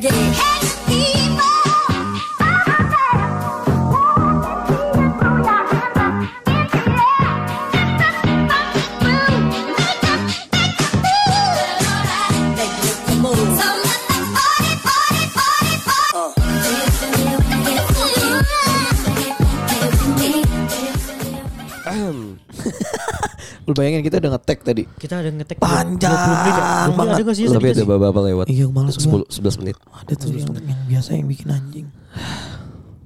check 0.00 0.04
it. 0.04 0.71
Lu 23.72 23.80
bayangin 23.80 24.04
kita 24.04 24.20
udah 24.20 24.36
ngetek 24.36 24.58
tadi. 24.60 24.84
Kita 24.84 25.24
ada 25.24 25.32
ngetek 25.32 25.56
Panjang 25.56 26.12
20 26.12 26.28
menit 26.28 26.52
ya. 26.52 26.60
20 26.60 26.92
menit 26.92 26.92
banget. 26.92 27.08
ada 27.08 27.22
nggak 27.24 27.36
sih? 27.40 27.44
Tapi 27.48 27.68
ada 27.72 27.84
beberapa 27.88 28.20
lewat. 28.20 28.44
Iya, 28.52 28.64
malas 28.68 28.94
gua. 29.00 29.24
10 29.24 29.40
11 29.48 29.60
menit. 29.64 29.76
Ada 29.88 30.12
tuh 30.12 30.28
yang, 30.28 30.52
yang 30.60 30.80
biasa 30.92 31.08
yang 31.16 31.24
bikin 31.24 31.48
anjing. 31.48 31.86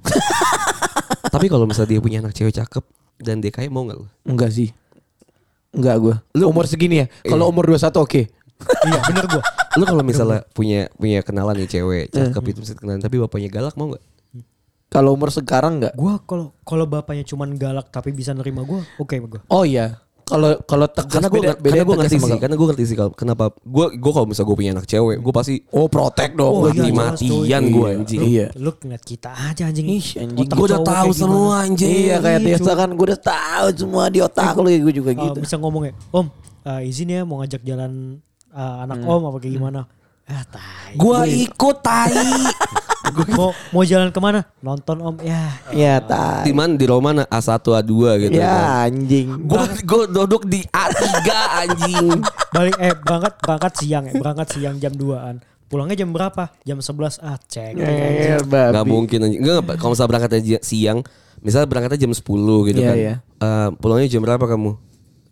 Tapi 1.31 1.45
kalau 1.47 1.63
misalnya 1.63 1.95
dia 1.95 2.01
punya 2.03 2.19
anak 2.19 2.35
cewek 2.35 2.51
cakep 2.51 2.83
dan 3.23 3.39
dia 3.39 3.51
kayak 3.55 3.71
mau 3.71 3.87
nggak 3.87 3.95
lu? 3.95 4.11
Enggak 4.27 4.51
sih. 4.51 4.75
Enggak 5.71 5.95
gua. 6.03 6.15
Lu- 6.35 6.51
umur 6.51 6.67
segini 6.67 6.99
ya. 6.99 7.07
Kalau 7.23 7.47
Iya. 7.47 7.51
umur 7.55 7.63
21 7.71 8.03
oke. 8.03 8.21
Iya 8.91 8.99
bener 9.07 9.25
gua. 9.31 9.43
Lu 9.79 9.87
kalau 9.87 10.03
misalnya 10.03 10.43
punya 10.51 10.91
punya 10.91 11.23
kenalan 11.23 11.55
nih 11.55 11.79
cewek 11.79 12.11
cakep 12.11 12.43
itu 12.51 12.59
bisa 12.59 12.75
kenalan 12.75 12.99
tapi 12.99 13.15
bapaknya 13.15 13.47
galak 13.47 13.79
mau 13.79 13.87
nggak? 13.87 14.03
Kalau 14.91 15.15
umur 15.15 15.31
sekarang 15.31 15.79
enggak. 15.79 15.95
Gua 15.95 16.19
kalau 16.27 16.51
kalau 16.67 16.83
bapaknya 16.83 17.23
cuman 17.23 17.55
galak 17.55 17.87
tapi 17.87 18.11
bisa 18.11 18.35
nerima 18.35 18.67
gua, 18.67 18.83
oke 18.99 19.15
sama 19.15 19.27
gua. 19.31 19.41
Oh 19.47 19.63
iya. 19.63 20.03
Kalau 20.27 20.59
kalau 20.61 20.85
tegas 20.85 21.07
Karena 21.13 21.27
gue 21.27 21.39
beda, 21.39 21.47
karena 21.49 21.63
beda 21.63 21.81
gue 21.81 21.95
ngerti 21.97 22.17
sih, 22.19 22.35
karena 22.37 22.55
gue 22.55 22.67
ngerti 22.67 22.83
sih 22.83 22.95
kalau 22.95 23.11
kenapa 23.11 23.43
gue 23.57 23.85
gue 23.95 24.11
kalau 24.11 24.27
misalnya 24.27 24.47
gue 24.47 24.57
punya 24.57 24.71
anak 24.75 24.85
cewek, 24.85 25.17
gue 25.17 25.33
pasti 25.33 25.55
Oh, 25.69 25.87
protek 25.87 26.31
dong. 26.33 26.51
Oh, 26.53 26.67
iya, 26.67 26.83
jelas, 26.83 26.91
mati-matian 26.91 27.61
cuy. 27.63 27.71
gue 27.71 27.87
Iya. 27.87 27.95
anjing. 27.95 28.19
Iya. 28.21 28.47
Lu 28.53 28.71
ngeliat 28.73 29.03
kita 29.03 29.29
aja 29.31 29.63
anjing. 29.65 29.87
Ih, 29.87 30.07
anjing. 30.19 30.47
Gue 30.49 30.65
udah 30.67 30.81
tahu 30.81 31.07
kayak 31.07 31.15
semua 31.15 31.53
anjing. 31.61 31.91
Iya 32.03 32.15
kayak 32.19 32.39
Iya, 32.39 32.47
Desa 32.53 32.63
cuy. 32.67 32.75
kan 32.75 32.89
gue 32.91 33.05
udah 33.07 33.21
tahu 33.23 33.67
semua 33.73 34.03
di 34.07 34.19
otak 34.19 34.53
lu 34.53 34.67
ya 34.67 34.79
gue 34.79 34.93
juga 34.93 35.11
gitu. 35.13 35.39
bisa 35.39 35.55
ngomong 35.55 35.83
ya, 35.85 35.93
Om, 36.11 36.27
uh, 36.61 36.81
izin 36.83 37.07
ya 37.07 37.21
mau 37.23 37.39
ngajak 37.39 37.63
jalan 37.63 37.91
uh, 38.51 38.83
anak 38.83 38.97
Hmm. 38.99 39.07
Om 39.09 39.21
apa 39.25 39.37
kayak 39.39 39.53
gimana? 39.55 39.79
Ah, 40.27 40.43
tai. 40.43 40.91
Gue 40.99 41.19
ikut 41.47 41.77
tai. 41.79 42.11
mau 43.39 43.55
mau 43.71 43.83
jalan 43.87 44.11
ke 44.11 44.19
mana? 44.19 44.43
Nonton 44.59 44.99
Om 44.99 45.15
ya. 45.23 45.55
Ya 45.71 46.03
tai. 46.03 46.43
di 46.43 46.51
mana 46.51 46.75
di 46.75 46.83
Romana 46.83 47.23
A1 47.25 47.63
A2 47.63 47.91
gitu 48.19 48.35
kan. 48.35 48.43
Ya 48.43 48.83
anjing. 48.83 49.27
Gue 49.47 49.63
gue 49.87 50.03
duduk 50.11 50.43
di 50.43 50.67
A3 50.67 51.07
anjing. 51.63 52.19
Balik 52.51 52.75
eh 52.75 52.91
berangkat 52.91 53.33
berangkat 53.39 53.71
siang 53.79 54.03
ya, 54.03 54.13
berangkat 54.19 54.47
siang 54.51 54.75
jam 54.77 54.91
2-an. 54.91 55.39
Pulangnya 55.67 55.95
jam 55.99 56.11
berapa? 56.11 56.51
Jam 56.63 56.79
11. 56.79 57.19
Ah, 57.23 57.35
cek. 57.39 57.75
Eh. 57.75 58.39
Gak 58.43 58.87
mungkin 58.87 59.19
anjing. 59.23 59.39
Enggak, 59.43 59.79
kalau 59.79 59.95
misalnya 59.95 60.11
berangkatnya 60.11 60.59
siang, 60.59 60.99
misalnya 61.39 61.67
berangkatnya 61.67 62.03
jam 62.03 62.11
10 62.11 62.23
gitu 62.67 62.79
Iya, 62.79 62.87
kan. 62.91 62.95
iya. 62.99 63.15
Eh, 63.39 63.69
pulangnya 63.79 64.07
jam 64.07 64.23
berapa 64.23 64.43
kamu? 64.43 64.71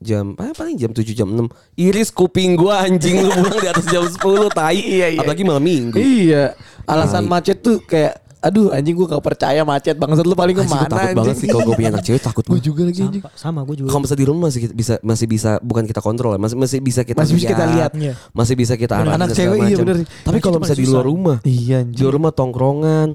Jam 0.06 0.38
ah, 0.38 0.54
paling 0.54 0.78
jam 0.78 0.92
7 0.92 1.02
jam 1.12 1.28
6. 1.28 1.50
Iris 1.76 2.10
kuping 2.10 2.54
gua 2.54 2.86
anjing 2.86 3.18
lu 3.18 3.34
pulang 3.34 3.58
di 3.58 3.68
atas 3.68 3.86
jam 3.86 4.06
10 4.06 4.14
tai. 4.52 4.78
Iya, 4.78 5.08
iya. 5.12 5.20
Apalagi 5.20 5.42
malam 5.42 5.60
Minggu. 5.60 5.98
Iya. 5.98 6.54
Alasan 6.86 7.26
Tai. 7.26 7.32
macet 7.34 7.58
tuh 7.60 7.82
kayak 7.82 8.22
aduh 8.38 8.70
anjing 8.70 8.94
gue 8.94 9.10
gak 9.10 9.26
percaya 9.26 9.66
macet 9.66 9.98
bangsat 9.98 10.22
lu 10.22 10.38
paling 10.38 10.54
Anjing, 10.54 10.70
ke 10.70 10.76
mana 10.78 10.86
gua 10.86 10.94
takut 10.94 11.18
banget 11.18 11.36
sih 11.36 11.48
kalau 11.50 11.66
gue 11.66 11.74
punya 11.74 11.90
anak 11.90 12.06
cewek 12.06 12.22
takut 12.22 12.44
Gue 12.46 12.54
gue. 12.54 12.62
juga 12.62 12.82
lagi 12.86 13.02
anjing. 13.02 13.24
Sama, 13.26 13.34
sama 13.34 13.60
gue 13.66 13.76
juga. 13.76 13.88
Kalau 13.90 14.02
misalnya 14.06 14.22
di 14.22 14.28
rumah 14.30 14.42
masih 14.46 14.62
bisa 14.70 14.94
masih 15.02 15.26
bisa 15.26 15.52
bukan 15.60 15.84
kita 15.84 15.98
kontrol 15.98 16.30
ya, 16.30 16.40
masih 16.40 16.54
masih 16.54 16.78
bisa 16.78 17.02
kita 17.02 17.26
Masih 17.26 17.34
bisa 17.34 17.50
kita 17.50 17.66
lihat. 17.66 17.92
Iya. 17.98 18.14
masih 18.30 18.54
bisa 18.54 18.74
kita 18.78 18.94
arahin 18.96 19.18
Anak 19.18 19.34
cewek 19.34 19.58
iya 19.66 19.76
bener. 19.76 19.96
Tapi 20.06 20.30
Anak 20.30 20.44
kalau 20.46 20.58
misalnya 20.62 20.78
di 20.78 20.88
luar 20.88 21.06
rumah, 21.10 21.38
Iya 21.42 21.58
di 21.82 21.90
anjing. 21.90 22.04
luar 22.06 22.14
rumah 22.14 22.32
tongkrongan, 22.32 23.08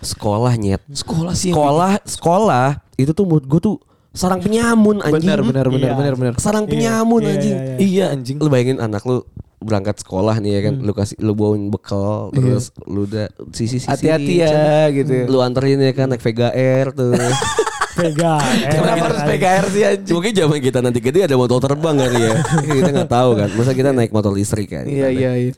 sekolah 0.00 0.52
nyet. 0.56 0.80
Sekolah 0.88 1.32
sih. 1.36 1.52
Sekolah 1.52 1.92
sekolah 2.08 2.66
itu 2.96 3.12
tuh 3.12 3.24
menurut 3.28 3.44
gue 3.44 3.60
tuh 3.60 3.76
sarang 4.10 4.40
penyamun 4.40 4.98
anjing. 4.98 5.22
Benar 5.22 5.40
benar 5.42 5.66
benar 5.66 5.90
Iya. 5.90 5.96
benar 5.96 6.14
benar. 6.14 6.32
Sarang 6.36 6.64
Iya, 6.64 6.70
penyamun 6.70 7.20
iya, 7.20 7.30
anjing. 7.32 7.54
iya, 7.54 7.64
iya. 7.68 7.76
Iya 7.78 8.04
anjing. 8.12 8.36
Lu 8.36 8.48
bayangin 8.48 8.78
anak 8.78 9.02
lu 9.02 9.22
berangkat 9.58 9.98
sekolah 9.98 10.38
nih 10.38 10.52
ya 10.54 10.60
kan, 10.64 10.74
lu 10.78 10.92
kasih 10.92 11.18
lu 11.18 11.34
bawain 11.34 11.66
bekal 11.66 12.30
terus 12.30 12.70
lu 12.84 13.04
udah 13.04 13.26
sisi 13.50 13.76
sisi 13.76 13.84
Iya. 13.84 13.90
Hati-hati 13.90 14.34
ya 14.38 14.62
gitu. 14.92 15.12
Lu 15.26 15.38
anterin 15.38 15.78
ya 15.78 15.90
kan 15.90 16.08
naik 16.08 16.22
Vega 16.22 16.48
Air 16.50 16.90
tuh. 16.90 17.14
Vega. 17.98 18.38
eh, 18.38 18.70
Kenapa 18.70 19.04
harus 19.10 19.22
PKR 19.26 19.64
sih 19.68 19.82
anjing? 19.82 20.14
Mungkin 20.14 20.30
zaman 20.32 20.58
kita 20.62 20.78
nanti 20.78 21.02
gede 21.02 21.26
ada 21.26 21.34
motor 21.34 21.58
terbang 21.58 21.98
kali 21.98 22.20
ya. 22.22 22.34
kita 22.78 22.90
nggak 22.94 23.10
tahu 23.10 23.30
kan. 23.34 23.48
Masa 23.50 23.74
kita 23.74 23.90
naik 23.90 24.14
motor 24.14 24.30
listrik 24.30 24.70
kan. 24.70 24.86
Iya 24.86 25.10
iya 25.10 25.30
iya. 25.34 25.52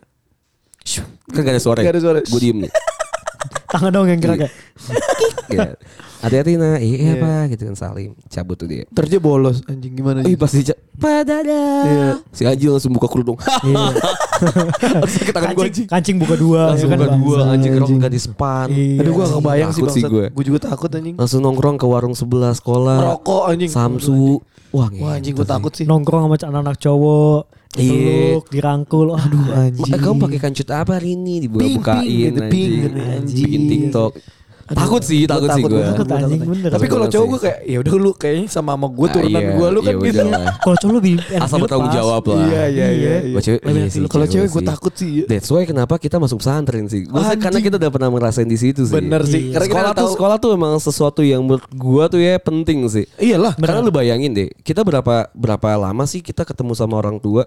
Kan 1.31 1.45
gak 1.45 1.55
ada 1.55 1.63
suara. 1.63 1.81
Gak 1.85 1.93
ada 1.93 2.01
suara. 2.01 2.19
Gue 2.25 2.41
diem 2.41 2.65
nih. 2.65 2.73
Tangan 3.71 3.91
dong 3.91 4.07
yang 4.11 4.19
gerak 4.19 4.39
ya. 4.45 4.51
Gitu. 5.47 5.71
Hati-hati 6.21 6.53
nah. 6.59 6.77
Iya 6.77 6.97
iya 7.01 7.13
apa 7.17 7.49
gitu 7.49 7.71
kan 7.71 7.77
Salim. 7.79 8.13
Cabut 8.29 8.59
tuh 8.59 8.69
dia. 8.69 8.85
Dia 8.85 9.21
bolos 9.23 9.65
anjing 9.65 9.95
gimana 9.95 10.21
Ih 10.23 10.35
sih? 10.35 10.37
pas 10.37 10.51
dicap. 10.51 10.77
Padada. 11.01 11.63
Iya. 11.87 12.09
Si 12.35 12.43
Aji 12.45 12.67
langsung 12.69 12.93
buka 12.93 13.09
kerudung. 13.09 13.41
Sakit 15.11 15.33
tangan 15.33 15.53
gue 15.55 15.65
Kancing, 15.69 15.87
kancing 15.89 16.17
buka 16.21 16.35
dua. 16.37 16.75
Langsung 16.75 16.91
ya 16.91 16.97
kan, 16.97 17.01
buka 17.01 17.17
dua 17.17 17.39
anjing 17.51 17.73
Anjing. 17.73 17.99
gak 17.99 18.13
di 18.13 18.21
span. 18.21 18.69
Iya. 18.69 19.01
Aduh 19.01 19.13
gua 19.17 19.25
gak 19.31 19.43
bayang 19.43 19.71
sih 19.73 19.81
Takut 19.81 19.95
sih 19.97 20.03
bangsat. 20.05 20.13
gue. 20.13 20.27
Gue 20.37 20.45
juga 20.45 20.59
takut 20.61 20.91
anjing. 20.93 21.15
Langsung 21.17 21.41
nongkrong 21.41 21.77
ke 21.81 21.87
warung 21.89 22.15
sebelah 22.15 22.53
sekolah. 22.53 22.97
Rokok 23.17 23.43
anjing. 23.49 23.71
Samsu. 23.71 24.45
Wah, 24.71 24.87
Wah 24.93 25.17
anjing 25.17 25.33
gue 25.33 25.47
takut 25.47 25.73
sih. 25.73 25.89
Nongkrong 25.89 26.29
sama 26.29 26.37
anak-anak 26.37 26.77
cowok. 26.77 27.60
Peluk, 27.71 28.51
dirangkul. 28.51 29.15
Aduh 29.15 29.47
Anjing. 29.55 29.95
Kamu 29.95 30.19
pakai 30.27 30.39
kancut 30.43 30.69
apa 30.75 30.99
hari 30.99 31.15
ini 31.15 31.47
dibuka-bukain 31.47 32.35
pink, 32.51 32.91
anjing. 32.91 32.95
anjing. 32.99 33.47
Bikin 33.47 33.63
TikTok. 33.71 34.13
Takut 34.77 35.03
sih, 35.03 35.21
Gua 35.27 35.33
takut 35.35 35.49
sih 35.51 35.63
gue. 35.67 35.83
Takut, 35.83 36.07
anjing, 36.15 36.41
bener. 36.47 36.71
Tapi 36.71 36.87
kalau 36.87 37.07
Takut 37.07 37.15
cowok 37.15 37.27
gue 37.27 37.41
kayak 37.43 37.59
ya 37.67 37.77
udah 37.83 37.95
lu 37.99 38.11
kayaknya 38.15 38.47
sama 38.51 38.71
sama 38.79 38.87
gue 38.87 39.07
turunan 39.11 39.43
iya, 39.43 39.53
gue 39.57 39.69
lu 39.71 39.81
kan 39.83 39.95
iya 39.95 40.05
gitu. 40.07 40.25
Kalau 40.63 40.77
cowok 40.79 40.93
lu 40.93 40.99
lebih 41.03 41.15
Asal 41.45 41.59
bertanggung 41.63 41.93
jawab 41.93 42.23
lah. 42.31 42.39
Iya 42.47 42.63
iya 42.71 42.89
iya. 42.91 43.15
iya. 43.27 43.39
Kalau 44.07 44.27
cewek, 44.27 44.47
iya 44.47 44.55
gue 44.55 44.63
takut 44.65 44.93
sih. 44.95 45.11
That's 45.27 45.49
why 45.51 45.65
kenapa 45.67 45.95
kita 45.99 46.17
masuk 46.23 46.39
pesantren 46.39 46.87
sih. 46.87 47.03
Anjing. 47.07 47.41
karena 47.41 47.59
kita 47.59 47.75
udah 47.81 47.91
pernah 47.91 48.09
ngerasain 48.15 48.49
di 48.49 48.59
situ 48.59 48.87
sih. 48.87 48.95
Bener 48.95 49.23
sih. 49.27 49.51
Iya. 49.51 49.59
Karena 49.59 49.67
sekolah 49.67 49.91
tuh 49.91 49.99
tahu- 49.99 50.15
sekolah 50.15 50.37
tuh 50.39 50.51
emang 50.55 50.73
sesuatu 50.79 51.21
yang 51.27 51.43
menurut 51.43 51.67
gua 51.75 52.07
tuh 52.07 52.21
ya 52.23 52.39
penting 52.39 52.87
sih. 52.87 53.07
Iyalah. 53.19 53.59
Karena 53.59 53.83
lu 53.83 53.91
bayangin 53.91 54.31
deh, 54.37 54.49
kita 54.63 54.87
berapa 54.87 55.31
berapa 55.35 55.69
lama 55.79 56.05
sih 56.07 56.23
kita 56.23 56.47
ketemu 56.47 56.73
sama 56.79 56.99
orang 56.99 57.19
tua? 57.19 57.47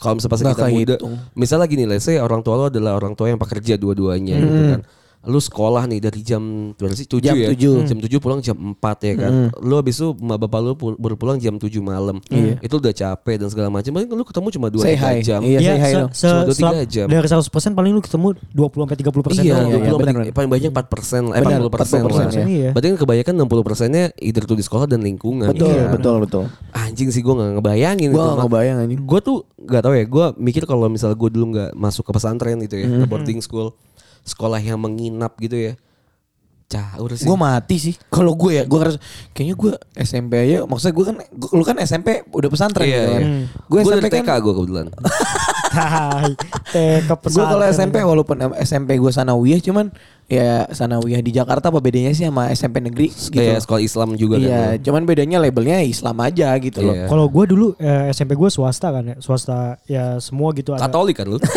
Kalau 0.00 0.16
misalnya 0.16 0.32
pas 0.32 0.40
kita 0.40 0.66
muda, 0.72 0.96
misalnya 1.36 1.66
gini, 1.68 1.84
let's 1.84 2.08
say 2.08 2.16
orang 2.16 2.40
tua 2.40 2.56
lo 2.56 2.64
adalah 2.72 2.96
orang 2.96 3.12
tua 3.12 3.28
yang 3.28 3.36
pekerja 3.36 3.76
dua-duanya 3.76 4.40
gitu 4.40 4.62
kan. 4.72 4.80
Lu 5.20 5.36
sekolah 5.36 5.84
nih 5.84 6.00
dari 6.00 6.20
jam 6.20 6.40
berapa 6.72 6.90
sih? 6.90 7.04
7 7.04 7.20
Jam 7.20 7.36
ya. 7.36 7.52
7. 7.52 7.84
Jam 7.84 7.98
7 7.98 8.08
pulang 8.16 8.40
jam 8.40 8.56
4 8.56 8.80
ya 9.02 9.14
kan. 9.18 9.32
Lu 9.58 9.76
habis 9.76 9.94
itu 9.94 10.16
emak 10.16 10.40
bapak 10.40 10.58
lu 10.58 10.72
pul- 10.72 10.96
baru 10.96 11.12
pulang 11.12 11.36
jam 11.36 11.54
7 11.54 11.68
malam. 11.78 12.24
Itu 12.58 12.80
udah 12.80 12.88
capek 12.90 13.36
dan 13.36 13.48
segala 13.48 13.68
macam. 13.68 13.92
Paling 13.92 14.08
lu 14.08 14.24
ketemu 14.24 14.46
cuma 14.50 14.66
2 14.66 14.80
Say 14.80 14.96
3 14.96 15.04
hi. 15.12 15.20
jam. 15.20 15.40
Iya, 15.42 15.60
hi 15.60 15.76
se, 15.86 15.92
dong. 15.94 16.10
se, 16.10 16.24
Cuma 16.24 16.40
dua, 16.40 16.48
tiga 16.50 16.56
selap- 16.72 16.88
jam. 16.88 17.06
Dari 17.06 17.28
100% 17.28 17.76
paling 17.76 17.92
lu 17.92 18.00
ketemu 18.00 18.26
20 18.48 18.80
sampai 18.80 18.96
30 18.96 19.20
persen. 19.20 19.42
Iya, 19.42 19.52
iya, 19.52 19.60
Iya, 19.60 19.76
benar, 19.92 20.14
benar. 20.16 20.32
paling 20.32 20.50
banyak 20.50 20.70
4 20.70 20.86
persen, 20.88 21.22
eh 21.26 21.36
Benar, 21.38 21.60
40 21.60 21.68
persen 21.70 21.98
40%, 22.00 22.44
iya. 22.46 22.70
Berarti 22.70 22.86
kan 22.88 22.98
kebanyakan 22.98 23.34
60 23.38 23.60
persennya 23.62 24.04
either 24.18 24.42
tuh 24.42 24.56
di 24.56 24.64
sekolah 24.64 24.86
dan 24.86 25.00
lingkungan. 25.00 25.52
Betul 25.52 25.68
Iya. 25.68 25.84
betul 25.90 26.16
betul. 26.20 26.44
Anjing 26.72 27.08
sih 27.08 27.20
gue 27.20 27.30
gak 27.30 27.60
ngebayangin 27.60 28.08
Gue 28.08 28.24
gak 28.24 28.40
ngebayang 28.40 28.76
anjing. 28.80 29.00
Gue 29.02 29.20
tuh 29.20 29.36
gak 29.60 29.84
tahu 29.84 29.92
ya, 29.92 30.04
gue 30.04 30.26
mikir 30.38 30.64
kalau 30.64 30.88
misalnya 30.88 31.12
gue 31.14 31.28
dulu 31.28 31.44
gak 31.54 31.70
masuk 31.74 32.02
ke 32.02 32.12
pesantren 32.14 32.56
gitu 32.58 32.74
ya, 32.74 32.88
Mhm. 32.88 32.98
ke 32.98 33.06
boarding 33.06 33.40
school, 33.40 33.76
sekolah 34.22 34.58
yang 34.58 34.76
menginap 34.76 35.34
gitu 35.36 35.56
ya. 35.56 35.74
Caur 36.70 37.10
sih. 37.12 37.26
Gue 37.26 37.34
mati 37.34 37.76
sih. 37.76 37.94
Kalau 38.06 38.30
gue 38.32 38.54
ya, 38.54 38.62
gue 38.62 38.78
harus 38.78 38.94
kayaknya 39.30 39.54
gue 39.58 39.72
SMP 39.98 40.38
aja. 40.38 40.62
Maksudnya 40.62 40.94
gue 40.94 41.04
kan, 41.04 41.16
gua- 41.34 41.52
lu 41.52 41.64
kan 41.66 41.76
SMP 41.78 42.22
udah 42.30 42.46
pesantren 42.46 42.86
Iya, 42.86 42.94
gitu 42.94 43.10
kan. 43.10 43.20
iya. 43.20 43.30
Gue 43.66 43.78
SMP 43.82 44.06
TK 44.06 44.22
kan. 44.22 44.38
gue 44.38 44.52
kebetulan. 44.54 44.86
Gue 46.70 47.02
kalau 47.02 47.18
pesantren. 47.18 47.70
SMP 47.70 47.96
walaupun 48.00 48.36
SMP 48.60 48.98
gue 48.98 49.12
sanawiyah, 49.12 49.60
cuman 49.60 49.86
ya 50.26 50.66
sanawiyah 50.68 51.18
di 51.18 51.30
Jakarta 51.32 51.70
apa 51.70 51.78
bedanya 51.78 52.10
sih 52.10 52.22
sama 52.22 52.50
SMP 52.50 52.78
negeri 52.80 53.10
gitu. 53.10 53.34
Kayak 53.34 53.62
sekolah 53.62 53.78
Islam 53.80 54.14
juga 54.14 54.38
Iya, 54.38 54.50
kan. 54.74 54.78
cuman 54.80 55.02
bedanya 55.04 55.38
labelnya 55.38 55.78
Islam 55.80 56.16
aja 56.20 56.54
gitu 56.58 56.82
loh. 56.82 56.94
Iya. 56.94 57.06
Kalau 57.06 57.26
gue 57.26 57.44
dulu 57.46 57.66
eh, 57.76 58.10
SMP 58.10 58.34
gue 58.34 58.46
swasta 58.48 58.90
kan 58.90 59.04
ya, 59.04 59.16
swasta 59.18 59.58
ya 59.86 60.18
semua 60.18 60.50
gitu 60.52 60.70
ada. 60.70 60.86
Katolik 60.86 61.18
kan 61.18 61.26
lu? 61.28 61.38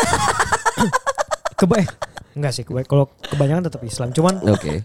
Keba 1.63 1.75
eh, 1.79 1.87
enggak 2.33 2.51
sih, 2.51 2.63
keba- 2.63 2.83
kalau 2.83 3.07
kebanyakan 3.23 3.63
tetap 3.63 3.79
Islam. 3.81 4.11
Cuman 4.11 4.43
Oke. 4.45 4.83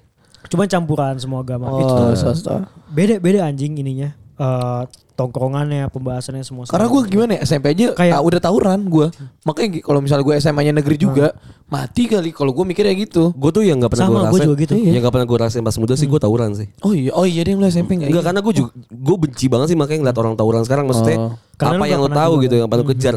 cuman 0.49 0.67
campuran 0.67 1.19
semua 1.19 1.43
agama 1.43 1.67
gitu. 1.75 1.91
Oh, 1.93 2.15
swasta. 2.15 2.71
Beda 2.89 3.19
beda 3.19 3.45
anjing 3.45 3.75
ininya. 3.75 4.15
Eh 4.33 4.83
tongkrongannya, 5.13 5.91
pembahasannya 5.91 6.47
semua. 6.47 6.63
Karena 6.63 6.87
gue 6.87 7.03
gimana 7.05 7.31
ya 7.35 7.41
SMP 7.43 7.75
aja 7.75 7.91
Kayak- 7.91 8.15
ah, 8.15 8.23
udah 8.23 8.39
tawuran 8.39 8.87
gue. 8.87 9.11
Makanya 9.43 9.83
kalau 9.83 9.99
misalnya 9.99 10.23
gue 10.23 10.35
SMA-nya 10.39 10.71
negeri 10.71 10.95
juga 10.97 11.35
mati 11.67 12.07
kali 12.07 12.31
kalau 12.31 12.55
gue 12.55 12.63
mikirnya 12.63 12.95
gitu. 12.97 13.35
Gue 13.35 13.51
tuh 13.51 13.67
yang 13.67 13.83
gak 13.83 13.91
pernah 13.91 14.07
Sama, 14.07 14.15
gue 14.15 14.23
gua 14.23 14.31
rasain. 14.31 14.47
juga 14.47 14.57
gitu. 14.63 14.75
Yang 14.79 15.03
gak 15.03 15.13
pernah 15.13 15.27
gue 15.27 15.39
rasain 15.43 15.65
pas 15.67 15.75
muda 15.75 15.95
sih 15.99 16.07
gue 16.07 16.21
tawuran 16.23 16.55
sih. 16.55 16.71
Oh 16.81 16.95
iya, 16.95 17.11
oh 17.11 17.27
iya 17.27 17.43
dia 17.43 17.59
mulai 17.59 17.75
SMP 17.75 17.99
enggak? 17.99 18.15
Enggak 18.15 18.25
karena 18.25 18.41
gue 18.41 18.55
juga 18.55 18.71
gue 18.87 19.17
benci 19.19 19.47
banget 19.51 19.67
sih 19.67 19.77
makanya 19.77 19.99
ngeliat 20.07 20.19
orang 20.23 20.35
tawuran 20.39 20.63
sekarang 20.63 20.85
maksudnya 20.87 21.19
Oh. 21.19 21.35
Apa 21.59 21.75
lu 21.75 21.83
yang 21.83 21.99
nggak 21.99 22.15
lo 22.15 22.15
tahu 22.15 22.33
juga 22.33 22.43
gitu 22.45 22.55
kan? 22.55 22.61
yang 22.61 22.71
paling 22.71 22.87
kejar. 22.89 23.15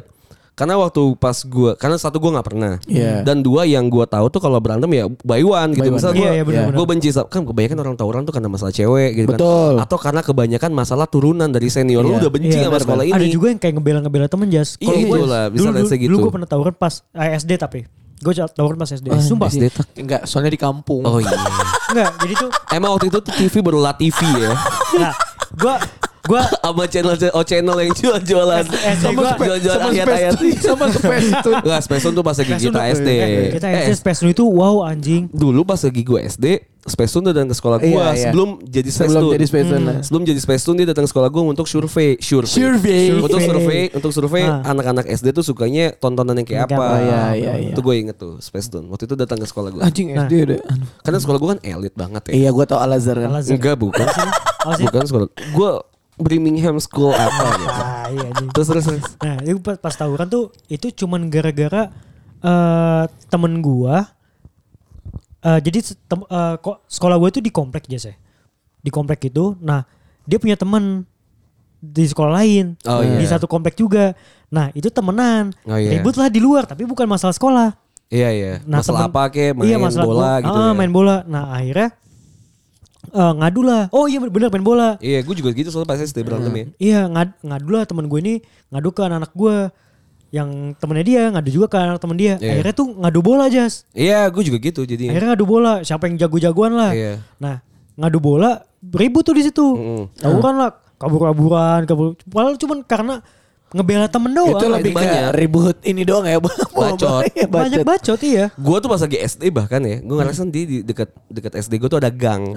Karena 0.52 0.76
waktu 0.76 1.02
pas 1.16 1.34
gue, 1.38 1.72
karena 1.74 1.96
satu 1.96 2.20
gue 2.20 2.28
nggak 2.30 2.44
pernah, 2.44 2.76
Iya. 2.84 3.24
dan 3.24 3.40
dua 3.40 3.64
yang 3.64 3.88
gue 3.88 4.04
tahu 4.04 4.28
tuh 4.28 4.38
kalau 4.38 4.60
berantem 4.60 4.92
ya 4.92 5.08
by 5.18 5.42
one 5.42 5.72
gitu. 5.72 5.82
By 5.82 5.90
one. 5.90 5.98
Misal 5.98 6.12
Iya, 6.12 6.20
gue, 6.20 6.28
iya, 6.30 6.44
benar-benar. 6.44 6.76
gue 6.76 6.86
benci 6.86 7.08
kan 7.10 7.42
kebanyakan 7.42 7.78
orang 7.80 7.96
tawuran 7.96 8.22
tuh 8.24 8.34
karena 8.36 8.48
masalah 8.48 8.70
cewek 8.70 9.10
gitu 9.16 9.32
Betul. 9.32 9.74
kan, 9.74 9.84
atau 9.84 9.98
karena 9.98 10.22
kebanyakan 10.22 10.72
masalah 10.72 11.08
turunan 11.08 11.48
dari 11.48 11.68
senior 11.68 12.04
lu 12.04 12.14
Iya. 12.14 12.20
udah 12.20 12.32
benci 12.32 12.48
Iya, 12.48 12.56
sama 12.60 12.68
benar, 12.70 12.82
sekolah 12.84 13.04
benar. 13.04 13.16
ini. 13.16 13.26
Ada 13.26 13.28
juga 13.32 13.46
yang 13.48 13.60
kayak 13.60 13.74
ngebela-ngebela 13.74 14.28
temen 14.28 14.48
jas. 14.48 14.70
Iya, 14.76 14.86
Kalau 14.86 15.00
itulah, 15.02 15.44
bisa 15.48 15.58
dulu, 15.58 15.72
dulu, 15.74 15.88
segitu. 15.90 16.10
dulu 16.10 16.18
gue 16.22 16.34
pernah 16.36 16.50
tawuran 16.52 16.74
pas 16.76 16.94
eh, 17.10 17.32
SD 17.34 17.52
tapi. 17.58 17.80
Gue 18.22 18.34
tawuran 18.38 18.78
pas 18.78 18.86
SD. 18.88 19.08
Sumpah. 19.18 19.50
SD 19.50 19.66
tak- 19.72 19.90
Enggak, 19.98 20.22
soalnya 20.30 20.52
di 20.54 20.60
kampung. 20.60 21.02
Oh 21.02 21.18
iya. 21.18 21.32
Enggak, 21.90 22.12
jadi 22.22 22.34
tuh 22.38 22.50
Emang 22.70 22.94
waktu 22.94 23.08
itu 23.08 23.18
tuh 23.18 23.34
TV 23.34 23.54
baru 23.60 23.80
La 23.80 23.96
TV 23.96 24.14
ya. 24.38 24.54
nah, 25.00 25.14
gue 25.50 25.74
gue 26.24 26.42
Sama 26.64 26.84
channel 26.86 27.14
oh 27.32 27.44
channel 27.44 27.78
yang 27.78 27.92
jual-jualan. 27.92 28.64
Sama 28.96 29.20
gua- 29.20 29.38
jual-jualan 29.38 29.82
sama 29.82 29.92
ayat-ayat. 29.92 30.34
Space 30.34 30.62
sama 30.62 30.86
Space 30.88 31.28
itu. 31.28 31.52
Enggak, 31.52 31.82
Space 31.86 32.04
tuh 32.06 32.24
pas 32.24 32.36
lagi 32.36 32.54
kita 32.56 32.82
SD. 32.94 33.10
kita 33.52 33.66
Eh, 33.68 33.82
SD 33.88 33.94
Space 33.98 34.20
itu 34.24 34.44
wow 34.44 34.84
anjing. 34.84 35.28
dulu 35.28 35.62
pas 35.62 35.78
lagi 35.78 36.02
gue 36.02 36.20
SD, 36.22 36.46
Space 36.84 37.12
Tune 37.12 37.26
datang 37.28 37.46
ke 37.46 37.54
sekolah 37.54 37.78
gue 37.78 37.90
Iya, 37.90 38.06
iya. 38.08 38.24
sebelum 38.24 38.50
jadi 38.64 38.90
Space 38.90 39.10
Sebelum 39.12 39.32
jadi 39.32 39.46
Space 39.46 39.68
Tune. 39.68 39.84
Hmm. 39.84 40.02
Sebelum 40.02 40.22
jadi 40.24 40.40
Space 40.40 40.64
Tune 40.64 40.78
dia 40.78 40.88
datang 40.88 41.06
ke 41.06 41.12
sekolah 41.12 41.28
gue 41.28 41.42
untuk 41.44 41.66
survei, 41.66 42.18
survei. 42.18 42.50
Survei. 42.50 43.04
Untuk 43.14 43.40
Survei. 43.40 43.84
untuk 43.92 44.12
survei 44.12 44.44
Ah. 44.44 44.62
anak-anak 44.64 45.06
SD 45.08 45.30
tuh 45.32 45.44
sukanya 45.44 45.94
tontonan 45.96 46.34
yang 46.36 46.48
kayak 46.48 46.66
apa. 46.68 46.74
apa. 46.76 46.86
Iya, 46.98 47.22
iya, 47.36 47.54
iya. 47.60 47.72
Itu 47.72 47.82
gue 47.82 47.96
inget 47.98 48.16
tuh 48.16 48.38
Space 48.40 48.66
Tune. 48.68 48.86
Waktu 48.88 49.06
itu 49.06 49.16
datang 49.16 49.38
ke 49.38 49.46
sekolah 49.46 49.70
gue. 49.70 49.82
Anjing 49.82 50.10
Nah. 50.12 50.26
SD 50.26 50.34
udah. 50.44 50.60
Aduh. 50.64 50.88
Karena 51.02 51.18
sekolah 51.20 51.38
gue 51.38 51.50
kan 51.50 51.60
elit 51.64 51.94
banget 51.94 52.22
ya. 52.28 52.34
Iya, 52.36 52.50
gua 52.52 52.66
tau 52.66 52.78
Al 52.78 52.92
Azhar 52.92 53.18
kan. 53.20 53.30
Enggak, 53.36 53.76
bukan. 53.76 54.06
Sih? 54.08 54.30
bukan 54.80 55.04
sekolah. 55.04 55.28
Gue 55.52 55.72
Birmingham 56.22 56.78
School 56.78 57.12
apa 57.12 57.46
gitu. 57.58 57.82
Ah, 57.82 58.06
iya 58.08 58.26
anjing. 58.30 58.50
Terus 58.54 58.68
terus 58.70 58.86
terus. 58.86 59.04
Nah, 59.18 59.36
itu 59.42 59.58
pas, 59.60 59.76
pas 59.76 59.94
tawuran 59.94 60.26
tuh 60.26 60.50
itu 60.68 60.88
cuman 60.96 61.28
gara-gara 61.28 61.90
eh 62.42 63.04
temen 63.28 63.60
gua 63.60 64.10
eh 65.42 65.60
jadi 65.60 65.82
tem- 65.82 66.30
eh, 66.30 66.56
kok 66.58 66.86
sekolah 66.86 67.18
gua 67.18 67.30
itu 67.30 67.42
di 67.42 67.50
komplek 67.50 67.90
aja 67.90 68.14
Di 68.80 68.90
komplek 68.90 69.28
itu. 69.28 69.58
Nah, 69.60 69.86
dia 70.24 70.38
punya 70.38 70.56
temen 70.56 71.06
di 71.78 72.06
sekolah 72.06 72.38
lain. 72.38 72.78
Oh, 72.86 73.02
Di 73.02 73.26
iya. 73.26 73.30
satu 73.30 73.46
komplek 73.46 73.74
juga. 73.74 74.14
Nah, 74.50 74.70
itu 74.74 74.90
temenan. 74.90 75.50
Oh, 75.66 75.78
iya. 75.78 75.98
Ribut 75.98 76.14
lah 76.14 76.30
di 76.30 76.38
luar, 76.38 76.66
tapi 76.66 76.86
bukan 76.86 77.06
masalah 77.06 77.34
sekolah. 77.34 77.74
Iya 78.12 78.30
iya. 78.30 78.54
Nah, 78.68 78.82
masalah 78.82 79.06
temen- 79.08 79.14
apa 79.18 79.24
kek? 79.34 79.52
Main 79.58 79.66
iya, 79.66 79.78
masalah 79.82 80.06
bola 80.06 80.22
gua- 80.22 80.42
gitu 80.46 80.60
ah, 80.62 80.68
ya. 80.68 80.78
main 80.78 80.92
bola. 80.92 81.18
Nah, 81.26 81.44
akhirnya 81.54 81.90
eh, 83.10 83.34
ngadu 83.42 83.62
lah. 83.66 83.90
Oh 83.90 84.06
iya 84.06 84.22
bener 84.22 84.54
main 84.54 84.62
bola. 84.62 85.02
Iya, 85.02 85.26
gue 85.26 85.36
juga 85.38 85.50
gitu 85.58 85.74
soalnya 85.74 85.90
pas 85.90 85.98
SD 85.98 86.22
berantem 86.22 86.54
ya. 86.54 86.66
Iya 86.78 87.02
ngad, 87.10 87.30
ngadu 87.42 87.70
lah 87.74 87.84
temen 87.90 88.06
gue 88.06 88.20
ini 88.22 88.34
ngadu 88.70 88.90
ke 88.94 89.02
anak-anak 89.02 89.32
gue 89.34 89.56
yang 90.32 90.72
temennya 90.80 91.06
dia 91.06 91.22
ngadu 91.28 91.50
juga 91.52 91.68
ke 91.68 91.78
anak 91.78 92.00
temen 92.00 92.16
dia. 92.16 92.40
Iya. 92.40 92.52
Akhirnya 92.56 92.76
tuh 92.78 92.88
ngadu 92.96 93.20
bola 93.20 93.46
jas. 93.52 93.84
Iya, 93.92 94.30
gue 94.32 94.44
juga 94.48 94.58
gitu 94.64 94.88
jadi. 94.88 95.12
Akhirnya 95.12 95.36
ngadu 95.36 95.46
bola 95.50 95.84
siapa 95.84 96.08
yang 96.08 96.16
jago-jagoan 96.22 96.74
lah. 96.78 96.92
Iya. 96.96 97.20
Nah 97.42 97.60
ngadu 98.00 98.24
bola 98.24 98.64
ribut 98.82 99.28
tuh 99.28 99.36
di 99.36 99.44
situ. 99.44 99.66
Mm-mm. 99.66 100.04
Tawuran 100.16 100.56
lah 100.56 100.72
kabur-kaburan 100.96 101.84
kabur. 101.90 102.16
Padahal 102.30 102.56
cuman 102.56 102.80
karena 102.88 103.16
ngebela 103.72 104.08
temen 104.12 104.32
doang. 104.36 104.52
Itu 104.56 104.68
lebih 104.68 104.92
banyak. 104.92 105.32
ribut 105.36 105.78
ini 105.88 106.04
doang 106.04 106.28
ya. 106.28 106.38
Bacot. 106.82 107.24
Iya, 107.32 107.46
Banyak 107.48 107.86
bacot 107.86 108.20
iya. 108.26 108.46
Gue 108.58 108.78
tuh 108.82 108.90
pas 108.90 109.00
lagi 109.00 109.18
SD 109.22 109.54
bahkan 109.54 109.80
ya, 109.86 110.02
gue 110.02 110.16
ngerasa 110.18 110.44
di, 110.50 110.62
di 110.66 110.78
dekat 110.84 111.14
dekat 111.30 111.54
SD 111.62 111.78
gue 111.80 111.90
tuh 111.90 112.00
ada 112.02 112.12
gang. 112.12 112.52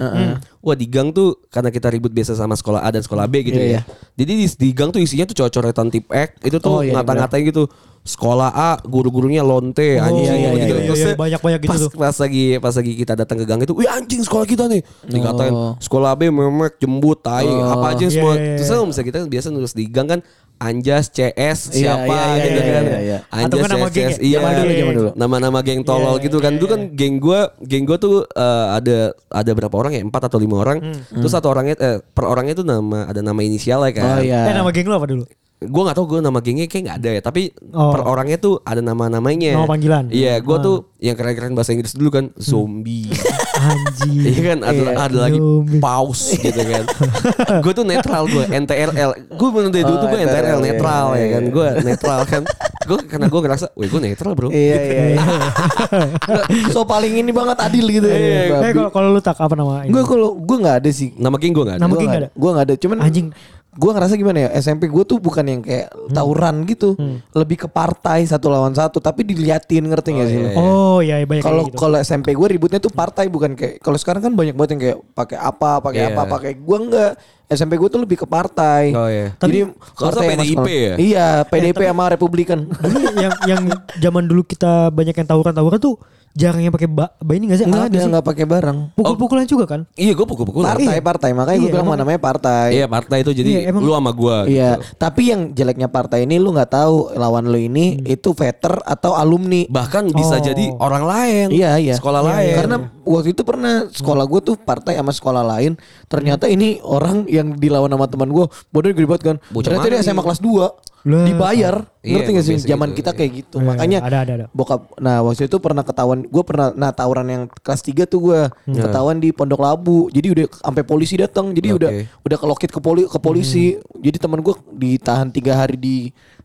Wah 0.59 0.75
di 0.75 0.87
gang 0.89 1.13
tuh 1.13 1.39
karena 1.47 1.69
kita 1.71 1.87
ribut 1.93 2.11
biasa 2.11 2.35
sama 2.35 2.57
sekolah 2.57 2.83
A 2.83 2.89
dan 2.91 3.05
sekolah 3.05 3.29
B 3.29 3.45
gitu 3.45 3.55
Iya, 3.57 3.79
ya. 3.79 3.81
Jadi 4.17 4.31
di, 4.33 4.45
di 4.49 4.69
gang 4.73 4.89
tuh 4.91 4.99
isinya 4.99 5.23
tuh 5.29 5.37
cowok-coretan 5.43 5.87
tip 5.93 6.05
X 6.09 6.29
itu 6.43 6.57
tuh 6.59 6.71
Oh, 6.75 6.81
iya, 6.83 6.97
ngata-ngatain 6.99 7.47
gitu. 7.47 7.69
Sekolah 8.05 8.53
A 8.53 8.77
guru-gurunya 8.79 9.41
lonte 9.41 9.97
Oh, 9.97 10.05
anjing 10.05 10.23
iya, 10.23 10.33
iya, 10.37 10.49
gitu. 10.53 10.75
iya, 10.77 10.85
Terus 10.85 10.99
iya, 10.99 11.09
ya, 11.09 11.15
banyak-banyak 11.17 11.59
gitu 11.59 11.71
pas, 11.73 11.81
tuh. 11.81 11.89
Pas 11.91 12.15
lagi 12.15 12.43
pas 12.61 12.69
lagi 12.71 12.91
kita 12.93 13.13
datang 13.15 13.37
ke 13.41 13.45
gang 13.45 13.57
itu, 13.59 13.73
wih 13.73 13.89
anjing 13.89 14.21
sekolah 14.21 14.45
kita 14.45 14.69
nih. 14.69 14.85
Dikatain 15.03 15.49
Oh. 15.49 15.73
sekolah 15.77 16.13
B 16.13 16.29
memek 16.29 16.77
jembut 16.77 17.17
tai 17.19 17.49
apa 17.49 17.91
aja 17.91 18.05
Iya, 18.05 18.13
semua. 18.13 18.33
iya, 18.37 18.55
Terus 18.55 18.69
iya. 18.69 18.77
kan 18.77 18.87
bisa 18.87 19.01
kita 19.01 19.17
biasa 19.25 19.47
nulis 19.49 19.73
di 19.73 19.83
gang 19.85 20.05
kan 20.07 20.21
Anjas 20.55 21.09
CS 21.09 21.67
Iya, 21.67 21.97
siapa 21.97 22.05
iya, 22.07 22.21
iya, 22.29 22.35
gitu 22.39 22.55
iya, 22.55 22.71
kan. 22.71 22.83
iya, 22.85 22.99
iya. 23.01 23.17
Anjas 23.27 23.57
kan 23.59 23.69
nama 23.73 23.87
geng 23.87 24.07
CS 24.07 24.13
ya? 24.13 24.21
iya 24.21 24.37
Zaman 24.37 24.53
dulu, 24.53 24.71
zaman 24.71 24.93
dulu. 24.93 25.09
nama-nama 25.17 25.59
geng 25.59 25.81
tolol 25.81 26.15
Iya, 26.15 26.23
gitu 26.23 26.37
kan. 26.37 26.51
iya, 26.51 26.59
Dulu 26.61 26.69
kan 26.69 26.81
geng 26.93 27.15
gua, 27.17 27.39
geng 27.59 27.83
gua 27.83 27.97
tuh 27.97 28.15
eh, 28.23 28.65
ada 28.71 28.97
ada 29.27 29.51
berapa 29.51 29.75
orang 29.75 29.91
ya? 29.91 30.01
Empat 30.01 30.29
atau 30.29 30.37
lima 30.37 30.55
orang. 30.55 30.77
Hmm. 30.79 31.19
Terus 31.19 31.33
satu 31.33 31.49
orangnya 31.49 31.73
eh, 31.75 31.97
per 32.05 32.23
orangnya 32.23 32.53
tuh 32.53 32.63
nama 32.63 33.03
ada 33.03 33.19
nama 33.19 33.41
inisial 33.41 33.81
ya 33.83 33.91
kan. 33.91 34.05
Oh 34.05 34.21
iya. 34.21 34.45
Eh 34.45 34.53
nama 34.53 34.69
geng 34.69 34.85
lu 34.85 34.93
apa 34.93 35.09
dulu? 35.09 35.25
Gue 35.65 35.81
gak 35.83 35.93
tau 35.93 36.05
gue 36.05 36.19
nama 36.19 36.37
gengnya 36.37 36.65
kayak 36.65 36.83
gak 36.85 36.97
ada 36.99 37.09
ya 37.11 37.21
Tapi 37.21 37.41
Oh. 37.69 37.91
per 37.91 38.01
orangnya 38.03 38.37
tuh 38.37 38.61
ada 38.61 38.79
nama-namanya 38.79 39.51
Nama 39.55 39.67
panggilan. 39.67 40.03
Iya 40.07 40.39
gue 40.39 40.53
Ah. 40.53 40.61
tuh 40.61 40.75
yang 40.97 41.13
keren-keren 41.13 41.51
bahasa 41.51 41.69
Inggris 41.69 41.91
dulu 41.91 42.09
kan 42.09 42.25
Zombie 42.35 43.11
Anjing. 43.55 44.21
Iya 44.21 44.39
kan 44.45 44.57
ada, 44.63 44.75
Iya, 44.75 44.91
ada 44.97 45.17
lagi 45.21 45.39
zombie. 45.39 45.79
paus 45.79 46.21
gitu 46.33 46.61
kan 46.61 46.83
Gue 47.63 47.73
tuh 47.73 47.83
netral 47.83 48.23
gue 48.25 48.43
NTRL 48.45 49.09
Gue 49.29 49.49
bener 49.51 49.69
dari 49.69 49.83
dulu 49.83 49.95
Oh, 49.95 50.01
tuh 50.01 50.09
gue 50.09 50.19
NTRL, 50.21 50.59
iya, 50.59 50.65
netral 50.67 51.05
iya, 51.07 51.17
ya 51.17 51.27
kan 51.29 51.41
iya. 51.41 51.51
Gue 51.51 51.67
netral 51.83 52.19
kan 52.25 52.41
Gue 52.85 52.99
karena 53.01 53.25
gue 53.25 53.41
ngerasa 53.41 53.65
Wih 53.73 53.87
gue 53.87 54.01
netral 54.03 54.31
bro 54.33 54.49
Iya 54.49 54.77
iya. 54.77 55.03
iya. 55.11 55.23
so 56.69 56.83
paling 56.83 57.11
ini 57.13 57.31
banget 57.31 57.57
adil 57.59 57.85
gitu 57.87 58.07
ya. 58.07 58.17
Eh 58.61 58.71
kalau 58.71 58.91
kalau 58.91 59.07
lu 59.09 59.19
tak 59.19 59.35
apa 59.35 59.53
nama? 59.53 59.83
Gue 59.83 60.03
kalau 60.03 60.35
gue 60.35 60.57
nggak 60.57 60.77
ada 60.79 60.89
sih. 60.91 61.11
Nama 61.15 61.35
geng 61.35 61.51
gue 61.51 61.63
gak 61.65 61.75
ada 61.75 61.81
Nama 61.81 61.91
Gua 61.91 61.97
geng 61.97 62.07
nggak 62.07 62.19
nggak 62.19 62.29
ada? 62.29 62.29
Gue 62.35 62.49
nggak 62.51 62.65
ada. 62.65 62.75
Cuman 62.77 62.97
Anjing. 62.99 63.27
Gue 63.75 63.91
ngerasa 63.91 64.15
gimana 64.15 64.39
ya 64.39 64.49
SMP 64.55 64.87
gue 64.87 65.03
tuh 65.03 65.19
bukan 65.19 65.43
yang 65.43 65.59
kayak 65.59 65.91
tawuran 66.09 66.63
gitu. 66.63 66.95
Lebih 67.31 67.57
ke 67.57 67.67
partai 67.67 68.23
satu 68.23 68.47
lawan 68.47 68.71
satu. 68.71 68.97
Tapi 68.97 69.21
diliatin 69.21 69.83
ngerti 69.83 70.09
gak 70.13 70.27
sih? 70.27 70.39
iya, 70.39 70.49
iya. 70.49 70.57
Oh 70.57 70.99
iya 70.99 71.15
iya, 71.19 71.27
banyak 71.27 71.43
Kalau 71.43 71.61
kayak 71.61 71.71
gitu. 71.71 71.77
kalau 71.77 71.97
SMP 71.99 72.27
gue 72.31 72.47
ributnya 72.49 72.79
tuh 72.79 72.89
partai 72.89 73.27
bukan 73.27 73.51
kayak 73.53 73.79
kalau 73.79 73.95
sekarang 73.95 74.21
kan 74.21 74.31
banyak 74.31 74.53
banget 74.53 74.71
yang 74.71 74.81
kayak 74.81 74.97
pakai 75.11 75.37
apa 75.37 75.71
pakai 75.81 76.01
Iya. 76.01 76.09
apa 76.09 76.21
pakai 76.25 76.51
gue 76.55 76.77
enggak 76.79 77.11
SMP 77.45 77.73
gue 77.75 77.89
tuh 77.89 78.01
lebih 78.01 78.17
ke 78.17 78.25
partai. 78.25 78.89
Oh, 78.91 79.05
iya. 79.05 79.35
Jadi 79.35 79.69
Kalau 79.93 80.09
partai 80.09 80.27
PDIP 80.33 80.67
ya? 80.67 80.93
Iya 80.95 81.27
PDIP 81.43 81.81
sama 81.83 82.09
Republikan. 82.09 82.59
Dulu 82.65 82.97
yang 83.13 83.33
yang 83.45 83.61
zaman 83.99 84.23
dulu 84.25 84.41
kita 84.41 84.87
banyak 84.89 85.13
yang 85.13 85.27
tawuran-tawuran 85.27 85.77
tuh 85.77 85.99
jarang 86.35 86.59
yang 86.59 86.69
pakai 86.69 86.85
ba, 86.85 87.15
ba 87.15 87.31
ini 87.31 87.47
gak 87.47 87.57
sih? 87.57 87.65
Enggak 87.65 87.79
ada 87.81 87.89
nggak 87.89 88.03
sih? 88.03 88.11
nggak 88.11 88.25
pakai 88.27 88.45
barang. 88.45 88.77
Pukul-pukulan 88.93 89.47
juga 89.47 89.65
kan? 89.65 89.81
Iya 89.95 90.11
gue 90.11 90.25
pukul-pukul 90.25 90.67
Partai 90.67 90.99
partai 90.99 91.31
makanya 91.31 91.57
gue 91.57 91.63
Iya, 91.63 91.73
bilang 91.73 91.87
emang- 91.87 91.99
namanya 92.03 92.19
partai. 92.19 92.67
Iya 92.75 92.85
partai 92.85 93.17
itu 93.23 93.31
jadi 93.31 93.49
Iya, 93.49 93.61
emang- 93.71 93.81
lu 93.81 93.91
sama 93.91 94.11
gue 94.11 94.37
Iya, 94.51 94.69
tapi 94.95 95.31
yang 95.31 95.41
jeleknya 95.49 95.87
partai 95.87 96.27
ini 96.27 96.35
lu 96.35 96.51
nggak 96.51 96.69
tahu 96.69 97.15
lawan 97.15 97.47
lu 97.47 97.55
ini 97.55 98.03
itu 98.03 98.35
veter 98.35 98.75
atau 98.83 99.15
alumni. 99.15 99.63
Bahkan 99.65 100.11
bisa 100.11 100.35
Oh. 100.35 100.43
jadi 100.43 100.65
orang 100.75 101.03
lain 101.03 101.47
Iya 101.49 101.79
iya. 101.79 101.95
Sekolah 101.95 102.19
Iya, 102.19 102.27
lain 102.29 102.43
iya. 102.43 102.55
Karena 102.59 102.75
waktu 103.01 103.29
itu 103.31 103.41
pernah 103.41 103.87
sekolah 103.87 104.25
gue 104.25 104.41
tuh 104.43 104.55
partai 104.59 104.99
sama 104.99 105.15
sekolah 105.15 105.43
lain. 105.47 105.79
Ternyata 106.05 106.45
ini 106.45 106.83
orang 106.83 107.23
yang 107.27 107.55
dilawan 107.55 107.87
sama 107.87 108.05
teman 108.05 108.27
gue. 108.27 108.43
Bodoh 108.69 108.91
gede 108.91 109.07
banget 109.07 109.23
kan. 109.25 109.37
Bocah 109.49 109.71
Ternyata 109.71 109.87
dia 109.87 110.03
SMA 110.03 110.19
kelas 110.19 110.43
2 110.43 110.67
Lah. 111.05 111.21
dibayar. 111.21 111.75
Iya, 112.01 112.17
Ngerti 112.17 112.29
gak 112.33 112.41
sih? 112.41 112.53
biasa 112.57 112.65
Zaman 112.65 112.89
gitu, 112.89 112.97
kita 112.97 113.11
iya. 113.13 113.17
kayak 113.21 113.31
gitu. 113.37 113.55
Iya, 113.55 113.67
Makanya 113.69 113.99
ada, 114.01 114.17
ada, 114.25 114.33
ada. 114.33 114.45
bokap. 114.49 114.81
Nah 114.97 115.21
waktu 115.21 115.45
itu 115.45 115.57
pernah 115.61 115.85
ketahuan. 115.85 116.25
Gue 116.25 116.41
pernah. 116.41 116.73
Nah 116.73 116.89
tawuran 116.89 117.27
yang 117.29 117.43
kelas 117.61 117.81
3 117.81 118.03
tuh 118.03 118.19
gue 118.23 118.39
ketahuan 118.67 119.17
di 119.17 119.29
Pondok 119.29 119.61
Labu. 119.61 120.09
Jadi 120.09 120.27
udah 120.33 120.45
sampai 120.59 120.81
polisi 120.81 121.13
datang. 121.15 121.53
Jadi 121.53 121.69
Oke. 121.69 121.77
udah 121.77 121.89
udah 122.25 122.37
kelokit 122.41 122.69
ke 122.69 122.79
poli 122.81 123.05
ke 123.05 123.17
polisi. 123.17 123.77
Jadi 123.95 124.17
teman 124.17 124.41
gue 124.41 124.55
ditahan 124.71 125.29
tiga 125.29 125.53
hari 125.55 125.77
di 125.77 125.97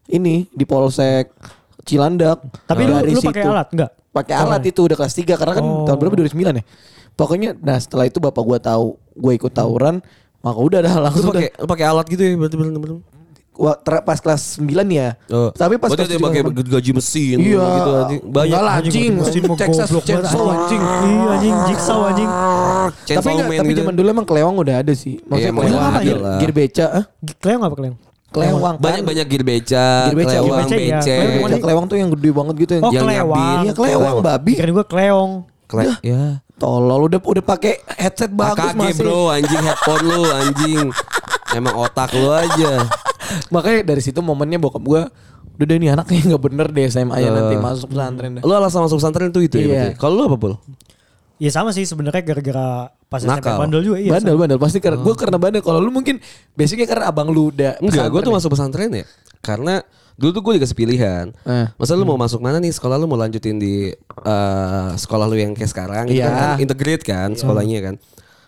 ini 0.06 0.44
di 0.50 0.64
Polsek 0.64 1.32
Cilandak. 1.82 2.44
Tapi 2.68 2.84
lu, 2.84 2.94
lu 3.00 3.20
pakai 3.24 3.42
alat 3.42 3.68
enggak? 3.72 3.90
Pakai 4.10 4.34
alat 4.36 4.62
itu 4.62 4.80
udah 4.82 4.96
kelas 4.96 5.14
3 5.14 5.40
karena 5.40 5.54
kan 5.56 5.64
Oh. 5.64 5.86
tahun 5.86 5.96
berapa 5.96 6.14
2009 6.20 6.60
ya. 6.60 6.64
Pokoknya 7.16 7.56
nah 7.56 7.76
setelah 7.76 8.04
itu 8.04 8.16
bapak 8.16 8.42
gua 8.42 8.58
tahu 8.58 8.96
gue 9.12 9.32
ikut 9.34 9.52
tawuran, 9.52 10.00
maka 10.40 10.58
udah 10.58 10.80
dah 10.80 10.94
langsung 11.04 11.28
pakai 11.28 11.52
lu 11.52 11.66
pakai 11.66 11.84
alat 11.84 12.06
gitu 12.08 12.22
ya 12.24 12.32
berarti 12.36 12.56
ter- 12.56 13.00
pas 14.00 14.18
kelas 14.18 14.56
9 14.56 14.66
ya. 14.88 15.08
Oh. 15.28 15.52
Tapi 15.52 15.76
pas 15.76 15.88
Berarti 15.88 16.08
kelas 16.08 16.10
dia 16.10 16.20
pakai 16.20 16.40
7 16.42 16.64
gaji 16.70 16.90
mesin 16.92 17.36
Iya. 17.36 17.60
gitu 17.60 17.90
anjing. 17.94 18.20
Banyak 18.24 18.48
Enggak 18.48 18.62
lah, 18.62 18.74
anjing. 18.78 19.12
mesin 19.14 19.42
Texas 19.54 19.88
Chainsaw 20.00 20.44
anjing. 20.48 20.82
Iya 20.82 21.28
anjing, 21.30 21.54
jigsaw 21.66 22.00
anjing. 22.06 22.30
Tapi 23.06 23.28
enggak, 23.30 23.48
tapi 23.54 23.68
gitu. 23.68 23.80
zaman 23.80 23.94
dulu 23.94 24.08
emang 24.08 24.26
kelewang 24.26 24.54
udah 24.56 24.76
ada 24.80 24.92
sih. 24.92 25.16
Iya, 25.16 25.26
Maksudnya 25.26 25.52
kelewang 25.52 25.84
apa? 25.86 26.00
Lah. 26.00 26.38
gear 26.38 26.52
beca, 26.52 26.86
ah? 26.90 27.04
Kleong 27.36 27.62
apa 27.62 27.74
kleong? 27.76 27.96
Kelewang. 28.30 28.74
Banyak 28.78 29.02
banyak 29.02 29.26
gear 29.26 29.42
beca, 29.42 29.86
Gear 30.06 30.16
beca, 30.16 30.36
kelewang, 30.38 30.58
beca, 30.64 30.76
iya. 30.76 31.00
Kelewang 31.02 31.50
Beca 31.50 31.58
kelewang 31.60 31.84
tuh 31.86 31.96
yang 31.98 32.10
gede 32.14 32.30
banget 32.30 32.54
gitu 32.56 32.70
yang 32.72 32.82
Oh, 32.82 32.90
Yang 32.90 33.04
kelewang. 33.04 33.36
nyabit. 33.36 33.58
Iya, 33.60 33.72
kelewang 33.74 34.16
babi. 34.22 34.52
Kira 34.54 34.70
gua 34.70 34.86
kleong. 34.86 35.32
Kle- 35.66 35.98
ya. 36.00 36.22
Tolol 36.54 37.00
udah 37.06 37.18
udah 37.18 37.44
pakai 37.46 37.78
headset 37.94 38.30
bagus 38.30 38.70
AKG 38.70 38.76
masih. 38.76 39.00
bro 39.00 39.30
anjing 39.30 39.62
headphone 39.62 40.02
lu 40.04 40.22
anjing. 40.28 40.86
Emang 41.50 41.74
otak 41.74 42.10
lu 42.12 42.28
aja. 42.28 42.84
Makanya 43.54 43.80
dari 43.94 44.02
situ 44.02 44.18
momennya 44.20 44.58
bokap 44.58 44.82
gua 44.82 45.02
udah 45.60 45.66
deh 45.68 45.76
nih 45.76 45.90
anaknya 45.92 46.20
nggak 46.32 46.42
bener 46.42 46.66
deh 46.72 46.84
SMA 46.88 47.16
ya 47.20 47.30
nanti 47.30 47.54
masuk 47.60 47.92
pesantren 47.92 48.30
dah. 48.38 48.42
Lu 48.42 48.52
alasan 48.56 48.80
masuk 48.86 48.96
pesantren 49.02 49.28
tuh 49.30 49.42
itu 49.44 49.56
ya 49.60 49.66
Iya. 49.66 49.84
Kalau 49.98 50.14
lu 50.16 50.22
apa 50.28 50.36
pul? 50.40 50.54
Ya 51.40 51.48
sama 51.48 51.72
sih 51.72 51.88
sebenarnya 51.88 52.20
gara-gara 52.20 52.92
pas 53.08 53.24
SMP 53.24 53.40
Nakal. 53.40 53.56
bandel 53.56 53.80
juga 53.80 53.96
iya. 53.96 54.12
bandel 54.12 54.36
bandel 54.36 54.60
pasti 54.60 54.76
karena 54.76 55.00
gue 55.00 55.14
karena 55.16 55.40
bandel 55.40 55.64
kalau 55.64 55.80
lu 55.80 55.88
mungkin 55.88 56.20
basicnya 56.52 56.84
karena 56.84 57.08
abang 57.08 57.32
lu 57.32 57.48
udah 57.48 57.80
Enggak, 57.80 58.12
gue 58.12 58.20
tuh 58.20 58.32
pesantren 58.32 58.36
masuk 58.36 58.50
pesantren 58.52 58.90
ya. 58.92 59.04
Karena 59.40 59.74
Dulu 60.20 60.36
tuh 60.36 60.42
gue 60.44 60.52
dikasih 60.60 60.76
pilihan. 60.76 61.32
Eh. 61.48 61.66
Masa 61.80 61.96
lu 61.96 62.04
mau 62.04 62.20
masuk 62.20 62.44
mana 62.44 62.60
nih? 62.60 62.68
Sekolah 62.76 63.00
lu 63.00 63.08
mau 63.08 63.16
lanjutin 63.16 63.56
di 63.56 63.88
eh, 64.04 64.88
sekolah 65.00 65.24
lu 65.24 65.40
yang 65.40 65.56
kayak 65.56 65.72
sekarang 65.72 66.04
gitu 66.12 66.20
Iya. 66.20 66.28
kan, 66.28 66.36
kan 66.36 66.58
integrate 66.60 67.04
kan 67.08 67.28
sekolahnya 67.32 67.80
kan. 67.80 67.94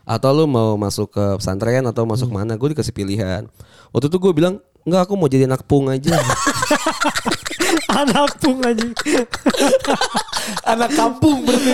Atau 0.04 0.36
lu 0.36 0.44
mau 0.44 0.76
masuk 0.76 1.16
ke 1.16 1.24
pesantren 1.40 1.80
atau 1.88 2.04
masuk 2.04 2.28
mana? 2.28 2.60
Gue 2.60 2.76
dikasih 2.76 2.92
pilihan. 2.92 3.48
Waktu 3.88 4.12
itu 4.12 4.18
gue 4.20 4.32
bilang, 4.36 4.60
"Enggak, 4.82 5.00
aku 5.04 5.12
mau 5.14 5.26
jadi 5.26 5.46
anak 5.46 5.62
pung 5.64 5.88
aja." 5.88 6.12
Anak 7.92 8.36
pung 8.36 8.60
anjing. 8.60 8.92
Anak 10.66 10.90
kampung 10.92 11.44
berarti. 11.44 11.72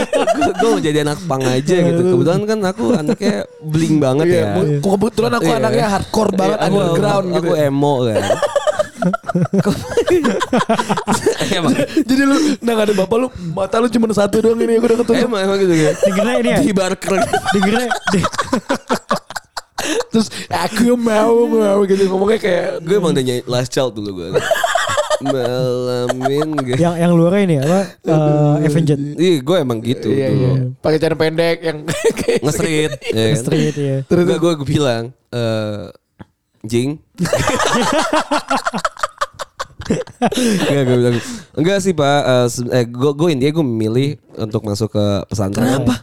gue 0.53 0.69
mau 0.69 0.79
jadi 0.79 0.99
anak 1.03 1.19
pang 1.25 1.43
aja 1.43 1.75
gitu. 1.75 2.01
Kebetulan 2.05 2.43
kan 2.45 2.59
aku 2.65 2.85
anaknya 2.93 3.35
bling 3.61 3.97
banget 3.99 4.27
Iya, 4.29 4.37
ya. 4.37 4.47
mu- 4.55 4.69
kebetulan 4.79 5.33
aku 5.33 5.49
Iya. 5.49 5.59
anaknya 5.59 5.87
hardcore 5.89 6.33
banget 6.35 6.55
Iya, 6.55 6.67
aku, 6.67 6.77
underground 6.77 7.27
aku, 7.27 7.35
gitu. 7.35 7.49
aku 7.49 7.53
emo 7.57 7.95
kan. 8.05 8.23
emang, 11.55 11.73
Jadi 12.03 12.23
lu 12.25 12.37
nah 12.61 12.73
gak 12.75 12.85
ada 12.85 12.95
bapak 12.97 13.17
lu 13.17 13.27
mata 13.53 13.77
lu 13.79 13.89
cuma 13.89 14.07
satu 14.11 14.37
doang 14.39 14.59
ini 14.59 14.75
aku 14.75 14.87
udah 14.87 14.99
ketutup. 14.99 15.21
emang, 15.21 15.41
emang 15.41 15.57
gitu 15.57 15.75
ya. 15.75 15.91
Dikira 15.97 16.31
ini 16.37 16.49
ya. 16.49 16.59
Di 16.61 16.73
barker. 16.73 17.11
Dikira 17.55 17.81
di, 18.11 18.19
Terus 20.09 20.29
aku 20.49 20.95
mau 20.95 21.47
mau 21.47 21.79
gitu 21.85 22.07
ngomongnya 22.07 22.39
kayak 22.39 22.67
gue 22.81 22.97
emang 22.97 23.13
udah 23.13 23.25
nyanyi 23.25 23.43
last 23.45 23.71
child 23.71 23.93
dulu 23.93 24.11
gue. 24.17 24.29
Malamin 25.19 26.55
gue. 26.63 26.79
yang 26.79 26.95
yang 26.95 27.11
luarnya 27.11 27.43
ini 27.43 27.57
apa? 27.59 27.81
Eh 28.07 28.67
Avenged. 28.67 29.01
Iya, 29.19 29.37
gue 29.43 29.57
emang 29.59 29.79
gitu 29.83 30.09
iya 30.09 30.31
dulu. 30.31 30.39
iya. 30.39 30.53
Pakai 30.79 30.99
cara 30.99 31.15
pendek 31.15 31.59
yang 31.59 31.79
kayak 32.15 32.41
Nge-street. 32.41 32.93
ya 33.09 33.25
kan? 33.27 33.39
Street 33.43 33.77
ya. 33.77 33.97
Terus 34.07 34.23
gue 34.25 34.39
gue 34.39 34.55
bilang, 34.63 35.11
eh 35.29 35.91
Jing. 36.63 37.03
Enggak, 40.29 40.83
gue 40.85 40.97
bilang, 40.97 41.17
enggak 41.57 41.79
sih 41.81 41.93
pak. 41.93 42.21
Eh, 42.21 42.47
se- 42.49 42.71
eh, 42.71 42.85
gue 42.85 43.11
gue 43.11 43.29
intinya 43.33 43.53
gue 43.55 43.67
memilih 43.67 44.09
untuk 44.37 44.63
masuk 44.63 44.93
ke 44.93 45.05
pesantren. 45.27 45.65
Kenapa? 45.65 45.95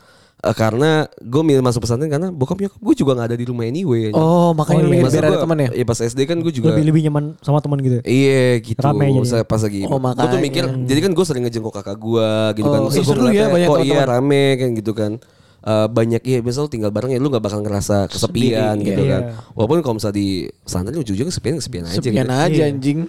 Karena 0.53 1.09
gue 1.17 1.41
milih 1.41 1.63
masuk 1.63 1.87
pesantren 1.87 2.05
karena 2.05 2.29
bokap 2.29 2.59
nyokap 2.59 2.77
gue 2.77 2.93
juga 2.93 3.17
nggak 3.17 3.27
ada 3.33 3.37
di 3.39 3.45
rumah 3.49 3.65
anyway. 3.65 4.13
Oh, 4.13 4.53
makanya 4.53 4.85
Oh, 4.85 4.93
iya. 4.93 5.07
biar 5.07 5.25
ada 5.25 5.39
teman 5.41 5.57
ya? 5.57 5.69
Iya 5.71 5.85
pas 5.87 5.97
SD 5.97 6.19
kan 6.27 6.37
gue 6.43 6.53
juga 6.53 6.75
Lebih 6.75 6.85
lebih 6.91 7.01
nyaman 7.09 7.39
sama 7.41 7.63
teman 7.63 7.79
gitu. 7.81 8.03
Iya 8.05 8.61
gitu. 8.61 8.77
Rame 8.77 9.05
jadi. 9.09 9.25
Saya 9.25 9.43
pas 9.47 9.63
lagi. 9.63 9.87
Oh, 9.89 9.97
gue 9.97 10.27
tuh 10.29 10.39
mikir. 10.43 10.63
Jadi 10.85 10.99
kan 11.01 11.11
gue 11.15 11.25
sering 11.25 11.43
ngejenguk 11.49 11.73
kakak 11.73 11.97
gue 11.97 12.29
gitu 12.61 12.67
kan. 12.69 12.79
Oh, 12.83 12.89
Terus 12.91 13.01
eh, 13.01 13.05
gua 13.07 13.15
seru 13.15 13.25
ya, 13.31 13.45
banyak 13.49 13.69
Kok 13.71 13.79
iya 13.81 14.03
rame 14.05 14.43
kan 14.59 14.69
gitu 14.75 14.91
kan. 14.93 15.11
Eh, 15.65 15.87
banyak 15.89 16.21
iya 16.21 16.39
misal 16.45 16.69
tinggal 16.69 16.93
bareng 16.93 17.09
ya 17.09 17.17
lu 17.17 17.33
gak 17.33 17.41
bakal 17.41 17.65
ngerasa 17.65 18.05
kesepian 18.05 18.77
Sendiri, 18.77 18.85
gitu 18.93 19.01
iya. 19.01 19.11
kan. 19.17 19.21
Walaupun 19.57 19.81
kalau 19.81 19.95
misalnya 19.97 20.17
di 20.21 20.29
pesantren 20.61 20.93
ujung-ujungnya 20.93 21.33
kesepian 21.33 21.55
kesepian 21.57 21.83
aja 21.89 21.97
Sepian 21.97 22.13
gitu. 22.21 22.37
aja 22.37 22.53
Iya. 22.53 22.65
anjing. 22.69 22.99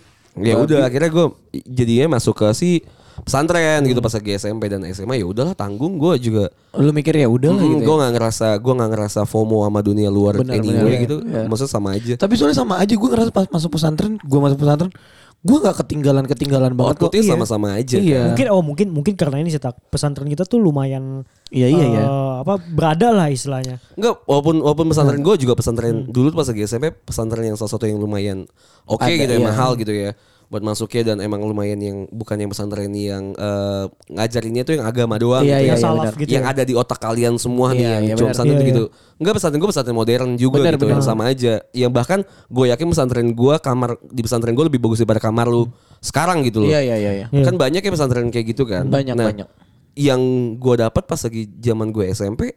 Ya 0.41 0.55
udah 0.57 0.89
akhirnya 0.89 1.11
gue 1.13 1.27
jadinya 1.69 2.17
masuk 2.17 2.33
ke 2.33 2.49
si 2.57 2.71
pesantren 3.19 3.81
gitu 3.83 3.99
pas 3.99 4.11
lagi 4.11 4.31
SMP 4.35 4.67
dan 4.67 4.85
SMA 4.87 5.17
ya 5.17 5.27
udahlah 5.27 5.53
tanggung 5.53 5.97
gue 5.97 6.15
juga 6.19 6.45
Lu 6.75 6.91
mikir 6.91 7.15
ya 7.15 7.27
udah 7.27 7.51
lah 7.51 7.63
gitu. 7.63 7.81
gue 7.81 7.89
ya. 7.89 7.99
nggak 7.99 8.13
ngerasa 8.15 8.47
gue 8.57 8.73
nggak 8.75 8.91
ngerasa 8.91 9.21
FOMO 9.25 9.63
sama 9.63 9.81
dunia 9.81 10.09
luar 10.09 10.37
Benar, 10.37 10.55
anyway 10.55 10.77
benar, 10.77 11.03
gitu 11.03 11.17
iya. 11.23 11.43
maksudnya 11.45 11.73
sama 11.73 11.89
aja 11.93 12.15
Tapi 12.17 12.33
soalnya 12.35 12.57
sama 12.57 12.75
aja 12.77 12.93
gue 12.93 13.09
ngerasa 13.09 13.31
pas 13.31 13.47
masuk 13.47 13.71
pesantren, 13.73 14.19
gue 14.19 14.39
masuk 14.39 14.59
pesantren, 14.59 14.91
gue 15.39 15.57
nggak 15.57 15.77
ketinggalan 15.79 16.25
ketinggalan 16.25 16.73
banget 16.73 16.97
kok. 16.97 17.07
outputnya 17.07 17.23
sama-sama 17.25 17.69
aja 17.73 17.97
Iya. 17.97 18.13
kan. 18.13 18.27
Mungkin 18.33 18.47
oh 18.51 18.63
mungkin 18.63 18.87
mungkin 18.91 19.15
karena 19.15 19.37
ini 19.39 19.49
sih 19.49 19.59
tak 19.59 19.79
pesantren 19.87 20.27
kita 20.27 20.43
tuh 20.43 20.59
lumayan 20.59 21.23
Iya 21.47 21.71
iya 21.71 21.85
iya. 21.89 22.03
eh, 22.03 22.35
apa 22.43 22.59
berada 22.59 23.15
lah 23.15 23.29
istilahnya. 23.29 23.79
Enggak, 23.95 24.19
walaupun 24.25 24.59
walaupun 24.59 24.87
pesantren 24.87 25.17
Hmm. 25.17 25.25
gue 25.25 25.35
juga 25.39 25.55
pesantren 25.55 25.95
dulu 26.05 26.29
tuh 26.29 26.37
pas 26.37 26.49
lagi 26.49 26.63
SMP 26.65 26.91
pesantren 26.91 27.45
yang 27.45 27.55
salah 27.55 27.71
satu 27.71 27.87
yang 27.87 27.97
lumayan 27.97 28.51
oke 28.85 29.01
Ada, 29.01 29.15
gitu 29.17 29.33
ya 29.33 29.39
iya. 29.39 29.47
mahal 29.47 29.71
gitu 29.75 29.93
ya 29.93 30.11
buat 30.47 30.63
masuknya 30.63 31.03
dan 31.03 31.17
emang 31.19 31.43
lumayan 31.43 31.75
yang 31.77 31.99
bukan 32.09 32.39
yang 32.39 32.47
pesantren 32.47 32.95
yang 32.95 33.35
eh, 33.35 33.85
ngajarinnya 34.09 34.63
tuh 34.63 34.79
yang 34.79 34.87
agama 34.87 35.19
doang 35.19 35.43
Iya, 35.43 35.59
gitu 35.59 35.59
iya, 35.59 35.67
ya. 35.67 35.73
Yang 35.75 35.81
salaf 35.83 36.05
benar. 36.07 36.15
gitu. 36.23 36.31
yang 36.31 36.45
ya. 36.47 36.53
ada 36.55 36.63
di 36.63 36.75
otak 36.79 36.99
kalian 36.99 37.35
semua 37.35 37.69
nih 37.71 37.83
Iya, 37.83 37.91
yang 37.91 38.05
iya, 38.05 38.15
cuma 38.15 38.29
pesantren 38.31 38.55
Iya, 38.55 38.59
tuh 38.59 38.67
iya. 38.67 38.73
gitu. 38.73 38.85
Enggak 39.17 39.35
pesantren 39.35 39.59
gue 39.59 39.71
pesantren 39.75 39.97
modern 39.97 40.29
juga 40.37 40.57
Benar, 40.63 40.73
gitu 40.75 40.85
benar. 40.87 40.95
yang 40.95 41.03
sama 41.03 41.23
aja. 41.27 41.55
Yang 41.75 41.93
bahkan 41.93 42.21
gue 42.47 42.65
yakin 42.71 42.87
pesantren 42.87 43.27
gue 43.31 43.55
kamar 43.59 43.91
di 44.07 44.21
pesantren 44.23 44.55
gue 44.55 44.65
lebih 44.71 44.79
bagus 44.79 44.99
daripada 44.99 45.19
kamar 45.19 45.47
lu 45.51 45.67
sekarang 45.99 46.47
gitu 46.47 46.63
loh. 46.63 46.71
Iya 46.71 46.81
iya 46.81 46.97
iya. 46.97 47.13
iya. 47.13 47.27
Iya. 47.27 47.43
Kan 47.43 47.55
banyak 47.59 47.83
ya 47.83 47.91
pesantren 47.91 48.31
kayak 48.31 48.47
gitu 48.55 48.63
kan. 48.65 48.87
Banyak, 48.87 49.15
Nah, 49.19 49.27
banyak. 49.35 49.49
Yang 49.97 50.21
gue 50.61 50.75
dapat 50.79 51.03
pas 51.03 51.17
lagi 51.17 51.49
zaman 51.57 51.89
gue 51.89 52.05
SMP 52.13 52.53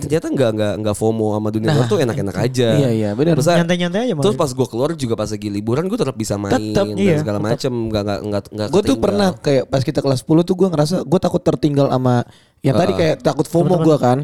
ternyata 0.00 0.26
nggak 0.32 0.50
nggak 0.56 0.74
nggak 0.82 0.96
FOMO 0.96 1.36
sama 1.36 1.48
dunia 1.52 1.68
luar 1.76 1.86
tuh 1.86 2.00
enak-enak 2.00 2.36
aja. 2.40 2.68
Iya, 2.80 2.90
iya, 2.90 3.10
benar. 3.12 3.36
Nyantai-nyantai 3.36 4.00
aja 4.08 4.14
Terus 4.16 4.38
pas 4.38 4.50
gue 4.50 4.66
keluar 4.66 4.90
juga 4.96 5.14
pas 5.14 5.28
lagi 5.28 5.48
liburan 5.52 5.84
gue 5.86 5.98
tetap 6.00 6.16
bisa 6.16 6.40
main 6.40 6.56
Tetep, 6.56 6.74
dan 6.74 6.96
iya, 6.96 7.20
segala 7.20 7.38
macem. 7.38 7.70
Nggak 7.70 8.02
nggak 8.02 8.20
nggak 8.24 8.42
nggak 8.50 8.68
Gue 8.72 8.82
tuh 8.82 8.96
pernah 8.96 9.28
kayak 9.36 9.64
pas 9.68 9.82
kita 9.84 10.00
kelas 10.00 10.24
10 10.24 10.48
tuh 10.48 10.54
gue 10.56 10.68
ngerasa 10.72 10.96
gue 11.04 11.20
takut 11.20 11.42
tertinggal 11.44 11.92
sama 11.92 12.24
yang 12.60 12.76
tadi 12.76 12.92
kayak 12.96 13.16
takut 13.20 13.46
FOMO 13.46 13.76
gue 13.84 13.96
kan. 14.00 14.18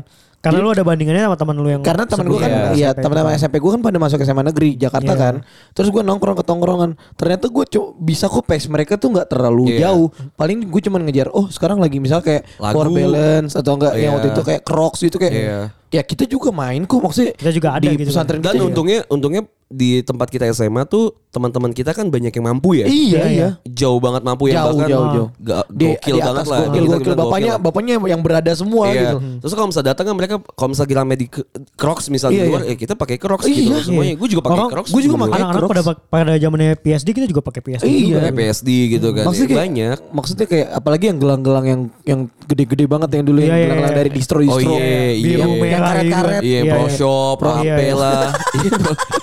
Karena 0.46 0.58
lu 0.60 0.70
ada 0.70 0.82
bandingannya 0.82 1.22
sama 1.24 1.36
teman 1.36 1.56
lu 1.56 1.68
yang 1.68 1.82
Karena 1.82 2.04
teman 2.04 2.26
gue 2.26 2.38
kan, 2.38 2.50
iya 2.72 2.90
teman-teman. 2.92 3.34
SMP 3.34 3.56
gue 3.56 3.68
kan 3.68 3.80
pada 3.80 3.98
masuk 3.98 4.18
SMA 4.20 4.42
negeri 4.44 4.70
Jakarta 4.74 5.10
Iya. 5.10 5.20
kan. 5.20 5.34
Terus 5.72 5.88
gue 5.88 6.02
nongkrong 6.02 6.36
ke 6.36 6.44
tongkrongan. 6.44 6.90
Ternyata 7.14 7.46
gue 7.46 7.64
co- 7.68 7.92
bisa 7.96 8.26
kok 8.26 8.42
pace 8.42 8.66
mereka 8.66 8.94
tuh 8.94 9.10
nggak 9.10 9.26
terlalu 9.26 9.74
Iya. 9.74 9.90
jauh. 9.90 10.08
Paling 10.32 10.64
gue 10.64 10.80
cuman 10.82 11.02
ngejar. 11.02 11.28
Oh 11.30 11.46
sekarang 11.46 11.76
lagi 11.76 11.98
misal 11.98 12.20
kayak 12.20 12.46
Lagu. 12.56 12.72
Power 12.72 12.88
Balance 12.88 13.52
atau 13.52 13.74
enggak 13.74 13.92
yang 13.94 14.02
Iya. 14.08 14.14
waktu 14.14 14.28
itu 14.30 14.42
kayak 14.42 14.62
Crocs 14.62 15.00
gitu 15.00 15.16
kayak. 15.16 15.34
Iya. 15.34 15.60
Ya 15.88 16.02
kita 16.02 16.24
juga 16.24 16.50
main 16.50 16.82
kok 16.82 16.98
maksudnya. 16.98 17.32
Kita 17.32 17.50
juga 17.50 17.68
ada 17.72 17.84
di 17.84 17.94
gitu. 17.94 18.08
pesantren 18.08 18.38
Dan 18.38 18.44
kita 18.44 18.56
juga. 18.56 18.66
untungnya 18.68 18.98
untungnya 19.06 19.42
di 19.66 19.98
tempat 19.98 20.30
kita 20.30 20.46
SMA 20.48 20.86
tuh 20.86 21.10
teman-teman 21.28 21.68
kita 21.68 21.90
kan 21.90 22.06
banyak 22.06 22.30
yang 22.30 22.46
mampu 22.46 22.74
ya. 22.76 22.86
Iya 22.86 22.94
Iya, 23.18 23.22
iya. 23.26 23.48
Jauh 23.64 23.98
banget 23.98 24.22
mampu 24.22 24.46
yang 24.46 24.62
Jauh 24.62 24.70
bahkan 24.72 24.88
jauh 24.88 25.06
jauh. 25.10 25.28
Ga- 25.36 25.66
Di- 25.68 25.90
gokil 25.92 26.06
di 26.06 26.20
banget 26.20 26.38
atas 26.38 26.46
lah. 26.46 26.58
Gokil 26.60 26.70
gokil 26.86 26.86
bilang 26.86 27.18
bapaknya 27.20 27.52
gokil. 27.52 27.64
bapaknya 27.64 27.92
yang 28.06 28.22
berada 28.22 28.52
semua 28.52 28.84
Iya. 28.86 29.00
gitu. 29.04 29.16
Terus 29.42 29.52
kalau 29.52 29.66
misalnya 29.66 29.88
datang 29.90 30.04
kan 30.06 30.14
mereka 30.14 30.34
kalau 30.48 30.68
misalnya 30.70 30.94
rame 30.96 31.14
di 31.14 31.26
Crocs 31.74 32.06
misalnya 32.08 32.30
Iya, 32.32 32.42
di 32.42 32.48
luar, 32.48 32.62
iya. 32.62 32.70
eh 32.70 32.76
kita 32.76 32.94
pakai 32.94 33.16
Crocs 33.18 33.44
Iya. 33.44 33.54
gitu 33.56 33.68
loh 33.68 33.82
semuanya. 33.82 34.14
Gue 34.14 34.28
juga 34.28 34.42
pakai 34.44 34.62
Crocs. 34.70 34.88
gue 34.88 35.02
juga 35.02 35.16
pakai 35.16 35.34
Anak-anak 35.36 35.58
Crocs. 35.60 35.72
pada 35.74 35.82
pada 36.08 36.32
zamannya 36.36 36.70
PSD 36.76 37.08
kita 37.12 37.26
juga 37.26 37.42
pakai 37.42 37.60
PSD 37.64 37.84
Iya. 37.84 37.98
juga. 38.00 38.18
Pakai 38.20 38.34
PSD 38.38 38.68
gitu 38.88 39.08
kan. 39.12 39.24
Maksudnya 39.24 39.42
Ya, 39.42 39.50
kayak, 39.50 39.66
banyak. 39.66 39.98
Maksudnya 40.12 40.46
kayak 40.46 40.66
apalagi 40.72 41.04
yang 41.06 41.18
gelang-gelang 41.18 41.66
yang 41.66 41.80
yang 42.04 42.20
gede-gede 42.46 42.84
banget 42.86 43.10
yang 43.12 43.24
dulu 43.24 43.38
Iya, 43.38 43.44
yang 43.44 43.50
iya, 43.52 43.64
gelang-gelang 43.66 43.90
iya. 43.92 44.00
dari 44.00 44.10
distro-distro. 44.14 44.72
Oh, 44.72 44.78
iya, 44.78 45.10
Biru 45.18 45.42
iya. 45.58 45.58
Yang 45.76 45.82
merah 45.82 45.94
karet-karet. 45.94 46.32
gitu. 46.36 46.46
Iya, 46.46 46.58
Iya, 46.58 46.72
Pro 46.72 46.82
iya. 46.82 46.92
Shop, 46.92 47.34
Pro- 47.36 47.54
HP 47.54 47.64
iya, 47.66 47.76
iya. 47.76 47.94
lah. 47.94 48.24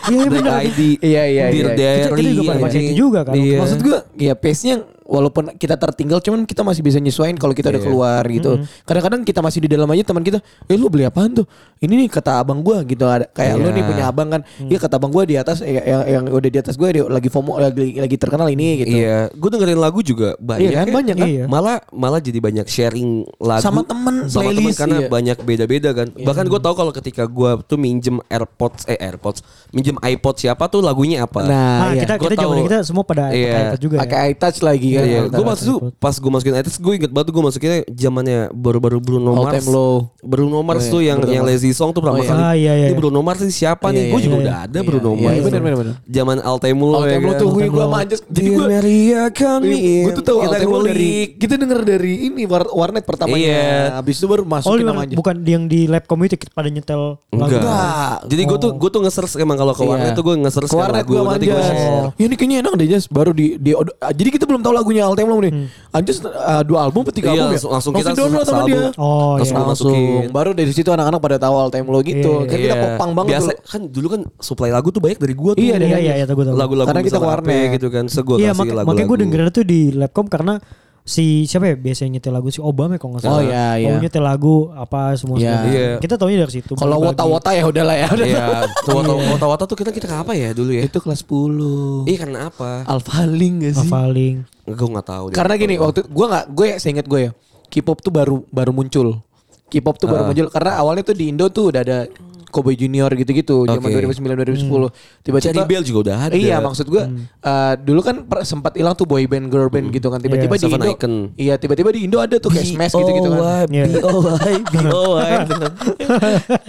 Iya, 0.03 0.24
Black 0.24 0.43
benar. 0.43 0.60
ID. 0.62 0.79
Iya, 1.00 1.24
iya, 1.24 1.43
Dear 1.45 1.65
iya. 1.65 1.74
Kita- 1.74 2.13
kita 2.13 2.29
juga 2.29 2.43
Diary, 2.43 2.43
pakai 2.43 2.60
itu 2.60 2.65
anjing. 2.83 2.95
juga 2.95 3.19
kan. 3.22 3.33
Iya. 3.33 3.57
Maksud 3.57 3.79
gue 3.81 3.98
ya 4.19 4.33
pace-nya 4.36 4.75
walaupun 5.03 5.55
kita 5.55 5.75
tertinggal 5.75 6.19
cuman 6.19 6.43
kita 6.43 6.62
masih 6.62 6.79
bisa 6.79 6.98
nyesuaiin 6.98 7.36
kalau 7.36 7.51
kita 7.51 7.69
udah 7.69 7.77
Iya. 7.77 7.88
keluar 7.88 8.24
gitu. 8.25 8.51
Kadang-kadang 8.83 9.22
kita 9.22 9.39
masih 9.39 9.60
di 9.62 9.69
dalam 9.69 9.88
aja 9.88 10.03
teman 10.03 10.22
kita, 10.22 10.39
"Eh 10.65 10.75
lu 10.75 10.88
beli 10.88 11.03
apaan 11.03 11.33
tuh?" 11.33 11.45
Ini 11.77 11.91
nih 11.91 12.07
kata 12.07 12.39
abang 12.39 12.60
gua 12.60 12.79
gitu 12.81 13.03
ada 13.03 13.27
kayak 13.27 13.55
lu 13.55 13.67
Iya. 13.67 13.75
nih 13.75 13.83
punya 13.83 14.03
abang 14.07 14.27
kan. 14.29 14.41
Iya 14.60 14.77
kata 14.79 14.95
abang 14.95 15.12
gua 15.12 15.24
di 15.24 15.36
atas 15.36 15.60
ya, 15.60 15.81
yang, 15.83 16.03
yang 16.07 16.24
udah 16.31 16.50
di 16.50 16.60
atas 16.60 16.75
gue 16.75 16.88
lagi 17.03 17.27
FOMO 17.27 17.60
lagi 17.60 18.00
lagi 18.00 18.15
terkenal 18.15 18.48
ini 18.48 18.81
gitu. 18.81 18.95
Iya, 18.95 19.27
gue 19.29 19.50
dengerin 19.50 19.77
lagu 19.77 20.00
juga 20.00 20.39
banyak. 20.39 20.72
Iya 20.72 20.77
kan, 20.77 20.88
ya. 20.88 20.93
banyak 20.93 21.15
kan? 21.15 21.27
Iya. 21.27 21.43
Malah 21.45 21.77
malah 21.91 22.19
jadi 22.19 22.39
banyak 22.39 22.65
sharing 22.65 23.10
lagu 23.38 23.62
Sama 23.62 23.83
temen, 23.83 24.27
sama 24.27 24.50
temen 24.50 24.55
playlist, 24.55 24.79
karena 24.79 24.98
iya. 25.00 25.07
banyak 25.10 25.38
beda-beda 25.43 25.89
kan. 25.91 26.07
Bahkan 26.10 26.45
gue 26.48 26.60
tahu 26.60 26.74
kalau 26.74 26.91
ketika 26.91 27.24
gue 27.25 27.51
tuh 27.63 27.75
minjem 27.75 28.24
AirPods 28.27 28.88
eh 28.88 28.98
AirPods, 28.98 29.43
minjem 29.69 30.00
iPod 30.00 30.36
siapa 30.38 30.65
tuh 30.67 30.79
lagunya 30.79 31.24
apa. 31.24 31.43
Nah, 31.43 31.51
Nah, 31.83 31.91
iya. 31.91 32.01
kita 32.05 32.13
Gua 32.15 32.29
kita 32.29 32.36
tahu. 32.39 32.63
kita 32.63 32.79
semua 32.81 33.03
pada 33.03 33.29
Iya. 33.29 33.50
pakai 33.50 33.62
iPad 33.67 33.79
juga. 33.81 33.95
pakai 34.00 34.17
ya. 34.17 34.25
iTouch 34.31 34.60
lagi 34.62 34.89
kan. 34.93 35.03
Iya, 35.03 35.19
ITouch. 35.23 35.33
gue 35.33 35.43
waktu 35.43 35.63
itu 35.63 35.75
pas 35.95 36.15
gue 36.15 36.31
masukin 36.31 36.53
iTunes 36.55 36.77
gue 36.77 36.93
inget 36.95 37.12
banget 37.12 37.27
gue 37.29 37.43
masukinnya 37.43 37.79
zamannya 37.89 38.39
baru-baru 38.51 38.97
Bruno 38.97 39.29
All 39.31 39.45
Mars. 39.45 39.65
Low. 39.65 39.95
Bruno 40.19 40.57
Mars 40.62 40.83
Oh, 40.83 40.91
tuh 40.91 41.01
iya, 41.01 41.09
yang 41.09 41.19
Bruno 41.19 41.33
yang. 41.33 41.45
Lazy 41.45 41.71
Song 41.71 41.89
tuh 41.89 42.00
pertama 42.00 42.17
Oh, 42.17 42.23
iya. 42.23 42.29
kali. 42.29 42.41
Ah, 42.41 42.53
iya, 42.53 42.73
iya. 42.75 42.88
Ini 42.88 42.95
Bruno 42.95 43.19
Mars 43.19 43.39
ini 43.39 43.51
siapa 43.51 43.88
Iya, 43.88 43.95
nih? 43.95 44.03
Gue 44.05 44.13
iya, 44.13 44.23
juga 44.23 44.35
iya. 44.35 44.43
udah 44.43 44.57
ada 44.62 44.73
Iya, 44.75 44.83
Bruno 44.83 45.09
iya, 45.09 45.19
Mars. 45.19 45.33
iya, 45.33 45.41
benar, 45.43 45.59
benar, 45.62 45.77
benar. 45.77 45.95
Zaman 46.05 46.38
Altemulo 46.39 46.93
All 46.93 47.05
Time 47.05 47.23
Low 47.23 47.33
tuh 47.33 47.47
gue 47.50 47.65
gue. 47.65 47.85
Jadi 48.29 48.47
gue 48.50 48.65
Maria 48.65 49.23
kami. 49.29 49.81
Gue 50.03 50.13
tuh 50.13 50.23
tahu 50.23 50.38
Low 50.38 50.51
dari 50.51 50.65
ngulik. 50.65 51.27
kita 51.38 51.53
denger 51.55 51.79
dari 51.83 52.13
ini 52.23 52.43
war, 52.43 52.63
warnet 52.69 53.03
pertamanya. 53.03 53.39
Iya. 53.39 53.75
Habis 53.95 54.15
itu 54.15 54.25
baru 54.25 54.43
Oh, 54.43 54.50
masukin 54.51 54.79
memang 54.81 54.95
namanya. 55.03 55.15
bukan 55.15 55.35
yang 55.43 55.63
di 55.65 55.85
lab 55.85 56.03
community 56.03 56.35
kita 56.35 56.51
pada 56.51 56.67
nyetel 56.67 57.17
lagu. 57.29 57.53
Enggak. 57.53 58.15
Jadi 58.25 58.41
gue 58.43 58.57
tuh 58.59 58.71
gue 58.73 58.89
tuh 58.89 59.01
nge-search 59.01 59.33
emang 59.38 59.55
kalau 59.55 59.71
ke 59.71 59.81
Iya. 59.81 59.89
warnet 59.89 60.12
tuh 60.13 60.23
gue 60.23 60.35
nge-search 60.38 60.67
Ke 60.67 60.73
kan 60.73 60.81
warnet 60.83 60.97
lagu 61.00 61.09
gue 61.09 61.21
nanti 61.21 61.45
gue 61.45 61.53
manjas. 61.53 61.73
share. 61.73 62.07
Ya 62.13 62.23
ini 62.23 62.35
kayaknya 62.35 62.57
enak 62.62 62.73
deh 62.75 62.88
Jas. 62.88 63.05
Baru 63.07 63.31
di, 63.31 63.45
di 63.55 63.71
jadi 64.09 64.29
kita 64.29 64.43
belum 64.43 64.62
tahu 64.62 64.73
lagunya 64.84 65.04
All 65.04 65.16
Time 65.16 65.32
nih. 65.34 65.54
Anjas 65.90 66.20
uh, 66.20 66.30
dua 66.62 66.84
album 66.84 67.02
atau 67.02 67.13
tiga 67.13 67.32
Iya, 67.32 67.34
album 67.34 67.48
ya? 67.48 67.54
langsung- 67.56 67.72
langsung 67.72 67.94
kita 67.94 68.12
download 68.12 68.44
sama 68.44 68.62
dia. 68.63 68.92
Oh, 68.96 69.40
Langsung 69.40 69.56
iya. 69.56 69.66
langsung 69.66 69.88
masukin. 69.96 70.30
Baru 70.30 70.52
dari 70.52 70.70
situ 70.70 70.90
anak-anak 70.90 71.20
pada 71.20 71.38
tahu 71.38 71.56
All 71.56 71.72
Time 71.72 71.88
Low 71.88 72.02
gitu. 72.02 72.44
Iya, 72.44 72.50
Kan 72.50 72.58
kita 72.60 72.75
popang 72.78 73.12
banget 73.13 73.30
Biasa 73.32 73.50
dulu. 73.50 73.63
kan 73.63 73.82
dulu 73.88 74.08
kan 74.12 74.22
supply 74.38 74.70
lagu 74.70 74.88
tuh 74.90 75.00
banyak 75.00 75.18
dari 75.18 75.34
gue 75.34 75.52
tuh. 75.54 75.63
Iya, 75.63 75.74
dari 75.74 75.86
Iya, 75.86 75.96
Anjas. 75.96 76.04
iya, 76.04 76.13
iya, 76.13 76.25
tahu 76.25 76.36
gue 76.36 76.46
tahu. 76.46 76.56
Lagu-lagu 76.60 76.88
Karena 76.92 77.02
kita 77.02 77.18
warnet. 77.18 77.68
gitu 77.74 77.88
kan. 77.88 78.06
Se 78.06 78.20
gue 78.20 78.36
Iya, 78.38 78.52
kasih 78.52 78.60
lagu-lagu. 78.60 78.88
makanya 78.92 79.08
gue 79.08 79.18
dengerin 79.24 79.48
tuh 79.50 79.63
di 79.63 79.80
Labcom 79.96 80.28
karena 80.28 80.54
si 81.03 81.43
siapa 81.51 81.67
ya 81.67 81.75
biasanya 81.75 82.15
nyetel 82.15 82.31
lagu 82.31 82.48
si 82.48 82.63
Obama 82.63 82.95
ya 82.95 83.00
kalau 83.03 83.12
nggak 83.15 83.24
salah. 83.27 83.36
Oh, 83.36 83.43
iya, 83.43 83.67
iya. 83.75 83.91
Oh 83.91 84.00
nyetel 84.00 84.24
lagu 84.24 84.72
apa 84.72 85.12
semua. 85.19 85.36
Iya. 85.36 85.51
semua. 85.60 85.72
Iya. 85.75 85.89
Kita 86.00 86.15
taunya 86.15 86.38
dari 86.39 86.53
situ. 86.55 86.74
Kalau 86.79 86.98
wota-wota 87.03 87.51
ya 87.51 87.63
udahlah 87.67 87.95
ya. 88.00 88.07
Udah. 88.07 88.27
Iya, 88.27 88.45
tuh 88.88 88.91
wata 89.03 89.12
wata 89.12 89.45
wata 89.51 89.63
tuh 89.67 89.77
kita 89.77 89.91
kita 89.91 90.07
ke 90.07 90.15
apa 90.15 90.31
ya 90.31 90.55
dulu 90.55 90.72
ya? 90.72 90.88
Itu 90.88 91.03
kelas 91.03 91.27
10. 91.27 92.07
Iya 92.07 92.17
karena 92.24 92.39
apa? 92.48 92.88
Alpha 92.88 93.27
Link 93.27 93.55
gak 93.67 93.74
sih? 93.83 93.89
Hafalin. 93.91 94.36
Gue 94.63 94.88
nggak 94.95 95.07
tahu. 95.12 95.24
deh. 95.29 95.36
Karena 95.36 95.53
gini 95.60 95.75
waktu 95.75 96.07
gue 96.07 96.25
nggak 96.31 96.45
gue 96.55 96.67
seinget 96.79 97.05
gue 97.05 97.19
ya 97.27 97.31
K-pop 97.67 98.00
tuh 98.00 98.13
baru 98.13 98.45
baru 98.48 98.72
muncul. 98.72 99.19
K-pop 99.67 99.98
tuh 99.98 100.07
baru 100.07 100.29
muncul 100.29 100.48
karena 100.53 100.77
awalnya 100.79 101.03
tuh 101.03 101.17
di 101.17 101.33
Indo 101.33 101.50
tuh 101.50 101.74
udah 101.74 101.81
ada 101.81 102.05
Cowboy 102.53 102.77
Junior 102.77 103.10
gitu-gitu 103.12 103.65
zaman 103.65 103.81
Oke. 103.81 104.05
2009 104.05 104.62
2010. 104.62 105.25
Tiba-tiba 105.25 105.38
Cherry 105.41 105.63
Bell 105.65 105.81
juga 105.81 106.00
udah 106.05 106.17
ada. 106.24 106.33
Iya 106.33 106.62
maksud 106.62 106.86
gue 106.86 107.03
eh, 107.41 107.74
dulu 107.81 108.00
kan 108.00 108.15
sempat 108.43 108.77
hilang 108.77 108.93
tuh 108.93 109.03
boy 109.03 109.25
band 109.25 109.50
girl 109.50 109.67
band 109.67 109.89
gitu 109.89 110.07
kan 110.07 110.22
tiba-tiba 110.22 110.53
Iya, 110.53 110.62
di 110.62 110.69
Indo 110.69 110.88
Icon. 110.88 111.13
iya 111.33 111.53
tiba-tiba 111.57 111.89
di 111.89 112.00
Indo 112.05 112.22
ada 112.22 112.38
tuh 112.38 112.53
kayak 112.53 112.69
Smash 112.69 112.93
gitu-gitu 112.93 113.29
kan 113.33 113.65
Iya. 113.67 113.86
B.O.Y. 113.93 114.53
B.O.Y. 114.69 115.31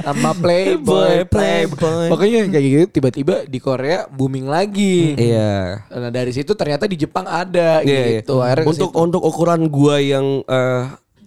sama 0.01 0.31
Playboy 0.35 1.25
Playboy. 1.27 2.07
Pokoknya 2.09 2.39
kayak 2.49 2.65
gitu 2.65 2.85
tiba-tiba 2.91 3.35
di 3.45 3.59
Korea 3.59 4.09
booming 4.09 4.49
lagi 4.49 5.15
Iya. 5.15 5.85
nah 5.91 6.11
dari 6.11 6.33
situ 6.33 6.55
ternyata 6.55 6.87
di 6.87 6.97
Jepang 6.97 7.27
ada 7.27 7.85
Iya, 7.85 8.23
gitu 8.25 8.41
iya. 8.41 8.47
Akhirnya 8.47 8.71
Untuk 8.71 8.91
untuk 8.95 9.23
ukuran 9.23 9.67
gua 9.69 9.99
yang 9.99 10.41
eh, 10.45 10.83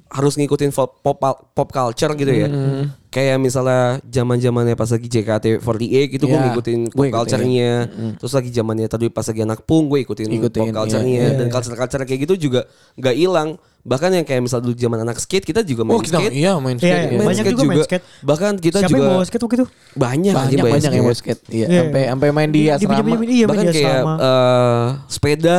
harus 0.07 0.33
ngikutin 0.33 0.71
pop, 0.71 1.03
pop 1.03 1.19
pop 1.51 1.67
culture 1.67 2.15
gitu 2.15 2.31
ya. 2.31 2.47
Hmm. 2.47 2.95
Kayak 3.17 3.37
misalnya 3.39 3.81
zaman-zamannya 4.03 4.75
pas 4.75 4.85
lagi 4.87 5.07
JKT48 5.07 5.81
gitu 6.11 6.23
gue 6.23 6.31
Iya, 6.31 6.45
ngikutin 6.45 6.79
pop 6.87 7.01
ikutin. 7.01 7.11
culture-nya. 7.11 7.71
Terus 8.15 8.29
lagi 8.31 8.49
zamannya 8.51 8.85
tadi 8.85 9.09
pas 9.09 9.25
lagi 9.25 9.41
anak 9.41 9.59
pung 9.63 9.89
gue 9.89 9.99
ikutin, 9.99 10.29
Ikutin, 10.29 10.61
pop 10.63 10.77
culture-nya 10.77 11.09
iya, 11.09 11.25
iya, 11.25 11.33
dan 11.35 11.47
iya. 11.47 11.51
culture-culture 11.51 12.03
kayak 12.03 12.19
gitu 12.23 12.35
juga 12.39 12.69
nggak 12.93 13.15
hilang. 13.15 13.49
Bahkan 13.81 14.09
yang 14.11 14.21
kayak 14.21 14.41
misal 14.43 14.59
dulu 14.59 14.75
zaman 14.75 14.99
anak 15.01 15.17
skate 15.17 15.41
kita 15.43 15.63
juga 15.63 15.81
main 15.81 15.95
Oh 15.95 16.03
kita 16.03 16.19
skate. 16.19 16.35
iya 16.35 16.53
main 16.55 16.75
Iya, 16.75 16.83
skate 16.83 16.91
iya. 16.93 17.01
iya. 17.01 17.17
Main 17.17 17.25
Banyak 17.25 17.39
skate 17.41 17.53
juga 17.55 17.63
main 17.65 17.81
skate. 17.81 18.03
Bahkan 18.21 18.53
kita 18.59 18.77
Siapa 18.77 18.89
juga 18.89 18.99
yang 18.99 19.09
bawa 19.09 19.23
skate 19.23 19.41
waktu 19.41 19.55
itu? 19.55 19.65
banyak 19.95 20.33
banyak 20.35 20.59
main 20.59 20.73
banyak 20.75 20.91
yang 20.91 21.05
mau 21.07 21.15
skate 21.15 21.41
iya 21.49 21.65
Iya. 21.65 21.79
sampai 21.81 22.01
sampai 22.05 22.29
main 22.29 22.49
di 22.51 22.61
asrama 22.67 22.83
Dipinjemin- 22.83 23.31
iya, 23.31 23.45
Bahkan 23.47 23.57
main 23.57 23.65
di 23.65 23.77
kayak 23.79 23.95
asrama. 23.95 24.13
eh, 24.19 24.85
sepeda 25.07 25.57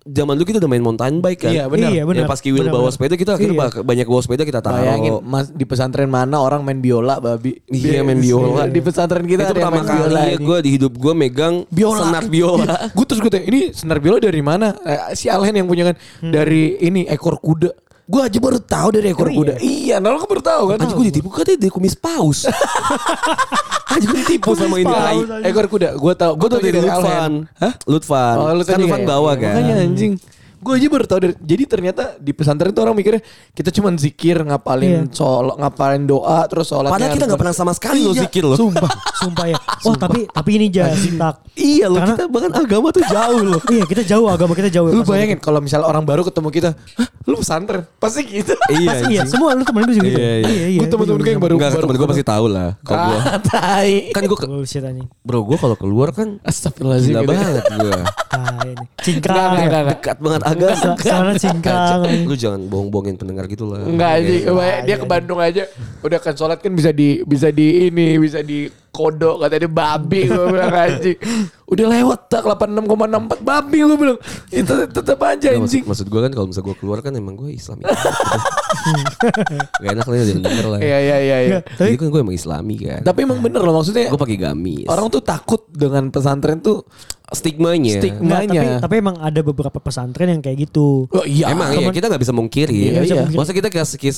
zaman 0.00 0.32
dulu 0.32 0.46
kita 0.48 0.58
udah 0.58 0.70
main 0.70 0.80
mountain 0.80 1.20
bike 1.20 1.40
kan. 1.44 1.52
Iya, 1.52 1.64
benar. 1.68 1.90
Iya, 1.92 2.02
benar. 2.08 2.22
Ya 2.24 2.26
pas 2.26 2.40
Kiwil 2.40 2.64
Benar, 2.64 2.72
bawa 2.72 2.82
benar. 2.82 2.94
sepeda 2.96 3.14
kita 3.14 3.30
akhirnya 3.36 3.56
Iya. 3.56 3.82
banyak 3.84 4.06
bawa 4.08 4.20
sepeda 4.20 4.42
kita 4.48 4.60
taruh. 4.60 4.80
Bayangin 4.80 5.12
mas 5.20 5.46
di 5.48 5.64
pesantren 5.64 6.08
mana 6.08 6.40
orang 6.40 6.64
main 6.64 6.80
biola 6.80 7.20
babi. 7.20 7.60
Iya, 7.68 8.00
main 8.00 8.16
biola. 8.16 8.64
Di 8.72 8.80
pesantren 8.80 9.28
kita 9.28 9.44
itu 9.44 9.52
ada 9.52 9.52
yang 9.52 9.60
pertama 9.60 9.76
main 9.76 9.88
biola 9.90 10.20
kali 10.20 10.30
ya 10.30 10.38
gue 10.40 10.58
di 10.60 10.70
hidup 10.72 10.92
gue 10.94 11.12
megang 11.12 11.54
biola. 11.68 12.00
senar 12.08 12.24
biola. 12.26 12.74
Gue 12.90 13.04
terus 13.04 13.20
gue 13.20 13.30
tanya, 13.30 13.46
ini 13.46 13.60
senar 13.70 14.00
biola 14.00 14.18
dari 14.18 14.40
mana? 14.40 14.72
Eh, 14.80 15.12
si 15.12 15.28
Alhen 15.28 15.52
yang 15.52 15.68
punya 15.68 15.92
kan 15.92 15.96
dari 16.24 16.80
ini 16.80 17.04
ekor 17.04 17.36
kuda. 17.36 17.89
Gue 18.10 18.20
aja 18.26 18.38
baru 18.42 18.58
tahu 18.58 18.88
dari 18.90 19.14
ekor 19.14 19.30
Oh, 19.30 19.46
kuda. 19.46 19.54
Iya, 19.62 20.02
nah 20.02 20.10
lo 20.10 20.18
kan 20.18 20.28
baru 20.34 20.42
tahu 20.42 20.62
kan? 20.74 20.76
Anjing 20.82 20.98
gue 20.98 21.06
ditipu 21.14 21.28
katanya 21.30 21.58
dari 21.62 21.70
kumis 21.70 21.94
paus. 21.94 22.50
Anjing 23.94 24.10
gue 24.10 24.20
ditipu 24.26 24.50
sama 24.58 24.82
ini. 24.82 24.90
Ekor 25.46 25.70
kuda. 25.70 25.94
Gue 25.94 26.12
tahu. 26.18 26.32
Gue 26.34 26.48
tuh 26.50 26.58
dari 26.58 26.74
Alhen. 26.82 26.90
Lutfan. 26.90 27.32
Hah? 27.62 27.72
Lutfan. 27.86 28.34
Oh, 28.42 28.50
lu 28.50 28.62
kan 28.66 28.74
tadi 28.74 28.82
Lutfan 28.82 29.02
ya? 29.02 29.06
bawa 29.06 29.30
Iya, 29.30 29.38
kan. 29.38 29.54
Makanya 29.54 29.74
anjing. 29.86 30.12
Gue 30.60 30.76
aja 30.76 30.86
baru 30.86 31.04
tahu 31.04 31.18
dari, 31.20 31.34
jadi 31.36 31.62
ternyata 31.64 32.02
di 32.16 32.30
pesantren 32.30 32.68
tuh 32.68 32.84
orang 32.84 32.92
mikirnya 32.92 33.24
kita 33.50 33.72
cuman 33.72 33.96
zikir 33.96 34.36
ngapalin 34.38 35.08
Iya. 35.08 35.16
sol 35.16 35.56
ngapalin 35.56 36.04
doa 36.04 36.44
terus 36.44 36.68
sholat 36.68 36.92
Padahal 36.92 37.12
kita 37.12 37.24
nggak 37.24 37.40
pernah 37.40 37.56
sama 37.56 37.72
sekali 37.72 38.04
lo 38.04 38.12
zikir 38.12 38.44
lo. 38.44 38.54
sumpah 38.54 38.92
Sumpah 39.16 39.44
ya. 39.46 39.56
Oh 39.88 39.96
tapi 39.96 40.28
tapi 40.28 40.50
ini 40.54 40.68
tak. 40.68 41.40
Iya 41.54 41.88
lo 41.88 41.96
Karena- 41.96 42.12
kita 42.12 42.24
bahkan 42.28 42.52
agama 42.54 42.88
tuh 42.90 43.00
jauh 43.02 43.40
lo. 43.40 43.58
Iya 43.66 43.84
kita 43.84 44.02
jauh 44.04 44.28
agama 44.28 44.52
kita 44.52 44.68
jauh. 44.68 44.86
lu 44.86 45.00
Pas 45.00 45.08
bayangin 45.08 45.40
kalau 45.40 45.64
misalnya 45.64 45.88
orang 45.88 46.04
baru 46.04 46.22
ketemu 46.22 46.48
kita 46.50 46.70
Hah, 46.76 47.08
lu 47.24 47.40
pesantren 47.40 47.88
pasti 47.96 48.20
gitu 48.22 48.52
Iya. 48.76 49.08
Iya 49.08 49.22
semua 49.24 49.56
lu 49.56 49.64
temen 49.64 49.80
gue 49.82 49.96
juga 49.96 50.08
gitu. 50.08 50.20
Iya, 50.20 50.32
iya. 50.44 50.78
Gue 50.78 50.88
temen-temen 50.88 51.20
gue 51.20 51.32
yang 51.32 51.40
baru 51.40 51.54
Enggak 51.56 51.72
temen 51.74 51.96
gue 51.96 52.08
pasti 52.12 52.24
tahu 52.24 52.46
lah. 52.52 52.68
Kalau 52.84 53.00
gue 53.00 53.18
Ah, 53.56 53.84
kan 54.12 54.22
gue 54.22 54.38
bro 55.24 55.40
gue 55.40 55.56
kalau 55.56 55.76
keluar 55.76 56.12
kan 56.12 56.36
Astagfirullahaladzim 56.44 57.12
gila 57.12 57.20
gitu. 57.22 57.30
banget 57.32 57.64
gue. 57.70 58.00
Cingkrang. 59.00 59.50
enggak. 59.56 59.82
Dekat 59.96 60.16
banget 60.20 60.40
agama. 60.50 60.76
Sa- 60.76 60.96
Sana 60.96 61.32
cingkrang. 61.34 62.00
Lu 62.22 62.34
jangan 62.34 62.60
bohong-bohongin 62.64 63.14
pendengar 63.14 63.44
gitu 63.46 63.66
lah. 63.66 63.82
Enggak 63.82 64.10
aja, 64.18 64.32
kebayang- 64.44 64.84
dia 64.84 64.96
ke 64.96 65.06
Bandung 65.06 65.38
aja. 65.38 65.62
Udah 66.00 66.18
kan 66.18 66.34
sholat 66.34 66.58
kan 66.58 66.72
bisa 66.72 66.90
di 66.90 67.22
bisa 67.22 67.48
di 67.48 67.86
ini, 67.86 68.16
bisa 68.16 68.40
di 68.40 68.66
kodok 68.90 69.46
katanya 69.46 69.70
babi 69.70 70.26
gue 70.26 70.46
bilang 70.50 70.74
anjing. 70.74 71.18
Udah 71.70 71.86
lewat 71.86 72.20
tak 72.26 72.42
86,64 72.42 73.46
babi 73.46 73.76
gue 73.86 73.98
bilang. 73.98 74.18
Itu 74.50 74.72
tetap 74.90 75.18
aja 75.22 75.54
maksud, 75.54 75.62
anjing. 75.62 75.84
maksud 75.86 76.06
gue 76.10 76.20
kan 76.20 76.32
kalau 76.34 76.46
misalnya 76.50 76.66
gue 76.66 76.76
keluar 76.82 76.98
kan 76.98 77.12
emang 77.14 77.38
gue 77.38 77.54
Islami. 77.54 77.86
Gak 79.82 79.90
enak 79.94 80.06
lah 80.06 80.16
ya 80.18 80.24
denger 80.26 80.66
lah. 80.66 80.78
Iya 80.82 80.98
iya 80.98 81.16
iya 81.22 81.38
iya. 81.46 81.58
Jadi 81.62 81.96
kan 81.96 82.06
gue 82.10 82.20
emang 82.20 82.36
Islami 82.36 82.74
kan. 82.82 83.00
Tapi 83.06 83.18
emang 83.22 83.38
bener 83.38 83.62
loh 83.62 83.74
maksudnya 83.78 84.10
gue 84.10 84.20
pakai 84.20 84.38
gamis. 84.38 84.86
orang 84.90 85.06
tuh 85.08 85.22
takut 85.22 85.62
dengan 85.70 86.10
pesantren 86.10 86.58
tuh 86.58 86.82
stigmanya. 87.30 88.02
Stigma. 88.02 88.42
Enggak, 88.42 88.58
tapi, 88.58 88.82
tapi 88.82 88.94
emang 88.98 89.16
ada 89.22 89.40
beberapa 89.46 89.78
pesantren 89.78 90.28
yang 90.34 90.42
kayak 90.42 90.66
gitu. 90.66 91.06
Oh 91.14 91.22
iya. 91.22 91.54
Emang 91.54 91.70
iya 91.78 91.88
kita 91.94 92.10
nggak 92.10 92.22
bisa 92.22 92.34
mungkiri. 92.34 92.98
Iya, 92.98 93.02
iya. 93.06 93.22
Maksudnya 93.30 93.56
kita 93.62 93.68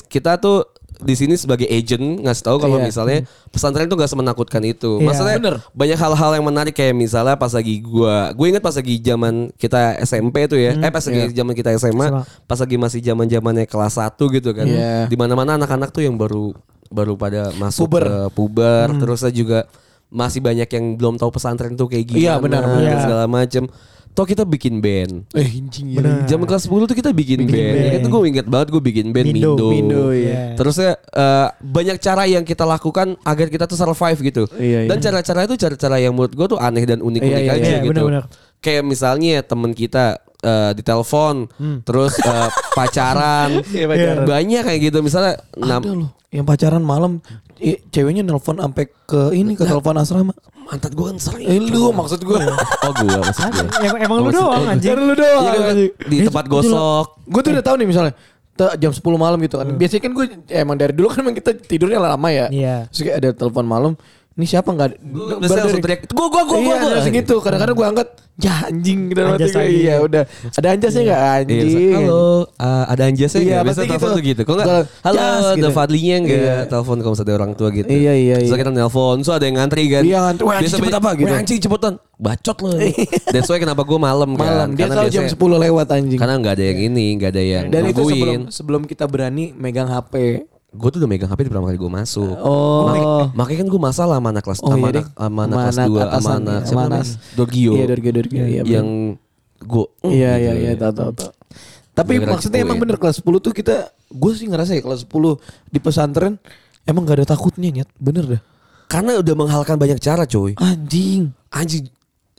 kita 0.08 0.32
tuh 0.40 0.64
di 1.02 1.14
sini 1.14 1.34
sebagai 1.34 1.66
agent 1.66 2.22
ngasih 2.22 2.42
tahu 2.42 2.56
kalau 2.56 2.78
Iya. 2.78 2.86
misalnya 2.86 3.18
pesantren 3.50 3.84
itu 3.84 3.94
nggak 3.94 4.08
semenakutkan 4.08 4.62
itu. 4.62 4.98
Iya. 4.98 5.06
Maksudnya 5.06 5.36
Bener. 5.38 5.56
banyak 5.70 5.98
hal-hal 5.98 6.30
yang 6.34 6.46
menarik 6.46 6.72
kayak 6.72 6.94
misalnya 6.94 7.34
pas 7.34 7.50
lagi 7.50 7.78
gua, 7.78 8.30
gue 8.30 8.46
inget 8.48 8.62
pas 8.62 8.72
lagi 8.72 8.94
zaman 8.98 9.34
kita 9.54 9.98
SMP 10.00 10.46
tuh 10.46 10.56
ya, 10.56 10.72
eh 10.74 10.88
pas 10.88 11.02
lagi 11.02 11.18
Iya. 11.18 11.34
zaman 11.34 11.52
kita 11.52 11.70
SMA, 11.74 12.06
SMA. 12.08 12.22
pas 12.46 12.58
lagi 12.58 12.76
masih 12.76 13.00
zaman 13.00 13.26
zamannya 13.26 13.66
kelas 13.66 13.94
1 13.94 14.30
gitu 14.30 14.50
kan. 14.50 14.64
Iya. 14.64 15.06
Di 15.06 15.16
mana-mana 15.16 15.54
anak-anak 15.54 15.90
tuh 15.90 16.02
yang 16.02 16.14
baru 16.14 16.54
baru 16.88 17.16
pada 17.16 17.50
masuk 17.56 17.88
Puber. 17.88 18.04
ke 18.04 18.16
puber, 18.32 18.86
terusnya 19.00 19.32
juga 19.32 19.58
masih 20.06 20.38
banyak 20.38 20.68
yang 20.68 20.84
belum 20.94 21.16
tahu 21.16 21.32
pesantren 21.32 21.72
tuh 21.72 21.88
kayak 21.88 22.04
gimana 22.04 22.20
Iya, 22.20 22.34
benar, 22.36 22.62
dan 22.62 22.72
benar. 22.76 23.00
segala 23.00 23.24
macem. 23.26 23.64
Toh 24.12 24.29
kita 24.29 24.44
bikin 24.44 24.85
band. 24.85 25.25
Eh 25.33 25.48
anjing 25.48 25.96
ya. 25.96 26.05
Bener. 26.05 26.29
Zaman 26.29 26.44
kelas 26.44 26.68
10 26.68 26.85
tuh 26.85 26.92
kita 26.92 27.11
bikin, 27.11 27.48
band. 27.48 27.57
band. 27.57 27.77
Ya, 27.81 27.92
Itu 27.96 28.09
gue 28.12 28.20
inget 28.29 28.44
banget 28.44 28.68
gue 28.68 28.83
bikin 28.85 29.09
band 29.09 29.25
Mindo. 29.25 29.57
Mindo. 29.57 29.66
Mindo, 29.72 30.03
iya. 30.12 30.53
Terus 30.53 30.77
ya 30.77 30.92
eh, 30.94 31.48
banyak 31.59 31.96
cara 31.96 32.29
yang 32.29 32.44
kita 32.44 32.68
lakukan 32.68 33.16
agar 33.25 33.46
kita 33.48 33.64
tuh 33.64 33.81
survive 33.81 34.20
gitu. 34.20 34.44
Iya, 34.61 34.85
iya. 34.85 34.88
Dan 34.92 35.01
cara-cara 35.01 35.48
itu 35.48 35.57
cara-cara 35.57 35.96
yang 35.96 36.12
menurut 36.12 36.37
gue 36.37 36.46
tuh 36.46 36.61
aneh 36.61 36.85
dan 36.85 37.01
unik-unik 37.01 37.33
Iya, 37.33 37.40
iya, 37.40 37.53
aja 37.57 37.64
iya. 37.64 37.79
gitu. 37.81 37.90
benar-benar. 37.96 38.25
Kayak 38.61 38.85
misalnya 38.85 39.40
temen 39.40 39.72
kita 39.72 40.20
eh, 40.42 40.70
ditelepon, 40.74 41.48
terus 41.83 42.18
eh, 42.18 42.48
pacaran, 42.76 43.62
Iya, 43.64 43.87
pacaran. 43.87 44.24
banyak 44.26 44.62
kayak 44.66 44.81
gitu. 44.83 44.98
Misalnya 45.00 45.38
Ada 45.55 45.78
loh 45.87 46.11
yang 46.33 46.48
pacaran 46.48 46.81
malam 46.81 47.20
eh, 47.61 47.76
ceweknya 47.92 48.24
nelpon 48.24 48.57
sampai 48.57 48.88
ke 49.05 49.37
ini 49.37 49.52
ke 49.52 49.68
telepon 49.68 50.00
asrama. 50.00 50.33
mantan 50.62 50.94
gue 50.94 51.05
kan 51.05 51.18
sering. 51.20 51.44
Eh 51.44 51.59
lu 51.61 51.92
maksud 51.92 52.22
gue. 52.22 52.38
Oh 52.87 52.92
gue 52.96 53.18
maksud 53.20 53.50
gue. 53.50 53.66
Emang, 53.83 53.98
emang 54.00 54.18
lu 54.24 54.31
doang 54.31 54.64
anjing. 54.64 54.94
Lu 54.94 55.12
doang. 55.12 55.42
Iya 55.42 55.50
kan, 55.52 55.70
anjing. 55.74 55.90
di 56.09 56.16
tempat 56.24 56.44
gosok. 56.48 57.05
Gue 57.28 57.40
tuh 57.42 57.50
udah 57.52 57.64
tahu 57.66 57.76
nih 57.83 57.88
misalnya 57.90 58.12
jam 58.78 58.92
10 58.94 59.02
malam 59.18 59.37
gitu 59.42 59.59
kan. 59.61 59.68
Biasanya 59.74 60.02
kan 60.07 60.12
gue 60.14 60.24
emang 60.48 60.76
dari 60.78 60.94
dulu 60.96 61.11
kan 61.12 61.20
emang 61.20 61.37
kita 61.37 61.50
tidurnya 61.59 62.00
lama 62.00 62.28
ya. 62.33 62.46
Iya. 62.48 62.76
Terus 62.88 63.00
kayak 63.05 63.16
ada 63.20 63.31
telepon 63.37 63.66
malam. 63.68 63.92
Ini 64.33 64.47
siapa 64.49 64.68
nggak? 64.68 64.88
Biasanya 65.38 65.62
langsung 65.62 65.85
teriak, 65.85 66.01
gue 66.05 66.27
gue 66.27 66.42
gue 66.42 66.59
Iya, 66.59 66.75
gue. 66.75 66.90
langsung 66.90 67.14
gitu. 67.14 67.35
Kadang-kadang 67.38 67.77
gue 67.77 67.87
angkat, 67.87 68.09
ya 68.40 68.55
anjing 68.64 69.01
gitu 69.07 69.21
Anjas 69.21 69.51
gue. 69.51 69.61
lagi. 69.61 69.77
Iya 69.79 69.95
udah. 70.01 70.23
Ada 70.51 70.68
anjasnya 70.73 71.03
nggak 71.05 71.21
Iya, 71.21 71.37
anjing? 71.37 71.92
halo, 71.92 72.25
uh, 72.57 72.85
ada 72.88 73.03
anjasnya 73.05 73.38
Iya, 73.38 73.45
nggak? 73.45 73.62
Biasa 73.62 73.77
pasti 73.77 73.90
telepon 73.90 74.09
gitu. 74.09 74.16
tuh 74.16 74.25
gitu. 74.25 74.42
Kalau 74.42 74.57
nggak, 74.59 74.83
halo, 75.05 75.21
ada 75.21 75.53
gitu. 75.53 75.68
Fadlinya 75.71 76.16
nggak? 76.18 76.40
Iya. 76.40 76.57
Telepon 76.64 76.97
kalau 76.99 77.12
misalnya 77.12 77.29
ada 77.29 77.37
orang 77.37 77.53
tua 77.53 77.68
gitu. 77.71 77.88
Iya, 77.88 78.12
iya, 78.14 78.35
Terus 78.37 78.49
iya. 78.49 78.59
kita 78.59 78.71
nelpon, 78.73 79.16
so 79.21 79.31
ada 79.31 79.45
yang 79.45 79.57
ngantri 79.61 79.85
kan. 79.87 80.03
Iya, 80.03 80.18
ngantri. 80.23 80.42
Wah, 80.42 80.55
anjing, 80.57 80.73
cepet 80.75 80.95
apa 80.95 81.11
gitu. 81.12 81.29
Anjing 81.31 81.59
cepetan. 81.61 81.92
Bacot 82.16 82.59
loh. 82.62 82.73
That's 83.29 83.49
why 83.49 83.59
kenapa 83.59 83.83
gue 83.83 83.99
malam 83.99 84.31
kan. 84.33 84.47
Malam. 84.47 84.68
Dia 84.73 84.87
Karena 84.87 84.95
selalu 84.97 85.11
jam 85.11 85.23
biasanya- 85.23 85.37
10 85.37 85.59
lewat 85.61 85.87
anjing. 85.92 86.18
Karena 86.18 86.35
nggak 86.40 86.55
ada 86.55 86.64
yang 86.64 86.79
ini, 86.88 87.07
nggak 87.14 87.31
ada 87.31 87.42
yang 87.42 87.64
Dan 87.68 87.83
itu 87.85 88.01
sebelum 88.01 88.40
sebelum 88.49 88.83
kita 88.87 89.05
berani 89.05 89.53
megang 89.53 89.87
HP. 89.87 90.47
Gue 90.72 90.88
tuh 90.88 90.98
udah 91.04 91.11
megang 91.11 91.28
HP 91.28 91.44
di 91.44 91.50
pertama 91.52 91.68
kali 91.68 91.76
gue 91.76 91.92
masuk. 91.92 92.32
Oh. 92.40 92.88
Makanya, 92.88 93.06
makanya 93.37 93.58
kan 93.61 93.68
gue 93.68 93.80
masalah 93.80 94.16
sama 94.16 94.28
anak 94.32 94.42
kelas 94.48 94.61
Oh, 94.64 94.70
sama 94.72 94.87
iya 94.88 94.88
anak, 94.88 95.06
sama 95.12 95.40
anak 95.44 95.56
kelas 95.61 95.76
2 95.76 95.85
sama 95.85 96.30
anak 96.32 96.61
iya, 96.61 96.66
siapa 96.66 96.82
namanya? 96.88 97.04
Dorgio. 97.37 97.72
Iya, 97.76 97.85
Dorgio, 97.92 98.11
Dorgio. 98.16 98.44
Iya, 98.48 98.62
yang 98.64 98.88
gue 99.62 99.87
Iya 100.08 100.32
iya 100.40 100.52
iya 100.56 100.72
tahu 100.80 100.92
tahu 100.96 101.11
tahu. 101.12 101.30
Tapi 101.92 102.12
Gara-gara 102.16 102.32
maksudnya 102.32 102.58
emang 102.64 102.80
dipukulin. 102.80 102.82
bener 102.88 102.96
kelas 102.96 103.16
10 103.20 103.44
tuh 103.44 103.52
kita 103.52 103.76
gue 103.92 104.32
sih 104.32 104.46
ngerasa 104.48 104.70
ya 104.72 104.80
kelas 104.80 105.04
10 105.04 105.12
di 105.68 105.78
pesantren 105.78 106.35
emang 106.88 107.04
gak 107.04 107.20
ada 107.20 107.26
takutnya 107.37 107.68
nyet. 107.68 107.88
Bener 108.00 108.24
dah. 108.24 108.42
Karena 108.88 109.20
udah 109.20 109.35
menghalalkan 109.37 109.76
banyak 109.76 110.00
cara 110.00 110.24
coy. 110.24 110.56
Anjing. 110.56 111.37
Anjing. 111.52 111.85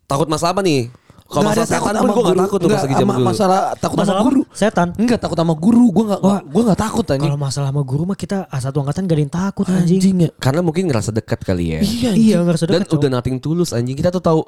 Takut 0.10 0.26
masalah 0.26 0.58
apa 0.58 0.62
nih? 0.65 0.89
Kalau 1.34 1.43
masalah 1.43 1.65
setan 1.65 1.74
takut 1.76 1.89
pun 1.89 1.98
sama 1.98 2.06
gue 2.06 2.13
gak 2.13 2.30
guru. 2.30 2.39
takut 2.39 2.58
tuh 2.58 2.63
Nggak, 2.63 2.74
pas 2.74 2.84
lagi 2.84 2.96
sama 2.96 3.13
dulu. 3.13 3.26
Masalah 3.26 3.60
takut 3.76 3.98
Masalah 3.98 4.13
sama 4.13 4.24
guru. 4.24 4.41
Setan. 4.54 4.88
Enggak 4.96 5.19
takut 5.19 5.36
sama 5.36 5.54
guru. 5.56 5.84
Gue 5.89 6.04
gak, 6.08 6.19
Wah. 6.19 6.39
gue 6.39 6.62
gak 6.63 6.80
takut 6.80 7.06
anjing. 7.08 7.26
Kalau 7.26 7.39
masalah 7.39 7.67
sama 7.67 7.82
guru 7.82 8.04
mah 8.04 8.15
kita 8.15 8.38
A1 8.48 8.65
angkatan 8.69 9.02
gak 9.04 9.12
ada 9.12 9.22
yang 9.22 9.34
takut 9.34 9.65
anjing. 9.67 10.00
Anjing 10.00 10.15
ya. 10.19 10.30
Karena 10.38 10.62
mungkin 10.62 10.84
ngerasa 10.86 11.10
dekat 11.10 11.39
kali 11.41 11.65
ya. 11.67 11.80
Iya 11.80 11.84
Iya 11.84 12.08
anjing. 12.08 12.38
nggak 12.39 12.58
Dan 12.62 12.62
sedekat. 12.86 12.96
udah 12.96 13.10
nothing 13.12 13.38
tulus 13.38 13.69
anjing. 13.72 13.93
Kita 13.93 14.10
tuh 14.10 14.22
tahu 14.22 14.39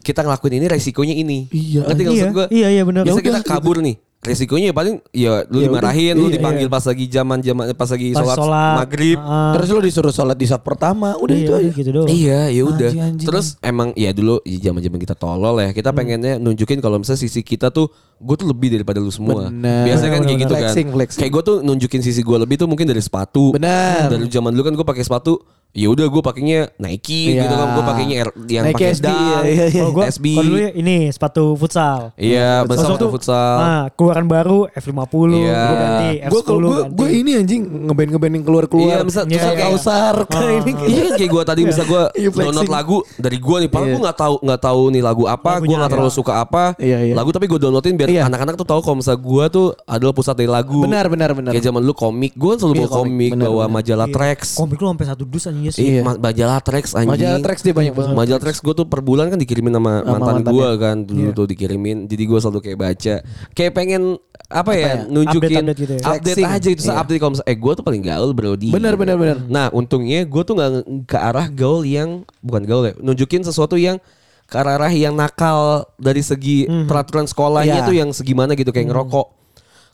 kita 0.00 0.20
ngelakuin 0.20 0.54
ini 0.56 0.66
resikonya 0.66 1.14
ini. 1.14 1.38
Iya, 1.48 1.86
Ngerti 1.86 2.02
Iya, 2.02 2.10
maksud 2.10 2.30
gue? 2.32 2.46
iya, 2.50 2.68
iya, 2.70 2.82
benar. 2.82 3.02
Bisa 3.02 3.14
Ya 3.14 3.22
kita 3.22 3.40
kabur 3.40 3.78
nih. 3.78 3.96
Resikonya 4.22 4.70
ya 4.70 4.74
paling 4.74 4.94
ya 5.10 5.42
lu 5.50 5.58
Ya 5.58 5.66
dimarahin, 5.66 6.14
udah, 6.14 6.22
lu 6.22 6.26
iya, 6.30 6.34
dipanggil 6.38 6.68
pas 6.70 6.84
lagi 6.86 7.04
zaman 7.06 7.38
zaman 7.42 7.64
pas 7.74 7.90
lagi 7.90 8.06
Pas 8.10 8.22
sholat, 8.22 8.36
sholat, 8.38 8.74
maghrib. 8.78 9.18
ah, 9.18 9.50
Terus 9.58 9.66
lu 9.68 9.80
disuruh 9.82 10.14
sholat 10.14 10.36
di 10.38 10.46
saat 10.46 10.62
pertama, 10.62 11.18
udah 11.18 11.34
iya, 11.34 11.42
itu 11.42 11.52
aja. 11.52 11.70
gitu 11.74 11.90
doang. 11.90 12.06
Iya, 12.06 12.40
ya 12.48 12.62
udah. 12.62 12.88
Anjing, 12.88 13.02
anjing. 13.02 13.26
Terus 13.26 13.46
emang 13.58 13.90
ya 13.92 14.10
dulu 14.10 14.38
zaman-zaman 14.46 14.98
kita 15.02 15.14
tolol 15.14 15.58
ya, 15.58 15.74
kita 15.74 15.90
pengennya 15.90 16.38
nunjukin 16.38 16.78
kalau 16.78 17.02
misalnya 17.02 17.18
sisi 17.18 17.42
kita 17.42 17.68
tuh 17.68 17.90
gue 18.16 18.36
tuh 18.38 18.46
lebih 18.46 18.78
daripada 18.78 19.02
lu 19.02 19.10
semua. 19.10 19.50
Bener. 19.50 19.90
Biasanya 19.90 20.10
kan 20.12 20.20
Bener, 20.22 20.28
kayak 20.30 20.38
bener, 20.38 20.38
gitu 20.38 20.54
bener. 20.54 20.62
kan. 20.62 20.70
Flexing, 20.70 20.88
flexing. 20.94 21.20
Kayak 21.20 21.32
gue 21.34 21.42
tuh 21.42 21.56
nunjukin 21.60 22.00
sisi 22.00 22.20
gue 22.22 22.38
lebih 22.38 22.56
tuh 22.56 22.68
mungkin 22.70 22.86
dari 22.86 23.02
sepatu. 23.02 23.50
Bener. 23.50 24.06
Dari 24.06 24.30
zaman 24.30 24.54
dulu 24.54 24.62
kan 24.62 24.74
gue 24.78 24.86
pakai 24.86 25.02
sepatu 25.02 25.42
ya 25.72 25.88
udah 25.88 26.04
gue 26.04 26.22
pakainya 26.22 26.58
Nike 26.76 27.32
Iya. 27.32 27.42
gitu 27.42 27.54
kan 27.54 27.68
gue 27.70 27.82
pakainya 27.82 28.14
yang 28.46 28.64
Nike 28.66 28.74
pakai 28.76 28.92
dal, 28.98 29.16
iya, 29.42 29.42
iya, 29.42 29.64
iya. 29.66 29.80
Kalau 29.80 29.92
gua 29.92 30.04
SB. 30.06 30.26
kalau 30.30 30.44
dulu 30.46 30.58
ya 30.58 30.70
ini 30.74 30.96
sepatu 31.08 31.44
futsal. 31.54 31.98
Iya, 32.14 32.50
besok 32.62 32.88
tuh, 32.90 32.98
tuh 32.98 33.08
futsal. 33.10 33.56
Ah, 33.58 33.84
keluaran 33.90 34.26
baru 34.26 34.68
F50, 34.70 35.32
Iya. 35.32 35.56
gua 35.58 35.74
ganti 35.74 36.08
Gue 36.22 36.40
F10 36.40 36.52
gue 36.52 36.60
ganti. 36.78 36.92
gue 36.94 37.08
ini 37.14 37.30
anjing 37.34 37.62
ngeband 37.88 38.08
ngeband 38.10 38.32
yang 38.34 38.44
keluar 38.44 38.64
keluar. 38.66 38.88
Iya, 38.92 38.96
misal- 39.02 39.24
Iya, 39.24 39.40
kayak 39.40 39.54
iya. 39.54 39.64
kausar 39.66 40.14
kayak 40.26 40.52
ini. 40.60 40.72
Iya 40.84 41.04
kayak 41.14 41.30
gue 41.30 41.42
tadi 41.42 41.60
bisa 41.64 41.82
gue 41.82 42.02
Iya, 42.20 42.28
download 42.30 42.68
lagu 42.68 42.96
dari 43.16 43.38
gue 43.38 43.56
nih, 43.58 43.68
padahal 43.68 43.88
Iya. 43.88 43.94
gue 43.94 44.02
nggak 44.02 44.18
tahu 44.18 44.34
nggak 44.42 44.60
tahu 44.60 44.82
nih 44.90 45.02
lagu 45.02 45.24
apa, 45.24 45.52
gue 45.58 45.72
nggak 45.72 45.88
terlalu 45.90 46.12
suka 46.12 46.32
apa, 46.38 46.64
Iya, 46.76 46.98
iya. 47.02 47.14
lagu 47.14 47.30
tapi 47.30 47.46
gue 47.46 47.58
downloadin 47.58 47.96
biar 47.96 48.08
Iya. 48.08 48.22
anak-anak 48.26 48.54
tuh 48.54 48.68
tahu 48.68 48.80
kalau 48.82 48.96
misalnya 48.98 49.20
gue 49.20 49.44
tuh 49.50 49.66
adalah 49.82 50.12
pusat 50.12 50.34
dari 50.34 50.46
lagu. 50.46 50.84
Benar 50.84 51.08
benar 51.08 51.32
benar. 51.32 51.50
Kayak 51.50 51.64
zaman 51.66 51.80
dulu 51.80 51.96
komik, 51.96 52.32
gue 52.34 52.52
selalu 52.54 52.74
Iya, 52.74 52.84
bawa 52.84 52.96
komik. 52.98 53.30
bawa 53.34 53.64
majalah 53.70 54.04
Iya. 54.04 54.12
Trax, 54.12 54.38
Komik 54.54 54.76
lu 54.76 54.86
sampai 54.86 55.06
satu 55.06 55.24
dus 55.24 55.44
anjing 55.44 55.61
sih. 55.68 55.84
Iya. 55.86 56.02
Ma- 56.02 56.18
majalah 56.18 56.58
Trax 56.58 56.90
anjing. 56.92 57.12
Majalah 57.12 57.38
Trax 57.38 57.58
dia 57.60 57.70
banyak 57.70 57.92
banget. 57.92 58.16
Majalah 58.16 58.40
Trax 58.40 58.56
gue 58.58 58.74
tuh 58.74 58.86
per 58.88 58.98
bulan 58.98 59.28
kan 59.28 59.36
dikirimin 59.36 59.70
sama, 59.70 60.00
Sama 60.00 60.10
mantan 60.10 60.34
mantannya. 60.40 60.50
gue 60.50 60.68
kan 60.76 60.96
dulu 60.98 61.20
Iya. 61.22 61.36
tuh 61.36 61.46
dikirimin. 61.46 61.96
Jadi 62.06 62.22
gue 62.24 62.38
selalu 62.40 62.58
kayak 62.60 62.78
baca. 62.80 63.14
Kayak 63.52 63.72
pengen 63.72 64.02
apa 64.48 64.72
ya, 64.72 64.80
ya? 64.82 64.94
nunjukin 65.06 65.38
Update-update 65.62 65.78
gitu 65.78 65.92
ya. 65.92 66.00
update 66.02 66.36
Flexing. 66.36 66.48
aja 66.50 66.68
itu 66.68 66.82
Iya. 66.82 66.94
update 66.98 67.18
kalau 67.18 67.30
misalnya 67.30 67.48
eh 67.48 67.58
gue 67.58 67.72
tuh 67.72 67.84
paling 67.84 68.02
gaul 68.02 68.30
bro 68.32 68.52
di. 68.54 68.68
Benar 68.68 68.94
benar 68.96 69.16
benar. 69.16 69.36
Nah 69.44 69.66
untungnya 69.70 70.24
gue 70.24 70.42
tuh 70.42 70.54
nggak 70.54 70.70
ke 71.04 71.16
arah 71.16 71.46
gaul 71.46 71.84
yang 71.84 72.10
bukan 72.40 72.62
gaul 72.64 72.82
ya, 72.84 72.94
nunjukin 72.98 73.40
sesuatu 73.40 73.76
yang 73.76 74.00
ke 74.44 74.56
arah 74.56 74.88
yang 74.88 75.12
nakal 75.12 75.88
dari 75.96 76.20
segi 76.20 76.64
peraturan 76.84 77.24
sekolahnya 77.24 77.80
Iya. 77.80 77.88
tuh 77.88 77.94
yang 77.94 78.10
segimana 78.10 78.52
gitu 78.52 78.68
kayak 78.68 78.88
ngerokok. 78.88 79.41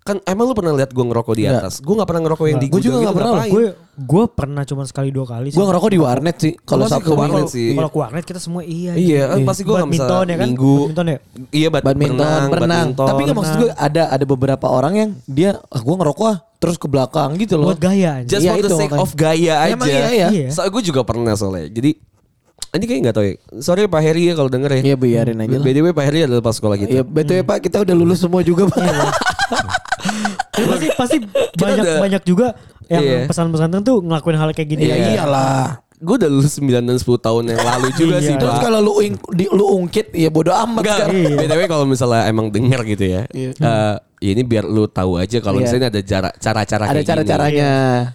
Kan 0.09 0.25
emang 0.25 0.49
lu 0.49 0.57
pernah 0.57 0.73
lihat 0.73 0.97
gue 0.97 1.05
ngerokok 1.05 1.35
di 1.37 1.45
atas? 1.45 1.85
Gue 1.85 1.93
nggak 1.93 2.09
pernah 2.09 2.23
ngerokok 2.25 2.47
yang 2.49 2.61
di 2.65 2.69
Gua 2.73 2.81
juga 2.81 2.97
nggak 2.97 3.13
gitu, 3.13 3.21
pernah? 3.21 3.45
Gue 3.45 3.65
gue 3.99 4.25
pernah 4.33 4.63
cuma 4.65 4.83
sekali 4.89 5.13
dua 5.13 5.27
kali. 5.29 5.53
Gue 5.53 5.67
ngerokok 5.69 5.91
di 5.93 6.01
warnet 6.01 6.37
sih. 6.41 6.53
Kalau 6.65 6.89
Sabtu 6.89 7.13
ke 7.13 7.13
warnet 7.13 7.45
sih. 7.53 7.77
Kalau 7.77 7.91
ke 7.93 7.99
warnet 8.01 8.25
kita 8.25 8.41
semua 8.41 8.65
iya. 8.65 8.97
Iya, 8.97 9.37
anjing. 9.37 9.45
pasti 9.45 9.63
gue 9.69 9.75
nggak 9.77 9.91
bisa 9.93 10.09
Badminton 10.09 10.25
ya 10.25 10.37
kan? 10.41 10.49
minggu. 10.49 10.75
Badminton 10.81 11.07
ya? 11.07 11.19
Iya, 11.53 11.69
bad, 11.69 11.83
badminton, 11.85 12.41
berenang. 12.49 12.87
Tapi 12.97 13.21
nggak 13.29 13.37
maksud 13.37 13.55
gue 13.61 13.71
ada 13.77 14.03
ada 14.09 14.25
beberapa 14.25 14.67
orang 14.73 14.93
yang 14.97 15.11
dia 15.29 15.61
ah 15.61 15.81
gue 15.85 15.95
ngerokok 16.01 16.25
ah 16.25 16.39
terus 16.57 16.81
ke 16.81 16.89
belakang 16.89 17.37
gitu 17.37 17.61
loh. 17.61 17.77
Buat 17.77 17.85
gaya 17.85 18.25
anjing. 18.25 18.33
Just 18.33 18.45
Iya, 18.49 18.53
for 18.57 18.65
the 18.65 18.71
itu 18.73 18.79
sake 18.81 18.95
of 18.97 19.11
gaya 19.13 19.55
aja. 19.61 19.77
Emang 19.77 19.89
iya, 19.93 20.09
iya. 20.09 20.29
Iya. 20.33 20.49
So, 20.57 20.65
gue 20.65 20.83
juga 20.83 21.05
pernah 21.05 21.37
soalnya. 21.37 21.69
Jadi 21.69 22.01
ini 22.71 22.85
kayak 22.85 23.01
nggak 23.03 23.15
tahu 23.15 23.25
ya. 23.25 23.35
Sorry 23.59 23.81
Pak 23.85 24.01
Heri 24.01 24.23
ya 24.25 24.35
kalau 24.35 24.47
denger 24.47 24.71
ya. 24.75 24.81
Iya 24.85 24.97
biarin 24.97 25.39
aja 25.39 25.51
lah. 25.53 25.65
BDW 25.65 25.87
Pak 25.91 26.05
Heri 26.05 26.21
adalah 26.23 26.43
pas 26.43 26.53
sekolah 26.53 26.77
kita. 26.77 26.91
Iya 26.91 27.03
betul 27.03 27.35
ya 27.35 27.45
Pak 27.45 27.59
kita 27.61 27.77
udah 27.81 27.95
lulus 27.95 28.19
semua 28.19 28.41
juga 28.41 28.69
Pak. 28.69 28.83
pasti 30.59 30.87
pasti 30.93 31.17
banyak 31.55 31.85
udah- 31.85 32.01
banyak 32.01 32.23
juga 32.25 32.47
yang 32.87 33.03
Iya. 33.03 33.19
pesan 33.25 33.49
pesantren 33.49 33.83
tuh 33.83 34.01
ngelakuin 34.01 34.37
hal 34.37 34.51
kayak 34.53 34.69
gini. 34.69 34.83
Iya 34.85 34.97
ya. 34.97 35.09
iyalah. 35.17 35.65
Gue 35.99 36.15
udah 36.15 36.31
lulus 36.31 36.55
9 36.55 36.79
dan 36.85 36.95
10 36.95 37.19
tahun 37.19 37.43
yang 37.49 37.59
lalu 37.59 37.89
juga 37.93 38.17
Iya. 38.17 38.29
sih 38.31 38.35
Terus 38.37 38.55
Pak. 38.55 38.63
kalau 38.63 38.79
lu 38.79 38.93
ung- 38.97 39.23
di, 39.35 39.45
lu 39.49 39.65
ungkit 39.77 40.07
ya 40.13 40.31
bodo 40.31 40.55
amat 40.55 40.79
Enggak, 40.79 40.95
sekarang. 40.97 41.17
Iya. 41.19 41.37
BTW 41.37 41.61
kalau 41.67 41.85
misalnya 41.85 42.23
emang 42.25 42.47
denger 42.49 42.81
gitu 42.87 43.05
ya. 43.09 43.23
Iya. 43.29 43.51
eh, 43.53 43.95
ya 44.21 44.31
ini 44.31 44.43
biar 44.43 44.65
lu 44.65 44.87
tahu 44.87 45.17
aja 45.17 45.39
kalau 45.39 45.59
Iya. 45.59 45.65
misalnya 45.67 45.89
ada 45.91 46.01
cara 46.01 46.29
cara-cara 46.33 46.85
Ada 46.85 46.93
kayak 46.93 47.03
gini. 47.03 47.09
cara-caranya. 47.11 47.71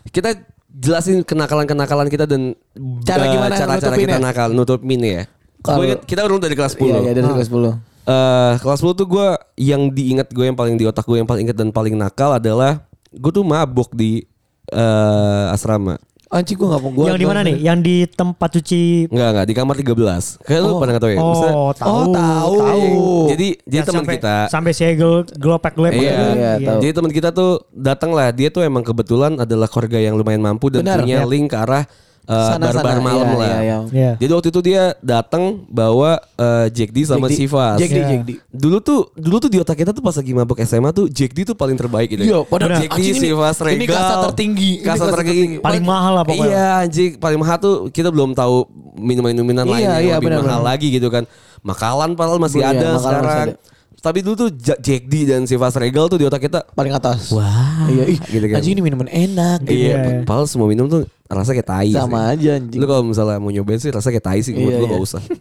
Kita 0.07 0.29
jelasin 0.73 1.21
kenakalan-kenakalan 1.21 2.09
kita 2.09 2.25
dan 2.25 2.57
Cara 3.05 3.29
gimana 3.29 3.53
cara-cara 3.53 3.93
kita 3.93 4.17
nutupinnya? 4.17 4.19
nakal 4.19 4.49
nutupin 4.51 4.99
ya. 5.01 5.23
Inget 5.63 6.01
kita 6.03 6.25
urut 6.25 6.41
dari 6.41 6.57
kelas 6.57 6.75
10. 6.75 6.83
Iya 6.83 6.99
iya 7.05 7.11
dari 7.15 7.27
kelas 7.29 7.47
10. 7.47 7.77
Eh, 8.03 8.53
kelas 8.59 8.79
10 8.83 8.99
tuh 8.99 9.07
gue 9.07 9.27
yang 9.55 9.87
diingat 9.87 10.27
gue 10.33 10.43
yang 10.43 10.57
paling 10.57 10.75
di 10.75 10.83
otak 10.83 11.07
gue 11.07 11.23
yang 11.23 11.29
paling 11.29 11.47
ingat 11.47 11.55
dan 11.55 11.71
paling 11.71 11.95
nakal 11.95 12.35
adalah 12.35 12.83
gue 13.13 13.31
tuh 13.31 13.45
mabuk 13.45 13.93
di 13.95 14.25
eh, 14.73 15.53
asrama. 15.55 15.95
Anjing 16.33 16.57
gue 16.57 16.65
gak 16.65 16.81
mau 16.81 16.89
gue. 16.89 17.05
yang 17.05 17.15
di 17.15 17.27
mana 17.27 17.39
nih? 17.41 17.55
Yang 17.59 17.79
di 17.79 17.95
tempat 18.09 18.49
cuci 18.51 18.81
Enggak 19.07 19.29
enggak 19.29 19.45
di 19.45 19.53
kamar 19.53 19.75
13. 19.77 20.23
Kayak 20.41 20.59
lu 20.59 20.67
Oh. 20.67 20.77
pernah 20.77 20.91
nggak 20.91 21.03
tahu 21.03 21.11
ya? 21.11 21.19
Maksudnya- 21.19 21.53
Oh, 21.55 21.71
tahu. 21.71 21.93
Oh, 21.93 22.05
tahu. 22.09 22.87
Jadi 23.29 23.47
jadi 23.61 23.75
Yang 23.75 23.85
teman 23.85 23.97
sampai- 24.01 24.15
kita 24.17 24.35
sampai 24.49 24.71
segel 24.73 25.13
gelopek 25.31 25.73
gelopek. 25.73 26.01
Iya, 26.01 26.17
iya, 26.33 26.51
tahu. 26.59 26.79
Jadi 26.81 26.91
teman 26.91 27.11
kita 27.11 27.29
tuh 27.29 27.51
datang 27.69 28.11
lah. 28.11 28.27
Dia 28.29 28.49
tuh 28.49 28.61
emang 28.61 28.81
kebetulan 28.81 29.37
adalah 29.37 29.67
keluarga 29.67 29.99
yang 29.99 30.17
lumayan 30.17 30.41
mampu 30.41 30.67
dan 30.67 30.81
Benar, 30.81 30.99
punya 30.99 31.21
ya. 31.21 31.23
link 31.23 31.47
ke 31.47 31.57
arah 31.59 31.85
uh, 32.25 32.49
Sana, 32.49 32.63
bar-bar 32.65 32.83
sana. 32.91 33.01
malam 33.01 33.25
Iya, 33.25 33.33
lah. 33.33 33.47
iya, 33.47 33.57
iya. 33.59 33.77
Iya. 33.89 34.11
Jadi 34.17 34.31
waktu 34.31 34.47
itu 34.49 34.59
dia 34.61 34.83
datang 34.99 35.43
bawa 35.65 36.11
uh, 36.33 36.65
Jack 36.67 36.89
D 36.89 37.03
sama 37.03 37.25
Jack 37.25 37.29
D. 37.29 37.39
Sivas. 37.39 37.77
Jack 37.77 37.89
D, 37.89 37.95
Iya. 37.95 38.07
Jack 38.09 38.21
D. 38.23 38.29
Dulu 38.49 38.77
tuh 38.79 38.99
dulu 39.13 39.35
tuh 39.37 39.49
di 39.49 39.57
otak 39.57 39.75
kita 39.75 39.91
tuh 39.91 39.99
pas 39.99 40.13
lagi 40.13 40.31
mabuk 40.31 40.57
SMA 40.59 40.89
tuh 40.91 41.05
Jack 41.07 41.31
D 41.31 41.43
tuh 41.43 41.53
paling 41.53 41.73
terbaik 41.73 42.09
gitu. 42.09 42.23
Iya, 42.23 42.39
padahal 42.43 42.79
Jack 42.79 42.91
D, 42.93 43.01
Sivas, 43.13 43.57
Regal. 43.57 43.75
ini 43.75 43.85
kasta 43.85 44.15
tertinggi. 44.25 44.71
Kasta 44.79 45.05
tertinggi. 45.07 45.41
tertinggi. 45.53 45.57
Paling 45.61 45.83
mahal 45.83 46.11
lah 46.13 46.23
pokoknya. 46.23 46.49
Iya 46.49 46.67
anjing 46.81 47.11
paling 47.17 47.37
mahal 47.37 47.57
tuh 47.57 47.75
kita 47.89 48.09
belum 48.09 48.31
tahu 48.31 48.55
minuman-minuman 48.95 49.65
lain 49.65 49.79
Iya, 49.79 49.89
yang 49.89 50.01
iya, 50.01 50.15
lebih 50.17 50.27
benar, 50.29 50.41
mahal 50.43 50.63
lagi 50.65 50.87
gitu 50.89 51.07
kan. 51.07 51.23
Makalan 51.59 52.13
padahal 52.13 52.37
masih 52.37 52.59
Iya, 52.59 52.71
ada 52.71 52.87
makanan 52.91 52.93
masih 52.93 53.03
sekarang. 53.03 53.47
ada. 53.49 53.71
Tapi 53.95 54.19
dulu 54.19 54.35
tuh 54.37 54.49
Ja- 54.53 54.75
Jack 54.77 55.07
D 55.07 55.23
dan 55.23 55.43
Sivas 55.43 55.71
Regal 55.73 56.05
tuh 56.05 56.17
di 56.17 56.25
otak 56.25 56.41
kita 56.41 56.67
Paling 56.67 56.91
atas. 56.91 57.31
Wah, 57.31 57.87
Iya, 57.87 58.03
ih, 58.05 58.19
gitu 58.21 58.45
kan. 58.45 58.59
Anjing 58.59 58.73
ini 58.73 58.81
minuman 58.81 59.07
enak. 59.07 59.63
gitu. 59.63 59.71
Iya, 59.71 59.95
Iya. 59.95 60.19
padahal 60.23 60.43
semua 60.45 60.67
minum 60.67 60.85
tuh 60.85 61.07
rasa 61.25 61.51
kayak 61.51 61.65
tai 61.65 61.89
Sama 61.89 62.19
sih. 62.29 62.31
aja 62.35 62.49
anjing. 62.57 62.79
Lu 62.79 62.85
kalau 62.85 63.03
misalnya 63.03 63.37
mau 63.37 63.49
nyobain 63.49 63.77
sih 63.77 63.89
rasa 63.89 64.07
kayak 64.07 64.23
tai 64.23 64.39
sih 64.39 64.51
menurut 64.51 64.69
Iya, 64.69 64.77
gua 64.77 64.85
iya. 64.85 64.93
gak 64.93 65.03
usah. 65.03 65.21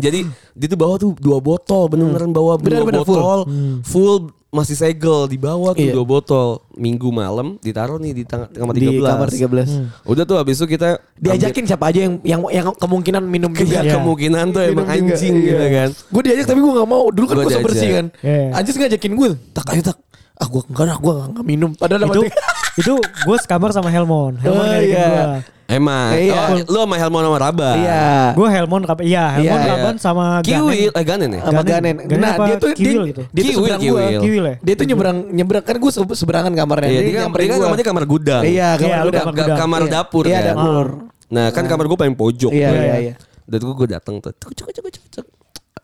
Jadi 0.00 0.20
dia 0.54 0.66
tuh 0.66 0.78
bawa 0.78 0.94
tuh 0.96 1.12
dua 1.14 1.38
botol, 1.38 1.82
bener-beneran 1.86 2.30
bawa 2.30 2.54
dua 2.54 2.62
Bener-bener 2.62 3.02
full. 3.02 3.16
botol, 3.16 3.40
full. 3.82 4.16
masih 4.50 4.74
segel, 4.74 5.28
dibawa 5.28 5.70
tuh 5.70 5.84
Iya. 5.84 5.94
dua 5.94 6.02
botol. 6.04 6.48
Minggu 6.72 7.06
malam 7.08 7.54
ditaruh 7.56 7.98
nih 7.98 8.12
di 8.12 8.22
tang- 8.24 8.48
kamar 8.48 8.74
Di 8.74 8.82
13. 8.82 9.06
kamar 9.08 9.28
13. 9.30 9.68
Udah 10.02 10.24
tuh 10.24 10.36
habis 10.36 10.56
itu 10.56 10.66
kita 10.68 10.98
Diajakin 11.14 11.64
siapa 11.64 11.86
aja 11.86 12.00
yang 12.02 12.14
yang 12.24 12.40
yang 12.50 12.66
kemungkinan 12.72 13.22
minum 13.22 13.46
ambil- 13.46 13.62
juga. 13.62 13.78
Iya, 13.78 13.92
kemungkinan 13.94 14.44
tuh 14.48 14.62
emang 14.64 14.86
Minum 14.88 15.06
juga, 15.06 15.14
anjing 15.14 15.34
iya. 15.36 15.46
gitu 15.46 15.64
kan. 15.70 15.88
Gue 16.08 16.22
diajak 16.24 16.46
tapi 16.48 16.60
gue 16.60 16.72
gak 16.72 16.88
mau. 16.88 17.04
Dulu 17.10 17.24
kan 17.26 17.34
Gua 17.36 17.44
gue 17.46 17.62
bersih 17.62 17.88
kan. 17.92 18.06
Iya. 18.18 18.42
Anjis 18.52 18.74
ngajakin 18.74 19.12
gue. 19.12 19.30
Tak 19.52 19.66
ayo 19.70 19.82
tak. 19.84 19.96
Ah 20.40 20.48
gue 20.48 20.62
enggak 20.66 20.98
gue 20.98 21.14
gak 21.30 21.44
minum. 21.44 21.70
Padahal 21.72 22.02
itu 22.06 22.22
itu 22.80 22.92
gue 22.98 23.36
sekamar 23.38 23.70
sama 23.70 23.88
Helmon. 23.88 24.34
Helmon 24.36 24.64
Oh, 24.64 24.74
iya. 24.74 25.04
gue. 25.04 25.24
Emang. 25.70 26.10
Iya. 26.10 26.40
Oh, 26.50 26.56
lu 26.66 26.78
sama 26.80 26.96
Helmon 26.96 27.22
sama 27.22 27.38
Raba. 27.38 27.70
Iya. 27.76 28.04
Gue 28.34 28.48
Helmon 28.48 28.82
kapan? 28.82 29.02
Iya, 29.06 29.24
Helmon 29.30 29.46
Iya. 29.54 29.70
kapan 29.70 29.94
sama 29.96 30.24
Kiwi, 30.40 30.58
Ganen. 30.82 30.90
eh 30.90 31.04
Ganen 31.04 31.28
ya? 31.30 31.40
Sama 31.40 31.62
Ganen. 31.62 31.62
Ganen. 31.62 31.96
Ganen 32.02 32.18
Nah 32.18 32.30
apa 32.32 32.42
dia 32.42 32.56
tuh 32.56 32.68
dia, 32.68 32.74
Kiwil 32.74 33.02
gitu? 33.06 33.22
dia 33.22 33.30
tuh 33.30 33.44
Kiwil, 33.44 33.54
seberang 33.54 33.78
gue. 33.78 33.86
Kiwil. 33.86 34.20
Kiwil 34.20 34.44
ya? 34.44 34.54
Dia 34.58 34.74
tuh 34.74 34.86
nyebrang 34.88 35.18
nyebrang 35.30 35.62
kan 35.62 35.76
gue 35.76 35.90
seberangan 36.12 36.52
kamarnya. 36.52 36.88
Iya, 36.88 36.90
Dia 36.90 37.06
dia, 37.06 37.20
kan- 37.20 37.30
dia 37.30 37.46
kan 37.46 37.58
kamarnya 37.62 37.86
kamar 37.86 38.04
gudang. 38.04 38.42
Iya, 38.42 38.50
Iya, 38.50 38.68
kamar 38.74 38.98
lu 38.98 39.06
gudang. 39.06 39.26
gudang. 39.30 39.58
kamar 39.58 39.80
Iya. 39.80 39.90
dapur 39.92 40.24
Iya, 40.24 40.34
kan. 40.34 40.44
dapur. 40.50 40.86
Nah 41.30 41.46
kan 41.52 41.64
kamar 41.64 41.84
gue 41.86 41.98
paling 42.00 42.16
pojok. 42.16 42.50
Iya, 42.50 42.66
kan. 42.66 42.80
iya, 42.82 42.94
iya. 42.98 43.14
Dan 43.46 43.58
gue 43.60 43.74
gue 43.76 43.88
datang 43.88 44.14
tuh. 44.18 44.32
Cuk, 44.32 44.50
cuk, 44.52 44.68
cuk, 44.72 44.86
cuk, 44.88 45.04
cuk. 45.12 45.26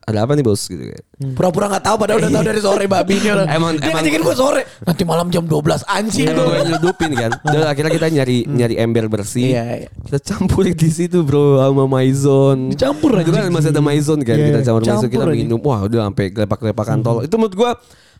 Ada 0.06 0.22
apa 0.22 0.38
nih 0.38 0.46
bos 0.46 0.62
gitu 0.64 0.86
kan. 0.86 1.02
Pura-pura 1.34 1.66
gak 1.66 1.82
tahu 1.82 1.96
padahal 1.98 2.22
udah 2.22 2.30
tahu 2.30 2.44
dari 2.46 2.60
sore 2.62 2.86
babinya. 2.86 3.42
Emang- 3.50 3.74
dia 3.74 3.90
emang- 3.90 4.06
ngajakin 4.06 4.22
gue 4.22 4.36
sore. 4.38 4.62
Nanti 4.80 5.02
malam 5.02 5.26
jam 5.28 5.42
12 5.42 5.82
anjing. 5.82 6.26
Emang 6.30 6.46
gue 6.46 6.62
nyeludupin 6.62 7.10
kan. 7.10 7.30
Dan 7.52 7.62
akhirnya 7.66 7.90
kita 7.90 8.06
nyari 8.14 8.38
nyari 8.46 8.74
ember 8.78 9.10
bersih. 9.10 9.50
Iya, 9.50 9.64
iya. 9.82 9.88
Kita 9.90 10.18
campurin 10.24 10.72
di 10.72 10.90
situ 10.90 11.26
bro 11.26 11.58
sama 11.58 11.90
maizon. 11.90 12.70
Dicampur 12.70 13.18
aja. 13.18 13.26
kan 13.26 13.50
masih 13.50 13.74
ada 13.74 13.82
maizon 13.82 14.22
kan. 14.22 14.38
Iya, 14.38 14.46
kita 14.46 14.60
campur 14.62 14.82
maizon 14.84 14.94
campur 15.02 15.10
kita 15.10 15.26
aja. 15.26 15.34
minum. 15.34 15.58
Wah 15.58 15.80
udah 15.82 16.00
sampai 16.06 16.24
gelepak-gelepakan 16.30 16.96
tol. 17.02 17.18
Itu 17.20 17.34
menurut 17.34 17.54
gue 17.56 17.70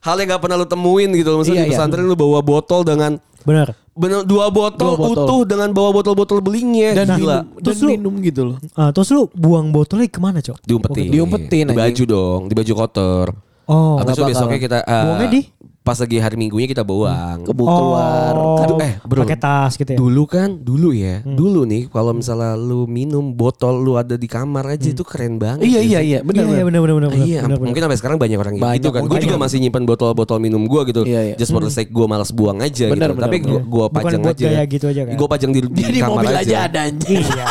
hal 0.03 0.17
yang 0.19 0.29
gak 0.29 0.43
pernah 0.43 0.57
lu 0.59 0.67
temuin 0.67 1.11
gitu. 1.15 1.29
loh. 1.31 1.39
Maksudnya 1.39 1.63
Iya, 1.63 1.67
di 1.67 1.71
iya. 1.71 1.79
pesantren 1.79 2.03
lu 2.03 2.19
bawa 2.19 2.43
botol 2.43 2.83
dengan 2.83 3.15
Bener. 3.47 3.69
bener 3.95 4.27
dua 4.27 4.51
botol, 4.51 4.93
Dua 4.93 4.99
botol. 4.99 5.25
utuh 5.25 5.41
dengan 5.47 5.71
bawa 5.71 5.89
botol-botol 5.95 6.43
belingnya. 6.43 6.93
Dan 6.93 7.07
Gila. 7.15 7.17
minum, 7.17 7.57
dan 7.57 7.63
Terus 7.65 7.79
lu- 7.81 7.91
minum 7.95 8.15
gitu 8.21 8.41
loh. 8.45 8.57
Ah, 8.75 8.91
terus 8.91 9.09
lu 9.09 9.31
buang 9.33 9.71
botolnya 9.71 10.05
ke 10.05 10.19
mana 10.19 10.43
cok? 10.43 10.61
Diumpetin. 10.61 11.09
Diumpetin, 11.09 11.65
Di 11.65 11.73
baju 11.73 12.03
dong, 12.05 12.41
di 12.45 12.55
baju 12.55 12.73
kotor. 12.77 13.27
Oh, 13.67 13.99
itu 13.99 14.15
nggak 14.15 14.31
besoknya 14.31 14.59
kita 14.61 14.79
eh, 14.81 15.03
Buangnya 15.03 15.29
di? 15.29 15.41
Pas 15.87 15.95
lagi 15.95 16.19
hari 16.19 16.35
Minggunya 16.35 16.67
kita 16.67 16.83
buang. 16.83 17.47
Kebu 17.47 17.63
keluar. 17.63 18.35
Oh, 18.35 18.59
Aduh, 18.59 18.83
eh, 18.83 18.99
bro. 19.07 19.23
pakai 19.23 19.39
tas 19.39 19.79
gitu 19.79 19.87
ya. 19.87 19.99
Dulu 19.99 20.23
kan, 20.27 20.59
dulu 20.59 20.91
ya, 20.91 21.23
Hmm. 21.23 21.39
dulu 21.39 21.63
nih 21.63 21.87
kalau 21.87 22.11
misalnya 22.11 22.59
lu 22.59 22.85
minum 22.85 23.31
botol 23.31 23.79
lu 23.79 23.95
ada 23.95 24.19
di 24.19 24.27
kamar 24.27 24.67
aja 24.69 24.91
itu 24.91 25.07
keren 25.07 25.39
banget. 25.39 25.63
Iya 25.63 25.79
sih. 25.79 25.87
iya 25.87 26.01
iya 26.03 26.19
benar 26.21 26.43
Iya, 26.43 26.51
iya 26.51 26.65
benar. 26.67 26.67
bener 26.67 26.81
bener 26.83 26.95
bener. 27.07 27.11
Iya, 27.23 27.41
bener, 27.41 27.57
bener. 27.57 27.67
mungkin 27.71 27.81
sampai 27.81 27.99
sekarang 27.99 28.17
banyak 28.19 28.35
orang 28.37 28.55
Banyak, 28.57 28.75
gitu 28.77 28.89
kan. 28.91 29.01
Gue 29.07 29.19
juga 29.23 29.37
masih 29.39 29.57
nyimpan 29.63 29.83
botol-botol 29.87 30.39
minum 30.43 30.63
gue 30.67 30.81
gitu. 30.91 31.01
Iya, 31.07 31.21
iya. 31.23 31.35
Just 31.39 31.55
for 31.55 31.63
the 31.63 31.71
sake 31.71 31.95
gue 31.95 32.03
malas 32.05 32.35
buang 32.35 32.59
aja 32.59 32.91
Benar, 32.91 33.15
gitu. 33.15 33.15
benar, 33.15 33.25
Tapi 33.31 33.37
gue 33.39 33.61
benar. 33.87 33.89
pajang 33.95 34.23
aja. 34.27 34.49
gitu 34.67 34.85
aja 34.91 35.03
kan? 35.07 35.15
Gue 35.15 35.29
pajang 35.31 35.51
di, 35.55 35.61
di, 35.63 35.83
kamar 36.03 36.11
mobil 36.19 36.35
aja. 36.35 36.43
aja 36.43 36.57
ada 36.67 36.81
anjing. 36.85 37.23
Iya. 37.23 37.47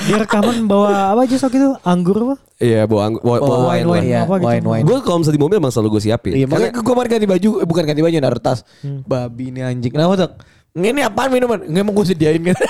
Di 0.00 0.12
rekaman 0.12 0.56
bawa 0.64 1.10
apa 1.10 1.20
aja 1.22 1.36
sok 1.36 1.52
itu? 1.52 1.68
Anggur 1.82 2.16
apa? 2.20 2.34
Iya 2.56 2.84
bawa, 2.84 3.02
angg- 3.06 3.20
bawa, 3.20 3.36
bawa 3.38 3.56
Oh, 3.56 3.66
wine, 3.68 3.86
wine, 3.86 4.06
iya, 4.06 4.20
apa 4.22 4.34
gitu. 4.36 4.46
wine, 4.46 4.64
wine. 4.64 4.84
Gue 4.84 4.98
kalau 5.00 5.18
misalnya 5.18 5.36
di 5.36 5.42
mobil 5.42 5.56
emang 5.56 5.70
selalu 5.70 5.88
gue 5.90 6.02
siapin. 6.04 6.32
Iya, 6.34 6.46
makanya 6.46 6.70
gue 6.72 6.84
kemarin 6.84 7.08
ganti 7.10 7.28
baju, 7.28 7.50
eh, 7.56 7.66
bukan 7.66 7.82
ganti 7.84 8.00
baju, 8.00 8.14
naruh 8.16 8.40
tas. 8.40 8.58
Babi 8.82 9.44
ini 9.48 9.60
anjing. 9.60 9.90
Kenapa 9.90 10.14
tuh? 10.16 10.30
Ini 10.72 11.02
apaan 11.02 11.28
minuman? 11.28 11.58
Nggak 11.60 11.82
emang 11.82 11.94
gue 11.94 12.06
sediain 12.06 12.42
kan. 12.42 12.56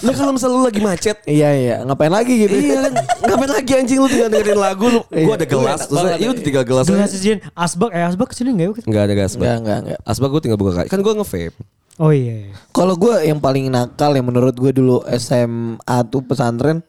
Nah 0.00 0.16
kalau 0.16 0.32
misalnya 0.32 0.56
lu 0.56 0.64
lagi 0.64 0.80
macet 0.80 1.20
iya 1.28 1.52
iya, 1.52 1.76
ngapain 1.84 2.08
lagi 2.08 2.32
gitu? 2.40 2.56
Iya 2.56 2.88
kan 2.88 2.92
Ngapain 3.20 3.52
lagi 3.52 3.72
anjing 3.76 3.98
lu 4.00 4.08
tinggal 4.08 4.32
dengerin 4.32 4.56
lagu 4.56 4.88
lu 4.88 5.00
Gue 5.04 5.28
ada 5.30 5.44
gelas 5.44 5.76
Iya, 5.76 5.84
Terus 5.84 6.00
enak 6.00 6.16
iya 6.16 6.24
banget. 6.26 6.40
tinggal 6.40 6.64
gelas 6.64 6.84
Gelas 6.88 7.04
aja. 7.04 7.18
izin 7.20 7.38
asbak 7.52 7.90
eh 7.92 8.00
asbak 8.00 8.26
ke 8.26 8.34
sini 8.34 8.48
nggak 8.50 8.66
ya? 8.72 8.82
Enggak 8.88 9.02
ada 9.04 9.14
gas 9.14 9.32
Enggak 9.36 9.56
enggak 9.60 9.78
enggak. 9.84 9.98
Asbak 10.02 10.28
gue 10.30 10.40
tinggal 10.40 10.56
buka 10.56 10.72
kaca 10.74 10.88
Kan 10.88 11.00
gue 11.04 11.12
nge-vape 11.14 11.52
Oh 12.00 12.10
iya. 12.10 12.48
iya. 12.48 12.56
Kalau 12.72 12.96
gue 12.96 13.12
yang 13.22 13.38
paling 13.38 13.68
nakal 13.68 14.16
yang 14.16 14.24
menurut 14.24 14.56
gue 14.56 14.72
dulu 14.72 15.04
SMA 15.12 15.76
tuh 16.08 16.24
pesantren 16.24 16.80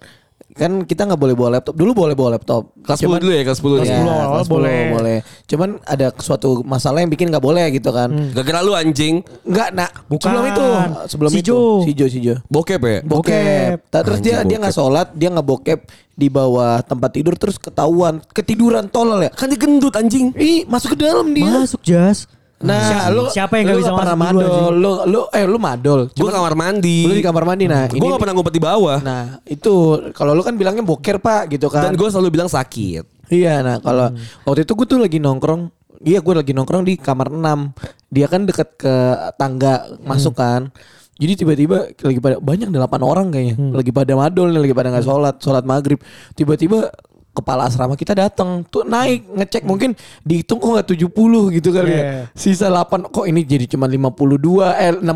kan 0.52 0.84
kita 0.84 1.08
nggak 1.08 1.15
boleh 1.17 1.32
bawa 1.32 1.50
laptop. 1.58 1.76
Dulu 1.76 1.91
boleh 1.95 2.12
bawa 2.12 2.36
laptop. 2.36 2.76
Kelas 2.84 3.00
10 3.00 3.24
dulu 3.24 3.32
ya 3.32 3.43
Kelas 3.43 3.60
10 3.60 3.71
Kelas 3.71 3.88
ya 3.88 3.95
10 3.95 4.04
Iya, 4.04 4.04
awal 4.04 4.28
kelas 4.28 4.47
10 4.47 4.52
boleh. 4.52 4.80
boleh. 4.91 5.17
Cuman 5.47 5.69
ada 5.86 6.08
suatu 6.17 6.50
masalah 6.63 7.00
yang 7.00 7.08
bikin 7.08 7.32
nggak 7.32 7.39
boleh 7.39 7.65
gitu 7.71 7.88
kan. 7.89 8.12
Gak 8.32 8.43
kira 8.43 8.60
lu 8.60 8.76
anjing 8.76 9.24
Enggak, 9.43 9.69
nak. 9.71 9.91
Bukan. 10.08 10.28
Sebelum 10.28 10.43
itu, 10.47 10.65
sebelum 11.08 11.30
Si 11.32 11.39
itu. 11.39 11.58
Si 11.84 11.91
Jo, 11.91 12.06
si 12.08 12.19
Jo. 12.19 12.36
Bokep 12.47 12.82
ya 12.84 13.00
Bokep. 13.00 13.88
Ta- 13.88 14.04
Terus 14.04 14.19
dia 14.19 14.43
Anjing, 14.43 14.47
dia 14.50 14.58
nggak 14.60 14.76
sholat, 14.76 15.08
dia 15.12 15.32
nggak 15.32 15.47
bokep 15.47 15.80
di 16.12 16.28
bawah 16.28 16.84
tempat 16.84 17.10
tidur 17.12 17.39
terus 17.39 17.56
ketahuan 17.56 18.19
ketiduran 18.32 18.88
tolol 18.88 19.24
ya. 19.24 19.32
Kan 19.32 19.47
dia 19.47 19.60
gendut 19.60 19.95
anjing 19.95 20.36
Ih, 20.36 20.67
masuk 20.67 20.95
ke 20.95 21.04
dalam 21.04 21.32
dia. 21.32 21.47
Masuk 21.47 21.80
jas. 21.80 22.28
Nah, 22.62 22.82
Siapa- 22.86 23.10
lu 23.10 23.24
siapa 23.28 23.54
yang 23.58 23.65
lu 23.74 23.80
bisa 23.82 23.93
pernah 23.97 24.17
masuk 24.17 24.38
dulu, 24.38 24.45
madol? 24.45 24.74
Lu 24.78 24.91
lu 25.10 25.21
eh 25.34 25.45
lu 25.50 25.58
madol. 25.58 26.02
Gue 26.13 26.30
kamar 26.30 26.54
mandi 26.54 27.00
Lu 27.10 27.13
di 27.17 27.26
kamar 27.26 27.43
mandi 27.43 27.65
nah. 27.65 27.89
Gue 27.89 28.06
gak 28.06 28.21
pernah 28.21 28.36
ngumpet 28.38 28.54
di 28.54 28.63
bawah 28.63 29.00
Nah, 29.02 29.41
itu 29.50 29.74
kalau 30.13 30.38
lu 30.38 30.45
kan 30.45 30.54
bilangnya 30.54 30.86
boker, 30.86 31.17
Pak, 31.17 31.58
gitu 31.58 31.67
kan. 31.74 31.89
Dan 31.89 31.97
gue 31.97 32.08
selalu 32.08 32.30
bilang 32.30 32.50
sakit 32.50 33.04
Iya, 33.32 33.63
nah 33.63 33.80
kalau 33.80 34.12
waktu 34.43 34.67
itu 34.67 34.76
gue 34.76 34.88
tuh 34.91 35.00
lagi 35.00 35.17
nongkrong, 35.24 35.71
iya 36.04 36.19
gue 36.19 36.34
lagi 36.36 36.52
nongkrong 36.52 36.84
di 36.84 37.00
kamar 37.00 37.32
6. 37.32 37.71
Dia 38.12 38.28
kan 38.28 38.43
deket 38.43 38.76
ke 38.76 38.93
tangga 39.39 39.88
masuk 40.04 40.36
kan. 40.36 40.67
Jadi 41.15 41.45
tiba-tiba 41.45 41.86
lagi 42.02 42.19
pada 42.19 42.41
banyak 42.41 42.74
delapan 42.74 43.02
orang 43.06 43.28
kayaknya, 43.30 43.56
lagi 43.71 43.93
pada 43.93 44.13
madol 44.17 44.52
nih, 44.52 44.62
lagi 44.67 44.74
pada 44.74 44.89
nggak 44.89 45.06
sholat, 45.06 45.36
sholat 45.39 45.63
maghrib. 45.63 46.02
Tiba-tiba 46.34 46.89
kepala 47.32 47.63
asrama 47.63 47.96
kita 47.96 48.12
datang 48.12 48.62
tuh 48.65 48.84
naik 48.84 49.24
ngecek 49.26 49.63
mungkin 49.63 49.96
dihitung 50.22 50.60
kok 50.60 50.67
nggak 50.70 50.88
70 50.91 51.08
gitu 51.54 51.70
kali 51.70 51.88
Iya. 51.89 52.04
ya. 52.04 52.24
Sisa 52.32 52.67
8 52.67 53.08
kok 53.08 53.24
ini 53.24 53.41
jadi 53.41 53.65
cuma 53.65 53.88
52 53.88 54.28
eh 54.70 54.91
62 54.91 55.00
gitu 55.00 55.15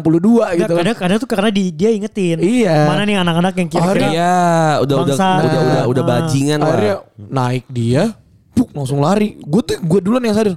Nggak, 0.56 0.64
kan. 0.66 0.78
kadang, 0.80 0.98
kadang 0.98 1.18
tuh 1.20 1.30
karena 1.30 1.50
di, 1.50 1.64
dia 1.70 1.90
ingetin. 1.90 2.40
Iya. 2.40 2.76
Mana 2.86 3.04
nih 3.04 3.20
anak-anak 3.20 3.54
yang 3.58 3.68
kira-kira. 3.68 4.08
Iya 4.08 4.36
udah 4.80 4.96
udah 4.98 5.16
Bangsa. 5.18 5.28
udah 5.38 5.60
udah 5.62 5.84
udah 5.86 6.04
Ah. 6.04 6.10
bajingan 6.10 6.60
akhirnya 6.62 6.96
lah 6.96 7.00
naik 7.28 7.66
dia 7.68 8.04
buk 8.52 8.72
langsung 8.72 9.00
lari 9.00 9.36
gue 9.36 9.62
tuh 9.62 9.76
gue 9.78 10.00
duluan 10.00 10.24
yang 10.24 10.32
sadar 10.32 10.56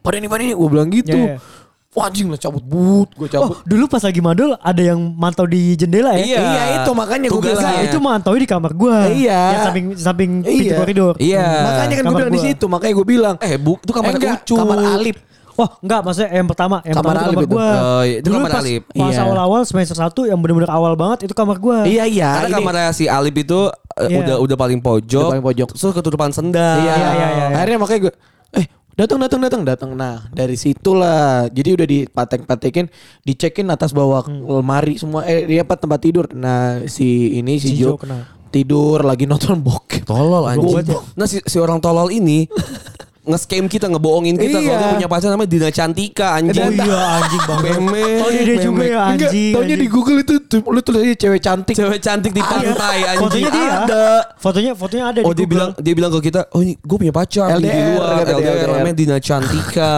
pada 0.00 0.16
nih 0.16 0.26
pada 0.26 0.42
nih 0.42 0.52
gue 0.52 0.68
bilang 0.68 0.90
gitu 0.90 1.14
Iya, 1.16 1.38
iya. 1.38 1.65
Wah 1.96 2.06
anjing 2.06 2.28
lah 2.28 2.36
cabut 2.36 2.60
but 2.60 3.08
gue 3.10 3.24
Oh, 3.24 3.30
cabut 3.48 3.56
dulu 3.64 3.84
pas 3.86 3.98
lagi 3.98 4.20
madol 4.20 4.52
ada 4.54 4.82
yang 4.84 5.00
mantau 5.16 5.44
di 5.44 5.72
jendela 5.74 6.12
ya? 6.12 6.20
Iya. 6.20 6.38
Iya, 6.38 6.62
itu 6.78 6.90
makanya 6.92 7.26
gua 7.26 7.40
Tugasnya. 7.40 7.56
bilang. 7.56 7.72
Nah, 7.72 7.82
itu 7.82 7.98
mantau 7.98 8.32
di 8.34 8.44
kamar 8.44 8.72
gua. 8.72 8.98
Iya. 9.08 9.40
Yang 9.48 9.60
samping 9.64 9.86
samping 9.96 10.30
pintu 10.40 10.60
Iya. 10.62 10.76
koridor. 10.76 11.14
Iya 11.16 11.46
makanya 11.64 11.94
kan 11.94 12.04
gue 12.04 12.16
bilang 12.18 12.32
di 12.32 12.42
situ 12.42 12.64
makanya 12.66 12.92
gue 12.94 13.06
bilang 13.06 13.34
Eh 13.38 13.56
bu 13.56 13.72
itu 13.78 13.90
kamar 13.90 14.10
Eh, 14.10 14.14
enggak, 14.14 14.36
Ucup. 14.38 14.56
kamar 14.58 14.78
Alip 14.92 15.16
Wah 15.54 15.70
enggak 15.80 16.00
maksudnya 16.02 16.30
yang 16.30 16.44
pertama 16.46 16.76
Yang 16.82 16.94
Kamar 16.94 17.08
pertama 17.08 17.16
itu 17.16 17.24
Alip 17.26 17.38
kamar 17.38 17.48
gua 17.48 17.68
Oh, 17.72 18.02
iya, 18.02 18.14
itu 18.14 18.26
Dulu 18.26 18.36
kamar 18.36 18.50
pas, 18.50 18.60
Alip. 18.60 18.82
Pas 18.86 19.08
Iya. 19.08 19.20
awal-awal 19.24 19.60
semester 19.64 19.96
1 19.96 20.20
Yang 20.26 20.38
bener-bener 20.38 20.68
awal 20.70 20.92
banget 20.94 21.18
Itu 21.24 21.32
kamar 21.32 21.56
gua 21.56 21.78
iya 21.84 22.04
iya 22.04 22.28
Karena 22.36 22.48
ini- 22.50 22.56
kamarnya 22.60 22.88
si 22.92 23.04
Alip 23.08 23.36
itu 23.38 23.60
eh, 23.96 24.04
Iya. 24.06 24.18
udah 24.20 24.36
udah 24.38 24.56
paling 24.58 24.78
pojok. 24.78 25.16
Udah 25.18 25.32
paling 25.32 25.46
pojok. 25.46 25.68
Terus 25.72 25.92
ketutupan 25.94 26.28
sendal. 26.28 26.76
iya, 26.78 26.92
iya, 26.92 27.08
iya, 27.10 27.28
iya. 27.32 27.46
akhirnya 27.56 27.78
makanya 27.80 28.00
gue 28.02 28.12
eh 28.54 28.66
datang 28.96 29.20
datang 29.20 29.40
datang 29.40 29.62
datang 29.62 29.90
nah 29.92 30.24
dari 30.30 30.56
situlah 30.56 31.46
jadi 31.48 31.76
udah 31.76 31.86
dipatek-patekin 31.86 32.88
dicekin 33.22 33.68
atas 33.68 33.92
bawah 33.92 34.24
Hmm. 34.24 34.42
lemari 34.50 34.96
semua 34.96 35.22
eh 35.22 35.44
dia 35.44 35.62
apa 35.62 35.76
tempat 35.76 36.00
tidur 36.00 36.26
nah 36.32 36.80
si 36.86 37.36
ini 37.36 37.56
si, 37.56 37.70
Si 37.70 37.76
Jo 37.76 37.92
Jo 37.92 37.96
kena. 37.98 38.24
tidur 38.48 39.04
lagi 39.04 39.24
nonton 39.24 39.60
bokep 39.60 40.02
Tolol 40.02 40.48
anjing. 40.48 40.80
Nah 41.12 41.26
si, 41.26 41.38
si 41.40 41.56
orang 41.56 41.76
tolol 41.76 42.08
ini 42.08 42.48
nge-scam 43.26 43.66
kita, 43.66 43.86
ngebohongin 43.86 44.34
kita 44.34 44.56
Iya. 44.56 44.66
kalau 44.68 44.78
dia 44.78 44.90
punya 44.94 45.08
pacar 45.08 45.28
namanya 45.28 45.50
Dina 45.50 45.68
Cantika 45.68 46.26
anjing. 46.32 46.62
Oh 46.62 46.70
iya 46.72 47.00
anjing 47.16 47.42
banget 47.42 47.70
Meme. 47.76 48.04
Oh 48.16 48.28
dia, 48.28 48.42
dia 48.42 48.56
juga 48.56 48.80
ya 48.80 48.86
Enggak, 48.86 49.04
anjing 49.26 49.52
taunya 49.52 49.66
di 49.66 49.74
anjing. 49.76 49.90
Google 49.90 50.18
itu 50.18 50.34
lu 50.62 50.80
tulis 50.80 51.00
aja 51.02 51.14
cewek 51.18 51.40
cantik. 51.40 51.74
Cewek 51.74 52.00
cantik 52.00 52.30
di 52.30 52.40
pantai 52.40 52.98
anjing. 53.04 53.20
Fotonya 53.20 53.50
dia 53.50 53.66
Ada. 53.76 54.06
Fotonya 54.36 54.72
fotonya 54.72 55.04
ada 55.06 55.20
Oh 55.20 55.30
di 55.30 55.36
dia 55.36 55.42
Google. 55.42 55.50
bilang 55.50 55.70
dia 55.76 55.94
bilang 55.94 56.10
ke 56.12 56.20
kita, 56.24 56.40
oh 56.50 56.60
ini 56.60 56.74
gue 56.76 56.96
punya 56.96 57.10
pacar 57.10 57.46
di 57.52 57.66
LDR, 57.66 57.86
luar, 57.92 58.14
kata 58.16 58.30
dia, 58.30 58.32
LDR, 58.32 58.54
LDR. 58.56 58.68
namanya 58.78 58.96
Dina 58.96 59.16
Cantika. 59.18 59.94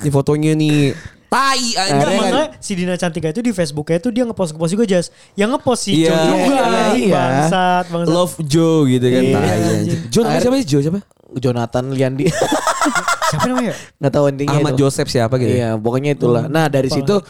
ini 0.00 0.10
fotonya 0.10 0.52
nih. 0.54 0.82
Tai 1.28 1.54
Enggak, 1.54 1.86
anjing. 1.86 2.18
Maksudnya 2.18 2.46
si 2.58 2.72
Dina 2.74 2.94
Cantika 2.96 3.28
itu 3.28 3.38
di 3.38 3.52
Facebooknya 3.52 3.96
itu 3.98 4.10
dia 4.10 4.24
ngepost 4.24 4.50
ngepost 4.50 4.72
juga 4.72 4.84
Jas. 4.84 5.06
Yang 5.34 5.50
ngepost 5.54 5.80
si 5.80 5.90
Iya, 5.96 6.10
Jo 6.10 6.18
juga 6.26 6.42
iya, 6.50 6.62
anjing, 6.66 7.04
iya. 7.04 7.14
bangsat 7.14 7.84
bangsat. 7.86 8.10
Love 8.10 8.34
Joe 8.42 8.78
gitu 8.88 9.06
kan. 9.06 9.22
Iya, 9.22 9.30
Tai, 9.30 9.46
anjing. 9.46 9.78
anjing. 9.78 10.00
Joe 10.08 10.22
namanya 10.24 10.40
siapa 10.40 10.56
sih? 10.58 10.66
Joe 10.66 10.82
siapa? 10.82 11.00
Jonathan 11.36 11.84
Liandi. 11.88 12.26
Siapa 13.30 13.46
namanya? 13.46 13.74
Nggak 13.96 14.12
tahu 14.12 14.24
intinya 14.28 14.56
Ahmad 14.56 14.72
itu. 14.72 14.80
Joseph 14.80 15.06
siapa 15.06 15.34
gitu. 15.36 15.48
ya? 15.48 15.54
Iya, 15.54 15.68
pokoknya 15.76 16.10
itulah. 16.12 16.44
Nah, 16.46 16.66
dari 16.66 16.88
situ 16.88 17.22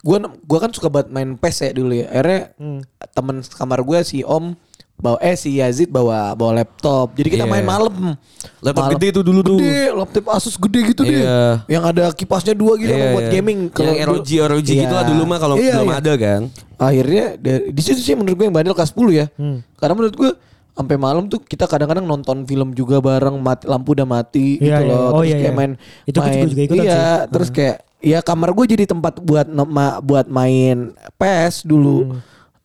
gua 0.00 0.18
gua 0.40 0.58
kan 0.60 0.70
suka 0.70 0.88
banget 0.88 1.08
main 1.08 1.34
PES 1.34 1.56
ya 1.60 1.70
dulu 1.72 1.92
ya. 1.94 2.06
Akhirnya 2.08 2.40
Hmm. 2.56 2.80
temen 3.08 3.36
kamar 3.46 3.78
gua 3.80 4.00
si 4.00 4.20
Om 4.20 4.56
bawa 4.94 5.18
eh 5.20 5.34
si 5.34 5.58
Yazid 5.58 5.88
bawa 5.88 6.32
bawa 6.32 6.58
laptop. 6.58 7.14
Jadi 7.14 7.28
kita 7.30 7.44
Iya. 7.44 7.50
main 7.50 7.62
malam. 7.62 8.14
Laptop 8.58 8.84
Malam. 8.84 8.92
gede 8.96 9.08
tuh 9.12 9.22
dulu 9.22 9.40
tuh. 9.42 9.58
Gede, 9.58 9.90
laptop 9.92 10.24
Asus 10.28 10.54
gede 10.56 10.80
gitu 10.88 11.02
deh. 11.02 11.20
Iya. 11.20 11.66
Yang 11.68 11.84
ada 11.86 12.04
kipasnya 12.10 12.54
dua 12.54 12.74
gitu 12.74 12.90
Iya, 12.90 13.10
buat 13.12 13.24
iya. 13.24 13.32
gaming. 13.32 13.58
yang 13.70 14.08
dulu- 14.08 14.18
ROG 14.18 14.30
ROG 14.48 14.68
Iya. 14.68 14.80
gitu 14.82 14.94
lah 14.94 15.04
dulu 15.04 15.22
mah 15.24 15.38
kalau 15.38 15.54
Iya, 15.56 15.72
belum 15.76 15.88
iya. 15.88 15.98
ada 15.98 16.12
kan. 16.16 16.42
akhirnya 16.76 17.24
di 17.70 17.80
situ 17.80 18.00
sih 18.00 18.12
menurut 18.12 18.34
gue 18.34 18.44
yang 18.44 18.52
bandel 18.52 18.72
kelas 18.72 18.90
10 18.90 19.14
ya. 19.14 19.26
Hmm. 19.34 19.62
Karena 19.76 19.94
menurut 19.94 20.14
gue 20.14 20.30
sampai 20.74 20.96
malam 20.98 21.24
tuh 21.24 21.38
kita 21.38 21.64
kadang-kadang 21.64 22.02
nonton 22.02 22.42
film 22.42 22.74
juga 22.74 22.98
bareng 22.98 23.38
mati 23.38 23.64
lampu 23.64 23.94
udah 23.94 24.04
mati 24.04 24.58
Iya, 24.58 24.82
gitu 24.82 24.82
iya. 24.82 24.90
loh. 24.90 24.98
Oh, 25.08 25.10
terus 25.16 25.24
iya, 25.24 25.36
kayak 25.38 25.46
iya. 25.46 25.56
main 25.56 25.72
Itu 26.04 26.18
gua 26.18 26.26
main 26.26 26.44
juga 26.44 26.62
ikutan 26.62 26.84
iya, 26.84 26.98
sih. 26.98 27.30
terus 27.30 27.48
kayak 27.48 27.76
ya 28.02 28.18
kamar 28.20 28.48
gue 28.52 28.64
jadi 28.68 28.84
tempat 28.84 29.14
buat 29.18 29.46
no- 29.46 29.64
ma- 29.64 29.98
buat 29.98 30.26
main 30.26 30.90
PES 31.14 31.64
dulu. 31.64 32.18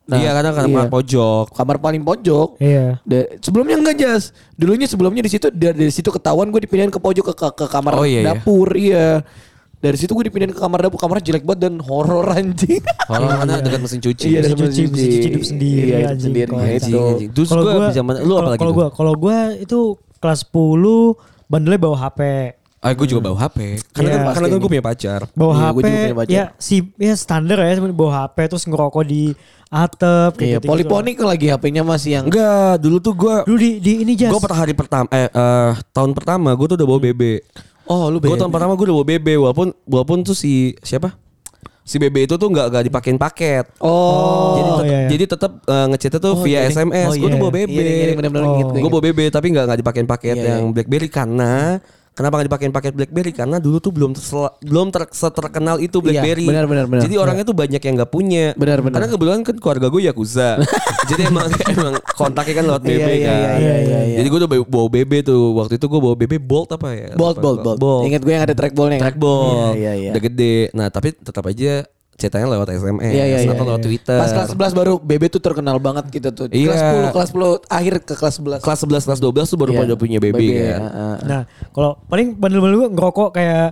Nah, 0.04 0.18
iya 0.18 0.34
kadang 0.34 0.52
kadang 0.52 0.72
iya. 0.74 0.90
pojok. 0.90 1.54
Kamar 1.54 1.78
paling 1.78 2.02
pojok. 2.02 2.58
Iya. 2.58 2.98
Da- 3.00 3.30
sebelumnya 3.38 3.78
enggak 3.78 3.96
jas. 3.96 4.34
Dulunya 4.52 4.84
sebelumnya 4.84 5.22
di 5.22 5.30
situ 5.30 5.46
dari, 5.48 5.86
dari 5.86 5.92
situ 5.94 6.10
ketahuan 6.10 6.50
gue 6.50 6.60
dipindahin 6.60 6.90
ke 6.90 6.98
pojok 6.98 7.30
ke, 7.30 7.34
ke, 7.36 7.48
ke 7.56 7.66
kamar 7.70 7.94
Oh, 7.94 8.02
iya, 8.02 8.20
iya. 8.20 8.34
dapur 8.34 8.74
iya. 8.74 9.22
Dari 9.80 9.96
situ 9.96 10.12
gue 10.12 10.28
dipindahin 10.28 10.52
ke 10.52 10.60
kamar 10.60 10.84
dapur, 10.84 11.00
kamarnya 11.00 11.24
jelek 11.26 11.42
banget 11.42 11.60
dan 11.64 11.74
horor 11.80 12.28
anjing. 12.30 12.84
Kalau 13.02 13.26
mana 13.26 13.58
dekat 13.58 13.80
mesin 13.80 13.96
cuci. 13.98 14.26
Iya, 14.28 14.40
Mesin 14.44 14.56
cuci, 14.58 14.80
mesin 14.84 15.08
cuci 15.08 15.18
hidup 15.26 15.44
sendiri, 15.46 15.80
Iya, 15.80 15.96
hidup 15.96 16.10
anjing. 16.10 16.24
sendiri. 16.28 16.50
Anjing, 16.52 16.76
itu. 16.76 17.00
anjing. 17.00 17.30
Terus 17.32 17.48
Kalau 17.48 17.62
gue 17.62 17.72
gua 17.72 17.88
bisa 17.88 18.02
mana- 18.02 18.20
lu 18.20 18.28
kalau- 18.28 18.36
apa 18.36 18.50
lagi 18.50 18.60
Kalau 18.60 18.72
gua 18.72 18.86
kalau 18.90 19.12
gua 19.14 19.38
itu 19.56 19.78
kelas 20.16 20.40
10 20.44 21.16
bandelnya 21.46 21.80
bawa 21.80 21.96
HP. 21.98 22.20
Ah, 22.80 22.92
gue 22.92 23.04
juga 23.04 23.20
bawa 23.22 23.36
HP. 23.38 23.76
Karena 23.90 24.08
Iya. 24.08 24.16
kan, 24.16 24.32
karena 24.32 24.46
kan 24.46 24.56
gue 24.56 24.70
punya 24.70 24.84
pacar. 24.86 25.20
Bawa 25.32 25.52
Iya, 25.52 25.60
HP 25.60 25.68
gua 25.70 25.80
juga 25.82 25.96
punya 25.98 26.16
pacar. 26.16 26.32
ya 26.32 26.44
si 26.56 26.76
ya 26.96 27.14
standar 27.14 27.58
ya 27.58 27.72
bawa 27.90 28.12
HP 28.22 28.36
terus 28.48 28.64
ngerokok 28.64 29.04
di 29.04 29.22
atap 29.66 30.32
Iya, 30.34 30.58
gitu-gitu. 30.58 30.66
poliponik 30.66 31.16
lagi 31.16 31.46
HP-nya 31.46 31.82
masih 31.82 32.10
yang 32.12 32.24
Enggak, 32.26 32.80
dulu 32.80 32.96
tuh 32.98 33.14
gue 33.14 33.34
Dulu 33.46 33.56
di, 33.56 33.70
di 33.78 33.92
ini 34.02 34.12
jas. 34.14 34.28
gue 34.28 34.40
per 34.40 34.52
hari 34.52 34.72
pertama 34.72 35.06
eh 35.10 35.28
eh, 35.28 35.70
tahun 35.90 36.10
pertama 36.10 36.50
gue 36.52 36.66
tuh 36.66 36.76
udah 36.76 36.86
bawa 36.86 37.00
BB. 37.00 37.22
Oh, 37.90 38.06
lu 38.06 38.16
Gue 38.16 38.30
beda. 38.30 38.46
tahun 38.46 38.52
pertama 38.52 38.72
gue 38.72 38.86
udah 38.86 38.96
bawa 38.96 39.06
BB 39.08 39.28
walaupun 39.36 39.68
walaupun 39.84 40.22
tuh 40.22 40.32
si 40.32 40.78
siapa? 40.80 41.18
Si 41.82 41.98
BB 41.98 42.24
itu 42.24 42.38
tuh 42.38 42.46
nggak 42.46 42.70
nggak 42.70 42.84
dipakein 42.86 43.18
paket. 43.18 43.66
Oh. 43.82 44.54
jadi 44.54 44.62
tetap 44.62 44.84
iya, 44.86 44.94
iya. 44.94 45.08
jadi 45.10 45.24
tetap 45.26 45.52
eh, 45.60 45.86
ngechatnya 45.90 46.20
tuh 46.20 46.32
Oh, 46.32 46.40
via 46.40 46.52
iya. 46.54 46.60
SMS. 46.70 47.08
Oh, 47.08 47.12
gue 47.12 47.20
iya. 47.20 47.34
tuh 47.34 47.40
bawa 47.40 47.52
BB. 47.52 47.70
Iya, 47.74 47.82
iya, 47.82 48.14
benar-benar 48.14 48.44
Oh. 48.46 48.54
gue. 48.62 48.78
Gue 48.78 48.90
bawa 48.90 49.04
BB 49.04 49.18
tapi 49.28 49.46
nggak 49.50 49.64
nggak 49.66 49.78
dipakein 49.82 50.06
paket 50.06 50.36
Iya, 50.38 50.46
yang 50.48 50.62
iya. 50.64 50.72
BlackBerry 50.72 51.08
karena 51.10 51.52
kenapa 52.12 52.36
nggak 52.36 52.48
dipakein 52.50 52.72
paket 52.72 52.92
BlackBerry 52.92 53.32
karena 53.32 53.56
dulu 53.56 53.78
tuh 53.78 53.92
belum 53.92 54.12
tersel- 54.12 54.52
belum 54.60 54.90
ter, 54.90 55.06
terkenal 55.10 55.78
itu 55.78 55.98
BlackBerry. 55.98 56.44
benar, 56.44 56.66
benar, 56.66 56.84
benar. 56.84 57.02
Jadi 57.04 57.14
orangnya 57.16 57.44
tuh 57.44 57.56
banyak 57.56 57.80
yang 57.80 57.94
nggak 57.96 58.10
punya. 58.10 58.52
Benar, 58.54 58.78
benar. 58.80 58.96
Karena 59.00 59.08
kebetulan 59.10 59.40
kan 59.40 59.56
keluarga 59.56 59.86
gue 59.88 60.02
yakuza. 60.04 60.48
Jadi 61.10 61.22
emang 61.26 61.46
emang 61.48 61.94
kontaknya 62.12 62.54
kan 62.54 62.64
lewat 62.68 62.82
BB 62.82 62.92
Iya, 62.92 63.06
kan. 63.06 63.16
iya, 63.16 63.50
iya, 63.56 63.74
iya, 63.80 63.98
iya. 64.04 64.16
Jadi 64.20 64.26
gue 64.28 64.38
udah 64.40 64.50
bawa 64.62 64.88
BB 64.88 65.12
tuh 65.24 65.40
waktu 65.56 65.74
itu 65.78 65.86
gue 65.86 66.00
bawa 66.00 66.14
BB 66.14 66.32
Bolt 66.38 66.70
apa 66.70 66.88
ya? 66.92 67.08
Bolt, 67.14 67.36
Lupa 67.36 67.42
bolt, 67.42 67.58
gua. 67.62 67.74
bolt. 67.76 68.02
Ingat 68.06 68.20
gue 68.20 68.32
yang 68.32 68.44
ada 68.44 68.54
trackballnya 68.54 68.96
kan? 68.96 69.02
Trackball. 69.08 69.48
Iya, 69.48 69.68
iya, 69.74 69.92
iya. 69.96 70.10
Udah 70.12 70.22
gede. 70.22 70.56
Nah 70.72 70.86
tapi 70.88 71.08
tetap 71.12 71.44
aja 71.46 71.72
ceritanya 72.20 72.46
lewat 72.50 72.68
SMS 72.70 73.00
Iya, 73.02 73.24
iya, 73.24 73.38
iya, 73.40 73.50
atau 73.50 73.64
lewat 73.64 73.80
iya. 73.80 73.86
Twitter. 73.88 74.18
Pas 74.18 74.30
kelas 74.30 74.48
11 74.52 74.76
baru 74.76 74.94
BB 74.96 75.22
tuh 75.28 75.40
terkenal 75.40 75.76
banget 75.76 76.04
gitu 76.10 76.28
tuh. 76.30 76.46
Iya. 76.46 76.70
Kelas 76.70 76.80
10, 77.08 77.14
kelas 77.16 77.28
10 77.32 77.72
akhir 77.72 77.94
ke 78.02 78.14
kelas 78.14 78.34
11. 78.36 78.60
kelas 78.60 78.78
11 78.80 79.08
kelas 79.08 79.20
12 79.20 79.46
tuh 79.46 79.58
baru 79.58 79.72
Iya. 79.72 79.80
pada 79.80 79.94
punya 79.96 80.18
BB, 80.18 80.30
BB, 80.30 80.42
kan. 80.46 80.60
ya, 80.60 80.76
ah. 80.78 81.16
Nah, 81.22 81.40
kalau 81.70 81.90
paling 82.04 82.32
bandel-bandel 82.34 82.76
gue 82.78 82.90
ngerokok 82.92 83.30
kayak 83.32 83.66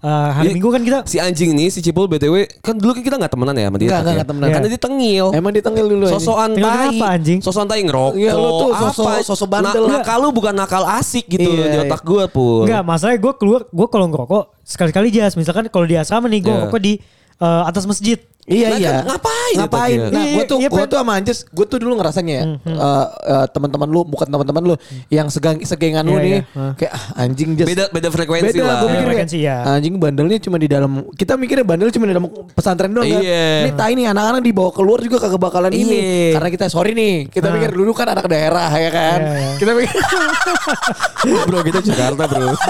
eh, 0.00 0.10
hari 0.30 0.46
Ini- 0.46 0.54
Minggu 0.54 0.68
kan 0.68 0.82
kita 0.82 0.98
Si 1.04 1.16
anjing 1.16 1.50
nih 1.50 1.72
si 1.72 1.80
Cipul 1.80 2.04
BTW 2.04 2.60
kan 2.60 2.76
dulu 2.76 2.92
kita 2.92 3.16
nggak 3.16 3.32
temenan 3.32 3.56
ya 3.56 3.64
sama 3.64 3.78
dia. 3.80 3.88
Nggak, 3.88 4.00
nggak, 4.02 4.12
ya? 4.14 4.24
temenan. 4.28 4.48
Karena 4.52 4.68
dia 4.68 4.80
tengil. 4.82 5.26
Emang 5.32 5.48
ditengil 5.50 5.86
dulu 5.88 6.04
ini. 6.04 6.12
Sosokan 6.12 6.48
Tengil 6.50 6.60
tai. 6.62 6.76
kenapa, 6.92 7.06
anjing? 7.08 7.38
Sosokan 7.40 7.66
tai 7.66 7.80
ngerokok. 7.82 8.12
Iya, 8.14 8.32
lu 8.34 8.50
tuh 8.54 8.70
sosok- 8.76 9.08
apa? 9.08 9.24
sosok 9.24 9.48
bandel. 9.48 9.82
Na- 9.82 9.92
nakal 9.98 10.18
lu 10.20 10.28
bukan 10.30 10.52
nakal 10.52 10.84
asik 10.92 11.24
gitu 11.26 11.48
Iya, 11.48 11.64
di 11.66 11.78
otak 11.82 12.04
gue 12.04 12.20
pun. 12.28 12.68
Enggak, 12.68 12.84
masalahnya 12.84 13.16
gue 13.18 13.32
keluar, 13.34 13.60
gue 13.64 13.86
kalau 13.88 14.06
ngerokok 14.06 14.42
sekali-kali 14.60 15.08
jas. 15.08 15.32
Misalkan 15.34 15.64
kalau 15.66 15.88
di 15.88 15.96
asrama 15.96 16.28
nih, 16.28 16.36
gue 16.38 16.46
Iya. 16.46 16.58
ngerokok 16.60 16.80
di 16.84 16.92
eh, 17.36 17.62
atas 17.64 17.84
masjid. 17.84 18.18
Iya 18.44 18.68
Nah, 18.68 18.76
iya. 18.76 18.90
kan 19.00 19.04
ngapain 19.08 19.56
Ngapain? 19.56 19.96
otaknya? 19.96 20.12
Nah, 20.12 20.20
Iya, 20.20 20.34
gue 20.36 20.44
tuh 20.44 20.58
iya, 20.60 20.68
gue 20.68 20.84
tuh 20.84 20.98
sama 21.00 21.12
Anjes, 21.16 21.48
gue 21.48 21.64
tuh 21.64 21.78
dulu 21.80 21.96
ngerasanya 21.96 22.34
ya. 22.36 22.44
eh, 22.60 23.06
eh, 23.24 23.46
teman-teman 23.48 23.88
lu 23.88 24.04
bukan 24.04 24.28
teman-teman 24.28 24.62
lu 24.68 24.74
yang 25.08 25.32
segang 25.32 25.56
segengan 25.64 26.04
lu 26.04 26.12
Iya, 26.12 26.20
nih 26.20 26.32
iya. 26.44 26.66
kayak 26.76 26.92
ah, 26.92 27.24
anjing 27.24 27.56
Jes. 27.56 27.64
Beda 27.64 27.84
beda 27.88 28.12
frekuensi 28.12 28.52
Beda, 28.52 28.68
lah. 28.68 28.76
gue 28.84 28.88
mikir 28.92 29.06
frekuensi, 29.08 29.38
ya. 29.40 29.64
anjing 29.64 29.96
bandelnya 29.96 30.36
cuma 30.36 30.60
di 30.60 30.68
dalam 30.68 31.08
kita 31.16 31.40
mikirnya 31.40 31.64
bandel 31.64 31.88
cuma 31.88 32.04
di 32.04 32.12
dalam 32.12 32.28
pesantren 32.52 32.92
doang 32.92 33.08
kan. 33.08 33.22
Iya. 33.24 33.48
Ini 33.64 33.70
tai 33.72 33.92
nih 33.96 34.06
anak-anak 34.12 34.40
dibawa 34.44 34.70
keluar 34.76 35.00
juga 35.00 35.16
kagak 35.18 35.40
bakalan 35.40 35.72
ini. 35.72 35.96
Iya. 35.96 36.32
Karena 36.36 36.48
kita 36.52 36.64
sorry 36.68 36.92
nih, 36.92 37.32
kita 37.32 37.48
mikir 37.48 37.72
dulu 37.72 37.96
kan 37.96 38.12
anak 38.12 38.28
daerah 38.28 38.68
ya 38.68 38.90
kan. 38.92 39.18
Iya, 39.24 39.32
iya. 39.32 39.50
Kita 39.56 39.72
mikir 39.72 39.96
bro 41.48 41.64
kita 41.64 41.80
Jakarta 41.80 42.28
bro. 42.28 42.52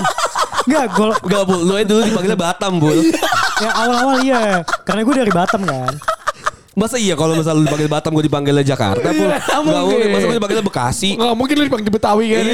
Enggak, 0.64 0.84
gue 0.90 1.06
Enggak 1.22 1.42
bul, 1.44 1.60
lu 1.60 1.72
dulu 1.78 2.00
dipanggilnya 2.02 2.40
Batam 2.40 2.72
bul. 2.78 2.98
ya 3.60 3.70
awal-awal 3.70 4.16
iya. 4.20 4.42
Karena 4.82 5.00
gue 5.04 5.14
dari 5.14 5.32
Batam 5.32 5.62
kan. 5.62 5.94
Masa 6.74 6.98
iya 6.98 7.14
kalau 7.14 7.38
misalnya 7.38 7.60
lu 7.60 7.64
dipanggil 7.64 7.86
Batam 7.86 8.10
gue 8.12 8.24
dipanggilnya 8.26 8.64
Jakarta. 8.66 9.06
Iya, 9.06 9.38
Enggak 9.38 9.60
mungkin. 9.62 9.82
mungkin. 9.94 10.08
Masa 10.10 10.24
gue 10.26 10.36
dipanggilnya 10.36 10.64
Bekasi. 10.64 11.08
nggak 11.14 11.36
mungkin 11.36 11.54
lu 11.54 11.64
dipanggil 11.68 11.92
Betawi 11.92 12.26
kan. 12.30 12.44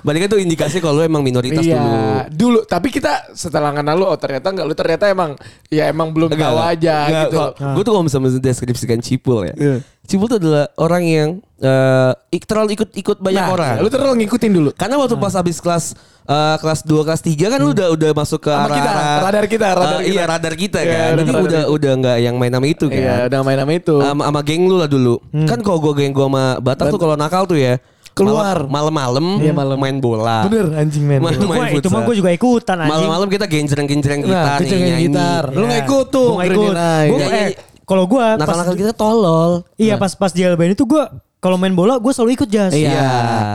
Berarti 0.00 0.18
kan 0.18 0.28
itu 0.28 0.38
indikasi 0.40 0.76
kalau 0.78 0.94
lu 0.96 1.02
emang 1.02 1.20
minoritas 1.20 1.60
iya, 1.60 1.76
dulu. 1.76 1.92
dulu. 2.30 2.60
Tapi 2.62 2.88
kita 2.88 3.32
setelah 3.32 3.70
kenal 3.70 3.94
lu, 3.94 4.04
oh 4.04 4.14
ternyata 4.14 4.48
enggak 4.48 4.64
lu 4.64 4.74
ternyata 4.74 5.04
emang 5.06 5.30
ya 5.66 5.86
emang 5.86 6.10
belum 6.10 6.30
tahu 6.30 6.58
aja 6.58 6.96
gitu. 7.26 7.38
Gue 7.54 7.82
tuh 7.82 7.92
kalau 7.92 8.04
misalnya 8.04 8.30
mendeskripsikan 8.30 8.98
Cipul 8.98 9.46
ya. 9.46 9.54
Iya. 9.54 9.76
Cipul 10.02 10.26
tuh 10.26 10.38
adalah 10.38 10.66
orang 10.74 11.04
yang 11.04 11.28
eh, 11.56 12.12
ik- 12.30 12.42
terlalu 12.42 12.74
ikut-ikut 12.74 13.16
banyak 13.16 13.40
Nah, 13.40 13.52
orang. 13.52 13.74
Lu 13.78 13.86
terlalu 13.86 14.24
ngikutin 14.24 14.50
dulu. 14.50 14.70
Karena 14.72 14.96
waktu 14.96 15.14
pas 15.14 15.30
habis 15.32 15.56
kelas 15.56 15.94
eh, 16.24 16.56
kelas 16.56 16.80
2 16.82 17.06
kelas 17.06 17.20
3 17.20 17.36
kan 17.46 17.58
lu 17.58 17.70
udah 17.70 17.88
udah 17.90 18.10
masuk 18.12 18.40
ke 18.40 18.50
arah, 18.50 18.74
kita, 18.74 18.90
radar 19.20 19.44
kita, 19.46 19.66
radar 19.70 19.86
Eh, 19.92 20.02
kita. 20.02 20.10
Iya, 20.10 20.22
radar 20.26 20.54
kita 20.56 20.78
Iya, 20.78 20.90
kan. 20.90 20.98
udah 21.06 21.14
Jadi 21.14 21.30
radar 21.30 21.44
udah 21.44 21.62
kita. 21.62 21.70
udah 21.70 21.92
nggak 21.96 22.16
yang 22.18 22.34
main 22.34 22.52
sama 22.52 22.66
itu 22.66 22.84
kan. 22.86 22.98
Iya, 22.98 23.14
udah 23.28 23.40
main 23.40 23.58
sama 23.60 23.72
itu. 23.72 23.94
Sama, 24.00 24.22
sama 24.26 24.40
geng 24.42 24.62
lu 24.64 24.76
lah 24.76 24.88
dulu. 24.88 25.14
Kan 25.46 25.58
kalau 25.60 25.78
gua 25.78 25.92
geng 25.92 26.10
gua 26.10 26.26
sama 26.26 26.44
Batak 26.58 26.86
tuh 26.88 26.98
kalau 26.98 27.14
nakal 27.14 27.44
tuh 27.44 27.54
ya 27.54 27.78
Keluar. 28.22 28.56
malam- 28.60 28.92
malam-malam 28.92 29.26
Iya, 29.38 29.52
malam. 29.52 29.76
main 29.76 29.96
bola. 29.96 30.38
Bener 30.44 30.66
anjing 30.74 31.02
men. 31.02 31.18
Main- 31.18 31.34
Itu, 31.34 31.46
gua, 31.46 31.56
main 31.58 31.72
itu 31.74 31.88
mah 31.88 32.00
gue 32.02 32.14
juga 32.16 32.30
ikutan 32.30 32.76
anjing. 32.78 32.92
Malam-malam 32.92 33.28
kita 33.28 33.44
genjreng-genjreng 33.46 34.20
Nah, 34.20 34.26
gitar 34.26 34.58
nih, 34.58 34.70
main 34.70 34.80
nyanyi. 34.82 35.04
gitar. 35.06 35.42
Lu 35.48 35.56
Iya. 35.56 35.66
nggak 35.66 35.80
ikut 35.82 36.06
tuh. 36.08 36.26
Gua 36.26 36.36
nggak 36.36 36.48
ikut. 36.50 36.72
Nah, 36.72 37.00
Gua, 37.06 37.18
iya. 37.18 37.28
eh, 37.32 37.48
kalau 37.82 38.04
gue 38.06 38.20
pas, 38.20 38.38
Nakal-nakal 38.38 38.74
kita 38.76 38.92
tolol. 38.92 39.52
iya 39.76 39.94
pas 39.96 40.12
pas 40.12 40.30
di 40.30 40.40
LBN 40.40 40.72
itu 40.72 40.84
gue 40.84 41.02
kalau 41.38 41.56
main 41.56 41.72
bola 41.72 41.96
gue 41.96 42.10
selalu 42.10 42.36
ikut 42.36 42.46
jas. 42.46 42.70
Iya. 42.70 43.02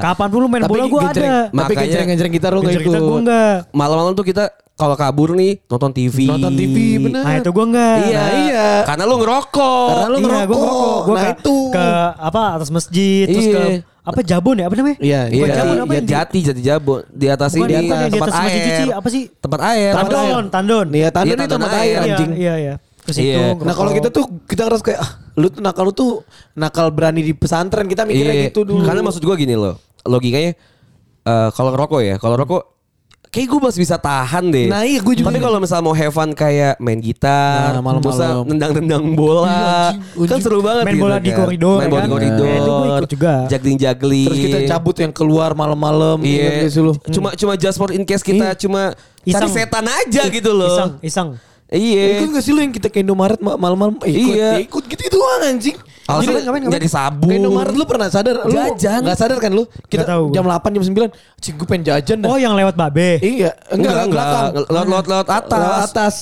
Kapan 0.01 0.27
pun 0.27 0.39
lu 0.39 0.47
main 0.47 0.61
Tapi 0.61 0.71
bola 0.71 0.83
gue 0.85 0.99
genjreng- 1.05 1.31
ada. 1.47 1.55
Tapi 1.55 1.73
genjreng-genjreng 1.77 2.31
gitar 2.31 2.51
lu 2.51 2.59
nggak 2.59 2.73
Genjreng 2.75 2.91
ikut. 2.91 3.01
gue 3.05 3.19
enggak. 3.21 3.55
Malam-malam 3.71 4.13
tuh 4.13 4.23
kita 4.23 4.45
kalau 4.75 4.91
kabur 4.93 5.31
nih 5.33 5.63
nonton 5.65 5.87
TV. 5.89 6.27
Nonton 6.27 6.51
TV 6.51 6.75
bener. 6.99 7.23
Nah 7.23 7.33
itu 7.37 7.47
gue 7.47 7.65
enggak. 7.65 7.95
Iya. 8.01 8.19
Nah, 8.19 8.31
iya. 8.41 8.67
Karena 8.83 9.03
lu 9.05 9.15
ngerokok. 9.15 9.87
Karena 9.87 10.07
lu 10.09 10.11
iya, 10.11 10.23
ngerokok. 10.25 10.43
gue 10.43 10.57
ngerokok. 10.57 10.99
Gue 10.99 11.15
Nah, 11.15 11.23
ke, 11.23 11.31
itu. 11.31 11.57
ke 11.71 11.85
apa 12.19 12.41
atas 12.51 12.69
masjid 12.69 13.25
terus 13.25 13.47
ke 13.47 13.55
Iya. 13.55 13.94
Apa 14.05 14.21
Jabon 14.21 14.55
ya 14.55 14.65
apa 14.65 14.75
namanya? 14.75 14.97
Iya, 15.01 15.21
Iya, 15.27 15.45
Jabon 15.51 15.77
apa 15.81 15.91
ya, 15.91 16.01
di- 16.01 16.07
jati, 16.07 16.39
jati 16.45 16.61
jabon. 16.61 17.01
Di 17.09 17.25
atas 17.25 17.51
Bukan, 17.51 17.65
ini 17.65 17.75
di 17.75 17.89
tempat 17.89 18.29
atas 18.29 18.35
mesin 18.37 18.53
air. 18.53 18.65
cuci, 18.69 18.83
apa 18.93 19.07
sih? 19.09 19.23
Tempat 19.35 19.59
air. 19.65 19.91
tempat 19.91 20.05
air. 20.05 20.13
Tandon, 20.29 20.45
tandon. 20.47 20.87
Iya, 20.93 21.07
tandon 21.09 21.27
Iya, 21.27 21.35
itu 21.35 21.45
tempat 21.51 21.71
air, 21.75 21.81
Iya, 21.83 21.99
anjing. 22.05 22.31
Iya, 22.31 22.53
iya. 22.55 22.73
Terus 23.01 23.17
Iya. 23.17 23.33
itu. 23.35 23.41
Nah 23.61 23.73
kalau 23.73 23.91
kita 23.91 24.09
tuh 24.09 24.25
kita 24.45 24.61
ngerasa 24.63 24.83
kayak 24.83 24.99
ah, 24.99 25.09
lu 25.35 25.47
tuh 25.47 25.61
nakal 25.61 25.83
lu 25.83 25.93
tuh 25.93 26.11
nakal 26.53 26.87
berani 26.89 27.21
di 27.21 27.33
pesantren 27.33 27.85
kita 27.85 28.01
mikirnya 28.01 28.33
Iya. 28.35 28.45
gitu 28.49 28.61
dulu. 28.61 28.81
Karena 28.81 29.01
maksud 29.01 29.21
gua 29.21 29.33
gini 29.35 29.53
loh. 29.53 29.77
Logikanya 30.01 30.53
eh, 31.23 31.49
kalau 31.51 31.69
ngerokok 31.69 31.99
ya, 32.01 32.15
kalau 32.17 32.33
rokok 32.35 32.74
kayak 33.35 33.47
gue 33.47 33.59
masih 33.59 33.79
bisa 33.81 33.95
tahan 33.95 34.47
deh. 34.47 34.71
Nah, 34.71 34.81
iya, 34.81 34.97
gua 34.97 35.11
juga. 35.11 35.27
Tapi 35.27 35.39
kalau 35.39 35.59
misal 35.59 35.79
mau 35.79 35.91
have 35.91 36.07
fun 36.09 36.31
kayak 36.31 36.79
main 36.79 36.95
gitar, 36.97 37.75
Nah, 37.75 37.83
malam-malam. 37.83 37.99
terus 38.01 38.19
nendang-nendang 38.47 39.03
bola, 39.13 39.43
Iya, 39.43 39.59
anjing. 39.91 40.25
kan 40.25 40.39
seru 40.39 40.59
banget 40.59 40.83
Main 40.83 40.95
gitu 40.95 41.03
bola 41.03 41.17
di 41.17 41.27
kan. 41.27 41.37
koridor, 41.37 41.77
Main 41.77 41.89
bola 41.89 41.99
kan? 41.99 42.07
di 42.07 42.13
koridor. 42.13 42.45
Eh, 42.45 42.55
itu 42.55 42.71
gua 42.71 42.87
ikut 42.95 43.09
juga. 43.11 43.33
Juggling-juggling. 43.45 44.27
Terus 44.31 44.39
kita 44.41 44.59
cabut 44.65 44.95
yang 44.97 45.11
keluar 45.11 45.51
malam-malam. 45.51 46.17
Iya. 46.21 46.47
gak 46.61 46.71
sih 46.71 46.79
lu? 46.79 46.93
Cuma 47.11 47.29
cuma 47.33 47.53
just 47.53 47.75
for 47.75 47.91
in 47.91 48.01
case 48.01 48.21
kita 48.21 48.55
cuma 48.55 48.95
cari 49.21 49.27
Iseng. 49.27 49.51
setan 49.51 49.85
aja 49.85 50.21
gitu 50.25 50.51
loh. 50.51 50.71
Iseng, 50.71 50.91
iseng. 51.03 51.29
Iya. 51.67 52.21
Ikut 52.21 52.29
gak 52.31 52.41
sih 52.41 52.51
lu 52.51 52.61
yang 52.61 52.71
kita 52.71 52.87
ke 52.87 53.01
Indomaret 53.01 53.37
ma- 53.37 53.57
malam-malam? 53.57 53.99
Eh, 54.01 54.13
ikut, 54.13 54.31
Iya. 54.31 54.49
Ya, 54.53 54.61
ikut 54.61 54.83
gitu-gitu 54.85 55.17
doang 55.17 55.59
anjing. 56.05 56.29
Alasannya 56.29 56.41
Ngapain, 56.45 56.61
ngapain, 56.61 56.73
nyari 56.77 56.89
sabun. 56.89 57.29
Ke 57.29 57.35
Indomaret 57.41 57.75
lu 57.75 57.85
pernah 57.89 58.07
sadar? 58.13 58.35
Lu 58.45 58.53
Jajan. 58.53 59.01
Gak 59.01 59.17
sadar 59.17 59.37
kan 59.41 59.51
lu? 59.53 59.63
Kita 59.89 60.03
tahu 60.05 60.29
jam 60.29 60.45
8 60.45 60.75
jam 60.77 60.83
9. 60.85 61.41
Cik 61.41 61.53
gue 61.57 61.67
pengen 61.67 61.83
jajan 61.89 62.17
dah. 62.21 62.29
Oh 62.29 62.37
yang 62.37 62.53
lewat 62.53 62.77
babe. 62.77 63.17
Iya. 63.21 63.57
Enggak, 63.73 64.05
Enggak, 64.05 64.29
enggak. 64.53 64.69
Lewat 64.69 64.87
lewat 64.87 65.05
lewat 65.09 65.27
atas. 65.29 65.59
Lewat 65.59 65.81
atas. 65.89 66.15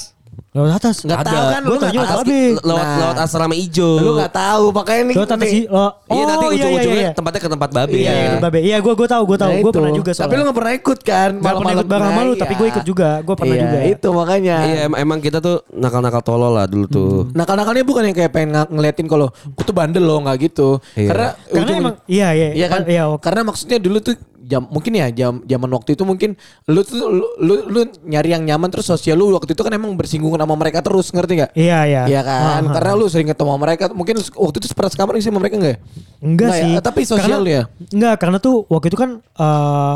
Lewat 0.53 0.71
atas. 0.77 1.01
Nggak 1.01 1.17
Ada. 1.17 1.27
tahu 1.27 1.45
kan 1.49 1.61
lu 1.61 1.67
Gua 1.67 1.79
tahu. 1.79 1.93
lewat 1.93 2.09
babe. 2.19 2.37
Lewat 2.61 2.85
Nah. 2.85 2.97
lewat 3.01 3.17
asrama 3.19 3.55
ijo. 3.55 3.89
Lu 3.97 4.11
gak 4.15 4.31
tahu 4.31 4.63
makanya 4.69 5.01
nih. 5.03 5.15
Lewat 5.17 5.31
atas 5.31 5.49
sih. 5.49 5.63
Oh, 5.65 5.89
Iya 6.05 6.23
nanti 6.23 6.45
iya, 6.45 6.51
ujung-ujungnya 6.53 6.93
iya, 6.93 7.03
iya. 7.03 7.11
tempatnya 7.11 7.41
ke 7.41 7.49
tempat 7.49 7.69
babe. 7.73 7.89
Iya, 7.91 8.11
iya, 8.13 8.31
babe. 8.37 8.59
Iya, 8.61 8.77
gue 8.77 8.93
gue 8.93 9.07
tahu, 9.07 9.23
gue 9.25 9.37
tahu. 9.39 9.49
Nah, 9.49 9.57
Gue 9.59 9.65
itu. 9.65 9.75
pernah 9.75 9.91
juga 9.91 10.11
Tapi 10.11 10.21
lu 10.21 10.29
soalnya. 10.29 10.45
gak 10.45 10.55
pernah 10.55 10.73
ikut 10.75 10.99
kan? 11.01 11.31
Gak 11.35 11.55
pernah 11.55 11.73
ikut 11.73 11.87
bareng 11.89 12.05
sama 12.07 12.21
lu, 12.21 12.29
Nah, 12.29 12.37
tapi 12.37 12.53
iya. 12.53 12.59
gue 12.59 12.67
ikut 12.69 12.85
juga. 12.85 13.09
Gue 13.19 13.35
pernah 13.35 13.55
Iya, 13.55 13.63
juga. 13.63 13.77
itu 13.89 14.07
makanya. 14.13 14.55
Iya 14.63 14.77
em- 14.85 14.97
emang 14.99 15.19
kita 15.19 15.37
tuh 15.39 15.55
nakal-nakal 15.69 16.21
tolol 16.21 16.53
lah 16.53 16.65
dulu 16.65 16.85
tuh. 16.85 17.13
Nakal-nakalnya 17.33 17.83
bukan 17.83 18.03
yang 18.05 18.15
kayak 18.15 18.31
pengen 18.31 18.49
ng- 18.53 18.69
ngeliatin 18.71 19.07
kalau 19.07 19.27
gue 19.33 19.63
tuh 19.63 19.73
bandel 19.73 20.03
loh 20.03 20.21
nggak 20.21 20.37
gitu. 20.43 20.77
Iya. 20.93 21.09
Karena 21.09 21.27
Karena 21.49 21.71
emang, 21.75 21.95
iya, 22.05 22.27
iya. 22.31 22.49
Iya 22.53 22.67
kan? 22.69 22.81
Iya. 22.85 23.03
Karena 23.17 23.41
maksudnya 23.43 23.77
dulu 23.79 23.97
tuh 23.99 24.13
jam 24.43 24.67
mungkin 24.67 24.91
ya 24.91 25.07
jam 25.07 25.39
zaman 25.41 25.71
waktu 25.71 25.95
itu 25.95 26.03
mungkin 26.03 26.35
lu 26.67 26.83
tuh 26.83 26.99
lu, 26.99 27.23
lu, 27.39 27.55
lu 27.63 27.79
nyari 28.03 28.35
yang 28.35 28.43
nyaman 28.43 28.67
terus 28.67 28.83
sosial 28.85 29.15
lu 29.15 29.31
waktu 29.31 29.55
itu 29.55 29.63
kan 29.63 29.71
emang 29.71 29.95
bersinggungan 29.95 30.35
sama 30.35 30.59
mereka 30.59 30.83
terus 30.83 31.07
ngerti 31.09 31.39
nggak? 31.39 31.51
Iya, 31.55 31.79
iya. 31.87 32.03
Iya 32.05 32.21
kan? 32.21 32.39
Ah, 32.43 32.51
ah. 32.59 32.73
Karena 32.75 32.91
lu 32.93 33.07
sering 33.07 33.31
ketemu 33.31 33.49
sama 33.49 33.61
mereka 33.63 33.83
mungkin 33.89 34.15
waktu 34.19 34.57
itu 34.59 34.67
pernah 34.75 34.91
sekamarnya 34.91 35.21
sih 35.23 35.31
sama 35.31 35.39
mereka 35.39 35.55
enggak 35.55 35.71
ya? 35.71 35.79
Enggak 36.19 36.47
Nggak 36.51 36.59
sih. 36.59 36.71
ya? 36.75 36.79
Tapi 36.83 37.01
sosial 37.07 37.39
karena, 37.39 37.55
ya. 37.55 37.63
Enggak, 37.89 38.15
karena 38.19 38.37
tuh 38.37 38.55
waktu 38.67 38.87
itu 38.91 38.97
kan 38.99 39.09
eh 39.23 39.95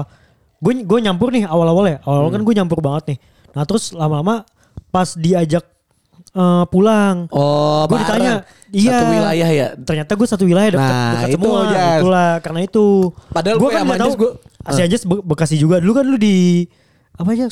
gue 0.57 0.73
gue 0.81 0.99
nyampur 1.03 1.29
nih 1.29 1.43
awal-awal 1.43 1.85
ya. 1.85 1.97
Awal-awal 2.01 2.29
Hmm. 2.31 2.37
kan 2.39 2.43
gue 2.47 2.53
nyampur 2.55 2.79
banget 2.79 3.03
nih. 3.13 3.17
Nah, 3.53 3.63
terus 3.67 3.91
lama-lama 3.91 4.47
pas 4.87 5.11
diajak 5.13 5.67
eh, 6.37 6.63
pulang. 6.67 7.25
Oh, 7.29 7.83
gue 7.83 7.91
bareng. 7.91 8.01
ditanya, 8.03 8.33
iya. 8.69 8.91
Satu 8.93 9.05
wilayah 9.09 9.49
ya. 9.49 9.67
Ternyata 9.75 10.11
gue 10.13 10.27
satu 10.27 10.43
wilayah 10.43 10.69
dekat 10.71 10.85
Nah, 10.87 11.11
dekat 11.11 11.27
itu, 11.27 11.37
semua. 11.39 11.59
Jas. 11.67 11.97
Itulah 11.97 12.31
karena 12.39 12.59
itu. 12.61 12.85
Padahal 13.27 13.57
gue 13.57 13.69
kan 13.69 13.81
nggak 13.83 13.99
tahu. 13.99 14.13
Gue- 14.15 14.35
Si 14.67 14.81
Anjas 14.81 15.01
Be- 15.01 15.23
Bekasi 15.23 15.55
juga. 15.55 15.79
Dulu 15.79 15.93
kan 15.93 16.03
lu 16.03 16.15
di 16.15 16.67
apa 17.13 17.31
aja? 17.31 17.47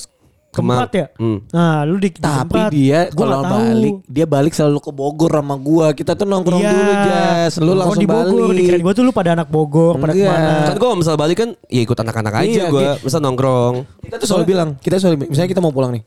Kemang. 0.51 0.83
Keempat 0.83 0.91
ya. 0.93 1.07
Hmm. 1.15 1.39
Nah, 1.49 1.83
lu 1.83 1.95
di, 1.97 2.07
di 2.07 2.15
Tapi 2.17 2.31
Keempat. 2.49 2.69
dia 2.71 2.99
Gua 3.07 3.15
kalau 3.17 3.35
nggak 3.35 3.43
tahu. 3.45 3.59
balik 3.65 3.95
dia 4.05 4.25
balik 4.25 4.53
selalu 4.53 4.79
ke 4.79 4.91
Bogor 4.93 5.31
sama 5.33 5.55
gua. 5.57 5.87
Kita 5.91 6.11
tuh 6.13 6.23
nongkrong 6.23 6.59
Iya. 6.59 6.71
dulu 6.71 6.91
Jas. 7.03 7.53
Lu 7.53 7.63
Nongkrong 7.65 7.75
langsung 7.77 7.99
di 7.99 8.07
Bogor. 8.09 8.39
balik. 8.45 8.59
Dikira 8.61 8.77
gue 8.77 8.93
tuh 8.93 9.03
lu 9.03 9.11
pada 9.11 9.29
anak 9.33 9.47
Bogor, 9.49 9.93
pada 9.97 10.11
Enggak. 10.11 10.27
ke 10.27 10.31
mana. 10.33 10.51
Kan 10.65 10.75
gue 10.77 10.89
misal 10.97 11.15
balik 11.15 11.37
kan 11.37 11.49
ya 11.65 11.81
ikut 11.81 11.97
anak-anak 11.97 12.33
aja 12.37 12.47
Iya, 12.47 12.63
gue. 12.67 12.71
gitu. 12.77 13.03
Misal 13.03 13.19
nongkrong. 13.21 13.75
Kita 14.01 14.15
tuh 14.17 14.27
selalu 14.29 14.43
bilang, 14.45 14.69
kita 14.77 14.95
selalu 14.97 15.15
misalnya 15.25 15.49
kita 15.49 15.59
mau 15.59 15.71
pulang 15.71 15.91
nih. 15.91 16.03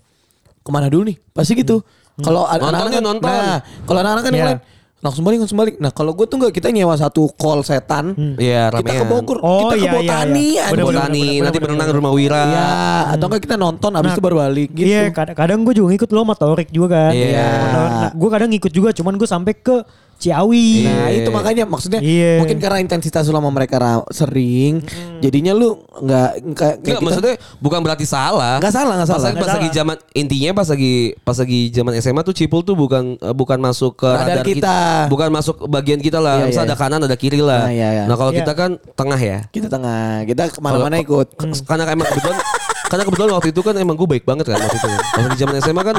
Ke 0.59 0.71
mana 0.71 0.87
dulu 0.87 1.03
nih? 1.07 1.17
Pasti 1.31 1.53
gitu. 1.55 1.81
Kalau 2.19 2.43
Nonton 2.45 2.59
anak-anak 2.61 2.93
kan- 2.93 3.05
nonton. 3.05 3.31
Nah, 3.31 3.57
kalau 3.87 3.99
anak-anak 4.01 4.23
kan 4.23 4.33
yang 4.33 4.43
Iya. 4.43 4.51
lain 4.53 4.61
langsung 4.99 5.23
balik 5.23 5.39
langsung 5.39 5.55
balik. 5.57 5.75
Nah, 5.79 5.95
kalau 5.95 6.11
gue 6.11 6.27
tuh 6.27 6.37
enggak 6.37 6.59
kita 6.59 6.69
nyewa 6.69 6.91
satu 6.93 7.31
call 7.33 7.63
setan. 7.63 8.19
Iya 8.35 8.75
Kita 8.75 8.99
ke. 8.99 9.07
Bogor, 9.07 9.39
Oh, 9.39 9.71
kita 9.71 9.75
ke 9.75 9.79
iya, 9.79 9.87
iya, 9.87 9.93
Botani 9.95 10.03
iya. 10.03 10.19
anjing. 10.19 10.75
Bener, 10.75 10.83
bener, 10.83 10.87
Botani, 10.99 11.23
bener, 11.23 11.39
nanti 11.39 11.55
bener, 11.55 11.63
berenang 11.63 11.87
bener. 11.87 11.99
rumah 12.03 12.13
Wira. 12.13 12.43
Iya, 12.43 12.67
atau 13.15 13.27
enggak 13.31 13.43
kita 13.47 13.57
nonton 13.57 13.91
abis 13.95 14.05
Nah, 14.05 14.15
itu 14.15 14.23
baru 14.27 14.37
balik 14.41 14.71
gitu. 14.75 14.89
Iya, 14.91 15.03
kadang, 15.15 15.37
kadang 15.37 15.59
gue 15.63 15.75
juga 15.79 15.89
ngikut 15.95 16.11
lo 16.11 16.21
sama 16.21 16.35
Torik 16.35 16.69
juga 16.69 16.87
kan. 16.91 17.13
Iya. 17.15 17.47
Nah, 17.71 18.11
gue 18.11 18.29
kadang 18.29 18.49
ngikut 18.51 18.73
juga, 18.75 18.89
cuman 18.91 19.15
gue 19.15 19.29
sampai 19.29 19.53
ke 19.55 19.77
Ciawi. 20.19 20.83
Nah 20.83 21.09
Iya. 21.09 21.23
itu 21.23 21.31
makanya 21.31 21.65
maksudnya 21.65 21.99
Iya. 21.99 22.39
mungkin 22.39 22.59
karena 22.59 22.79
intensitas 22.79 23.23
lu 23.25 23.33
sama 23.33 23.49
mereka 23.49 23.79
sering, 24.11 24.83
jadinya 25.19 25.55
lu 25.55 25.79
nggak 25.97 26.31
nggak 26.45 26.73
Enggak 26.81 26.99
maksudnya 27.01 27.35
bukan 27.57 27.79
berarti 27.81 28.03
salah. 28.03 28.59
nggak 28.59 28.75
salah 28.75 28.95
nggak 28.97 29.09
Pas, 29.09 29.17
salah. 29.17 29.39
pas 29.39 29.51
lagi 29.55 29.69
zaman 29.71 29.97
intinya 30.13 30.51
pas 30.53 30.67
lagi 30.67 30.95
pas 31.21 31.37
lagi 31.37 31.61
zaman 31.71 31.93
SMA 31.97 32.21
tuh 32.21 32.35
Cipul 32.35 32.61
tuh 32.61 32.75
bukan 32.75 33.15
eh, 33.15 33.31
bukan 33.33 33.59
masuk 33.59 33.95
ke 33.97 34.11
Radar 34.11 34.43
radar, 34.43 34.45
kita. 34.45 34.77
Bukan 35.07 35.29
masuk 35.31 35.57
bagian 35.67 35.99
kita 35.99 36.19
lah. 36.19 36.43
Iya, 36.43 36.47
Misal 36.49 36.63
iya. 36.63 36.69
ada 36.69 36.77
kanan 36.77 37.01
ada 37.01 37.15
kiri 37.15 37.39
lah. 37.39 37.65
Nah, 37.65 37.73
iya, 37.73 37.89
iya. 37.93 38.05
Nah, 38.05 38.17
kalau 38.17 38.35
Iya. 38.35 38.43
kita 38.43 38.53
kan 38.53 38.71
tengah 38.93 39.21
ya. 39.21 39.39
Kita 39.49 39.71
tengah, 39.71 40.27
kita 40.27 40.43
ke 40.49 40.59
mana-mana 40.59 40.99
ikut. 40.99 41.27
K- 41.33 41.63
Karena 41.63 41.87
emang 41.89 42.07
kebetulan 42.07 42.39
karena 42.89 43.03
kebetulan 43.05 43.31
waktu 43.33 43.49
itu 43.53 43.61
kan 43.61 43.75
emang 43.77 43.95
gue 43.95 44.09
baik 44.09 44.25
banget 44.25 44.45
kan 44.49 44.59
waktu 44.59 44.77
itu. 44.77 44.89
kan. 44.89 45.01
Pas 45.05 45.25
di 45.29 45.37
zaman 45.37 45.55
SMA 45.61 45.83
kan 45.85 45.97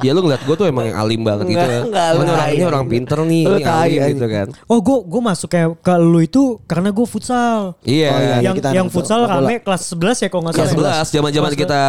ya 0.00 0.16
lu 0.16 0.24
ngeliat 0.24 0.42
gue 0.42 0.54
tuh 0.56 0.64
emang 0.64 0.84
yang 0.88 0.96
alim 0.96 1.20
banget 1.20 1.44
gitu 1.52 1.60
kan. 1.60 1.82
Ini 1.84 2.24
orang 2.24 2.48
ini 2.50 2.64
orang 2.64 2.84
pinter 2.88 3.18
nih, 3.22 3.42
Lu 3.44 3.56
ini 3.60 3.64
alim 3.68 4.00
gitu 4.16 4.26
kan. 4.26 4.46
Oh, 4.64 4.78
gue 4.80 4.96
gue 5.04 5.20
masuk 5.20 5.48
kayak 5.48 5.68
ke 5.78 5.94
lu 5.94 6.18
itu 6.18 6.42
karena 6.64 6.88
gue 6.88 7.04
futsal. 7.04 7.76
Iya. 7.84 8.08
Oh, 8.08 8.18
iya, 8.18 8.36
yang 8.40 8.54
kita 8.56 8.68
yang 8.72 8.88
futsal 8.88 9.28
rame 9.28 9.60
kelas 9.60 9.82
11 9.92 10.24
ya 10.24 10.28
kalau 10.32 10.42
nggak 10.48 10.54
Kelas 10.56 10.70
salah. 10.72 11.04
11 11.04 11.14
zaman-zaman 11.14 11.50
Kelas 11.52 11.60
kita 11.60 11.80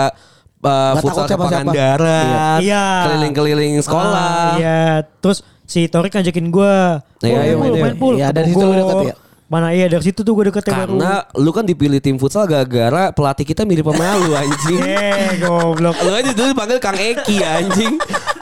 uh, 0.59 0.93
futsal 0.99 1.25
ke. 1.25 1.35
Pangandaran, 1.39 2.59
Iya. 2.59 2.85
keliling-keliling 3.07 3.73
sekolah. 3.79 4.11
Ah, 4.11 4.53
iya. 4.59 5.07
Terus 5.23 5.39
si 5.63 5.87
Torik 5.87 6.11
ngajakin 6.11 6.47
gue. 6.51 6.75
Iya, 7.23 7.37
ayo 7.47 7.53
main, 7.59 7.71
main, 7.71 7.83
main 7.91 7.95
pool. 7.95 8.19
Iya, 8.19 8.35
dari 8.35 8.51
Ketemu 8.51 8.59
situ 8.59 8.65
lu 8.67 8.75
deket 8.75 8.97
ya? 9.07 9.15
Mana 9.53 9.69
iya 9.69 9.85
dari 9.85 10.01
situ 10.01 10.25
tuh 10.25 10.33
gue 10.33 10.49
deket 10.49 10.65
ya 10.65 10.73
baru. 10.73 10.97
Karena 10.97 11.11
lu 11.37 11.53
kan 11.53 11.61
dipilih 11.61 12.01
tim 12.01 12.17
futsal 12.17 12.49
gara-gara 12.49 13.13
pelatih 13.13 13.45
kita 13.45 13.61
mirip 13.61 13.85
sama 13.85 14.17
lu 14.17 14.33
anjing. 14.33 14.81
Eh 14.89 15.37
goblok. 15.37 15.93
Lu 15.99 16.09
aja 16.09 16.33
dulu 16.33 16.47
dipanggil 16.49 16.81
Kang 16.81 16.97
Eki 16.97 17.37
anjing. 17.39 17.93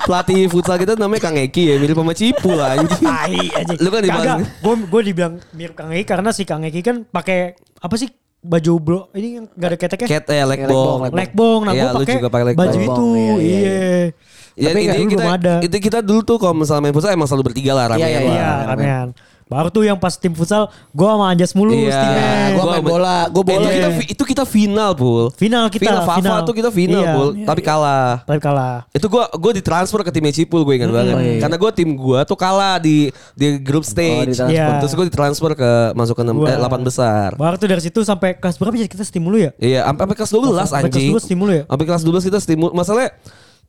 Pelatih 0.01 0.47
futsal 0.47 0.79
kita 0.79 0.95
namanya 0.95 1.21
Kang 1.21 1.35
Eki 1.35 1.63
ya, 1.67 1.75
mirip 1.75 1.93
sama 1.93 2.15
Cipu 2.15 2.55
lah 2.55 2.79
anjing. 2.79 3.03
Tai 3.03 3.43
aja. 3.51 3.73
Lu 3.75 3.89
kan 3.91 3.99
dipanggil. 3.99 4.31
Gue 4.57 4.75
gue 4.87 5.01
dibilang 5.05 5.33
mirip 5.51 5.75
Kang 5.75 5.91
Eki 5.91 6.05
karena 6.05 6.29
si 6.31 6.47
Kang 6.47 6.63
Eki 6.63 6.79
kan 6.79 7.03
pakai 7.03 7.53
apa 7.59 7.95
sih 7.95 8.07
baju 8.41 8.73
bro 8.79 8.99
ini 9.13 9.27
yang 9.35 9.45
gak 9.51 9.67
ada 9.67 9.77
keteknya. 9.77 10.07
Cat 10.07 10.25
ya, 10.25 10.47
Legbong, 10.47 11.05
legbong. 11.05 11.13
Legbong. 11.13 11.59
Nah 11.67 11.73
Iya, 11.75 11.83
gue 11.83 11.91
lu 11.91 11.99
pakai 11.99 12.15
juga 12.15 12.29
pakai 12.29 12.45
legbong. 12.47 12.63
baju 12.65 12.79
itu. 12.79 13.05
Iya, 13.11 13.33
iya, 13.35 13.59
Iya. 13.59 14.05
Ya, 14.51 14.69
Tapi 14.69 14.79
ini 14.83 15.07
kita, 15.07 15.25
ada. 15.25 15.53
itu 15.59 15.75
kita 15.79 15.99
dulu 15.99 16.21
tuh 16.21 16.35
kalau 16.35 16.51
misalnya 16.53 16.83
main 16.83 16.91
futsal 16.91 17.09
emang 17.09 17.23
selalu 17.23 17.51
bertiga 17.51 17.71
lah 17.71 17.85
ramean 17.89 18.03
Iya, 18.03 18.19
lah. 18.19 18.31
Iya, 18.31 18.51
ramean. 18.67 19.07
Baru 19.51 19.67
tuh 19.67 19.83
yang 19.83 19.99
pas 19.99 20.15
tim 20.15 20.31
futsal 20.31 20.71
gue 20.89 21.03
sama 21.05 21.27
Anjas 21.27 21.51
mulu 21.51 21.75
Iya. 21.75 22.55
gua 22.55 22.63
Gua 22.63 22.71
main 22.71 22.83
bola, 22.85 23.17
gua 23.27 23.43
Eh, 23.43 23.47
bola. 23.51 23.59
itu, 23.59 23.75
kita, 23.75 23.89
itu 24.07 24.23
kita 24.25 24.43
final, 24.47 24.95
Pul. 24.95 25.27
Final 25.35 25.67
kita, 25.67 25.83
Final, 25.83 26.01
Fafa 26.01 26.17
final. 26.17 26.39
tuh 26.47 26.55
kita 26.55 26.69
final, 26.71 27.03
Iya. 27.03 27.11
Pul. 27.11 27.27
Tapi 27.43 27.61
kalah. 27.61 28.23
Tapi 28.23 28.39
kalah. 28.39 28.87
Itu 28.89 29.05
gua 29.05 29.27
gua 29.29 29.51
ditransfer 29.51 29.99
ke 30.01 30.09
tim 30.09 30.23
Cipul 30.31 30.63
gue 30.63 30.73
ingat 30.73 30.87
banget. 30.87 31.15
iya. 31.19 31.43
Karena 31.43 31.57
gua 31.59 31.71
tim 31.71 31.89
gua 31.91 32.23
tuh 32.23 32.39
kalah 32.39 32.79
di 32.79 33.11
di 33.35 33.59
grup 33.59 33.83
stage. 33.83 34.39
ditransfer. 34.39 34.55
Iya. 34.55 34.79
Terus 34.79 34.93
gua 34.95 35.05
ditransfer 35.05 35.51
ke 35.51 35.71
masuk 35.91 36.15
ke 36.15 36.23
enam- 36.23 36.39
Gua- 36.39 36.47
eh, 36.47 36.55
8 36.55 36.79
besar. 36.81 37.35
Baru 37.35 37.59
tuh 37.59 37.67
dari 37.67 37.81
situ 37.81 37.99
sampai 38.01 38.31
kelas 38.33 38.55
berapa 38.55 38.71
ya 38.73 38.87
kita 38.87 39.03
steam 39.03 39.21
dulu 39.21 39.35
ya? 39.35 39.51
Iya, 39.57 39.83
sampai 39.83 40.01
sampai 40.07 40.15
kelas 40.15 40.31
12 40.31 40.47
Sampai 40.55 40.63
kelas 40.63 40.71
anjing. 40.95 41.09
12 41.11 41.23
steam 41.23 41.39
dulu 41.39 41.51
ya? 41.51 41.63
Sampai 41.67 41.85
kelas 41.85 42.03
12 42.05 42.23
kita 42.23 42.39
stimul. 42.39 42.69
Masalahnya 42.71 43.11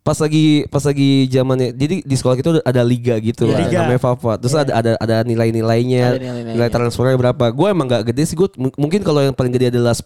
pas 0.02 0.18
lagi 0.18 0.66
pas 0.66 0.82
lagi 0.82 1.10
zamannya 1.26 1.70
jadi 1.70 2.02
di 2.02 2.14
sekolah 2.14 2.34
kita 2.34 2.48
udah 2.50 2.62
ada 2.64 2.82
liga 2.82 3.14
gitu 3.16 3.46
Iya, 3.46 3.52
lah 3.52 3.58
liga. 3.62 3.78
namanya 3.80 4.00
Fafa 4.00 4.32
terus 4.34 4.50
ada 4.52 4.72
ada 4.72 4.90
ada 4.96 5.16
nilai-nilainya 5.22 6.04
Ada 6.04 6.18
nilai-nilainya. 6.18 6.54
nilai 6.54 6.68
transfernya 6.68 7.14
berapa 7.16 7.44
gue 7.48 7.68
emang 7.68 7.86
gak 7.86 8.10
gede 8.10 8.22
sih 8.24 8.34
gue 8.34 8.50
mungkin 8.74 9.00
kalau 9.00 9.20
yang 9.20 9.30
paling 9.30 9.50
gede 9.50 9.70
adalah 9.70 9.94
10 9.94 10.02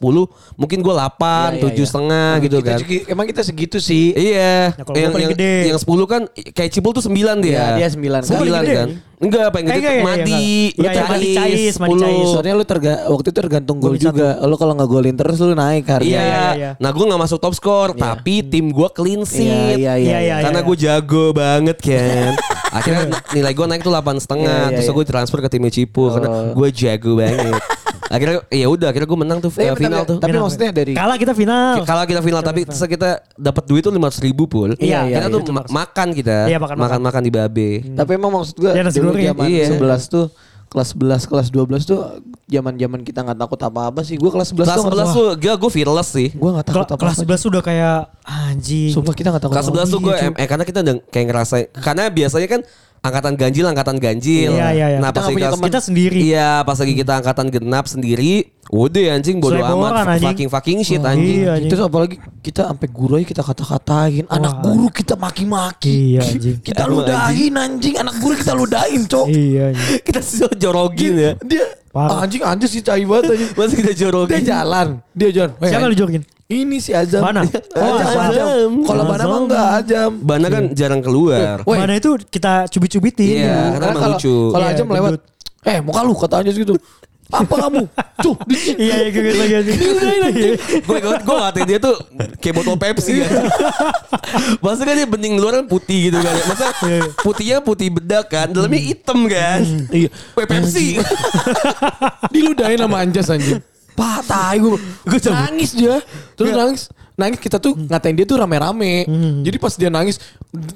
mungkin 0.54 0.78
gue 0.78 0.92
8 0.92 1.00
Iya, 1.16 1.48
iya, 1.48 1.62
tujuh 1.62 1.80
iya. 1.80 1.88
setengah 1.88 2.30
gitu 2.38 2.56
Kita 2.58 2.68
kan 2.68 2.78
segi- 2.78 3.04
emang 3.06 3.26
kita 3.26 3.40
segitu 3.40 3.78
sih. 3.78 4.12
Iya, 4.12 4.54
Nah, 4.70 4.84
kalau 4.84 4.96
yang, 4.98 5.12
yang, 5.16 5.32
gede. 5.32 5.54
yang 5.66 5.78
10 5.78 6.04
kan 6.04 6.22
kayak 6.52 6.70
Cipul 6.70 6.92
tuh 6.92 7.00
9 7.02 7.16
dia. 7.40 7.56
Iya, 7.56 7.64
dia 7.78 7.88
9. 7.88 7.96
Gua 7.96 8.28
paling 8.28 8.28
Sembilan 8.28 8.62
gede. 8.62 8.76
kan. 8.76 8.88
Enggak, 9.16 9.48
paling 9.48 9.64
Eh, 9.64 9.72
gede 9.72 9.80
iya, 9.80 10.04
Madi. 10.04 10.48
iya, 10.76 10.76
iya, 10.76 10.90
iya, 10.92 11.04
Madi 11.08 11.28
Cais, 11.32 11.74
Madi 11.80 11.92
10. 11.96 12.02
Cais. 12.04 12.26
Soalnya 12.28 12.52
lu 12.52 12.64
terga 12.68 12.92
waktu 13.08 13.26
itu 13.26 13.38
tergantung 13.38 13.76
gol 13.80 13.96
juga. 13.96 14.36
Lu 14.44 14.54
kalau 14.54 14.76
nggak 14.76 14.90
golin 14.90 15.16
terus 15.16 15.40
lu 15.40 15.56
naik 15.56 15.88
harga. 15.88 16.04
Iya, 16.04 16.20
iya, 16.20 16.44
iya. 16.52 16.70
Nah, 16.76 16.92
gue 16.92 17.04
gak 17.06 17.22
masuk 17.24 17.40
top 17.40 17.56
score, 17.56 17.96
tapi 17.96 18.44
tim 18.44 18.68
gue 18.68 18.88
clean 18.92 19.24
Iya, 19.24 19.32
sheet. 19.32 19.78
iya, 19.80 19.94
Iya, 19.94 19.94
iya. 19.96 20.18
iya. 20.20 20.36
Karena 20.44 20.60
gue 20.60 20.76
jago 20.76 21.24
banget 21.32 21.78
kan. 21.80 22.32
Akhirnya 22.76 23.02
nilai 23.32 23.52
gue 23.56 23.66
naik 23.66 23.80
tuh 23.80 23.92
8 23.94 24.20
setengah. 24.20 24.44
Iya, 24.44 24.68
iya, 24.68 24.76
Terus 24.76 24.88
iya. 24.88 24.96
gue 25.00 25.04
transfer 25.08 25.38
ke 25.40 25.48
tim 25.48 25.64
karena 26.12 26.28
Oh. 26.28 26.52
gue 26.52 26.68
jago 26.76 27.16
banget. 27.16 27.56
akhirnya 28.06 28.36
ya 28.48 28.66
udah, 28.66 28.88
akhirnya 28.88 29.06
gue 29.06 29.18
menang 29.18 29.38
tuh 29.38 29.50
Tapi, 29.50 29.62
eh, 29.62 29.74
final 29.74 30.02
tapi- 30.02 30.10
tuh. 30.10 30.16
Tapi 30.18 30.30
Final. 30.30 30.42
maksudnya 30.42 30.70
dari 30.70 30.92
Kalah 30.92 31.16
kita 31.16 31.32
final. 31.32 31.74
Kalau 31.82 32.04
kita 32.04 32.20
final 32.20 32.40
tapi 32.40 32.60
terus 32.62 32.82
kita 32.82 33.08
dapat 33.34 33.62
duit 33.64 33.82
tuh 33.82 33.90
500 33.90 34.22
ribu 34.22 34.44
pul. 34.46 34.70
Iya, 34.76 35.04
kita 35.04 35.18
iya, 35.22 35.32
tuh 35.32 35.40
itu 35.42 35.52
ma- 35.52 35.66
makan 35.66 36.08
kita. 36.10 36.46
Iya, 36.46 36.58
makan-makan. 36.58 36.82
makan 36.86 37.00
makan 37.02 37.22
di 37.22 37.30
babe. 37.30 37.70
Tapi 37.92 38.10
emang 38.12 38.30
maksud 38.32 38.54
gue 38.56 38.70
Ya, 38.70 38.82
dulu 38.84 39.10
zaman 39.12 39.46
Iya. 39.46 39.66
11 39.72 40.02
tuh 40.06 40.26
kelas 40.66 40.92
11 40.92 41.22
kelas 41.24 41.48
12 41.48 41.82
tuh 41.86 41.98
zaman-zaman 42.44 43.00
kita 43.00 43.22
nggak 43.22 43.38
takut 43.38 43.60
apa-apa 43.60 44.02
sih. 44.02 44.18
Gue 44.18 44.28
kelas 44.28 44.50
11 44.50 44.66
Kelas 44.66 44.76
tuh 44.76 44.84
11 44.88 45.08
tuh 45.08 45.26
gue 45.36 45.52
gue 45.56 45.70
fearless 45.72 46.08
sih. 46.10 46.28
gue 46.30 46.50
nggak 46.52 46.66
takut 46.66 46.82
apa-apa. 46.84 47.00
kelas 47.00 47.16
11 47.22 47.42
udah 47.44 47.62
kayak 47.62 47.98
anjing. 48.22 48.90
Sumpah 48.90 49.14
kita 49.14 49.30
nggak 49.30 49.42
takut. 49.42 49.54
Kelas 49.54 49.66
11 49.66 49.88
tuh 49.88 50.00
gue 50.00 50.14
eh, 50.14 50.46
karena 50.46 50.64
kita 50.64 50.78
udah 50.82 50.94
kayak 51.06 51.26
ngerasa 51.26 51.54
karena 51.76 52.02
biasanya 52.08 52.48
kan 52.48 52.60
angkatan 53.06 53.34
ganjil 53.34 53.64
angkatan 53.64 53.96
ganjil. 53.96 54.50
Iya, 54.52 54.68
iya, 54.70 54.86
iya. 54.92 54.98
Nah, 54.98 55.08
Kita 55.08 55.16
pas 55.16 55.24
lagi 55.24 55.34
punya 55.34 55.50
teman. 55.50 55.66
Kita 55.66 55.80
sendiri. 55.80 56.18
Iya, 56.20 56.50
pas 56.62 56.76
lagi 56.76 56.94
kita 56.94 57.12
angkatan 57.14 57.46
genap 57.48 57.84
sendiri, 57.86 58.32
udah 58.66 59.04
anjing 59.12 59.36
bodo 59.38 59.56
amat 59.56 59.92
anjing. 60.04 60.24
fucking 60.24 60.48
fucking 60.48 60.78
shit 60.80 60.98
Oh, 60.98 61.08
anjing. 61.08 61.38
iya, 61.40 61.50
anjing. 61.54 61.70
Terus 61.70 61.82
apalagi 61.82 62.16
kita 62.40 62.66
sampai 62.66 62.88
guru 62.88 63.12
aja 63.14 63.26
kita 63.26 63.42
kata-katain, 63.42 64.24
anak 64.26 64.54
guru 64.60 64.86
kita 64.88 65.14
maki-maki. 65.14 66.14
Iya 66.14 66.20
anjing. 66.22 66.56
Kita 66.60 66.84
ludahin 66.84 67.54
anjing, 67.54 67.94
anak 67.96 68.14
guru 68.18 68.34
kita 68.34 68.52
ludahin, 68.52 69.02
Cok. 69.04 69.26
Iya 69.26 69.62
anjing. 69.70 69.88
Kita 70.06 70.20
sih 70.20 70.42
jorogin 70.56 71.14
ya. 71.14 71.32
Dia 71.40 71.64
Parah. 71.88 72.22
anjing 72.22 72.42
anjing 72.42 72.68
sih 72.68 72.80
cai 72.80 73.02
banget 73.02 73.32
anjing. 73.32 73.50
Masih 73.58 73.76
kita 73.78 73.90
Dia 73.90 74.00
jorogin. 74.02 74.42
jalan, 74.42 74.86
dia 75.10 75.28
jalan. 75.32 75.50
Siapa 75.56 75.86
lu 75.86 75.96
jokin? 75.96 76.22
Ini 76.46 76.78
si 76.78 76.94
Azam. 76.94 77.26
Mana? 77.26 77.42
Oh, 77.74 77.98
Azam. 77.98 78.22
Azam. 78.22 78.70
Kalau 78.86 79.02
Bana 79.02 79.18
mah 79.18 79.26
Azam. 79.26 79.42
enggak 79.42 79.66
Azam. 79.82 80.10
Bana 80.22 80.46
kan 80.46 80.64
jarang 80.72 81.02
keluar. 81.02 81.66
Weh. 81.66 81.78
Mana 81.78 81.98
itu 81.98 82.14
kita 82.30 82.70
cubit-cubitin. 82.70 83.42
Iya. 83.42 83.74
karena 83.74 83.94
kalau 83.98 84.14
lucu. 84.14 84.36
kalau 84.54 84.66
Iya, 84.66 84.74
Azam 84.78 84.86
lewat, 84.86 85.12
eh 85.66 85.78
muka 85.82 86.00
lu 86.00 86.14
kata 86.14 86.34
Anjas 86.40 86.54
gitu. 86.54 86.78
Apa 87.26 87.66
kamu? 87.66 87.90
Tuh, 88.24 88.38
Iya, 88.78 89.02
iya, 89.02 89.10
gue 89.10 89.34
lagi 89.34 89.54
anjing. 89.58 89.78
gue 90.78 90.98
gue 91.02 91.14
gue 91.26 91.36
ngatain 91.42 91.66
dia 91.66 91.78
tuh 91.82 91.98
kayak 92.38 92.54
botol 92.54 92.78
Pepsi 92.78 93.18
kan. 93.18 93.50
Masa 94.62 94.86
kan 94.86 94.94
dia 94.94 95.10
bening 95.10 95.34
luar 95.34 95.58
kan 95.58 95.66
putih 95.66 96.14
gitu 96.14 96.22
kan. 96.22 96.34
Masa 96.46 96.70
putihnya 97.26 97.58
putih 97.58 97.90
bedak 97.90 98.30
kan, 98.30 98.54
dalamnya 98.54 98.78
hitam 98.78 99.26
kan. 99.26 99.58
Iya. 99.90 100.08
Pepsi. 100.38 101.02
diludahin 102.34 102.78
sama 102.78 103.02
Anjas 103.02 103.26
anjing. 103.26 103.58
Pak, 103.96 104.18
tai 104.22 104.56
gue. 104.56 104.76
Gue 105.02 105.18
nangis 105.26 105.72
dia. 105.72 105.98
Terus 106.34 106.52
nangis. 106.52 106.82
Nangis 107.16 107.40
kita 107.40 107.56
tuh 107.56 107.72
ngatain 107.72 108.12
dia 108.12 108.28
tuh 108.28 108.36
rame-rame. 108.36 109.08
Jadi 109.40 109.56
pas 109.56 109.72
dia 109.72 109.88
nangis 109.88 110.20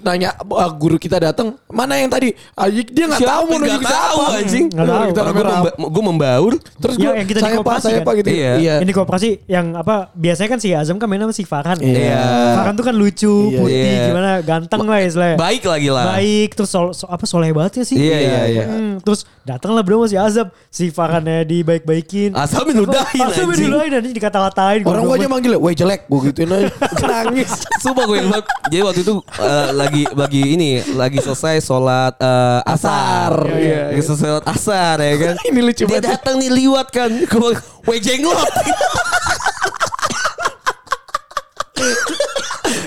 nanya 0.00 0.32
ah, 0.50 0.68
guru 0.70 0.96
kita 0.96 1.20
datang, 1.20 1.52
"Mana 1.66 1.96
yang 1.96 2.08
tadi?" 2.08 2.32
Ah, 2.54 2.64
Dia 2.66 3.04
nggak 3.06 3.20
tahu 3.20 3.42
mau 3.44 3.58
nunjuk 3.60 3.76
Nggak 3.76 3.92
tahu 3.92 4.16
siapa. 4.18 4.38
anjing. 4.40 4.66
Nggak 4.66 4.86
tahu. 4.86 5.04
Kita 5.04 5.20
Gue 5.20 5.28
rame-rame. 5.28 5.52
memba, 5.52 5.70
gue 5.86 6.02
membaur. 6.02 6.52
Terus 6.56 6.94
Yang- 6.96 7.04
gue 7.04 7.12
yang 7.12 7.28
kita 7.28 7.38
saya 7.38 7.52
pak, 7.52 7.60
koperasi 7.60 7.84
saya 7.84 7.92
kan? 7.94 8.06
pak 8.08 8.14
gitu. 8.16 8.28
Iya. 8.32 8.52
Iya. 8.56 8.74
Ini 8.80 8.90
kooperasi 8.90 9.28
yang 9.46 9.66
apa 9.74 9.94
biasanya 10.14 10.48
kan 10.48 10.60
si 10.60 10.68
Azam 10.72 10.96
kan 10.96 11.06
main 11.06 11.20
sama 11.20 11.34
si 11.36 11.44
Farhan. 11.44 11.76
Iya. 11.76 12.24
Farhan 12.56 12.74
tuh 12.74 12.84
kan 12.84 12.94
lucu, 12.96 13.34
Iya. 13.46 13.58
putih, 13.60 13.84
Iya. 13.84 14.04
gimana 14.08 14.30
ganteng 14.40 14.80
lah 14.82 14.98
istilahnya. 14.98 15.36
Baik 15.36 15.62
lagi 15.66 15.88
lah. 15.88 16.04
Baik, 16.10 16.48
terus 16.56 16.70
sol, 16.70 16.86
so- 16.92 17.04
apa 17.06 17.24
soleh 17.26 17.52
banget 17.52 17.72
ya 17.74 17.84
sih. 17.84 17.96
Iya, 17.96 18.16
iya, 18.18 18.40
iya. 18.50 18.64
Hmm, 18.64 18.96
terus 18.98 19.28
datanglah 19.51 19.82
bro 19.82 19.98
sama 19.98 20.07
si 20.07 20.16
Azam, 20.16 20.46
si 20.68 20.84
Farhannya 20.88 21.42
dibaik-baikin. 21.42 22.32
Asal 22.32 22.64
menudahin 22.64 23.20
Asal 23.20 23.44
anjing. 23.44 23.66
menudahin 23.66 23.92
anjing 23.98 24.12
dikata-katain. 24.14 24.80
Orang 24.82 25.05
gue 25.05 25.14
aja 25.16 25.26
manggil, 25.26 25.53
"Weh 25.57 25.72
jelek." 25.72 26.07
Gue 26.07 26.28
gituin 26.28 26.48
aja. 26.48 26.68
Nangis. 27.11 27.51
Sumpah 27.78 28.05
gue 28.05 28.16
ingat 28.20 28.44
Jadi 28.66 28.80
waktu 28.80 29.01
itu 29.03 29.14
eh, 29.36 29.66
lagi 29.72 30.03
lagi 30.12 30.42
ini 30.55 30.68
lagi 30.94 31.18
selesai 31.18 31.61
sholat 31.61 32.14
eh, 32.16 32.61
asar. 32.64 33.32
Asar, 33.32 33.57
iya, 33.57 33.80
Lagi 33.90 34.03
selesai 34.03 34.26
sholat 34.28 34.44
asar 34.46 34.94
ya 34.98 35.14
kan. 35.16 35.34
Ini 35.48 35.61
lucu 35.61 35.82
Dia 35.84 35.90
banget. 35.96 36.05
datang 36.07 36.34
nih 36.38 36.51
liwat 36.53 36.86
kan. 36.88 37.11
Gue 37.26 37.51
weh 37.84 37.98
jenglot. 37.98 38.38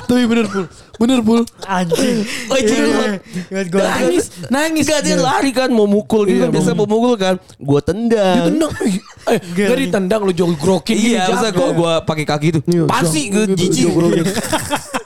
Tapi 0.04 0.24
bener 0.28 0.46
pul, 0.46 0.66
bener 1.00 1.20
pul. 1.24 1.42
Anjing. 1.64 2.18
Weh 2.52 2.62
jenglot. 2.62 3.10
Iya. 3.50 3.62
Nangis, 3.72 4.26
nangis. 4.48 4.86
Gak 4.86 5.02
dia 5.02 5.16
lari 5.16 5.50
kan 5.50 5.72
mau 5.72 5.88
mukul 5.88 6.28
gitu 6.28 6.44
Iya, 6.44 6.52
biasa 6.52 6.76
mau 6.76 6.86
mukul 6.86 7.16
kan. 7.16 7.40
Gue 7.56 7.80
tendang. 7.80 8.52
Ditendang. 8.52 8.72
Eh, 9.32 9.40
gak 9.56 9.78
ditendang 9.80 10.22
lu 10.28 10.34
jogrokin 10.36 10.96
gini. 10.96 11.16
Iya, 11.16 11.32
masa 11.32 11.50
jago. 11.50 11.60
gue 11.60 11.70
gue 11.80 11.94
pakai 12.04 12.26
kaki 12.28 12.48
itu. 12.52 12.60
Iya, 12.68 12.84
Pasti 12.86 13.22
gue 13.32 13.44
jijik. 13.56 13.84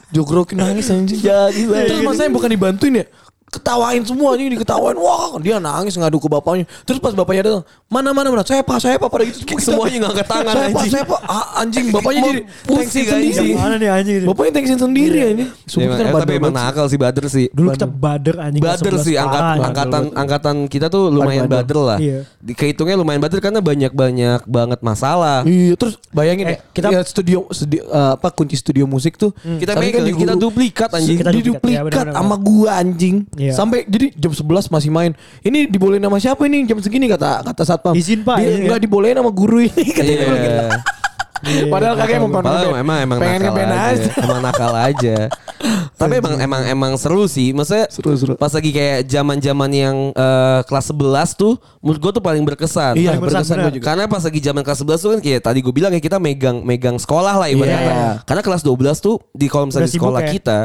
jogrokin. 0.09 0.57
Nangis 0.61 0.89
anjing. 0.89 1.19
Jadi 1.21 1.61
Terus 1.67 2.01
masanya 2.01 2.31
bukan 2.33 2.49
dibantuin 2.49 2.93
ya. 3.01 3.05
Ketawain 3.47 4.03
semua 4.03 4.35
anjing 4.35 4.51
diketawain. 4.51 4.99
Wah, 4.99 5.39
dia 5.39 5.55
nangis 5.55 5.95
ngadu 5.95 6.19
ke 6.19 6.27
bapaknya. 6.27 6.67
Terus 6.83 6.99
pas 6.99 7.15
bapaknya 7.15 7.47
datang, 7.47 7.63
mana 7.87 8.11
mana 8.11 8.27
mana. 8.27 8.43
Saya 8.43 8.59
pak, 8.59 8.75
saya 8.77 8.99
pak 8.99 9.07
pada 9.07 9.23
gitu. 9.23 9.39
Semuanya 9.57 10.03
ngangkat 10.03 10.27
tangan, 10.27 10.51
Saya 10.51 10.67
pak, 10.67 10.75
anjing. 10.75 10.91
saya 10.91 11.03
pak. 11.07 11.19
Ah, 11.23 11.45
anjing 11.63 11.85
bapaknya 11.87 12.21
jadi 12.27 12.41
pusing, 12.67 13.05
sendiri. 13.07 13.55
Mana 13.55 13.75
nih 13.77 13.87
anjing 13.87 14.15
ini? 14.19 14.25
Bapaknya 14.27 14.51
thanksin 14.51 14.77
sendiri 14.77 15.19
anjing. 15.23 15.47
Ya, 15.47 15.63
Sumpah 15.63 15.79
emang- 15.79 15.95
kita 15.95 16.03
eh, 16.03 16.11
bandel 16.11 16.25
tapi 16.27 16.33
emang 16.35 16.53
nakal 16.53 16.85
sih 16.85 16.99
Bader 16.99 17.25
sih. 17.31 17.45
Dulu 17.47 17.67
kita 17.71 17.87
bader 17.87 18.35
anjing. 18.37 18.61
Bader 18.61 18.93
11 18.93 19.07
sih 19.07 19.15
angkat, 19.15 19.41
angkatan 19.63 20.03
angkatan 20.11 20.55
kita 20.67 20.85
tuh 20.87 21.03
lumayan 21.07 21.47
Bader. 21.47 21.63
bader 21.63 21.77
lah. 21.79 21.97
Iya. 22.03 22.19
Di 22.37 22.51
kehitungnya 22.51 22.99
lumayan 22.99 23.23
bader 23.23 23.39
karena 23.39 23.63
banyak 23.63 23.95
banyak 23.95 24.41
banget 24.43 24.79
masalah. 24.83 25.47
Iya, 25.47 25.79
terus 25.79 25.95
bayangin 26.11 26.45
Eh, 26.45 26.51
ya, 26.51 26.57
kita- 26.75 26.91
kita 26.91 27.01
studio, 27.07 27.47
studio 27.49 27.79
eh, 27.85 28.11
apa 28.11 28.27
kunci 28.27 28.59
studio 28.59 28.83
musik 28.83 29.15
tuh. 29.15 29.31
Kita 29.39 29.71
megang, 29.73 30.03
kita 30.03 30.35
duplikat 30.35 30.91
anjing. 30.91 31.15
Kita 31.15 31.31
duplikat, 31.31 31.95
ya, 31.95 32.11
sama 32.11 32.35
gua 32.35 32.83
anjing. 32.83 33.23
Iya. 33.37 33.53
Sampai 33.53 33.85
jadi 33.85 34.09
jam 34.17 34.33
11 34.33 34.67
masih 34.67 34.89
main. 34.89 35.13
Ini 35.39 35.69
dibolehin 35.69 36.01
sama 36.01 36.17
siapa 36.17 36.41
ini 36.45 36.65
jam 36.65 36.81
segini 36.81 37.05
kata 37.05 37.45
kata 37.45 37.63
satpam. 37.63 37.93
Izin, 37.93 38.25
Pak, 38.25 38.41
Dia 38.41 38.49
izin, 38.49 38.61
enggak 38.65 38.79
dibolehin 38.81 39.15
sama 39.15 39.29
guru 39.29 39.61
ini. 39.61 39.85
Katanya 39.95 40.25
Iya. 40.25 40.33
gitu. 40.41 41.69
Padahal 41.69 41.93
kakek 41.95 42.17
mau 42.17 42.33
Padahal 42.33 42.81
emang 42.81 42.97
emang 42.97 43.17
pengen 43.21 43.45
nakal 43.45 43.69
aja. 43.69 43.93
aja. 43.93 44.09
Emang 44.17 44.41
nakal 44.41 44.73
aja. 44.73 45.17
Tapi 46.01 46.13
emang 46.17 46.35
emang 46.37 46.61
emang 46.65 46.91
seru 46.97 47.25
sih. 47.25 47.53
Maksudnya 47.53 47.85
Seru, 47.93 48.17
seru. 48.17 48.33
pas 48.37 48.49
lagi 48.49 48.69
kayak 48.69 49.05
zaman-zaman 49.05 49.69
yang 49.69 49.95
eh, 50.13 50.59
kelas 50.65 50.89
11 50.89 51.37
tuh 51.37 51.53
menurut 51.77 51.99
gue 52.01 52.11
tuh 52.17 52.23
paling 52.25 52.41
berkesan. 52.41 52.97
Iya, 52.97 53.13
Paling 53.17 53.21
berkesan, 53.21 53.57
berkesan 53.57 53.73
juga. 53.77 53.85
Karena 53.85 54.03
pas 54.05 54.21
lagi 54.25 54.39
zaman 54.41 54.61
kelas 54.65 54.79
11 54.81 54.97
tuh 54.97 55.09
kan 55.13 55.19
kayak 55.21 55.41
tadi 55.45 55.59
gue 55.61 55.73
bilang 55.73 55.93
ya 55.93 56.01
kita 56.01 56.17
megang 56.17 56.57
megang 56.61 56.97
sekolah 56.97 57.33
lah 57.37 57.47
ibaratnya. 57.49 57.81
Iya. 57.85 58.09
Karena 58.25 58.41
kelas 58.41 58.61
12 58.65 58.97
tuh 58.97 59.21
di 59.29 59.45
kalau 59.45 59.69
misalnya 59.69 59.89
di 59.89 59.97
sekolah 59.97 60.21
ya. 60.25 60.29
kita 60.33 60.59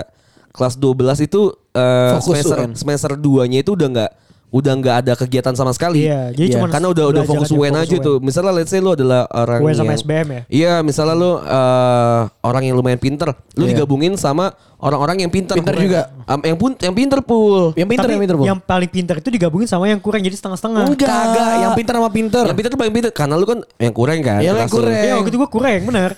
kelas 0.52 0.74
12 0.76 1.28
itu 1.28 1.40
eh, 1.72 2.10
Fokus 2.14 2.24
semester 2.36 2.56
UN. 2.58 2.70
semester 2.74 3.10
2-nya 3.14 3.58
itu 3.60 3.72
udah 3.72 3.88
nggak 3.90 4.10
udah 4.52 4.72
nggak 4.76 4.96
ada 5.00 5.12
kegiatan 5.16 5.56
sama 5.56 5.72
sekali. 5.72 6.04
Iya, 6.04 6.28
jadi 6.30 6.44
Iya. 6.44 6.54
cuman 6.60 6.68
Karena 6.68 6.88
udah 6.92 7.04
udah 7.08 7.22
fokus 7.24 7.48
aja, 7.48 7.56
UN 7.56 7.72
aja 7.72 7.96
tuh. 7.96 8.20
Misalnya 8.20 8.52
let's 8.52 8.68
say 8.68 8.84
lu 8.84 8.92
adalah 8.92 9.24
orang 9.26 9.64
UN 9.64 9.72
sama 9.72 9.88
yang 9.88 10.00
SBM 10.04 10.28
ya? 10.28 10.42
Iya, 10.44 10.72
misalnya 10.84 11.16
lu 11.16 11.32
eh, 11.40 12.20
orang 12.44 12.62
yang 12.62 12.76
lumayan 12.76 13.00
pinter, 13.00 13.32
lu 13.56 13.64
Iya. 13.64 13.80
digabungin 13.80 14.12
sama 14.14 14.52
orang-orang 14.76 15.24
yang 15.24 15.32
pinter. 15.32 15.56
Pinter 15.56 15.72
juga. 15.72 16.12
Am- 16.28 16.44
yang 16.44 16.60
pun 16.60 16.76
yang 16.76 16.92
pinter 16.92 17.24
pul. 17.24 17.72
Yang 17.72 17.88
pinter, 17.88 18.04
Tapi 18.04 18.12
yang 18.12 18.22
pinter, 18.28 18.36
Bu. 18.36 18.44
yang 18.44 18.58
paling 18.60 18.90
pintar 18.92 19.16
itu 19.16 19.28
digabungin 19.32 19.64
sama 19.64 19.88
yang 19.88 19.96
kurang 19.96 20.20
jadi 20.20 20.36
setengah-setengah. 20.36 20.84
Enggak, 20.84 21.08
Kagak, 21.08 21.52
yang 21.56 21.72
pinter 21.72 21.94
sama 21.96 22.10
pinter. 22.12 22.44
Yang 22.44 22.56
pinter 22.60 22.70
tuh 22.70 22.80
paling 22.84 22.92
pinter 22.92 23.10
karena 23.10 23.34
lu 23.40 23.46
kan 23.48 23.58
yang 23.80 23.94
kurang 23.96 24.20
kan. 24.20 24.40
Iya, 24.44 24.52
yang 24.52 24.68
kurang. 24.68 24.92
Iya 24.92 25.12
waktu 25.16 25.30
itu 25.32 25.38
gue 25.40 25.48
kurang 25.48 25.80
bener. 25.80 26.12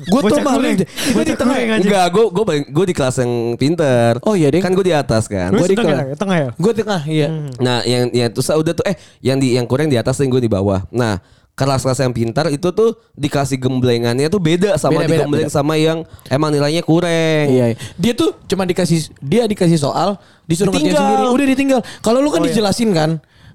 Gue 0.00 0.20
tuh 0.24 0.40
malu 0.40 0.64
Bocah 1.12 1.24
di 1.26 1.36
tengah. 1.36 1.56
Enggak, 1.76 2.06
gue 2.08 2.24
gue 2.32 2.44
gue 2.72 2.84
di 2.88 2.94
kelas 2.96 3.16
yang 3.20 3.32
pinter. 3.54 4.16
Oh 4.24 4.32
iya, 4.32 4.48
Ding. 4.48 4.64
Kan 4.64 4.72
gue 4.72 4.86
di 4.86 4.94
atas 4.94 5.28
kan. 5.28 5.52
Gua 5.52 5.68
di 5.68 5.76
tengah, 5.76 5.92
kelas. 5.92 6.08
ya? 6.08 6.16
tengah 6.16 6.36
ya? 6.36 6.48
Gue 6.56 6.72
tengah, 6.72 7.00
iya. 7.04 7.28
Nah, 7.60 7.84
yang 7.84 8.08
yang 8.10 8.28
terus 8.32 8.48
udah 8.48 8.72
tuh 8.72 8.84
eh 8.84 8.96
yang 9.20 9.36
di 9.36 9.54
yang 9.54 9.68
kurang 9.68 9.86
di 9.86 10.00
atas 10.00 10.16
dan 10.16 10.32
gue 10.32 10.40
di 10.40 10.48
bawah. 10.48 10.88
Nah, 10.88 11.20
kelas-kelas 11.52 12.00
yang 12.00 12.12
pintar 12.12 12.48
itu 12.48 12.72
tuh 12.72 12.96
dikasih 13.12 13.60
gemblengannya 13.60 14.32
tuh 14.32 14.40
beda 14.40 14.80
sama 14.80 15.04
Beda, 15.04 15.04
beda, 15.04 15.12
digembleng 15.20 15.48
beda. 15.48 15.52
sama 15.52 15.74
yang 15.76 15.98
emang 16.26 16.48
nilainya 16.48 16.80
kurang. 16.80 17.44
Iya, 17.52 17.64
iya. 17.72 17.76
Dia 18.00 18.12
tuh 18.16 18.32
cuma 18.48 18.64
dikasih 18.64 19.12
dia 19.20 19.44
dikasih 19.44 19.76
soal, 19.76 20.16
disuruh 20.48 20.72
ngerjain 20.72 20.96
Ditinggal. 20.96 21.04
sendiri. 21.04 21.28
Udah 21.28 21.46
ditinggal. 21.46 21.80
Kalau 22.00 22.24
lu 22.24 22.32
kan 22.32 22.40
Oh, 22.40 22.48
iya. 22.48 22.56
dijelasin 22.56 22.90
kan. 22.96 23.10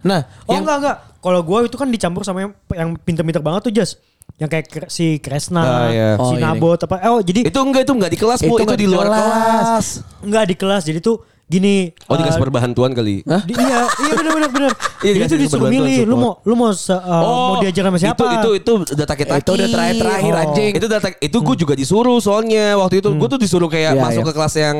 Nah, 0.05 0.29
Oh 0.45 0.53
yang 0.53 0.61
enggak 0.61 0.77
enggak. 0.85 0.97
Kalau 1.17 1.41
gue 1.41 1.59
itu 1.65 1.73
kan 1.73 1.89
dicampur 1.89 2.21
sama 2.21 2.45
yang 2.45 2.51
yang 2.69 2.89
pinter-pinter 3.01 3.41
banget 3.41 3.61
tuh 3.65 3.73
Jas. 3.73 3.97
Yang 4.35 4.49
kayak 4.51 4.65
si 4.89 5.15
Kresna, 5.17 5.63
Ah, 5.63 5.87
iya. 5.87 6.09
Oh, 6.15 6.27
si 6.27 6.35
iya, 6.35 6.51
Nabot 6.51 6.75
apa. 6.77 6.95
Oh 7.07 7.23
jadi 7.23 7.47
Itu 7.47 7.59
enggak 7.61 7.83
itu 7.83 7.93
enggak 7.93 8.11
di 8.11 8.19
kelas, 8.19 8.39
Bu. 8.41 8.45
Itu 8.45 8.55
Itu, 8.57 8.63
nggak 8.65 8.79
di 8.79 8.87
luar 8.87 9.05
kelas. 9.05 9.23
kelas. 9.23 9.87
enggak 10.21 10.43
di 10.45 10.55
kelas. 10.55 10.83
Jadi 10.83 10.99
tuh 10.99 11.15
gini. 11.45 11.93
Oh, 12.03 12.13
eh, 12.13 12.19
dikasih 12.19 12.41
perbantuan 12.41 12.91
kali. 12.91 13.21
Di- 13.21 13.55
iya, 13.55 13.85
iya 13.87 14.13
benar 14.13 14.31
benar 14.33 14.51
benar. 14.51 14.71
Iya, 14.97 15.11
Jadi 15.13 15.15
dikasih 15.15 15.29
tuh 15.29 15.39
disuruh 15.45 15.69
milih, 15.69 15.97
lu 16.01 16.09
support. 16.09 16.19
mau 16.19 16.33
lu 16.41 16.53
mau 16.57 16.69
se- 16.73 16.97
eh, 16.97 17.21
mau 17.21 17.55
diajar 17.61 17.83
sama 17.85 17.97
siapa? 17.97 18.17
Itu 18.17 18.27
itu 18.27 18.49
itu 18.57 18.71
udah 18.91 19.05
taki 19.05 19.23
Itu 19.23 19.51
udah 19.53 19.67
terakhir-terakhir, 19.69 20.33
Oh. 20.33 20.43
anjing. 20.43 20.71
Itu 20.73 20.87
data 20.89 21.07
itu 21.15 21.37
gue 21.39 21.55
juga 21.55 21.73
disuruh 21.73 22.17
soalnya 22.19 22.75
waktu 22.75 22.99
itu 22.99 23.07
gue 23.07 23.27
tuh 23.29 23.37
disuruh 23.37 23.69
kayak 23.69 23.93
Iya, 23.93 24.01
masuk 24.01 24.19
iya. 24.19 24.27
ke 24.27 24.33
kelas 24.33 24.53
yang 24.57 24.77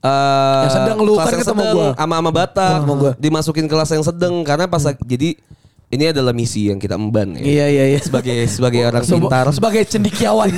eh, 0.00 0.62
Yang 0.64 0.72
sedang 0.74 0.98
lu, 0.98 1.12
kelas 1.14 1.22
kan 1.22 1.30
yang 1.30 1.42
ketemu 1.44 1.60
sedang 1.60 1.76
gua. 1.76 1.88
sama 1.94 2.14
sama 2.16 2.30
Batak 2.32 2.78
Sama 2.80 2.94
gua. 2.96 3.12
dimasukin 3.16 3.66
kelas 3.66 3.88
yang 3.92 4.02
sedang 4.02 4.34
karena 4.42 4.64
pas 4.64 4.82
lagi- 4.82 5.04
jadi 5.04 5.30
ini 5.88 6.04
adalah 6.12 6.36
misi 6.36 6.68
yang 6.68 6.76
kita 6.76 7.00
emban 7.00 7.32
ya. 7.40 7.40
Iya, 7.40 7.66
iya, 7.72 7.84
iya. 7.96 8.00
Sebagai 8.00 8.44
sebagai 8.44 8.84
orang 8.84 9.04
pintar 9.08 9.48
sebagai 9.56 9.82
cendikiawan. 9.88 10.52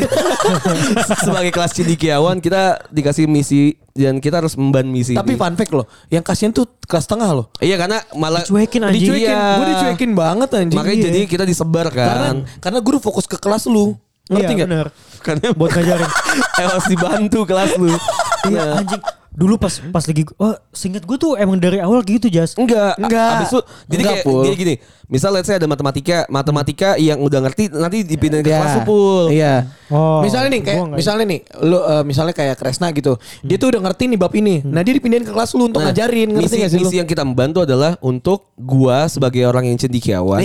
sebagai 1.27 1.51
kelas 1.55 1.71
cendikiawan 1.71 2.43
kita 2.43 2.83
dikasih 2.91 3.31
misi 3.31 3.79
dan 3.95 4.19
kita 4.19 4.43
harus 4.43 4.59
memban 4.59 4.91
misi. 4.91 5.15
Tapi 5.15 5.35
ini. 5.35 5.39
fun 5.39 5.55
fact 5.55 5.71
loh, 5.71 5.87
yang 6.11 6.27
kasihan 6.27 6.51
tuh 6.51 6.67
kelas 6.83 7.07
tengah 7.07 7.31
loh. 7.31 7.47
Iya 7.63 7.79
karena 7.79 8.03
malah 8.19 8.43
Dicuekin, 8.43 8.83
anjing. 8.83 9.07
Dicuekin, 9.07 9.31
Iya. 9.31 9.55
gue 9.55 9.67
dicuekin 9.71 10.11
banget 10.19 10.49
anjing. 10.51 10.79
Makanya 10.83 10.99
Iya. 10.99 11.07
jadi 11.07 11.21
kita 11.31 11.45
disebar 11.47 11.87
karena 11.95 12.29
kan. 12.35 12.37
karena 12.59 12.79
guru 12.83 12.99
fokus 12.99 13.31
ke 13.31 13.39
kelas 13.39 13.71
lu. 13.71 13.95
Ngerti 14.31 14.53
Iya 14.59 14.67
benar. 14.67 14.87
Karena 15.23 15.47
Buat 15.55 15.71
ngajarin. 15.79 16.11
harus 16.59 16.87
dibantu 16.91 17.41
kelas 17.47 17.71
lu. 17.79 17.95
Iya 18.51 18.83
anjing. 18.83 19.03
Dulu 19.41 19.57
pas 19.57 19.73
pas 19.89 20.05
lagi 20.05 20.29
oh 20.37 20.53
seingat 20.71 21.01
gue 21.01 21.17
tuh 21.17 21.33
emang 21.35 21.57
dari 21.57 21.81
awal 21.81 22.05
gitu 22.05 22.29
Jas. 22.29 22.53
Enggak, 22.55 22.93
Enggak. 22.95 23.41
Abis 23.41 23.49
itu 23.49 23.61
jadi 23.89 24.01
Enggak, 24.03 24.15
kayak 24.15 24.27
Pul. 24.29 24.43
gini 24.45 24.55
gini. 24.55 24.75
Misal 25.09 25.33
let's 25.33 25.49
say 25.49 25.57
ada 25.57 25.65
matematika, 25.65 26.29
matematika 26.29 26.95
yang 26.95 27.19
udah 27.19 27.41
ngerti 27.41 27.67
nanti 27.69 28.05
dipindahin 28.05 28.45
ke 28.45 28.53
Iya. 28.53 28.59
kelas 28.61 28.75
lu, 28.77 28.83
Pul. 28.85 29.25
Iya. 29.33 29.55
Oh, 29.89 30.21
misalnya 30.21 30.49
nih 30.51 30.61
kayak 30.63 30.79
gua 30.79 30.95
misalnya 30.95 31.25
nih 31.27 31.41
lu 31.63 31.79
eh, 31.81 32.03
misalnya 32.05 32.31
kayak 32.31 32.55
Kresna 32.55 32.93
gitu. 32.93 33.17
Dia 33.41 33.57
tuh 33.57 33.69
udah 33.71 33.81
ngerti 33.83 34.03
nih 34.07 34.19
bab 34.19 34.33
ini. 34.33 34.61
Nah, 34.61 34.85
dia 34.85 34.93
dipindahin 34.93 35.25
ke 35.25 35.33
kelas 35.33 35.51
lu 35.53 35.67
untuk 35.67 35.81
Nah, 35.81 35.89
ngajarin, 35.89 36.29
ngerti 36.31 36.47
misi, 36.47 36.61
gak 36.61 36.71
sih 36.71 36.77
lu? 36.77 36.85
misi 36.85 36.97
yang 37.01 37.09
kita 37.09 37.25
membantu 37.25 37.65
adalah 37.65 37.97
untuk 38.01 38.53
gua 38.55 39.09
sebagai 39.09 39.41
orang 39.43 39.67
yang 39.67 39.81
cendikiawan. 39.81 40.45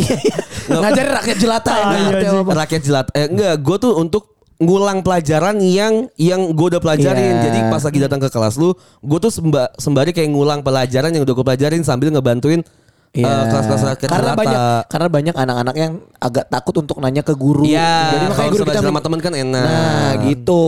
ngajarin 0.65 1.13
rakyat 1.13 1.37
jelata 1.37 1.69
Ah, 1.69 1.93
iya, 2.15 2.31
apa-apa. 2.31 2.51
rakyat 2.63 2.81
jelat 2.81 3.05
eh 3.11 3.27
enggak 3.27 3.53
gue 3.59 3.77
tuh 3.77 3.93
untuk 3.93 4.34
ngulang 4.56 5.03
pelajaran 5.03 5.60
yang 5.60 6.08
yang 6.16 6.56
gue 6.56 6.68
udah 6.72 6.80
pelajarin 6.80 7.36
Iya. 7.36 7.43
jadi 7.43 7.60
pas 7.68 7.84
lagi 7.84 7.99
datang 7.99 8.20
ke 8.20 8.30
kelas 8.30 8.56
lu 8.56 8.72
gue 9.01 9.20
tuh 9.20 9.28
semba, 9.28 9.68
sembari 9.76 10.16
kayak 10.16 10.32
ngulang 10.32 10.64
pelajaran 10.64 11.12
yang 11.12 11.24
udah 11.24 11.36
gue 11.36 11.45
pelajarin 11.45 11.84
sambil 11.84 12.08
ngebantuin 12.08 12.64
Iya. 13.12 13.24
eh, 13.24 13.43
kelas-kelas 13.47 13.84
rakyat 13.86 14.10
karena 14.12 14.28
jelata. 14.28 14.39
banyak 14.39 14.60
karena 14.91 15.08
banyak 15.08 15.36
anak-anak 15.38 15.76
yang 15.76 15.91
agak 16.20 16.45
takut 16.47 16.76
untuk 16.76 16.99
nanya 16.99 17.24
ke 17.24 17.32
guru. 17.32 17.64
Iya, 17.64 18.12
Jadi 18.12 18.26
makanya 18.28 18.36
kalau 18.36 18.51
guru 18.51 18.64
kita 18.68 18.82
sama 18.84 18.99
temen 18.99 19.20
kan 19.24 19.32
enak. 19.32 19.64
Nah, 19.64 20.12
gitu. 20.28 20.64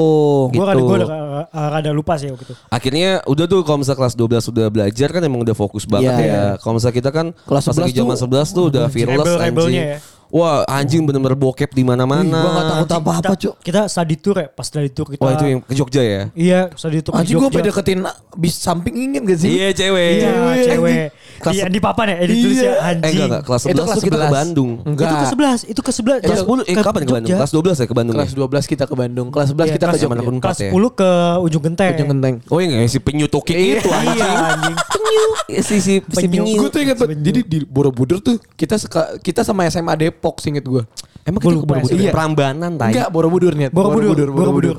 Gue 0.47 0.63
gitu. 0.63 0.79
gua 0.79 0.97
rada, 1.03 1.11
rada 1.51 1.91
lupa 1.91 2.15
sih 2.15 2.31
waktu 2.31 2.47
itu. 2.47 2.55
Akhirnya 2.71 3.19
udah 3.23 3.45
tuh 3.45 3.59
kalau 3.61 3.83
misalnya 3.83 3.99
kelas 3.99 4.15
12 4.15 4.47
sudah 4.47 4.65
belajar 4.71 5.07
kan 5.11 5.19
emang 5.21 5.43
udah 5.43 5.51
fokus 5.53 5.83
banget 5.83 6.07
Iya, 6.07 6.23
ya. 6.23 6.23
iya. 6.23 6.43
Kalau 6.55 6.79
misalnya 6.79 6.95
kita 6.95 7.09
kan 7.11 7.25
Kelas 7.35 7.63
pas 7.67 7.75
lagi 7.75 7.91
11 7.91 7.99
zaman 7.99 8.15
tuh, 8.15 8.23
11 8.31 8.47
tuh 8.47 8.63
udah 8.63 8.83
fearless 8.87 9.19
rebel-rebelnya 9.27 9.67
anjing. 9.67 9.91
ya. 9.91 9.97
Wah, 10.29 10.67
anjing 10.67 11.01
bener-bener 11.01 11.33
bokep 11.33 11.71
di 11.71 11.81
mana-mana. 11.81 12.19
Ih, 12.19 12.29
gua 12.29 12.51
nggak 12.51 12.65
takut 12.67 12.91
apa-apa, 12.99 13.33
Cuk. 13.33 13.53
Kita 13.59 13.81
study 13.85 14.15
tour 14.15 14.35
ya, 14.35 14.47
pas 14.47 14.63
study 14.63 14.89
tour 14.89 15.07
kita. 15.07 15.19
Wah, 15.19 15.31
itu 15.33 15.45
yang 15.45 15.59
ke 15.61 15.73
Jogja 15.73 16.01
ya. 16.01 16.21
Iya, 16.33 16.59
study 16.73 16.99
tour 16.99 17.11
ke 17.11 17.17
Anjing 17.17 17.35
gue 17.35 17.43
Jogja. 17.43 17.55
pada 17.55 17.67
deketin 17.69 17.99
bis 18.35 18.53
samping 18.53 18.93
ingin 18.93 19.23
gak 19.23 19.39
sih? 19.39 19.49
Iya, 19.49 19.67
cewek. 19.71 20.11
Iya, 20.17 20.31
cewek. 20.67 21.05
Kelas- 21.37 21.55
Iya, 21.55 21.65
di 21.67 21.79
papan 21.79 22.05
ya, 22.07 22.15
eh, 22.17 22.27
ditulis 22.27 22.57
Iya. 22.57 22.65
ya 22.65 22.73
Eh 22.73 22.81
anjing. 22.83 23.07
enggak 23.07 23.25
enggak, 23.25 23.41
kelas 23.45 23.61
11 23.61 23.69
Itu 23.69 23.77
kelas 23.79 23.95
tuh 23.95 24.03
kita 24.03 24.11
ke 24.11 24.19
11. 24.19 24.33
Bandung. 24.33 24.71
Enggak. 24.83 25.07
Itu 25.07 25.15
ke 25.15 25.27
11, 25.29 25.59
itu 25.63 25.79
ke 25.79 25.91
11. 25.93 26.19
Kelas 26.19 26.39
10 26.41 26.59
eh 26.59 26.75
kapan 26.75 27.01
ke 27.01 27.13
Bandung? 27.13 27.37
Kelas 27.37 27.51
12 27.53 27.77
ya 27.77 27.85
ke 27.85 27.95
Bandung. 27.95 28.15
Kelas 28.17 28.27
ya? 28.27 28.35
12 28.35 28.65
kita 28.67 28.83
ke 28.83 28.95
Bandung. 28.97 29.27
Kelas 29.31 29.47
11 29.47 29.63
Iya, 29.63 29.73
kita 29.73 29.85
ke 29.85 29.87
kelas- 29.87 30.01
Jogja. 30.01 30.41
Kelas 30.43 30.59
ya? 30.59 30.69
10 30.69 30.89
ke 30.91 31.09
Ujung 31.39 31.63
Genteng. 31.63 31.93
Ujung 31.93 32.09
Genteng. 32.11 32.35
Oh 32.47 32.57
iya 32.57 32.67
nggak 32.69 32.89
si 32.89 32.99
penyu 32.99 33.25
toki 33.25 33.53
itu 33.53 33.87
anjing. 33.87 34.17
Iya, 34.17 34.27
anjing. 34.51 34.75
Penyu. 34.75 35.25
Si 35.47 35.77
si 35.77 35.93
si 36.01 36.25
Penyu. 36.25 36.41
Gue 36.57 36.67
tuh 36.67 36.81
inget. 36.81 36.97
Jadi 36.99 37.39
di 37.45 37.57
Borobudur 37.63 38.19
tuh 38.19 38.35
kita 38.57 38.75
kita 39.21 39.41
sama 39.41 39.63
SMA 39.65 39.93
Depok 39.95 40.16
singkat 40.41 40.65
gue. 40.65 40.83
Emang 41.27 41.39
Gua 41.43 41.51
kita 41.51 41.59
ke 41.59 41.67
Borobudur 41.67 41.97
sih. 41.99 42.07
ya? 42.07 42.13
Prambanan 42.15 42.71
tai. 42.79 42.91
Enggak 42.95 43.09
Borobudur 43.11 43.53
nih. 43.53 43.67
Borobudur, 43.69 44.27
Borobudur. 44.31 44.75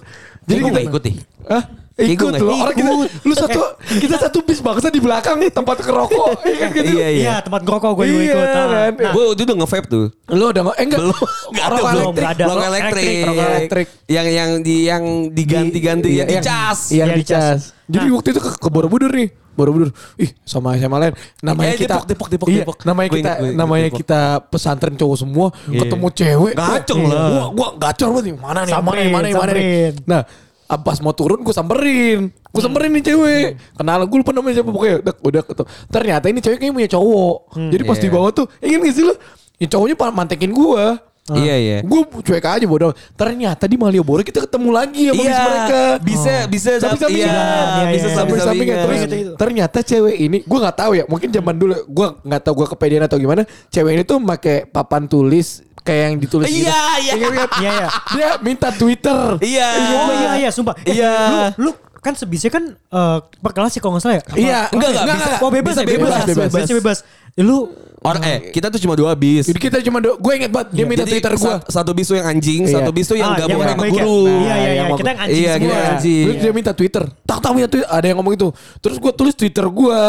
Jadi 0.48 0.58
gue 0.64 0.70
gak 0.72 0.86
ikut 0.88 1.02
deh. 1.04 1.16
Hah? 1.48 1.64
Ikut 1.98 2.30
loh. 2.38 2.54
Orang 2.56 2.72
kita, 2.72 2.90
lu 3.26 3.34
satu, 3.34 3.60
kita 3.98 4.16
satu 4.16 4.38
bis 4.40 4.62
bangsa 4.62 4.86
di 4.86 5.02
belakang 5.02 5.34
tempat 5.50 5.82
kerokok. 5.82 6.30
Iya 6.46 6.56
kan 6.56 6.68
gitu. 6.70 6.90
Iya 6.94 7.08
iya. 7.08 7.20
Iya, 7.20 7.34
tempat 7.42 7.60
ngerokok 7.60 7.90
gue 7.92 8.04
juga 8.06 8.18
Iya, 8.18 8.30
ikut. 8.30 8.38
Nah, 8.38 8.54
kan. 8.54 8.92
nah, 8.94 9.12
Gue 9.12 9.24
udah 9.34 9.56
nge-vape 9.56 9.86
tuh. 9.88 10.04
Lu 10.28 10.44
udah 10.46 10.62
nggak? 10.62 10.76
Eh 10.76 10.84
enggak. 10.86 11.00
Belum. 11.00 11.16
Nggak 11.52 11.64
ada, 11.64 11.74
Rokok 11.74 11.90
belum. 11.90 12.12
elektrik. 12.14 12.46
Rokok 12.46 12.64
elektrik. 12.64 13.16
rokok 13.24 13.46
elektrik. 13.50 13.86
Yang 14.06 14.26
yang 14.30 14.50
di 14.62 14.76
yang 14.84 15.04
diganti-ganti 15.28 16.08
Iya, 16.08 16.16
yang 16.16 16.28
yang- 16.30 16.44
dicas. 16.44 16.78
Iya, 16.88 17.04
Iya, 17.04 17.14
dicas. 17.14 17.18
dicas. 17.18 17.60
Jadi 17.88 18.06
Nah. 18.06 18.14
waktu 18.14 18.28
itu 18.30 18.40
ke, 18.40 18.50
ke 18.54 18.68
Borobudur 18.68 19.10
nih. 19.10 19.28
Borobudur. 19.50 19.90
Ih, 20.14 20.30
sama 20.44 20.78
SMA 20.78 20.98
lain. 21.00 21.14
Namanya 21.42 21.74
Eh, 21.74 21.80
kita 21.80 21.94
Depok, 21.98 22.06
Depok, 22.06 22.28
Depok, 22.30 22.46
Iya, 22.46 22.62
Depok. 22.62 22.76
Namanya 22.86 23.08
kita 23.10 23.32
namanya 23.52 23.86
Depok. 23.90 23.98
kita 23.98 24.20
pesantren 24.46 24.94
cowok 24.94 25.16
semua, 25.18 25.46
Iya. 25.66 25.80
ketemu 25.82 26.06
cewek. 26.14 26.54
Gacor 26.54 26.96
lah. 27.02 27.26
Gua 27.26 27.44
gua 27.50 27.68
gacor 27.76 28.08
banget. 28.14 28.38
Mana 28.38 28.60
nih? 28.62 28.72
Mana 28.72 28.94
nih? 28.94 29.10
Mana 29.10 29.26
nih? 29.26 29.34
Mana 29.34 29.52
nih? 29.52 29.66
Nah, 30.06 30.22
ah, 30.68 30.78
pas 30.78 31.00
mau 31.00 31.16
turun 31.16 31.40
gue 31.40 31.54
samperin. 31.54 32.28
Gue 32.28 32.62
samperin 32.62 32.92
nih 32.92 33.04
cewek. 33.08 33.46
Kenal 33.74 34.04
gue 34.04 34.18
lupa 34.20 34.32
namanya 34.36 34.60
siapa 34.60 34.70
pokoknya. 34.70 34.96
Udah, 35.00 35.14
udah 35.24 35.42
ketemu. 35.42 35.68
Ternyata 35.88 36.24
ini 36.28 36.38
cewek 36.44 36.56
kayaknya 36.60 36.76
punya 36.76 36.90
cowok. 36.92 37.36
Jadi 37.72 37.82
pas 37.82 37.96
Iya. 37.96 38.04
di 38.04 38.08
bawah 38.12 38.30
tuh, 38.30 38.46
ingin 38.60 38.78
gak 38.84 38.94
sih 38.94 39.04
lu? 39.04 39.14
Ya 39.58 39.66
cowoknya 39.66 39.96
mantekin 40.12 40.52
gue. 40.54 40.84
Iya 41.28 41.54
iya. 41.60 41.78
Gue 41.84 42.08
cuek 42.08 42.40
aja 42.40 42.64
bodoh. 42.64 42.96
Ternyata 43.12 43.68
di 43.68 43.76
Malioboro 43.76 44.24
kita 44.24 44.48
ketemu 44.48 44.68
lagi 44.72 45.12
sama 45.12 45.20
bis 45.20 45.28
mereka. 45.28 45.80
Bisa 46.00 46.34
bisa 46.48 46.70
Samping-sampingan. 46.80 47.28
Iya, 47.28 47.36
Iya, 47.36 47.84
bisa 47.92 48.06
iya, 48.08 48.16
Samping-sampingan. 48.16 48.76
Terus 48.80 48.96
samping-sampingan. 48.96 49.36
ternyata 49.36 49.78
cewek 49.84 50.16
ini 50.16 50.38
gue 50.40 50.58
nggak 50.64 50.76
tahu 50.80 50.92
ya. 50.96 51.04
Mungkin 51.04 51.28
zaman 51.28 51.54
dulu 51.60 51.74
gue 51.84 52.08
nggak 52.24 52.40
tahu 52.40 52.54
gue 52.64 52.66
kepedean 52.72 53.04
atau 53.04 53.20
gimana. 53.20 53.42
Cewek 53.68 53.92
ini 53.92 54.02
tuh 54.08 54.16
pakai 54.24 54.64
papan 54.64 55.04
tulis 55.04 55.67
kayak 55.88 56.02
yang 56.04 56.16
ditulis 56.18 56.46
gitu. 56.46 56.62
Iya, 56.62 56.82
iya. 56.98 57.12
Ingat-ingat? 57.14 57.50
Iya, 57.56 57.70
iya. 57.72 57.88
Dia 58.12 58.28
minta 58.38 58.68
Twitter. 58.70 59.20
Iya. 59.40 59.68
Oh 59.96 60.12
iya 60.14 60.30
iya 60.38 60.50
sumpah. 60.50 60.74
Eh, 60.80 60.94
Iya. 60.94 61.12
Lu, 61.56 61.64
lu 61.64 61.70
kan 61.98 62.12
sebisnya 62.12 62.48
kan 62.48 62.64
eh, 62.70 63.18
per 63.34 63.50
kelas 63.50 63.72
sih 63.72 63.80
kalau 63.80 63.96
nggak 63.96 64.04
salah 64.04 64.16
ya. 64.16 64.24
Iya, 64.30 64.58
Enggak, 64.70 64.88
enggak, 64.94 65.16
bisa. 65.16 65.32
Oh 65.40 65.50
bebas 65.50 65.72
Bisa 65.72 65.80
ya 65.80 65.86
bebas. 65.88 65.98
bebas, 65.98 66.24
Bebas, 66.26 66.52
bebas. 66.52 66.68
bebas. 66.70 66.98
Eh, 67.34 67.42
Lu 67.42 67.58
Orang 67.98 68.22
eh 68.22 68.54
kita 68.54 68.70
tuh 68.70 68.78
cuma 68.78 68.94
dua 68.94 69.10
bis. 69.12 69.50
Jadi 69.50 69.58
kita 69.58 69.82
cuma 69.82 69.98
gue 69.98 70.32
inget 70.32 70.54
banget 70.54 70.70
dia 70.70 70.86
minta 70.86 71.02
Jadi 71.02 71.18
Twitter 71.18 71.34
gue. 71.34 71.42
sa- 71.42 71.82
Satu 71.82 71.90
bis 71.90 72.06
tuh 72.06 72.14
yang 72.14 72.30
anjing, 72.30 72.62
Iya. 72.62 72.78
satu 72.78 72.90
bis 72.94 73.04
tuh 73.04 73.18
yang 73.18 73.34
Ah, 73.34 73.42
gabung 73.42 73.58
sama 73.58 73.74
ya. 73.74 73.90
guru. 73.90 74.18
Iya 74.22 74.30
iya 74.30 74.54
yang 74.54 74.54
iya. 74.54 74.82
bagus. 74.86 74.98
Kita 74.98 75.08
yang 75.08 75.18
anjing 75.18 75.34
Iya, 75.34 75.50
semua. 75.50 75.58
kita 75.58 75.74
ya. 75.74 75.88
anjing. 75.90 76.24
Terus 76.24 76.38
dia 76.38 76.52
minta 76.54 76.72
Twitter. 76.72 77.04
Tak 77.26 77.38
tahu 77.42 77.52
minta 77.52 77.66
Twitter. 77.66 77.90
Ada 77.90 78.06
yang 78.06 78.16
ngomong 78.16 78.34
itu. 78.38 78.48
Terus 78.78 78.96
gue 78.96 79.12
tulis 79.12 79.34
Twitter 79.34 79.66
gue. 79.66 80.00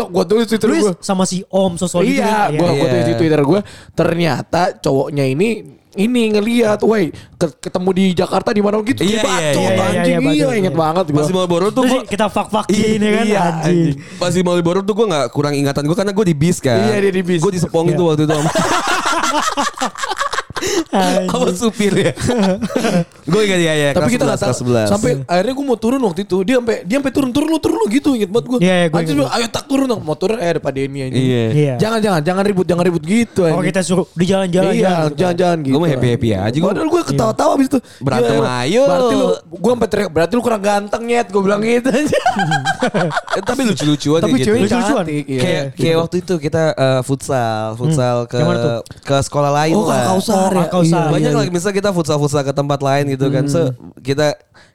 Tok 0.00 0.08
gue 0.10 0.24
tulis 0.26 0.46
Twitter 0.46 0.68
gue. 0.70 0.92
sama 0.98 1.22
si 1.22 1.44
Om 1.44 1.72
sosok 1.76 2.00
gitu. 2.02 2.18
Iya, 2.18 2.48
gue 2.48 2.56
Iya. 2.58 2.72
gue 2.74 2.86
tulis 2.88 3.06
di 3.06 3.14
Twitter 3.14 3.40
gue. 3.42 3.60
Ternyata 3.92 4.60
cowoknya 4.74 5.24
ini 5.24 5.48
ini 5.90 6.30
ngelihat, 6.30 6.78
woi 6.80 7.10
ke- 7.34 7.58
ketemu 7.60 7.90
di 7.90 8.04
Jakarta 8.14 8.54
di 8.54 8.62
mana 8.62 8.78
gitu, 8.78 9.02
Iya, 9.02 9.10
iya, 9.20 9.26
iya, 9.26 9.50
iya, 9.50 9.82
anjing, 9.82 10.18
iya, 10.22 10.30
iya, 10.30 10.48
inget 10.54 10.70
iya. 10.70 10.78
banget 10.78 11.04
gue. 11.04 11.18
Pas 11.18 11.26
di 11.26 11.34
Marlboro 11.34 11.66
tuh 11.68 11.82
gue 11.82 12.00
kita 12.06 12.26
fuck-fuckin 12.26 12.94
ya 12.96 13.10
kan 13.10 13.24
Iya, 13.26 13.42
anjing. 13.60 13.94
Pas 14.14 14.30
di 14.30 14.40
Marlboro 14.40 14.80
tuh 14.80 14.94
gue 14.94 15.06
gak 15.08 15.26
kurang 15.28 15.50
ingatan 15.52 15.82
gue 15.82 15.92
karena 15.92 16.12
gue 16.12 16.24
di 16.24 16.36
bis 16.36 16.58
kan. 16.58 16.78
Iya, 16.80 16.96
dia 17.00 17.12
di 17.12 17.22
bis. 17.22 17.42
Gue 17.42 17.52
disepongin 17.52 17.92
Iya. 17.92 17.98
tuh 17.98 18.06
waktu 18.06 18.22
itu 18.22 18.34
sama 21.26 21.48
supir 21.50 21.92
ya. 21.92 22.12
gue 23.30 23.40
ingat 23.42 23.60
ya 23.60 23.72
ya. 23.74 23.88
Tapi 23.92 24.10
kita 24.10 24.24
11, 24.24 24.28
nggak 24.28 24.38
tahu. 24.38 24.50
kelas 24.50 24.60
11. 24.86 24.92
Sampai 24.92 25.10
akhirnya 25.24 25.52
gue 25.52 25.66
mau 25.66 25.78
turun 25.78 26.00
waktu 26.02 26.20
itu. 26.22 26.36
Dia 26.42 26.56
sampai 26.58 26.76
dia 26.82 26.96
sampai 26.98 27.12
turun 27.12 27.30
turun 27.30 27.48
lu 27.48 27.58
turun 27.58 27.76
lu 27.76 27.86
gitu 27.88 28.08
inget 28.12 28.28
banget 28.28 28.46
gue. 28.48 28.58
Iya, 28.60 28.74
iya, 28.76 28.86
inget. 28.90 29.14
bilang, 29.14 29.32
ayo 29.32 29.46
tak 29.48 29.64
turun 29.64 29.86
dong. 29.86 30.00
Mau 30.00 30.14
turun 30.14 30.36
eh 30.36 30.48
ada 30.48 30.60
Pak 30.60 30.72
Denny 30.72 30.98
anjing. 31.02 31.22
Iya. 31.22 31.44
Iya. 31.50 31.74
Jangan 31.78 31.98
jangan 32.00 32.20
jangan 32.22 32.42
ribut 32.42 32.66
jangan 32.66 32.84
ribut 32.84 33.02
gitu 33.02 33.42
Oh 33.42 33.60
kita 33.60 33.80
suruh 33.80 34.06
di 34.12 34.24
jalan-jalan 34.24 34.72
Iya, 34.72 34.82
jalan. 34.82 35.10
jangan-jangan 35.14 35.58
gitu. 35.60 35.72
Gue 35.72 35.80
mah 35.80 35.90
happy-happy 35.90 36.28
aja, 36.32 36.56
gua. 36.56 36.68
Padahal 36.70 36.88
gue 36.88 37.02
ketawa-tawa 37.06 37.52
abis 37.54 37.68
itu. 37.68 37.78
Berantem 38.00 38.34
Gila, 38.36 38.52
ayo. 38.60 38.82
Berarti 38.84 39.14
lu, 39.14 39.26
gue 39.50 39.70
sampai 39.70 39.88
teriak, 39.88 40.10
berarti 40.10 40.32
lu 40.32 40.42
kurang 40.42 40.62
ganteng 40.62 41.02
nyet. 41.04 41.26
Gue 41.28 41.42
bilang 41.42 41.60
gitu 41.60 41.88
aja. 42.00 42.18
Tapi 43.40 43.60
lucu-lucuan 43.64 44.20
Tapi 44.20 44.32
kayak 44.32 44.44
cewek 44.44 44.58
gitu. 44.58 44.66
Lucu-lucuan. 44.66 45.04
cantik. 45.04 45.24
iya. 45.26 45.40
Kayak 45.40 45.64
kayak 45.74 45.96
waktu 45.98 46.16
itu 46.18 46.34
kita 46.38 46.62
eh, 46.72 47.00
futsal, 47.02 47.64
futsal 47.74 48.16
ke 48.26 48.36
mana 48.38 48.58
tuh? 48.58 48.80
ke 49.00 49.16
sekolah 49.20 49.50
lain 49.54 49.74
Oh, 49.74 49.86
lah. 49.86 50.02
Oh, 50.10 50.20
ya. 50.52 50.66
Iya, 50.70 51.00
Banyak 51.10 51.32
iya, 51.32 51.38
lagi 51.38 51.50
misalnya 51.54 51.76
kita 51.80 51.90
futsal-futsal 51.94 52.42
ke 52.42 52.52
tempat 52.52 52.80
lain 52.82 53.04
gitu 53.14 53.26
kan. 53.30 53.44
Kita 54.00 54.26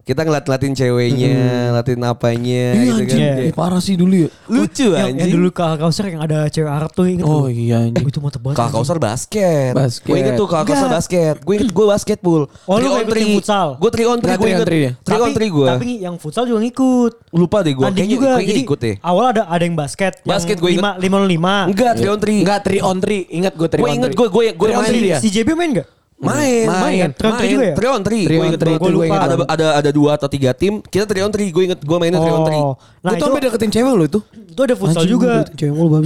kita 0.05 0.21
ngeliat-ngeliatin 0.21 0.73
ceweknya, 0.75 1.33
ngeliatin 1.71 1.97
apanya 1.99 2.65
Iya 2.71 2.83
gitu 2.83 2.93
kan. 2.93 3.01
anjing. 3.01 3.17
Iya. 3.17 3.33
Ih, 3.41 3.53
Parah 3.53 3.81
sih 3.81 3.97
dulu 3.97 4.13
ya. 4.15 4.29
Lucu 4.45 4.87
Yang, 4.87 4.93
yang 4.93 5.09
anjing. 5.11 5.33
dulu 5.33 5.47
kakak 5.49 5.77
Kausar 5.81 6.05
yang 6.05 6.21
ada 6.21 6.39
cewek 6.45 6.69
Arab 6.69 6.91
tuh 6.91 7.05
inget 7.05 7.25
Oh 7.25 7.45
lu? 7.45 7.49
iya 7.49 7.81
anjing. 7.81 8.05
Oh, 8.05 8.11
itu 8.13 8.19
mantep 8.19 8.37
banget. 8.39 8.55
Kakak 8.55 8.71
Kausar 8.71 8.97
basket. 8.99 9.73
Basket. 9.73 10.05
Gue 10.05 10.17
inget 10.21 10.33
tuh 10.35 10.45
kakak 10.45 10.65
Kausar 10.69 10.89
basket. 10.89 11.35
Gue 11.41 11.53
inget 11.57 11.69
gue 11.69 11.85
basket 11.87 12.17
pul. 12.19 12.45
Oh, 12.63 12.77
lu 12.77 12.85
Three 12.85 12.93
on 12.93 13.05
three. 13.07 13.33
futsal? 13.35 13.67
Gue 13.75 13.89
3 13.89 14.05
on 14.05 14.17
3 14.17 14.21
Nggak 14.21 14.37
gue 14.37 14.37
three 14.37 14.45
on 14.45 14.53
inget. 14.53 14.67
three 14.69 14.81
ya? 14.83 14.91
3 14.93 15.25
on 15.25 15.31
3 15.33 15.49
gue. 15.49 15.67
Tapi 15.67 15.85
yang 15.99 16.15
futsal 16.15 16.43
juga 16.45 16.59
ngikut. 16.61 17.11
Lupa 17.31 17.57
deh 17.59 17.73
gue. 17.73 17.83
Tanding 17.83 18.09
juga. 18.11 18.29
Jadi 18.37 18.61
ikut 18.61 18.79
deh. 18.79 18.95
awal 19.01 19.25
ada 19.27 19.41
ada 19.47 19.63
yang 19.63 19.73
basket. 19.73 20.21
Basket 20.21 20.55
yang 20.55 20.61
gua 20.61 20.69
inget. 20.69 21.01
lima 21.01 21.17
lima. 21.19 21.55
Enggak 21.65 21.97
3 21.97 22.05
on 22.07 22.19
3. 22.21 22.45
Enggak 22.45 22.59
3 22.61 22.77
on 22.79 22.97
3. 23.01 23.25
Ingat 23.33 23.53
gue 23.57 23.67
3 23.67 23.81
Gue 23.81 23.89
on 23.89 23.95
inget 23.95 24.11
3. 24.13 24.19
gue 24.21 24.27
gue 24.29 24.43
gue 24.53 24.53
Three 24.61 24.69
on 24.71 24.83
main 24.83 24.91
three 24.93 25.01
dia. 25.03 25.17
Si 25.17 25.33
JB 25.33 25.57
main 25.57 25.71
gak? 25.73 25.87
Main, 26.15 26.63
Main. 26.71 26.79
main, 26.79 27.09
three 27.11 27.51
juga 27.51 27.65
ya? 27.67 27.75
3 27.75 27.91
on 27.91 28.01
3. 28.01 28.07
Three 28.07 28.37
Gue 28.39 28.45
inget 28.47 28.61
gue 28.63 29.05
inget. 29.05 29.19
Ada 29.19 29.35
ada 29.51 29.65
ada 29.83 29.89
2 29.91 30.15
atau 30.15 30.27
3 30.31 30.55
tim, 30.55 30.79
kita 30.79 31.03
3 31.03 31.27
on 31.27 31.31
3. 31.35 31.51
Gue 31.51 31.63
inget 31.67 31.79
gue 31.83 31.97
mainnya 31.99 32.23
3 32.23 32.31
on 32.31 32.43
3. 32.47 32.55
Oh, 32.55 32.73
Nah, 33.03 33.11
itu 33.11 33.19
itu 33.19 33.23
sampai 33.27 33.41
deketin 33.43 33.71
cewek 33.75 33.93
lo 33.93 34.03
itu. 34.07 34.19
itu 34.31 34.61
ada 34.63 34.75
futsal 34.79 35.03
juga. 35.03 35.43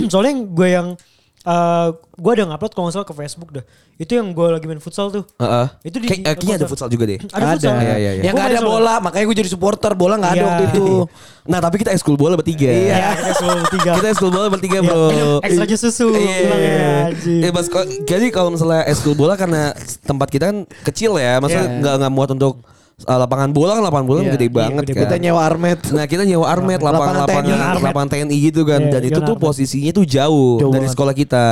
Soalnya 0.09 0.33
gue 0.49 0.67
yang 0.67 0.87
eh 1.39 1.87
gue 1.95 2.31
ada 2.35 2.43
ngupload 2.45 2.71
kalau 2.75 2.83
nggak 2.87 2.95
salah 2.95 3.07
ke 3.07 3.15
Facebook 3.15 3.49
dah. 3.55 3.63
Itu 3.95 4.15
yang 4.15 4.31
gue 4.31 4.47
lagi 4.47 4.67
main 4.67 4.79
futsal 4.79 5.07
tuh. 5.07 5.23
Heeh. 5.39 5.67
Itu 5.83 5.97
di- 5.99 6.07
Kayak- 6.07 6.23
eh, 6.23 6.35
kayaknya 6.35 6.55
ada 6.59 6.67
futsal 6.67 6.87
juga 6.87 7.03
deh. 7.07 7.19
Ada 7.19 7.45
futsal. 7.55 7.75
Iya, 7.79 7.95
iya, 7.95 8.11
iya. 8.15 8.21
Yang 8.27 8.33
gak 8.35 8.47
ada 8.49 8.61
bola, 8.61 8.93
makanya 8.99 9.25
gue 9.27 9.37
jadi 9.39 9.51
supporter. 9.51 9.91
Bola 9.95 10.15
gak 10.19 10.31
ada 10.35 10.43
waktu 10.45 10.65
itu. 10.71 10.87
Nah, 11.49 11.57
tapi 11.57 11.81
kita 11.81 11.89
ekskul 11.89 12.13
bola 12.13 12.37
bertiga. 12.37 12.69
Iya, 12.69 13.17
kita 13.17 13.33
selalu 13.41 13.63
tiga. 13.73 13.91
Kita 13.97 14.07
ekskul 14.13 14.29
bola 14.29 14.47
bertiga, 14.53 14.85
Bro. 14.85 15.09
ekstra 15.49 15.65
jus 15.65 15.81
susu. 15.81 16.13
Iya. 16.13 16.37
Bilang 16.45 16.61
ya. 16.61 17.49
Eh, 17.49 17.51
ko- 17.65 17.89
jadi 18.05 18.25
kalau 18.29 18.53
misalnya 18.53 18.85
ekskul 18.85 19.17
bola 19.17 19.33
karena 19.33 19.73
tempat 20.05 20.29
kita 20.29 20.53
kan 20.53 20.57
kecil 20.85 21.17
ya, 21.17 21.41
maksudnya 21.41 21.65
nggak 21.81 21.93
nggak 22.05 22.11
muat 22.13 22.29
untuk 22.29 22.61
uh, 22.61 22.78
lapangan 23.01 23.49
bola 23.49 23.71
kan 23.73 23.83
lapangan 23.85 24.05
bola 24.05 24.19
Iya, 24.21 24.31
gede 24.33 24.45
iya, 24.45 24.53
banget 24.53 24.83
gede 24.83 24.93
kan. 24.93 25.01
Kita 25.01 25.15
nyewa 25.17 25.41
armet. 25.41 25.79
Nah 25.89 26.05
kita 26.05 26.23
nyewa 26.23 26.45
armet 26.45 26.79
lapangan 26.79 27.15
Lapangan 27.21 27.43
TNI. 27.45 27.81
lapangan 27.81 28.09
TNI 28.09 28.37
gitu 28.43 28.61
kan 28.63 28.81
Iya, 28.81 28.91
dan 28.91 29.01
itu 29.05 29.19
tuh 29.19 29.33
Armet. 29.33 29.45
posisinya 29.45 29.91
tuh 29.93 30.05
jauh, 30.05 30.57
Jauh 30.57 30.69
dari 30.69 30.83
banget. 30.83 30.93
sekolah 30.93 31.13
kita. 31.13 31.45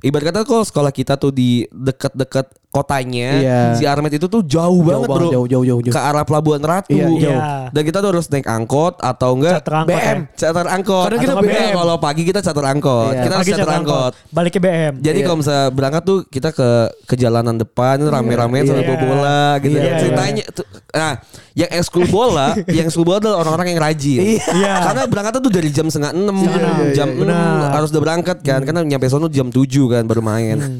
Ibarat 0.00 0.24
kata 0.26 0.40
kalau 0.42 0.64
sekolah 0.64 0.90
kita 0.90 1.14
tuh 1.14 1.28
di 1.28 1.68
dekat-dekat 1.68 2.48
kotanya, 2.70 3.28
Iya. 3.34 3.60
si 3.74 3.82
Armet 3.82 4.14
itu 4.14 4.24
tuh 4.24 4.40
jauh, 4.40 4.78
banget 4.80 5.04
banget, 5.04 5.18
bro, 5.18 5.30
jauh, 5.34 5.46
jauh, 5.46 5.64
jauh, 5.66 5.80
jauh. 5.82 5.90
ke 5.90 6.00
arah 6.00 6.22
Pelabuhan 6.22 6.62
Ratu. 6.62 6.94
Iya, 6.94 7.06
iya. 7.12 7.36
Dan 7.68 7.82
kita 7.82 7.98
tuh 7.98 8.14
harus 8.14 8.26
naik 8.26 8.46
angkot 8.46 8.94
atau 8.96 9.34
enggak 9.34 9.58
Charter 9.58 9.74
angkot 9.76 9.90
BM. 9.90 10.18
ya. 10.22 10.38
charter 10.38 10.66
angkot. 10.70 11.04
Kadang 11.04 11.20
kita 11.20 11.32
enggak, 11.34 11.50
BM. 11.50 11.74
Kalau 11.74 11.96
pagi 11.98 12.22
kita 12.22 12.38
charter 12.38 12.62
angkot, 12.64 13.10
Iya. 13.10 13.20
kita 13.20 13.32
harus 13.32 13.42
Pagi 13.42 13.50
charter 13.52 13.66
charter 13.66 13.82
angkot. 13.82 14.12
Balik 14.30 14.52
ke 14.52 14.60
BM. 14.60 14.92
Jadi 14.96 15.18
Iya. 15.18 15.26
kalau 15.26 15.36
misalnya 15.36 15.66
berangkat 15.68 16.02
tuh 16.04 16.18
kita 16.24 16.48
ke 16.50 16.68
ke 17.04 17.14
jalanan 17.14 17.56
depan 17.56 17.96
rame-rame 18.00 18.58
sambil 18.62 18.80
Iya. 18.80 18.88
bawa 18.88 18.98
bola 19.02 19.40
gitu 19.58 19.66
Iya, 19.68 19.74
kan. 19.76 19.90
iya. 19.90 19.98
Ceritanya 19.98 20.44
tuh 20.48 20.64
nah, 20.90 21.14
yang 21.52 21.70
ekskul 21.72 22.04
bola, 22.06 22.48
yang 22.76 22.86
ekskul 22.86 23.02
bola 23.02 23.18
adalah 23.18 23.36
orang-orang 23.40 23.66
yang 23.68 23.80
rajin. 23.80 24.20
Iya. 24.38 24.74
Karena 24.86 25.02
berangkat 25.04 25.32
tuh 25.36 25.50
dari 25.50 25.68
jam 25.68 25.90
setengah 25.90 26.14
enam, 26.14 26.38
enam. 26.38 26.76
jam 26.92 27.08
Iya, 27.10 27.18
enam 27.20 27.58
harus 27.68 27.90
udah 27.90 27.98
berangkat 28.00 28.38
kan. 28.40 28.62
Karena 28.62 28.86
nyampe 28.86 29.10
sono 29.10 29.26
jam 29.26 29.50
7 29.50 29.66
kan 29.86 30.06
baru 30.06 30.22
main. 30.22 30.54
Nah, 30.54 30.70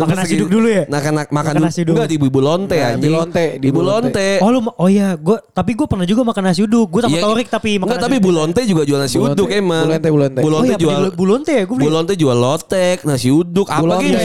Makan 0.00 0.16
nasi 0.16 0.26
lagi- 0.26 0.38
uduk 0.38 0.50
dulu 0.50 0.68
ya? 0.68 0.84
Makan, 0.86 1.12
makan, 1.12 1.32
Makan 1.32 1.52
dulu. 1.52 1.64
nasi 1.64 1.78
uduk. 1.80 1.94
Enggak 1.94 2.08
di 2.08 2.16
Ibu 2.16 2.40
Lonte 2.40 2.74
Nah, 2.74 2.88
anjing. 2.88 3.00
di 3.00 3.08
Lonte, 3.08 3.44
di 3.56 3.66
Ibu 3.66 3.74
Bu 3.74 3.82
Lonte. 3.82 4.28
Oh 4.40 4.48
lu 4.48 4.58
oh 4.64 4.88
iya, 4.88 5.08
gue 5.14 5.36
tapi 5.50 5.70
gue 5.72 5.86
pernah 5.86 6.04
juga 6.04 6.22
makan 6.22 6.42
nasi 6.42 6.60
uduk. 6.62 6.86
Gue 6.88 7.00
sama 7.00 7.12
Iya, 7.12 7.22
Torik 7.22 7.48
tapi 7.48 7.70
makan 7.74 7.84
Enggak, 7.84 7.96
nasi 7.96 8.06
tapi 8.06 8.16
uduk. 8.16 8.24
Bu 8.24 8.30
Lonte 8.32 8.60
juga 8.64 8.82
jual 8.82 8.98
nasi 8.98 9.16
uduk 9.16 9.48
emang. 9.48 9.84
Bu 9.84 9.90
Lonte, 9.90 10.08
Bu 10.08 10.18
Lonte. 10.18 10.40
Oh 10.40 10.64
iya, 10.66 10.76
jual 10.76 11.00
beli 11.02 11.12
bulonte 11.12 11.52
ya 11.52 11.64
gue 11.64 11.76
beli. 11.76 11.84
Bu 11.84 11.90
Lonte 11.90 12.14
jual 12.14 12.36
lotek, 12.36 12.98
nasi 13.04 13.28
uduk, 13.28 13.66
apa 13.66 13.94
gitu. 14.00 14.18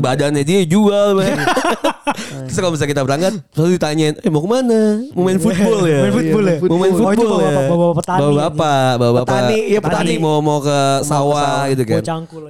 Badannya 0.00 0.42
dia 0.42 0.60
jual. 0.64 1.08
Terus 2.04 2.58
kalau 2.60 2.72
misalnya 2.72 2.90
kita 2.92 3.02
berangkat, 3.02 3.32
selalu 3.50 3.70
ditanyain, 3.76 4.14
eh 4.20 4.30
mau 4.30 4.44
ke 4.44 4.48
mana? 4.50 4.80
Mau 5.16 5.22
main 5.24 5.40
football 5.40 5.78
ya? 5.88 6.00
Main 6.04 6.12
football 6.12 6.44
ya? 6.44 6.56
Mau 6.60 6.78
main 6.78 6.92
Oh, 6.92 6.98
football 7.00 7.40
ya? 7.40 7.50
bawa 7.64 7.94
petani. 7.96 8.20
Bawa 8.20 8.32
bapak, 8.36 8.90
bawa 9.00 9.12
bapak. 9.12 9.26
Petani, 9.32 9.58
iya, 9.66 9.78
petani. 9.80 10.14
mau 10.20 10.38
mau 10.44 10.58
ke 10.60 10.78
sawah 11.02 11.64
gitu 11.72 11.82
kan. 11.88 12.00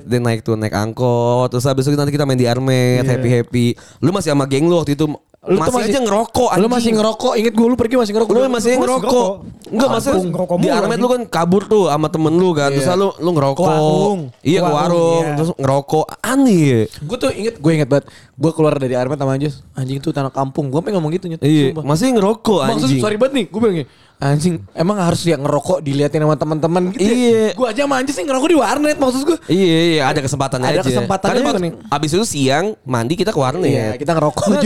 Dia 0.05 0.19
naik 0.19 0.41
tuh 0.43 0.59
naik 0.59 0.75
angkot, 0.75 1.55
terus 1.55 1.65
habis 1.65 1.87
itu 1.87 1.95
nanti 1.95 2.11
kita 2.11 2.27
main 2.27 2.39
di 2.39 2.51
armet, 2.51 3.07
happy 3.07 3.29
happy. 3.31 3.67
Lu 4.03 4.11
masih 4.11 4.35
sama 4.35 4.45
geng 4.45 4.67
lu 4.67 4.75
waktu 4.77 4.99
itu 4.99 5.07
Lu 5.45 5.61
masih, 5.61 5.69
tuh 5.69 5.77
masih- 5.77 5.93
aja 5.93 6.01
ngerokok 6.01 6.49
Lu 6.49 6.55
anjing. 6.57 6.73
masih 6.73 6.91
ngerokok. 6.97 7.33
Ingat 7.37 7.53
gue 7.53 7.67
lu 7.69 7.77
pergi 7.77 7.95
masih 8.01 8.13
ngerokok. 8.17 8.33
Lu 8.33 8.41
masih 8.49 8.73
ngerokok. 8.81 9.31
Enggak 9.65 9.89
maksudnya 9.93 10.21
ngerokok 10.25 10.57
di 10.57 10.69
Armet 10.69 10.99
lu 10.99 11.09
kan 11.09 11.23
kabur 11.29 11.63
tuh 11.65 11.85
sama 11.93 12.09
temen 12.09 12.33
lu 12.33 12.51
kan. 12.53 12.73
Terus 12.73 12.89
Iya. 12.89 12.97
lu 12.97 13.09
lu 13.21 13.31
ngerokok. 13.33 13.67
Warung. 13.67 14.21
Iya 14.41 14.61
ke 14.61 14.73
warung, 14.73 15.23
iya. 15.23 15.37
Terus 15.37 15.51
ngerokok. 15.61 16.05
Aneh. 16.19 16.89
Gue 16.89 17.17
tuh 17.21 17.31
inget, 17.31 17.55
gue 17.61 17.73
inget 17.73 17.89
banget. 17.89 18.05
Gue 18.35 18.51
keluar 18.57 18.75
dari 18.75 18.95
Armet 18.97 19.21
sama 19.21 19.37
Anjus. 19.37 19.61
Anjing 19.77 20.01
itu 20.01 20.09
tanah 20.11 20.33
kampung. 20.33 20.73
Gue 20.73 20.81
pengen 20.81 20.97
ngomong 20.97 21.13
gitu 21.13 21.29
nyet. 21.29 21.45
Iya. 21.45 21.77
Masih 21.77 22.17
ngerokok 22.17 22.59
anjing. 22.65 23.05
sorry 23.05 23.21
banget 23.21 23.35
nih, 23.37 23.47
gue 23.53 23.61
bilang 23.61 23.77
anjing 24.17 24.63
emang 24.73 24.97
harus 24.97 25.21
ya 25.23 25.35
ngerokok 25.35 25.79
diliatin 25.81 26.21
sama 26.21 26.35
teman-teman 26.35 26.83
gitu. 26.91 27.05
Iya. 27.05 27.53
Gue 27.53 27.67
aja 27.67 27.83
sama 27.85 27.95
Anjus 27.99 28.15
sih 28.15 28.25
ngerokok 28.25 28.49
di 28.49 28.57
warnet 28.57 28.97
maksud 28.97 29.21
gue. 29.23 29.39
Iya 29.47 29.79
iya 29.91 30.03
ada 30.07 30.21
kesempatannya 30.21 30.67
Ada 30.67 30.81
aja. 30.81 30.87
kesempatannya 30.87 31.33
Karena 31.35 31.51
juga 31.51 31.61
nih. 31.61 31.73
abis 31.91 32.11
itu 32.13 32.25
siang 32.25 32.67
mandi 32.83 33.15
kita 33.15 33.31
ke 33.31 33.39
warnet. 33.39 33.69
Iya, 33.69 33.87
kita 33.95 34.13
ngerokok. 34.13 34.45
Gue 34.45 34.59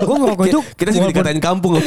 gue 0.00 0.16
ngerokok 0.18 0.44
itu 0.46 0.60
Kita 0.72 0.90
juga 0.90 1.00
walaupun- 1.04 1.12
dikatain 1.12 1.40
kampung. 1.40 1.72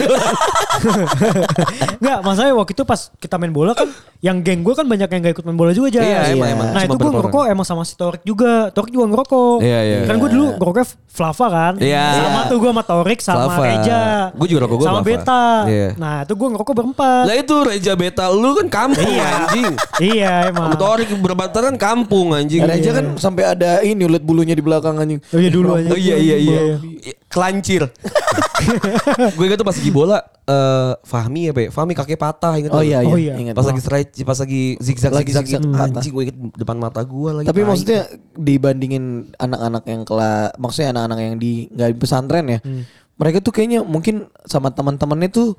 Enggak, 1.98 2.18
masalahnya 2.22 2.56
waktu 2.56 2.74
itu 2.74 2.84
pas 2.84 3.10
kita 3.16 3.36
main 3.38 3.52
bola 3.52 3.72
kan 3.74 3.88
yang 4.20 4.42
geng 4.42 4.62
gue 4.62 4.74
kan 4.74 4.84
banyak 4.84 5.06
yang 5.08 5.22
gak 5.22 5.34
ikut 5.38 5.46
main 5.46 5.58
bola 5.58 5.72
juga 5.72 5.88
aja. 5.94 6.02
Iya, 6.02 6.20
emang, 6.34 6.50
emang. 6.52 6.68
Nah 6.72 6.82
Cuma 6.82 6.86
itu 6.86 6.96
gue 6.96 7.04
beberapa 7.06 7.30
ngerokok 7.30 7.46
emang 7.48 7.66
sama 7.66 7.84
si 7.86 7.94
Torik 7.96 8.22
juga. 8.22 8.70
Torik 8.70 8.92
juga 8.92 9.06
ngerokok. 9.08 9.58
Iya, 9.62 9.80
iya. 9.82 9.98
Kan 10.06 10.16
gue 10.18 10.30
dulu 10.30 10.46
ngerokoknya 10.58 10.88
Flava 11.06 11.48
kan. 11.48 11.74
Iya. 11.80 12.06
Sama 12.20 12.40
tuh 12.46 12.58
gue 12.60 12.70
sama 12.70 12.84
Torik 12.84 13.20
sama. 13.22 13.54
Reja. 13.56 14.02
Gua 14.36 14.48
juga 14.48 14.60
rokok 14.66 14.76
gua 14.78 14.88
Sama. 14.88 15.02
Beta. 15.02 15.46
Iya. 15.66 15.90
Nah 15.96 16.16
itu 16.22 16.34
gue 16.34 16.48
ngerokok 16.52 16.74
berempat. 16.76 17.05
Lah 17.26 17.36
itu 17.36 17.56
Reja 17.64 17.94
Beta 17.94 18.28
lu 18.30 18.54
kan 18.58 18.68
kampung 18.68 19.14
anjing. 19.16 19.74
iya 20.02 20.50
emang. 20.52 20.74
Motorik 20.76 21.10
berbataran 21.20 21.76
kampung 21.76 22.34
anjing. 22.34 22.64
Reja 22.64 22.92
kan 22.94 23.16
sampai 23.16 23.44
ada 23.56 23.80
ini 23.82 24.06
ulet 24.06 24.22
bulunya 24.22 24.54
di 24.54 24.64
belakang 24.64 24.98
anjing. 24.98 25.20
Oh 25.32 25.40
iya 25.40 25.50
dulu 25.50 25.78
aja. 25.78 25.90
Oh 25.94 26.00
iya 26.00 26.16
iya 26.18 26.38
iya. 26.38 26.60
Kelancir. 27.32 27.88
gue 29.36 29.46
ingat 29.46 29.60
tuh 29.60 29.68
pas 29.68 29.76
lagi 29.76 29.92
bola 29.92 30.20
eh 30.46 30.94
Fahmi 31.04 31.50
ya, 31.50 31.54
Be. 31.54 31.64
Fahmi 31.74 31.94
kakek 31.98 32.18
patah 32.18 32.56
ingat 32.56 32.72
Oh 32.72 32.86
iya 32.86 33.02
Oh 33.02 33.18
iya. 33.18 33.34
iya. 33.34 33.42
Ingat. 33.42 33.54
Pas 33.58 33.66
lagi 33.66 33.82
strike, 33.82 34.10
pas 34.24 34.38
lagi 34.40 34.64
zigzag 34.80 35.12
Lagi 35.12 35.32
zigzag, 35.34 35.62
anjing 35.62 36.12
gue 36.14 36.24
inget 36.30 36.38
depan 36.56 36.78
mata 36.78 37.02
gue 37.04 37.30
lagi. 37.42 37.48
Tapi 37.50 37.62
maksudnya 37.66 38.08
dibandingin 38.36 39.34
anak-anak 39.38 39.84
yang 39.90 40.02
kelas, 40.06 40.54
maksudnya 40.56 40.96
anak-anak 40.96 41.20
yang 41.22 41.36
di 41.42 41.68
nggak 41.74 41.90
di 41.92 41.98
pesantren 41.98 42.46
ya, 42.48 42.60
mereka 43.16 43.40
tuh 43.40 43.56
kayaknya 43.56 43.80
mungkin 43.82 44.28
sama 44.44 44.76
teman-temannya 44.76 45.32
tuh 45.32 45.56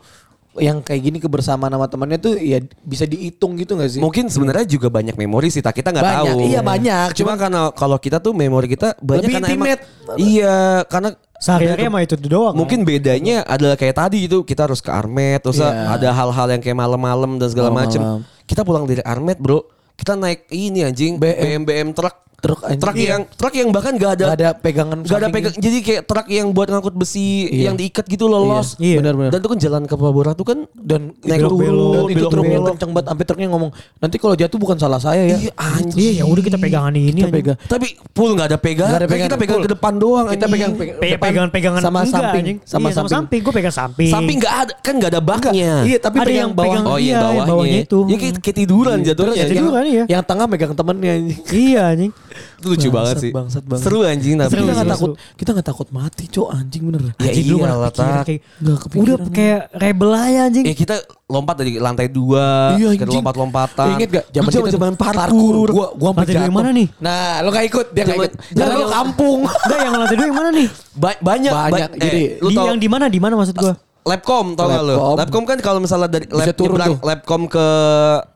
yang 0.58 0.80
kayak 0.80 1.00
gini 1.02 1.18
kebersamaan 1.18 1.68
sama 1.68 1.86
temannya 1.86 2.16
tuh 2.16 2.34
ya 2.34 2.58
bisa 2.80 3.04
dihitung 3.04 3.54
gitu 3.54 3.74
gak 3.74 3.88
sih? 3.88 4.00
mungkin 4.00 4.26
sebenarnya 4.26 4.64
juga 4.64 4.88
banyak 4.88 5.14
memori 5.14 5.48
sih, 5.48 5.60
tak 5.60 5.76
kita 5.76 5.92
nggak 5.92 6.02
Banyak, 6.02 6.34
tahu. 6.34 6.38
iya 6.44 6.60
banyak. 6.60 7.08
Cuma 7.14 7.32
karena 7.34 7.68
kalau 7.70 7.96
kita 7.96 8.18
tuh 8.18 8.32
memori 8.32 8.66
kita 8.66 8.96
banyak 8.98 9.24
Lebih 9.24 9.34
karena 9.36 9.48
emang 9.48 9.68
intimate. 9.68 9.82
iya 10.16 10.56
karena 10.86 11.10
Sehari-hari 11.36 11.84
emang 11.84 12.00
itu 12.00 12.16
doang. 12.16 12.56
Mungkin 12.56 12.80
bedanya 12.82 13.44
adalah 13.44 13.76
kayak 13.76 13.92
tadi 13.94 14.24
itu 14.24 14.40
kita 14.40 14.64
harus 14.64 14.80
ke 14.80 14.88
Armet, 14.88 15.44
terus 15.44 15.60
Iya. 15.60 15.92
ada 15.92 16.08
hal-hal 16.10 16.48
yang 16.48 16.62
kayak 16.64 16.72
malam-malam 16.74 17.36
dan 17.36 17.48
segala 17.52 17.68
macem. 17.68 18.00
Kita 18.48 18.64
pulang 18.64 18.88
dari 18.88 19.04
Armet, 19.04 19.36
bro. 19.36 19.60
Kita 19.96 20.16
naik 20.16 20.48
ini 20.48 20.80
anjing 20.80 21.16
BM 21.16 21.64
BM 21.64 21.92
truk 21.92 22.35
Truk 22.36 22.60
anjing. 22.62 22.78
Truk 22.78 22.96
yang 22.96 23.22
truk 23.26 23.54
yang 23.54 23.68
bahkan 23.70 23.92
gak 23.94 24.12
ada 24.14 24.24
Gak 24.26 24.36
ada 24.36 24.48
pegangan 24.54 24.98
Gak 25.00 25.18
ada 25.18 25.28
pegang 25.28 25.52
Jadi 25.52 25.78
kayak 25.80 26.02
truk 26.04 26.26
yang 26.28 26.52
buat 26.52 26.68
ngangkut 26.68 26.92
besi 26.92 27.48
Iya. 27.48 27.72
Yang 27.72 27.76
diikat 27.80 28.04
gitu 28.06 28.24
lolos 28.26 28.76
Iya. 28.76 29.00
Benar-benar. 29.00 29.30
Dan 29.30 29.38
itu 29.38 29.48
kan 29.48 29.58
jalan 29.58 29.82
ke 29.82 29.94
Pabora 29.94 30.32
tuh 30.32 30.44
kan 30.44 30.58
dan 30.74 31.16
Naik 31.18 31.40
itu, 31.40 31.48
turun, 31.50 31.72
dan 31.90 32.02
itu 32.12 32.26
truknya 32.28 32.58
kenceng 32.62 32.90
banget 32.90 33.06
sampai 33.08 33.24
truknya 33.24 33.48
ngomong 33.48 33.70
nanti 33.96 34.16
kalau 34.16 34.34
jatuh 34.34 34.58
bukan 34.58 34.76
salah 34.76 34.98
saya 34.98 35.22
ya. 35.26 35.36
Iya 35.38 35.52
anjing 35.54 35.96
Iya, 35.96 36.12
ya 36.12 36.24
udah 36.26 36.42
kita 36.44 36.58
pegangan 36.58 36.92
ini. 36.92 37.18
Kita 37.18 37.30
pegang. 37.30 37.56
Tapi 37.58 37.86
full 38.12 38.30
gak 38.32 38.46
ada 38.46 38.58
pegang 38.58 38.84
Nggak 38.86 39.00
ada 39.00 39.06
Kan 39.06 39.10
pegang, 39.10 39.26
Kita 39.26 39.36
pegang 39.38 39.58
ke 39.58 39.70
depan 39.70 39.92
doang 39.96 40.26
Kita 40.28 40.46
pegang 40.46 40.72
pegang 40.74 40.96
Pe- 40.96 41.10
depan 41.10 41.26
pegangan-pegangan 41.26 41.80
sama 41.80 41.98
enggak, 41.98 42.12
samping, 42.14 42.42
anjing. 42.42 42.58
sama 42.62 42.86
Iya, 42.86 42.94
sama 42.94 43.08
samping. 43.08 43.40
Gue 43.40 43.54
pegang 43.54 43.74
samping. 43.74 44.10
Samping 44.10 44.36
gak 44.38 44.54
ada 44.60 44.72
Kan 44.78 44.94
gak 44.96 45.10
ada 45.10 45.20
baknya 45.20 45.74
Iya, 45.82 45.98
tapi 45.98 46.16
Ada 46.18 46.32
yang 46.36 46.52
bawah. 46.52 46.68
pegang 46.68 46.84
Oh 46.86 46.98
iya 46.98 47.14
Iya, 47.16 47.42
bawahnya, 47.42 47.80
itu. 47.82 47.98
Ya 48.06 48.16
kayak, 48.16 48.54
tiduran 48.54 48.98
jatuhnya 49.00 49.44
tiduran, 49.46 49.84
iya. 49.84 50.04
Yang 50.06 50.22
tengah 50.26 50.46
megang 50.46 50.72
temennya. 50.72 51.14
Iya 51.48 51.82
anjing. 51.88 52.12
Itu 52.56 52.66
lucu 52.72 52.88
banget 52.88 53.14
Bangsat, 53.14 53.22
sih 53.22 53.32
bangsat, 53.32 53.62
bangsat. 53.64 53.84
Seru 53.84 53.98
anjing 54.00 54.34
tapi 54.36 54.50
Kita 54.50 54.62
nggak 54.64 54.88
takut, 54.88 55.10
kita 55.36 55.50
nggak 55.52 55.68
takut 55.68 55.88
mati, 55.90 56.24
cok 56.26 56.48
anjing 56.50 56.82
bener. 56.84 57.00
Ya 57.06 57.12
Anjing, 57.20 57.46
iyalah, 57.52 57.90
kepikiran 57.92 58.24
Tak. 58.26 58.96
Udah 58.96 59.16
kayak 59.28 59.60
rebel 59.72 60.10
aja 60.10 60.40
anjing. 60.48 60.64
Eh 60.64 60.72
kita 60.72 60.96
lompat 61.26 61.54
dari 61.58 61.76
lantai 61.76 62.06
dua 62.06 62.78
Iya, 62.78 62.94
Kita 62.94 63.02
anjing. 63.02 63.18
lompat-lompatan 63.18 63.86
Ingat 63.92 64.08
gak 64.08 64.24
Zaman 64.30 64.46
kita 64.46 64.70
zaman 64.70 64.94
tuh 64.94 65.02
parkour 65.02 65.68
Gua 65.68 65.86
gua 65.90 66.08
sampai 66.14 66.22
Lantai 66.22 66.34
dua 66.34 66.46
yang 66.46 66.54
mana 66.54 66.70
nih? 66.70 66.86
Nah, 66.96 67.30
lo 67.42 67.48
gak 67.50 67.66
ikut, 67.66 67.86
dia 67.90 68.02
gak 68.04 68.16
ikut. 68.16 68.32
Karena 68.54 68.62
Zaman- 68.62 68.78
lo 68.78 68.86
kampung. 68.88 69.38
Enggak 69.42 69.78
yang 69.82 69.92
lantai 69.92 70.16
dua 70.16 70.26
yang 70.26 70.38
mana 70.38 70.50
nih? 70.54 70.68
Ba- 70.94 71.20
Banyak 71.20 71.52
Banyak, 71.52 71.90
ba- 71.92 71.98
jadi 71.98 72.20
eh, 72.22 72.38
lu 72.38 72.48
di 72.48 72.54
tau 72.54 72.66
yang 72.66 72.78
di 72.78 72.88
mana? 72.88 73.04
Di 73.06 73.18
mana 73.18 73.34
maksud 73.34 73.56
gua? 73.58 73.74
Labcom 74.06 74.54
tau 74.54 74.66
gak 74.66 74.82
lu? 74.82 74.94
Labcom. 75.16 75.42
Kan 75.42 75.58
kalau 75.58 75.78
misalnya 75.78 76.06
dari 76.08 76.26
lab 76.28 76.46
turun 76.52 76.78
nyebrang. 76.78 77.02
Labcom 77.02 77.42
ke 77.46 77.66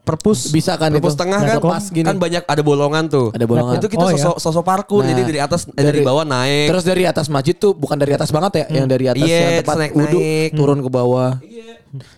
perpus 0.03 0.51
Bisa 0.51 0.75
kan 0.75 0.91
perpus 0.91 1.14
itu. 1.14 1.23
tengah 1.23 1.39
Nah, 1.39 1.49
kan 1.49 1.62
pas 1.62 1.85
gini. 1.87 2.03
kan 2.03 2.18
banyak 2.18 2.43
ada 2.43 2.59
bolongan 2.61 3.07
tuh 3.07 3.31
Ada 3.31 3.47
bolongan. 3.47 3.79
itu 3.79 3.87
kita 3.87 4.03
Oh, 4.03 4.11
sosok 4.11 4.37
sosok 4.37 4.64
parkour 4.64 5.01
Nah, 5.01 5.14
jadi 5.14 5.23
dari 5.25 5.39
atas 5.39 5.71
eh, 5.71 5.79
dari, 5.81 6.03
bawah 6.03 6.27
naik 6.27 6.66
Terus 6.66 6.83
dari 6.83 7.07
atas 7.07 7.31
masjid 7.31 7.55
tuh 7.55 7.71
bukan 7.73 7.95
dari 7.95 8.11
atas 8.11 8.29
banget 8.29 8.53
ya, 8.57 8.64
yang 8.75 8.87
dari 8.87 9.07
atas 9.07 9.23
Iya, 9.23 9.39
yang 9.39 9.53
tempat 9.62 9.77
naik- 9.79 9.95
wudhu 9.95 10.18
naik. 10.18 10.51
turun 10.53 10.79
ke 10.81 10.91
bawah. 10.91 11.31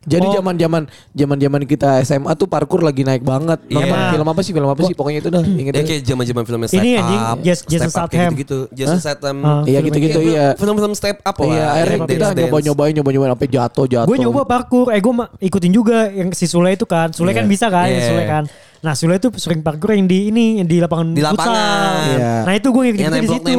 Jadi 0.03 0.27
Oh. 0.27 0.33
zaman-zaman 0.35 0.83
zaman-zaman 1.11 1.61
kita 1.65 2.01
SMA 2.03 2.33
tuh 2.35 2.45
parkour 2.45 2.81
lagi 2.81 3.03
naik 3.03 3.21
banget. 3.21 3.57
Iya. 3.67 3.81
Nonton 3.81 3.99
film 4.13 4.27
apa 4.27 4.41
sih? 4.41 4.53
Film 4.53 4.69
apa 4.69 4.81
sih? 4.83 4.93
Pokoknya 4.93 5.19
itu 5.19 5.31
dah. 5.31 5.41
Ingat 5.43 5.73
ya 5.73 5.83
kayak 5.83 6.03
zaman-zaman 6.05 6.43
film 6.45 6.61
step 6.63 6.77
Ini 6.79 6.91
anjing, 6.95 7.21
up 7.23 7.37
Jas- 7.41 7.65
Jason 7.65 7.89
step 7.89 7.97
up 7.97 8.07
kayak 8.07 8.13
Statham. 8.13 8.33
gitu-gitu 8.35 8.59
Jason 8.71 8.99
Statham 8.99 9.37
Ah. 9.41 9.63
Iya 9.65 9.79
gitu-gitu 9.81 10.19
Kayak 10.19 10.29
iya. 10.31 10.47
film-film 10.55 10.93
step 10.93 11.17
up 11.19 11.33
lah 11.35 11.47
Iya, 11.47 11.65
akhirnya 11.67 11.89
Yang 11.91 12.03
kita 12.03 12.13
dance-dance. 12.13 12.39
nyoba-nyobain 12.43 12.93
nyoba-nyobain 12.93 13.31
sampai 13.33 13.49
jatuh 13.49 13.87
jatuh. 13.87 14.07
Gue 14.07 14.19
nyoba 14.19 14.41
parkour, 14.45 14.87
eh 14.89 15.01
gue 15.01 15.13
ikutin 15.41 15.73
juga 15.73 15.99
yang 16.07 16.29
si 16.31 16.45
Sule 16.45 16.71
itu 16.71 16.85
kan. 16.85 17.09
Sule 17.11 17.33
kan 17.33 17.45
bisa 17.47 17.67
kan, 17.67 17.89
Iya. 17.89 18.05
Sule 18.07 18.25
kan. 18.25 18.45
Nah 18.79 18.93
Sule 18.93 19.15
itu 19.15 19.31
sering 19.37 19.63
parkour 19.63 19.95
yang 19.95 20.05
di 20.05 20.29
ini, 20.29 20.59
yang 20.59 20.67
di 20.67 20.79
lapangan 20.79 21.07
Di 21.11 21.23
lapangan. 21.23 21.49
futsal. 21.49 22.13
Iya. 22.13 22.33
Nah 22.43 22.53
itu 22.53 22.69
gue 22.69 22.83
ngikutin 22.85 23.13
di 23.15 23.29
situ. 23.31 23.51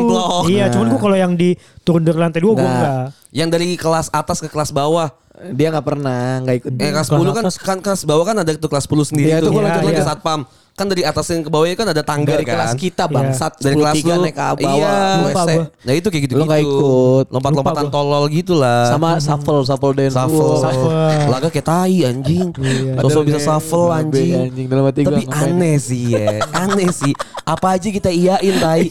Iya, 0.46 0.62
Nah. 0.62 0.70
cuman 0.70 0.86
gue 0.86 1.00
kalau 1.02 1.18
yang 1.18 1.34
di 1.34 1.50
turun 1.82 2.02
dari 2.02 2.18
lantai 2.18 2.40
dua 2.40 2.54
gue 2.54 2.62
Nah. 2.62 2.70
enggak. 2.70 3.08
yang 3.34 3.50
dari 3.50 3.74
kelas 3.74 4.14
atas 4.14 4.38
ke 4.38 4.48
kelas 4.48 4.70
bawah 4.70 5.10
Dia 5.52 5.68
nggak 5.70 5.86
pernah 5.86 6.40
nggak 6.40 6.56
ikut. 6.64 6.72
Eh 6.78 6.90
kelas 6.90 7.08
Kelas 7.12 7.20
10 7.20 7.36
kan 7.36 7.44
kan 7.60 7.78
kelas 7.84 8.02
bawah 8.04 8.24
kan 8.24 8.36
ada 8.40 8.52
tuh 8.54 8.72
kelas 8.72 8.88
10 8.88 9.04
sendiri 9.04 9.28
Iya, 9.28 9.38
tuh. 9.40 9.52
itu 9.52 9.56
gua 9.56 9.62
lanjut 9.68 9.84
lagi 9.84 10.02
satpam. 10.02 10.42
Kan 10.74 10.90
dari 10.90 11.06
atas 11.06 11.30
yang 11.30 11.46
ke 11.46 11.54
bawahnya 11.54 11.78
kan 11.78 11.86
ada 11.86 12.02
tangga 12.02 12.34
dari 12.34 12.42
kan. 12.42 12.58
kelas 12.58 12.74
kita 12.74 13.06
bangsat 13.06 13.62
dari 13.62 13.78
kelas 13.78 13.94
10 13.94 14.10
lu 14.10 14.22
naik 14.24 14.34
ke 14.34 14.44
bawah 14.58 14.74
Iya. 14.74 14.96
Lupa 15.22 15.42
gua. 15.46 15.66
Nah 15.86 15.94
itu 15.94 16.08
kayak 16.10 16.24
gitu 16.26 16.34
Lu 16.34 16.44
nggak 16.48 16.62
ikut. 16.62 17.26
Lompat-lompatan 17.30 17.86
tolol 17.90 18.24
gitu 18.32 18.54
lah. 18.56 18.90
sama 18.90 19.10
shuffle 19.20 19.62
shuffle. 19.62 19.94
Shuffle. 19.94 20.50
Wow. 20.50 20.62
Shuffle. 20.64 20.92
Laga 21.30 21.48
kayak 21.52 21.68
tai 21.68 21.98
anjing. 22.04 22.48
Iya. 22.58 22.98
Sosok 23.02 23.22
bisa 23.28 23.40
shuffle 23.40 23.92
anjing. 23.92 24.50
Tapi 24.98 25.24
aneh 25.30 25.76
sih 25.78 26.18
ya. 26.18 26.42
Aneh 26.50 26.90
sih. 26.90 27.14
Apa 27.44 27.78
aja 27.78 27.92
kita 27.92 28.10
iyain 28.10 28.56
tai. 28.58 28.90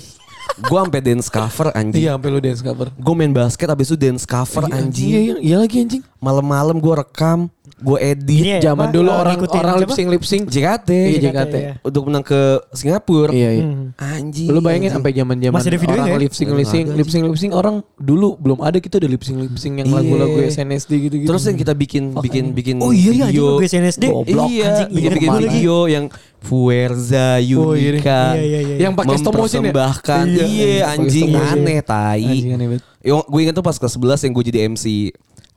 Gua 0.61 0.85
sampai 0.85 1.01
dance 1.01 1.29
cover 1.33 1.73
anjing. 1.73 2.03
Iya, 2.05 2.21
sampai 2.21 2.29
lu 2.29 2.41
dance 2.45 2.61
cover. 2.61 2.89
Gue 2.93 3.15
main 3.17 3.33
basket 3.33 3.69
abis 3.73 3.89
itu 3.89 3.97
dance 3.97 4.29
cover 4.29 4.69
Iya, 4.69 4.75
anjing. 4.77 5.09
Iya, 5.09 5.21
iya, 5.21 5.35
iya 5.41 5.57
lagi 5.57 5.77
anjing. 5.81 6.03
Malam-malam 6.21 6.77
gue 6.77 6.95
rekam, 6.95 7.49
gue 7.83 7.99
edit. 8.01 8.41
Ini 8.41 8.51
Zaman 8.63 8.87
apa, 8.89 8.95
dulu 8.95 9.11
orang 9.11 9.35
ngikutin 9.35 9.59
orang 9.59 9.75
siapa? 9.75 9.83
lip 9.83 9.93
sync 9.93 10.09
lip 10.09 10.25
sync. 10.25 10.43
JKT. 10.47 10.89
Iya, 10.89 11.19
JKT, 11.19 11.27
JKT. 11.27 11.55
iya. 11.55 11.73
Untuk 11.83 12.03
menang 12.07 12.23
ke 12.23 12.41
Singapura. 12.71 13.31
Iya, 13.31 13.51
iya. 13.53 13.65
Hmm. 13.67 13.87
Anjing. 13.95 14.49
Lu 14.49 14.59
bayangin 14.59 14.91
sampai 14.91 15.11
ada 15.67 15.77
videonya 15.77 16.03
orang 16.05 16.15
ya? 16.15 16.25
lip 16.25 16.33
sync 16.33 16.51
lip 16.51 16.67
sync 16.67 16.87
lip 16.89 17.09
sync 17.09 17.23
lip 17.27 17.37
sync 17.37 17.53
orang 17.53 17.75
dulu 17.97 18.39
belum 18.39 18.59
ada 18.61 18.79
kita 18.79 18.97
ada 18.97 19.09
lip 19.11 19.21
sync 19.21 19.39
lip 19.39 19.57
sync 19.57 19.75
yang 19.77 19.89
Iya. 19.91 19.97
lagu-lagu 19.99 20.39
SNSD 20.41 20.93
gitu-gitu. 21.03 21.29
Terus 21.29 21.43
yang 21.45 21.59
kita 21.59 21.73
bikin 21.75 22.03
bikin 22.17 22.45
bikin 22.53 22.77
Oh 22.79 22.91
iya 22.91 23.11
iya 23.11 23.25
anjing 23.27 23.43
video. 23.43 23.59
gue 23.59 23.67
SNSD. 23.67 24.05
Goblok, 24.09 24.47
iya, 24.49 24.65
anjing, 24.65 24.89
bikin 24.95 25.11
bikin 25.13 25.31
video 25.41 25.77
yang 25.87 26.05
Fuerza 26.43 27.39
Oh, 27.57 27.75
iya. 27.75 27.91
Unica. 27.91 28.21
Iya 28.35 28.43
iya 28.43 28.61
iya. 28.61 28.77
yang 28.81 28.93
pakai 28.93 29.17
stop 29.17 29.35
motion 29.35 29.63
ya? 29.63 29.71
mempersembahkan 29.71 30.25
Iya, 30.27 30.45
iya, 30.47 30.83
anjing 30.91 31.31
aneh 31.33 31.81
tai 31.81 32.23
Anjing 32.23 32.79
gue 33.03 33.41
ingat 33.43 33.55
tuh 33.55 33.63
pas 33.63 33.75
kelas 33.75 33.95
11 33.95 34.23
yang 34.23 34.33
gue 34.33 34.45
jadi 34.47 34.59
MC 34.69 34.85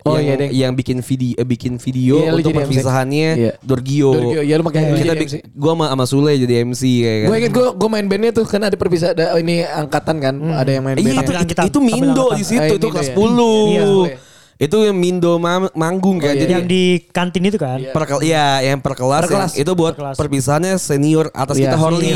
Oh, 0.06 0.16
yang, 0.16 0.24
iya, 0.24 0.34
deh. 0.38 0.50
yang 0.54 0.72
bikin 0.72 1.02
video 1.02 1.34
eh, 1.34 1.42
bikin 1.44 1.74
video 1.76 2.22
Iya, 2.22 2.32
untuk 2.32 2.54
perpisahannya 2.54 3.30
Iya. 3.34 3.52
Dorgio. 3.60 4.14
Dorgio, 4.14 4.40
iya, 4.40 4.54
lu 4.54 4.64
pakai- 4.64 4.94
kita 4.94 5.18
MC. 5.18 5.36
gue 5.42 5.72
sama, 5.72 5.86
sama 5.90 6.06
Sule 6.06 6.38
jadi 6.38 6.62
MC 6.62 6.82
kayak 7.02 7.18
kan. 7.18 7.28
Gue 7.28 7.38
inget 7.40 7.52
gue 7.52 7.66
gue 7.74 7.90
main 7.90 8.06
bandnya 8.06 8.32
tuh 8.32 8.46
kan 8.46 8.62
ada 8.62 8.76
perpisah 8.76 9.12
ada 9.12 9.34
ini 9.36 9.66
angkatan 9.66 10.16
kan 10.20 10.36
ada 10.54 10.70
yang 10.70 10.86
main 10.86 10.94
Iya 10.94 11.02
bandnya. 11.02 11.10
itu, 11.12 11.26
Sambil 11.26 11.42
itu, 11.42 11.54
itu 11.66 11.80
sambil 11.82 11.98
Mindo 12.06 12.26
di 12.32 12.44
situ 12.44 12.62
Eh, 12.62 12.68
itu 12.70 12.78
Mindo 12.78 12.94
kelas 12.94 13.08
ya. 13.08 13.16
10. 13.18 13.26
Iya, 13.68 13.82
boleh. 13.84 14.14
Itu 14.56 14.82
yang 14.82 14.96
Mindo 14.96 15.36
ma- 15.36 15.68
manggung 15.72 16.16
kan. 16.16 16.32
Oh, 16.32 16.34
iya. 16.34 16.42
Jadi 16.42 16.52
yang 16.54 16.64
di 16.66 16.84
kantin 17.12 17.44
itu 17.44 17.60
kan. 17.60 17.76
Iya. 17.76 17.92
per 17.92 18.04
iya 18.24 18.46
yang 18.64 18.80
per 18.80 18.96
kelas, 18.96 19.22
Per 19.22 19.30
kelas. 19.30 19.52
yang- 19.52 19.68
itu 19.68 19.72
buat 19.74 19.94
Per 19.94 20.00
kelas. 20.00 20.16
perpisahannya 20.16 20.74
senior 20.78 21.28
atas 21.32 21.60
Iya. 21.60 21.64
kita 21.66 21.78
Horli. 21.78 22.12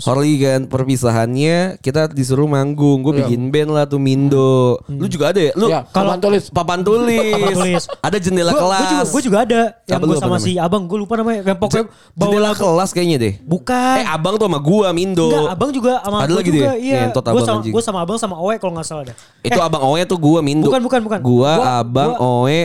Horli, 0.00 0.32
kan 0.38 0.60
perpisahannya 0.64 1.56
kita 1.78 2.08
disuruh 2.08 2.46
manggung. 2.46 3.02
Gue 3.02 3.12
Iya. 3.14 3.28
bikin 3.28 3.52
band 3.52 3.70
lah 3.70 3.84
tuh 3.84 3.98
Mindo. 3.98 4.80
Lu 4.86 5.04
juga 5.06 5.28
ada 5.28 5.40
ya? 5.40 5.52
Lu 5.52 5.68
Iya, 5.68 5.84
papan 5.84 6.18
tulis. 6.18 6.44
papan 6.48 6.80
tulis. 6.80 7.20
Papan 7.30 7.52
tulis. 7.52 7.84
ada 8.00 8.16
jendela 8.16 8.52
Gua- 8.52 8.60
kelas. 8.62 8.80
Gua 8.80 8.88
juga, 8.88 9.04
gua 9.04 9.20
juga 9.22 9.38
ada 9.38 9.60
yang 9.84 10.00
gue 10.00 10.08
apa 10.08 10.14
sama 10.16 10.28
namanya? 10.32 10.46
si 10.46 10.52
abang, 10.56 10.82
gue 10.88 10.98
lupa 10.98 11.14
namanya. 11.16 11.40
Yang 11.44 11.58
pokoknya 11.58 11.84
bawa 11.84 12.22
jendela 12.22 12.48
lagu. 12.48 12.60
kelas 12.62 12.90
kayaknya 12.90 13.16
deh. 13.18 13.34
Bukan. 13.42 13.96
Eh 13.98 14.06
abang 14.06 14.34
tuh 14.36 14.46
sama 14.46 14.58
gua 14.58 14.86
Mindo. 14.90 15.28
Enggak, 15.28 15.52
abang 15.52 15.70
juga 15.70 15.92
sama 16.00 16.16
Ada 16.16 16.26
gua 16.26 16.38
lagi 16.38 16.48
juga. 16.48 16.56
dia? 16.56 16.72
Iya. 16.80 17.00
Gue 17.12 17.42
sama, 17.44 17.60
gua 17.60 17.82
abang 18.00 18.16
sama 18.16 18.34
Owe 18.40 18.54
kalau 18.56 18.72
nggak 18.72 18.86
salah 18.86 19.04
deh. 19.04 19.16
Itu 19.44 19.60
abang 19.60 19.82
Oe 19.84 20.00
tuh 20.04 20.16
gua 20.16 20.40
Mindo. 20.40 20.72
Bukan, 20.72 20.80
bukan, 20.80 21.00
bukan. 21.04 21.20
Gua, 21.42 21.54
Gua- 21.58 21.74
abang 21.78 22.10
gua- 22.14 22.46
Oe 22.46 22.60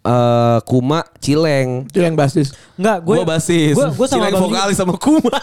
eh, 0.00 0.58
Kuma 0.64 1.04
Cileng. 1.18 1.84
Itu 1.84 2.00
yang 2.00 2.14
basis. 2.14 2.56
Enggak, 2.74 3.04
gue 3.04 3.16
Gua 3.20 3.26
basis. 3.28 3.74
Gue 3.74 3.86
gue 3.90 4.06
sama 4.06 4.16
Cileng 4.16 4.32
abang 4.32 4.44
vokalis 4.48 4.76
sama 4.78 4.94
Kuma. 4.96 5.36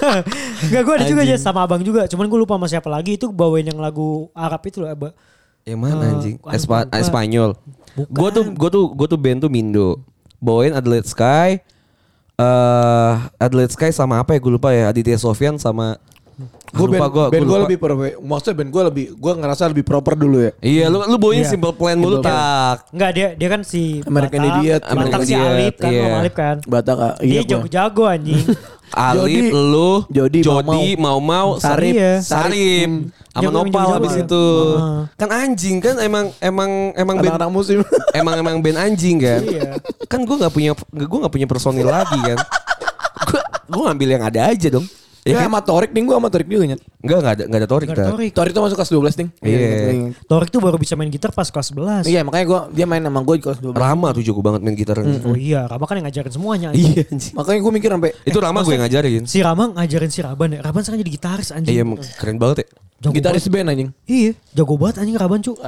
Enggak, 0.64 0.82
gue 0.82 0.94
ada 0.96 1.04
juga 1.04 1.20
aja 1.22 1.36
sama 1.36 1.60
abang 1.62 1.82
juga. 1.82 2.06
Cuman 2.06 2.24
gue 2.24 2.38
lupa 2.38 2.56
sama 2.56 2.66
siapa 2.66 2.88
lagi 2.88 3.14
itu 3.14 3.28
bawain 3.28 3.64
yang 3.64 3.76
lagu 3.76 4.32
Arab 4.32 4.62
itu 4.62 4.80
loh, 4.80 4.88
Abah. 4.88 5.12
Yang 5.62 5.78
mana 5.78 5.94
Eh, 6.00 6.10
anjing? 6.10 6.36
Espa-. 6.48 6.88
Espanyol. 6.90 7.54
Bukan. 7.92 8.10
Gue 8.10 8.28
tuh 8.32 8.44
gue 8.48 8.70
tuh 8.70 8.84
gue 8.90 9.06
tuh 9.06 9.18
band 9.20 9.38
tuh 9.40 9.50
Mindo. 9.50 10.00
Bawain 10.40 10.72
Adelaide 10.72 11.06
Sky. 11.06 11.60
Eh 12.34 13.12
Adelaide 13.36 13.70
Sky 13.70 13.92
sama 13.92 14.18
apa 14.18 14.32
ya 14.32 14.40
gue 14.40 14.52
lupa 14.52 14.72
ya 14.72 14.88
Aditya 14.88 15.14
Sofyan 15.14 15.60
sama 15.60 16.00
Gue 16.72 16.88
band, 16.88 17.04
gue 17.06 17.24
band 17.28 17.44
gue 17.44 17.58
lebih 17.62 17.76
proper. 17.76 18.16
Maksudnya 18.18 18.54
band 18.54 18.70
gue 18.70 18.82
lebih 18.82 19.04
gue 19.12 19.32
ngerasa 19.34 19.62
lebih 19.66 19.84
proper 19.84 20.14
dulu 20.14 20.40
ya. 20.40 20.50
Iya 20.58 20.84
lu 20.88 21.04
lu 21.04 21.16
bawain 21.16 21.40
Iya. 21.40 21.50
Simple 21.50 21.72
Plan 21.72 21.94
mulu 21.94 22.18
Simple 22.18 22.24
Plan. 22.24 22.32
tak 22.32 22.76
Enggak, 22.90 23.10
dia 23.12 23.26
dia 23.34 23.48
kan 23.48 23.60
si 23.62 24.00
American 24.02 24.40
Batak, 24.40 24.56
Idiot, 24.56 24.82
Batak 24.82 25.20
si 25.22 25.34
Alip 25.34 25.74
kan, 25.76 25.90
iya. 25.90 26.02
Om 26.02 26.14
Alip 26.16 26.34
kan. 26.34 26.56
Batak 26.64 26.96
ah, 26.96 27.12
Dia 27.18 27.28
iya 27.28 27.40
gua. 27.40 27.50
jago-jago 27.52 28.04
anjing. 28.06 28.44
Alif, 28.90 29.20
Jody- 29.42 29.52
lu, 29.52 29.90
Jody, 30.06 30.40
Jody, 30.40 30.88
mau 30.96 31.18
mau, 31.18 31.48
Sarip, 31.56 31.92
Iya. 31.92 32.20
Sarip, 32.20 32.90
sama 33.26 33.48
Nopal 33.50 33.86
habis 33.90 34.14
itu. 34.14 34.44
Heeh. 34.72 35.00
Kan 35.14 35.28
anjing 35.30 35.76
kan 35.78 35.94
emang 35.98 36.32
emang 36.38 36.70
emang 36.94 37.16
band 37.18 37.36
Anak-anak 37.36 37.50
musim. 37.50 37.78
emang 38.16 38.34
emang 38.34 38.56
band 38.58 38.78
anjing 38.78 39.16
kan. 39.18 39.40
Iya. 39.40 39.70
Kan 40.06 40.24
gue 40.24 40.36
nggak 40.38 40.50
punya 40.50 40.72
gue 40.74 41.18
nggak 41.20 41.32
punya 41.32 41.44
personil 41.46 41.84
lagi 41.86 42.16
kan. 42.18 42.40
Gue 43.22 43.38
gue 43.70 43.82
ngambil 43.82 44.08
yang 44.10 44.24
ada 44.24 44.40
aja 44.48 44.68
dong. 44.68 44.84
Ya, 45.22 45.46
sama 45.46 45.62
Torik 45.62 45.94
nih 45.94 46.02
gue 46.02 46.16
sama 46.18 46.28
Torik 46.34 46.50
juga 46.50 46.66
nyet. 46.74 46.82
Enggak 46.98 47.18
enggak 47.22 47.34
ada 47.38 47.44
enggak 47.46 47.60
ada 47.62 47.68
Torik 47.70 47.86
Nggak 47.86 47.98
ada. 48.02 48.10
Torik. 48.10 48.30
Torik 48.34 48.52
tuh 48.58 48.62
masuk 48.66 48.76
kelas 48.82 48.90
12 48.90 49.20
nih. 49.22 49.28
Iya. 49.38 49.68
Torik 50.26 50.50
tuh 50.50 50.58
baru 50.58 50.76
bisa 50.82 50.98
main 50.98 51.10
gitar 51.14 51.30
pas 51.30 51.46
kelas 51.46 51.70
11. 51.70 52.10
Iya 52.10 52.26
makanya 52.26 52.44
gue 52.50 52.60
dia 52.74 52.86
main 52.90 52.98
sama 52.98 53.22
gue 53.22 53.34
di 53.38 53.42
kelas 53.46 53.58
12. 53.62 53.78
Rama 53.78 54.08
tuh 54.10 54.22
jago 54.26 54.42
banget 54.42 54.60
main 54.66 54.74
gitar. 54.74 54.98
Oh 54.98 55.38
iya, 55.38 55.70
Rama 55.70 55.84
kan 55.86 55.94
yang 56.02 56.10
ngajarin 56.10 56.32
semuanya. 56.34 56.68
Iya 56.74 57.06
anjing. 57.06 57.34
Makanya 57.38 57.60
gue 57.62 57.72
mikir 57.78 57.90
sampai 57.94 58.10
Itu 58.26 58.38
Rama 58.42 58.58
gue 58.66 58.72
yang 58.74 58.82
ngajarin. 58.82 59.22
Si 59.30 59.38
Rama 59.38 59.64
ngajarin 59.78 60.10
si 60.10 60.20
Raban 60.26 60.48
ya. 60.58 60.60
Raban 60.60 60.82
sekarang 60.82 61.00
jadi 61.06 61.12
gitaris 61.14 61.48
anjing. 61.54 61.70
Iya 61.70 61.84
keren 62.18 62.42
banget 62.42 62.66
ya. 62.66 62.68
Jago 63.02 63.18
gitaris 63.18 63.50
band 63.50 63.66
anjing. 63.66 63.90
Iya, 64.06 64.30
jago 64.54 64.78
banget 64.78 65.02
anjing 65.02 65.18
Raban 65.18 65.42
cu. 65.42 65.58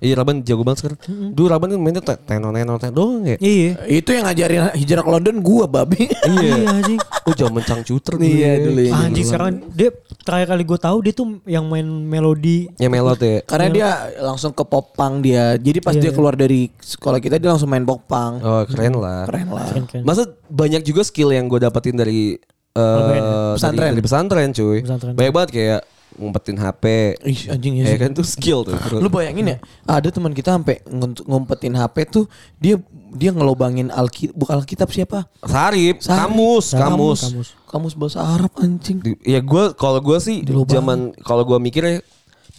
Iya 0.00 0.14
Raban 0.16 0.40
jago 0.40 0.64
banget 0.64 0.78
sekarang. 0.80 0.98
Dulu 1.36 1.46
Raban 1.46 1.68
kan 1.68 1.78
mainnya 1.78 2.00
te- 2.00 2.22
tenon 2.24 2.56
tenon 2.56 2.80
tenon 2.80 2.94
doang 2.96 3.22
ya. 3.22 3.36
Iya. 3.36 3.70
Itu 3.84 4.08
yang 4.10 4.24
ngajarin 4.24 4.72
hijrah 4.72 5.04
ke 5.04 5.10
London 5.12 5.36
gue 5.38 5.64
babi. 5.68 6.02
Iya 6.32 6.52
anjing. 6.72 6.98
Oh 7.28 7.34
zaman 7.36 7.60
cangcuter 7.60 8.16
dulu. 8.16 8.24
Iya, 8.24 8.48
ya. 8.48 8.64
dulu 8.64 8.80
ya. 8.80 8.92
Anjing 8.96 9.24
sekarang 9.24 9.48
dia 9.68 9.88
terakhir 10.24 10.46
kali 10.48 10.64
gue 10.64 10.78
tahu 10.78 10.96
dia 11.04 11.12
tuh 11.12 11.26
yang 11.44 11.68
main 11.68 11.84
melodi. 11.84 12.72
Ya 12.80 12.88
melot 12.88 13.20
ya. 13.20 13.44
Karena 13.44 13.68
dia 13.68 13.88
langsung 14.24 14.56
ke 14.56 14.64
popang 14.64 15.20
dia. 15.20 15.60
Jadi 15.60 15.84
pas 15.84 15.92
Iya, 15.92 16.00
dia 16.00 16.10
iya. 16.10 16.16
keluar 16.16 16.34
dari 16.34 16.72
sekolah 16.72 17.20
kita 17.20 17.36
dia 17.36 17.52
langsung 17.52 17.68
main 17.68 17.84
popang. 17.84 18.40
Oh 18.40 18.64
keren 18.64 18.96
lah. 18.96 19.28
Keren 19.28 19.48
lah. 19.52 19.66
Keren 19.68 19.84
keren. 19.84 20.02
Masa 20.08 20.24
banyak 20.48 20.80
juga 20.82 21.04
skill 21.04 21.36
yang 21.36 21.52
gue 21.52 21.60
dapetin 21.60 22.00
dari 22.00 22.40
eh, 22.72 22.80
LBN. 22.80 23.12
dari, 23.12 23.20
Pesantren. 23.52 23.90
dari 23.92 24.02
pesantren 24.02 24.48
cuy. 24.50 24.78
Pesantren. 24.80 25.12
Banyak 25.12 25.32
banget 25.36 25.50
kayak 25.52 25.80
ngumpetin 26.18 26.54
HP. 26.54 26.84
Ih, 27.22 27.40
anjing 27.48 27.74
ya 27.76 27.84
Ya 27.84 27.94
sih. 27.94 27.98
kan 27.98 28.10
tuh 28.12 28.22
skill 28.22 28.60
tuh. 28.62 28.74
bro. 28.74 28.98
Lu 28.98 29.08
bayangin 29.08 29.46
ya, 29.48 29.58
ada 29.84 30.08
teman 30.08 30.30
kita 30.30 30.52
sampai 30.52 30.82
ngumpetin 31.24 31.72
HP 31.72 31.96
tuh 32.04 32.24
dia 32.56 32.76
dia 33.08 33.30
ngelobangin 33.30 33.88
Alkitab, 33.88 34.34
bukan 34.34 34.54
Alkitab 34.58 34.88
siapa? 34.88 35.24
Sarip, 35.40 36.02
Sarip. 36.02 36.28
kamus, 36.28 36.66
kamus. 36.72 37.20
Kamus. 37.24 37.48
Kamus 37.64 37.94
bahasa 37.94 38.20
Arab 38.20 38.52
anjing. 38.56 38.98
Di- 38.98 39.16
Ya 39.22 39.38
gue 39.38 39.72
kalau 39.72 39.98
gue 39.98 40.18
sih 40.18 40.40
zaman 40.66 41.14
kalau 41.18 41.44
gue 41.44 41.56
mikirnya 41.56 42.00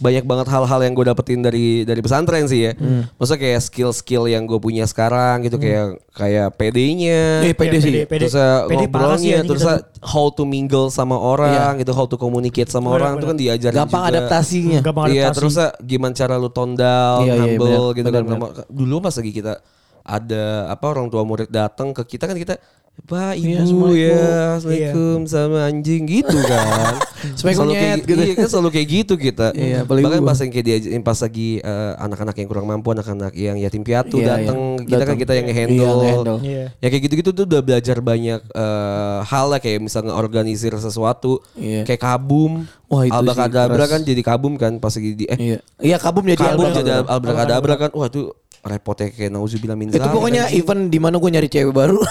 banyak 0.00 0.24
banget 0.24 0.48
hal-hal 0.48 0.80
yang 0.80 0.92
gue 0.92 1.04
dapetin 1.04 1.40
dari 1.40 1.84
dari 1.84 2.00
pesantren 2.00 2.44
sih 2.44 2.66
ya. 2.66 2.72
Hmm. 2.72 3.04
Maksudnya 3.14 3.36
kayak 3.38 3.60
skill-skill 3.62 4.24
yang 4.26 4.44
gue 4.44 4.56
punya 4.56 4.82
sekarang 4.82 5.44
gitu 5.44 5.60
kayak 5.60 6.00
kayak 6.10 6.56
PD-nya. 6.56 7.44
Eh, 7.44 7.52
Iya, 7.52 7.78
sih. 7.78 7.92
pede. 8.02 8.24
terus 8.24 8.34
uh, 8.34 8.64
sih 8.64 8.88
ngobrolnya, 8.88 9.14
anjing 9.36 9.46
terus 9.46 9.62
kita 9.62 9.76
how 10.02 10.26
to 10.28 10.42
mingle 10.42 10.88
sama 10.88 11.14
orang 11.14 11.76
gitu, 11.76 11.92
how 11.92 12.04
to 12.04 12.16
communicate 12.16 12.66
sama 12.66 12.88
Bener, 12.88 12.98
orang 12.98 13.12
itu 13.14 13.26
kan 13.28 13.36
diajarin 13.36 13.76
Gampang 13.78 14.02
juga. 14.02 14.12
adaptasinya. 14.16 14.78
Gampang 14.80 15.04
Iya, 15.06 15.12
adaptasi. 15.22 15.36
terus 15.36 15.54
uh, 15.54 15.70
gimana 15.80 16.12
cara 16.12 16.34
lu 16.34 16.48
tone 16.48 16.74
down, 16.74 17.22
Iya, 17.22 17.34
iya, 17.34 17.42
humble 17.46 17.68
benar, 17.68 17.94
gitu 17.94 18.08
benar, 18.08 18.22
kan. 18.22 18.32
Sama- 18.32 18.52
Dulu 18.66 18.96
pas 18.98 19.14
lagi 19.14 19.30
kita 19.30 19.52
ada 20.10 20.42
apa 20.66 20.84
orang 20.84 21.06
tua 21.06 21.22
murid 21.22 21.46
datang 21.48 21.90
ke 21.90 22.02
kita 22.08 22.26
kan 22.26 22.34
kita 22.34 22.58
Pak 23.00 23.32
Iya, 23.32 23.64
ibu 23.64 23.88
Assalamualaikum. 23.88 23.96
ya 23.96 24.28
Assalamualaikum 24.52 25.18
sama 25.24 25.58
anjing 25.64 26.02
gitu 26.04 26.36
kan 26.42 26.94
Selalu 27.38 27.72
kayak 27.72 27.96
gitu. 28.02 28.12
Iya 28.18 28.34
kan 28.34 28.48
selalu 28.50 28.68
kayak 28.70 28.88
gitu 28.90 29.14
kita 29.16 29.46
Iya, 29.52 29.78
Bahkan 29.84 30.20
pas 30.20 30.36
yang 30.36 30.50
kayak 30.50 30.66
diajarin 30.66 31.00
Pas 31.00 31.16
lagi 31.16 31.48
eh, 31.60 31.92
anak-anak 31.96 32.34
yang 32.34 32.48
kurang 32.50 32.66
mampu 32.66 32.92
Anak-anak 32.92 33.32
yang 33.32 33.56
yatim 33.56 33.80
piatu 33.80 34.20
Iya, 34.20 34.44
datang 34.44 34.58
iya. 34.76 34.84
Kita 34.84 34.96
kan 34.98 35.06
Datang. 35.06 35.16
kita 35.16 35.32
yang 35.32 35.40
Iya, 35.40 35.48
nge-handle 35.48 35.96
nge-handle. 35.96 36.38
Iya. 36.42 36.64
Ya 36.76 36.86
kayak 36.90 37.02
gitu-gitu 37.02 37.30
tuh 37.32 37.44
udah 37.46 37.62
belajar 37.62 37.96
banyak 38.02 38.40
eh, 38.44 39.18
hal 39.22 39.46
lah 39.48 39.58
kayak 39.58 39.78
misalnya 39.80 40.12
organisir 40.12 40.72
sesuatu 40.76 41.40
Iya. 41.56 41.88
kayak 41.88 42.02
kabum, 42.02 42.68
Wah, 42.84 43.06
itu 43.06 43.16
keras. 43.16 43.88
kan 43.88 44.00
jadi 44.02 44.20
kabum 44.20 44.52
kan 44.56 44.76
pas 44.76 44.92
lagi 44.92 45.10
di 45.14 45.24
eh 45.24 45.38
Iya. 45.38 45.58
Iya, 45.80 45.96
kabum 45.96 46.26
jadi 46.26 46.36
kabum 46.36 46.68
album. 46.68 46.76
jadi 46.76 46.90
albakadabra 47.06 47.74
kan 47.78 47.90
wah 47.92 48.08
itu 48.08 48.28
repotnya 48.62 49.08
kayak 49.08 49.30
nauzubillah 49.30 49.74
min 49.74 49.88
Itu 49.88 50.00
pokoknya 50.02 50.46
anjing. 50.46 50.60
event 50.60 50.82
di 50.86 50.98
mana 50.98 51.16
gue 51.16 51.30
nyari 51.30 51.48
cewek 51.48 51.72
baru. 51.72 51.96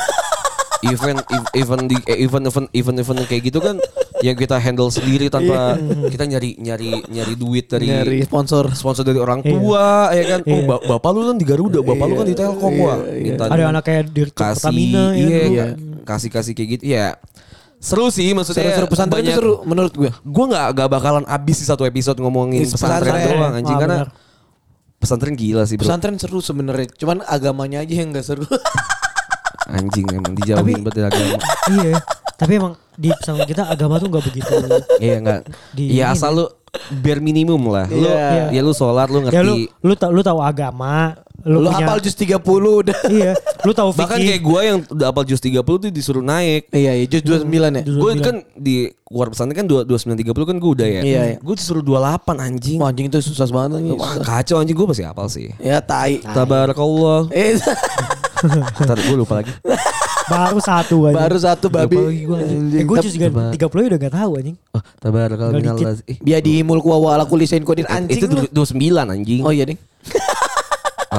event 0.81 1.19
ev- 1.27 1.51
event 1.53 1.83
di 1.85 1.97
eh, 2.05 2.17
event 2.19 2.45
event 2.45 2.67
event 2.71 2.97
event 2.97 3.19
kayak 3.25 3.43
gitu 3.43 3.59
kan 3.59 3.75
yang 4.19 4.31
kita 4.33 4.55
handle 4.55 4.87
sendiri 4.87 5.27
tanpa 5.27 5.75
kita 6.07 6.23
nyari 6.23 6.55
nyari 6.55 7.03
nyari 7.05 7.33
duit 7.35 7.67
dari 7.67 7.83
Iya. 7.85 7.95
nyari 7.99 8.17
sponsor. 8.23 8.71
sponsor 8.71 9.03
dari 9.03 9.17
orang 9.17 9.43
tua 9.43 10.07
ya 10.09 10.23
kan 10.29 10.39
oh 10.41 10.61
ba- 10.65 10.79
bapak 10.81 11.09
lu 11.11 11.21
kan 11.25 11.35
di 11.35 11.43
Garuda 11.43 11.79
bapak 11.79 12.05
lu 12.05 12.15
kan 12.15 12.25
di 12.25 12.33
Telkom 12.33 12.73
wah 12.77 12.95
minta 13.11 13.43
Ada 13.45 13.63
anak 13.69 13.83
kayak 13.83 14.03
di 14.07 14.21
kasih 14.25 14.31
Pertamina 14.31 15.03
ya. 15.03 15.19
iya, 15.19 15.27
dulu. 15.37 15.51
iya. 15.51 15.65
kasih 16.01 16.29
kasih 16.29 16.53
kayak 16.53 16.69
gitu 16.71 16.83
ya 16.89 17.05
seru 17.77 18.07
sih 18.09 18.31
maksudnya 18.33 18.63
Seru-seru 18.65 18.87
pesantren 18.87 19.19
itu 19.19 19.23
banyak- 19.25 19.35
seru 19.37 19.53
menurut 19.65 19.93
gue. 19.93 20.11
gue 20.11 20.45
nggak 20.47 20.67
gak 20.75 20.89
bakalan 20.89 21.23
abis 21.25 21.57
di 21.57 21.65
satu 21.65 21.83
episode 21.83 22.15
ngomongin 22.17 22.63
pesantren 22.65 23.03
pesantren. 23.09 23.35
doang 23.35 23.53
anjing 23.53 23.75
Ah, 23.75 23.81
karena 23.81 23.97
benar. 23.99 24.09
Pesantren 24.99 25.33
gila 25.33 25.63
sih 25.63 25.75
bro 25.75 25.83
Pesantren 25.83 26.15
seru 26.15 26.39
sebenarnya, 26.39 26.91
cuman 26.93 27.23
agamanya 27.23 27.79
aja 27.79 27.93
yang 27.95 28.11
gak 28.11 28.25
seru. 28.25 28.43
anjing 29.69 30.05
emang 30.09 30.33
dijauhin 30.33 30.81
banget 30.81 30.95
dari 30.99 31.07
agama 31.07 31.37
Iya. 31.71 31.97
Tapi 32.35 32.51
emang 32.55 32.73
di 32.93 33.09
pesantren 33.11 33.45
kita 33.45 33.63
agama 33.65 33.95
tuh 33.95 34.07
nggak 34.07 34.25
begitu. 34.25 34.53
iya 34.97 35.15
nggak 35.19 35.41
Di- 35.71 35.91
ya 35.93 36.11
asal 36.11 36.31
lu 36.33 36.45
bare 36.95 37.19
minimum 37.19 37.61
lah 37.65 37.85
lu 37.85 38.03
Iya. 38.03 38.49
ya 38.51 38.61
lu 38.61 38.71
sholat 38.71 39.07
lu 39.07 39.23
ya 39.23 39.39
lu 39.39 39.55
ngerti 39.55 39.61
lu 39.79 39.93
tau 39.93 40.09
lu 40.09 40.21
tahu 40.21 40.39
agama, 40.39 41.15
lu, 41.41 41.59
Lu 41.59 41.67
punya 41.67 41.85
hafal 41.85 41.99
jus 41.99 42.13
30 42.13 42.35
udah. 42.75 42.97
iya, 43.07 43.31
lu 43.61 43.71
tahu 43.71 43.89
bahkan 43.91 44.17
kayak 44.17 44.37
fikih. 44.37 44.43
gue 44.43 44.59
yang 44.61 44.77
udah 44.87 45.07
apal 45.07 45.23
jus 45.23 45.39
30 45.39 45.55
tuh 45.61 45.89
disuruh 45.89 46.21
naik 46.21 46.67
Iya, 46.69 46.91
iya 46.93 47.05
jus 47.05 47.21
29 47.21 47.47
ya. 47.71 47.83
Gue 47.83 48.11
29. 48.13 48.21
kan 48.21 48.35
di 48.53 48.75
keluar 49.01 49.27
pesantren 49.27 49.55
kan 49.55 49.65
dua- 49.65 49.83
2930 49.83 50.21
kan 50.45 50.55
gue 50.55 50.71
udah 50.71 50.87
ya 50.89 51.01
Iya, 51.01 51.21
iya. 51.25 51.37
gue 51.37 51.55
disuruh 51.55 51.81
28 51.81 52.37
anjing 52.37 52.77
Wah, 52.77 52.89
anjing 52.89 53.07
itu 53.07 53.17
susah 53.23 53.47
banget 53.47 53.79
nih. 53.79 53.93
Wah, 53.93 54.13
kacau 54.19 54.57
anjing 54.57 54.73
gue 54.73 54.87
masih 54.87 55.05
apal 55.05 55.25
sih 55.25 55.49
Ya 55.57 55.79
tai. 55.79 56.19
Tabarakallah 56.21 57.31
Eh, 57.31 57.55
Ntar 58.77 58.97
gue 58.97 59.15
lupa 59.15 59.39
lagi 59.39 59.51
baru 60.29 60.57
satu 60.61 60.95
aja. 61.09 61.15
baru 61.17 61.37
satu 61.41 61.65
babi. 61.67 61.95
Eh, 61.97 62.85
gue 62.85 62.97
juga 63.09 63.27
30 63.57 63.89
udah 63.89 63.99
gak 63.99 64.13
tahu 64.13 64.31
anjing. 64.37 64.57
Oh, 64.71 64.81
dikit. 65.57 65.75
minallah. 65.75 65.93
Dia 66.21 66.37
di 66.39 66.53
mulku 66.61 66.87
wa 66.93 67.17
ala 67.17 67.25
kulli 67.25 67.49
syai'in 67.49 67.65
qadir 67.65 67.89
anjing. 67.89 68.21
itu 68.21 68.25
lu. 68.29 68.45
29 68.53 69.09
anjing. 69.09 69.41
Oh 69.41 69.51
iya, 69.51 69.65
Ding. 69.65 69.79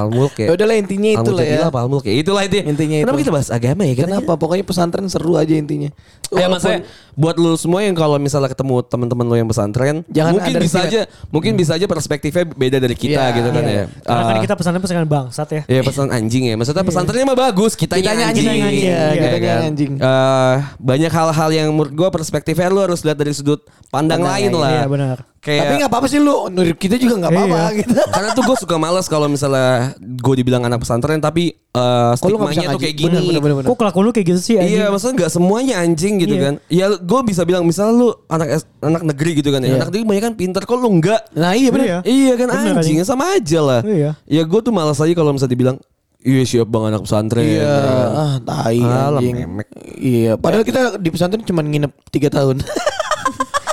Almulk 0.01 0.33
Ya 0.35 0.45
ya. 0.45 0.49
udahlah 0.53 0.75
intinya 0.75 1.09
itu 1.13 1.31
lah 1.31 1.45
ya. 1.45 1.59
Almulk 1.67 2.03
ya. 2.03 2.13
Itulah 2.13 2.43
itu. 2.43 2.57
Intinya 2.59 2.97
Kenapa 2.99 3.13
itu. 3.13 3.21
kita 3.21 3.31
bahas 3.31 3.49
agama 3.49 3.81
ya? 3.83 3.93
Kenapa? 3.95 4.31
Pokoknya 4.35 4.63
pesantren 4.63 5.05
seru 5.05 5.33
aja 5.35 5.53
intinya. 5.53 5.89
Ya 6.29 6.47
maksudnya 6.47 6.87
buat 7.11 7.35
lu 7.35 7.53
semua 7.55 7.83
yang 7.83 7.91
kalau 7.91 8.15
misalnya 8.15 8.47
ketemu 8.47 8.81
teman-teman 8.83 9.25
lu 9.25 9.35
yang 9.35 9.45
pesantren, 9.45 10.07
Jangan 10.07 10.31
mungkin 10.33 10.53
bisa 10.57 10.79
aja, 10.81 11.01
mungkin 11.27 11.51
bisa 11.53 11.71
aja 11.75 11.85
perspektifnya 11.85 12.47
beda 12.47 12.77
dari 12.77 12.95
kita 12.95 13.19
Iya, 13.21 13.35
gitu 13.35 13.49
kan 13.49 13.63
Iya. 13.63 13.73
ya. 13.73 13.85
Karena 14.01 14.23
kan 14.23 14.31
Ah, 14.31 14.41
kita 14.41 14.55
pesantren 14.55 14.81
pesantren 14.81 15.07
bangsat 15.07 15.47
ya. 15.51 15.61
Ya 15.67 15.81
pesan 15.81 16.07
anjing 16.07 16.43
ya. 16.47 16.55
Maksudnya 16.55 16.81
pesantrennya 16.81 17.25
mah 17.27 17.39
bagus, 17.41 17.75
Kitanya 17.75 18.15
anjing. 18.23 18.47
anjing, 18.47 18.73
iya, 18.79 18.99
Ya 19.11 19.11
kitanya 19.13 19.39
kan? 19.43 19.59
anjing. 19.67 19.91
Eh, 19.93 20.55
banyak 20.79 21.11
hal-hal 21.11 21.49
yang 21.51 21.67
menurut 21.69 21.91
gua 21.91 22.09
perspektifnya 22.09 22.67
lu 22.67 22.79
harus 22.79 23.03
lihat 23.03 23.15
dari 23.15 23.31
sudut 23.31 23.59
pandang, 23.91 24.23
lain, 24.23 24.55
lah. 24.55 24.71
Iya 24.73 24.87
benar. 24.87 25.17
Kayak 25.41 25.57
Tapi 25.59 25.73
nggak 25.75 25.89
apa-apa 25.89 26.05
sih 26.05 26.21
lu. 26.21 26.35
Menurut 26.47 26.77
kita 26.77 26.95
juga 26.95 27.17
nggak 27.17 27.31
apa-apa 27.33 27.57
Iya. 27.65 27.77
gitu. 27.81 27.93
Karena 28.13 28.29
tuh 28.31 28.43
gue 28.45 28.57
suka 28.61 28.75
males 28.77 29.05
kalau 29.05 29.25
misalnya 29.25 29.97
gue 29.97 30.35
dibilang 30.37 30.61
anak 30.61 30.77
pesantren 30.77 31.17
tapi 31.17 31.49
eh 31.51 32.11
bisa 32.13 32.21
stigmanya 32.21 32.69
tuh 32.69 32.77
kayak 32.77 32.95
gini. 32.95 33.09
Bener, 33.09 33.21
bener, 33.25 33.41
bener, 33.41 33.55
bener. 33.57 33.67
Kok 33.67 33.77
kelakuan 33.81 34.03
lu 34.05 34.11
kayak 34.11 34.27
gitu 34.27 34.39
sih 34.39 34.55
anjing? 34.55 34.77
Iya, 34.77 34.85
maksudnya 34.87 35.15
nggak 35.17 35.31
semuanya 35.33 35.73
anjing 35.81 36.13
gitu 36.21 36.35
Iya. 36.35 36.43
kan. 36.43 36.53
Ya 36.69 36.85
gue 36.93 37.19
bisa 37.25 37.41
bilang 37.41 37.65
misalnya 37.65 37.93
lu 37.95 38.07
anak 38.27 38.47
anak 38.79 39.01
negeri 39.01 39.31
gitu 39.35 39.49
kan 39.49 39.59
ya. 39.59 39.67
Iya. 39.67 39.75
Anak 39.75 39.87
negeri 39.89 40.01
banyak 40.05 40.23
kan 40.23 40.33
pinter 40.37 40.61
kok 40.61 40.77
lu 40.77 40.89
enggak. 40.91 41.21
Nah 41.33 41.51
iya 41.51 41.69
bener. 41.69 41.85
Iya. 41.85 41.99
Iya 42.05 42.33
kan 42.35 42.47
Bener, 42.47 42.61
anjing, 42.77 42.77
anjing. 42.77 42.97
sama 43.01 43.33
aja 43.33 43.59
lah. 43.59 43.81
Iya. 43.81 44.09
Ya 44.23 44.43
gue 44.45 44.59
tuh 44.61 44.69
malas 44.69 45.01
aja 45.01 45.09
kalau 45.11 45.33
misalnya 45.33 45.51
dibilang 45.51 45.77
Iya 46.21 46.45
siap 46.45 46.69
bang 46.69 46.93
anak 46.93 47.01
pesantren. 47.01 47.41
Iya, 47.41 47.65
ah 48.13 48.35
tai 48.37 48.77
Alah, 48.77 49.17
anjing. 49.17 49.41
memek. 49.41 49.67
Iya, 49.97 50.37
padahal 50.37 50.61
kita 50.61 51.01
di 51.01 51.09
pesantren 51.09 51.41
cuma 51.41 51.65
nginep 51.65 51.89
3 52.13 52.29
tahun. 52.29 52.61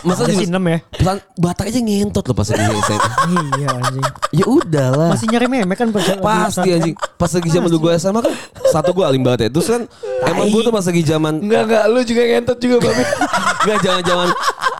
Masa 0.00 0.22
sih 0.26 0.46
enam 0.46 0.62
ya. 0.62 0.78
pesan 0.88 1.18
Batak 1.34 1.66
aja 1.68 1.80
ngentot 1.80 2.22
loh 2.22 2.34
pas 2.34 2.46
lagi 2.46 2.62
SMA. 2.86 3.08
iya 3.56 3.68
anjing. 3.72 4.04
ya 4.30 4.44
udahlah. 4.44 5.10
Masih 5.10 5.26
nyari 5.26 5.46
memek 5.46 5.76
kan 5.76 5.88
pas- 5.90 6.06
Pasti 6.16 6.68
anjing. 6.70 6.94
Pas 6.94 7.26
lagi 7.28 7.48
zaman 7.48 7.68
dulu 7.68 7.80
gue 7.84 7.92
SMA 7.96 8.20
kan 8.20 8.34
satu 8.68 8.90
gue 8.92 9.02
alim 9.02 9.20
banget 9.20 9.40
ya. 9.44 9.50
Terus 9.50 9.66
kan 9.68 9.82
emang 10.24 10.46
gue 10.48 10.60
tuh 10.60 10.70
pas 10.70 10.82
lagi 10.82 11.02
zaman 11.02 11.34
enggak 11.40 11.62
enggak, 11.64 11.84
lu 11.88 12.00
juga 12.02 12.22
ngentot 12.24 12.58
juga, 12.58 12.76
Babi. 12.80 13.02
Gak 13.66 13.78
zaman-zaman 13.80 14.28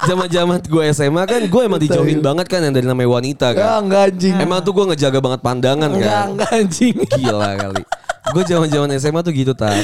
zaman-zaman 0.01 0.57
gue 0.63 0.83
SMA 0.93 1.23
kan 1.25 1.41
gue 1.43 1.63
emang 1.65 1.81
dijauhin 1.81 2.21
banget 2.21 2.47
kan 2.47 2.61
yang 2.61 2.71
dari 2.71 2.87
namanya 2.87 3.11
wanita 3.13 3.47
Enggak, 3.51 3.67
kan. 3.67 3.81
enggak 3.83 4.03
anjing. 4.09 4.35
Emang 4.39 4.59
tuh 4.63 4.73
gue 4.73 4.85
ngejaga 4.87 5.19
banget 5.19 5.41
pandangan 5.41 5.91
Enggak, 5.91 6.07
kan. 6.09 6.27
enggak 6.31 6.51
anjing. 6.55 6.95
Gila 7.13 7.51
kali. 7.57 7.83
Gue 8.29 8.43
zaman-zaman 8.45 8.89
SMA 8.95 9.21
tuh 9.21 9.33
gitu 9.33 9.53
tak. 9.53 9.75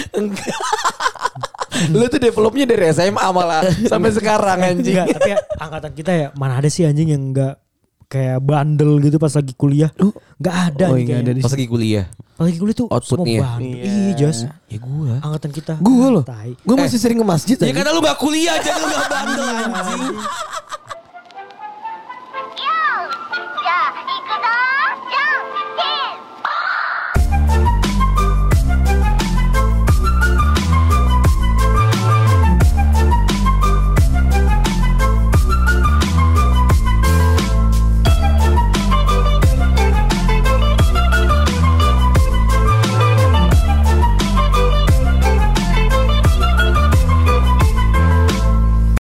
Lu 1.90 2.06
tuh 2.06 2.18
developnya 2.18 2.64
dari 2.64 2.84
SMA 2.90 3.26
malah 3.28 3.62
sampai 3.84 4.10
sekarang 4.10 4.58
anjing. 4.60 4.94
Enggak, 4.94 5.06
tapi 5.14 5.30
ya, 5.30 5.38
angkatan 5.56 5.92
kita 5.92 6.12
ya 6.12 6.26
mana 6.34 6.58
ada 6.58 6.68
sih 6.68 6.82
anjing 6.82 7.10
yang 7.10 7.22
enggak 7.30 7.58
kayak 8.04 8.38
bandel 8.40 9.00
gitu 9.00 9.16
pas 9.16 9.32
lagi 9.32 9.52
kuliah. 9.52 9.90
Enggak 10.38 10.54
ada 10.70 10.84
Oh, 10.86 10.94
anjing 10.94 11.04
enggak 11.04 11.18
ada 11.18 11.24
kayaknya. 11.24 11.34
di 11.34 11.42
Pas 11.42 11.52
lagi 11.52 11.66
kuliah. 11.66 12.04
Pas 12.34 12.44
lagi 12.44 12.58
kuliah 12.58 12.76
tuh 12.76 12.86
Outputnya. 12.86 13.38
semua 13.38 13.46
bandel. 13.46 13.82
Iya, 13.82 14.12
Jas. 14.14 14.38
Ya 14.66 14.78
gue. 14.78 15.12
Angkatan 15.18 15.50
kita. 15.50 15.72
Gue 15.78 16.06
loh. 16.10 16.24
Gue 16.60 16.76
masih 16.76 16.98
sering 16.98 17.18
ke 17.18 17.26
masjid 17.26 17.56
Ya 17.56 17.70
karena 17.70 17.90
lu 17.90 18.00
gak 18.00 18.18
kuliah 18.18 18.58
jadi 18.58 18.74
lu 18.74 18.86
gak 18.88 19.06
bandel 19.06 19.46
anjing. 19.46 20.02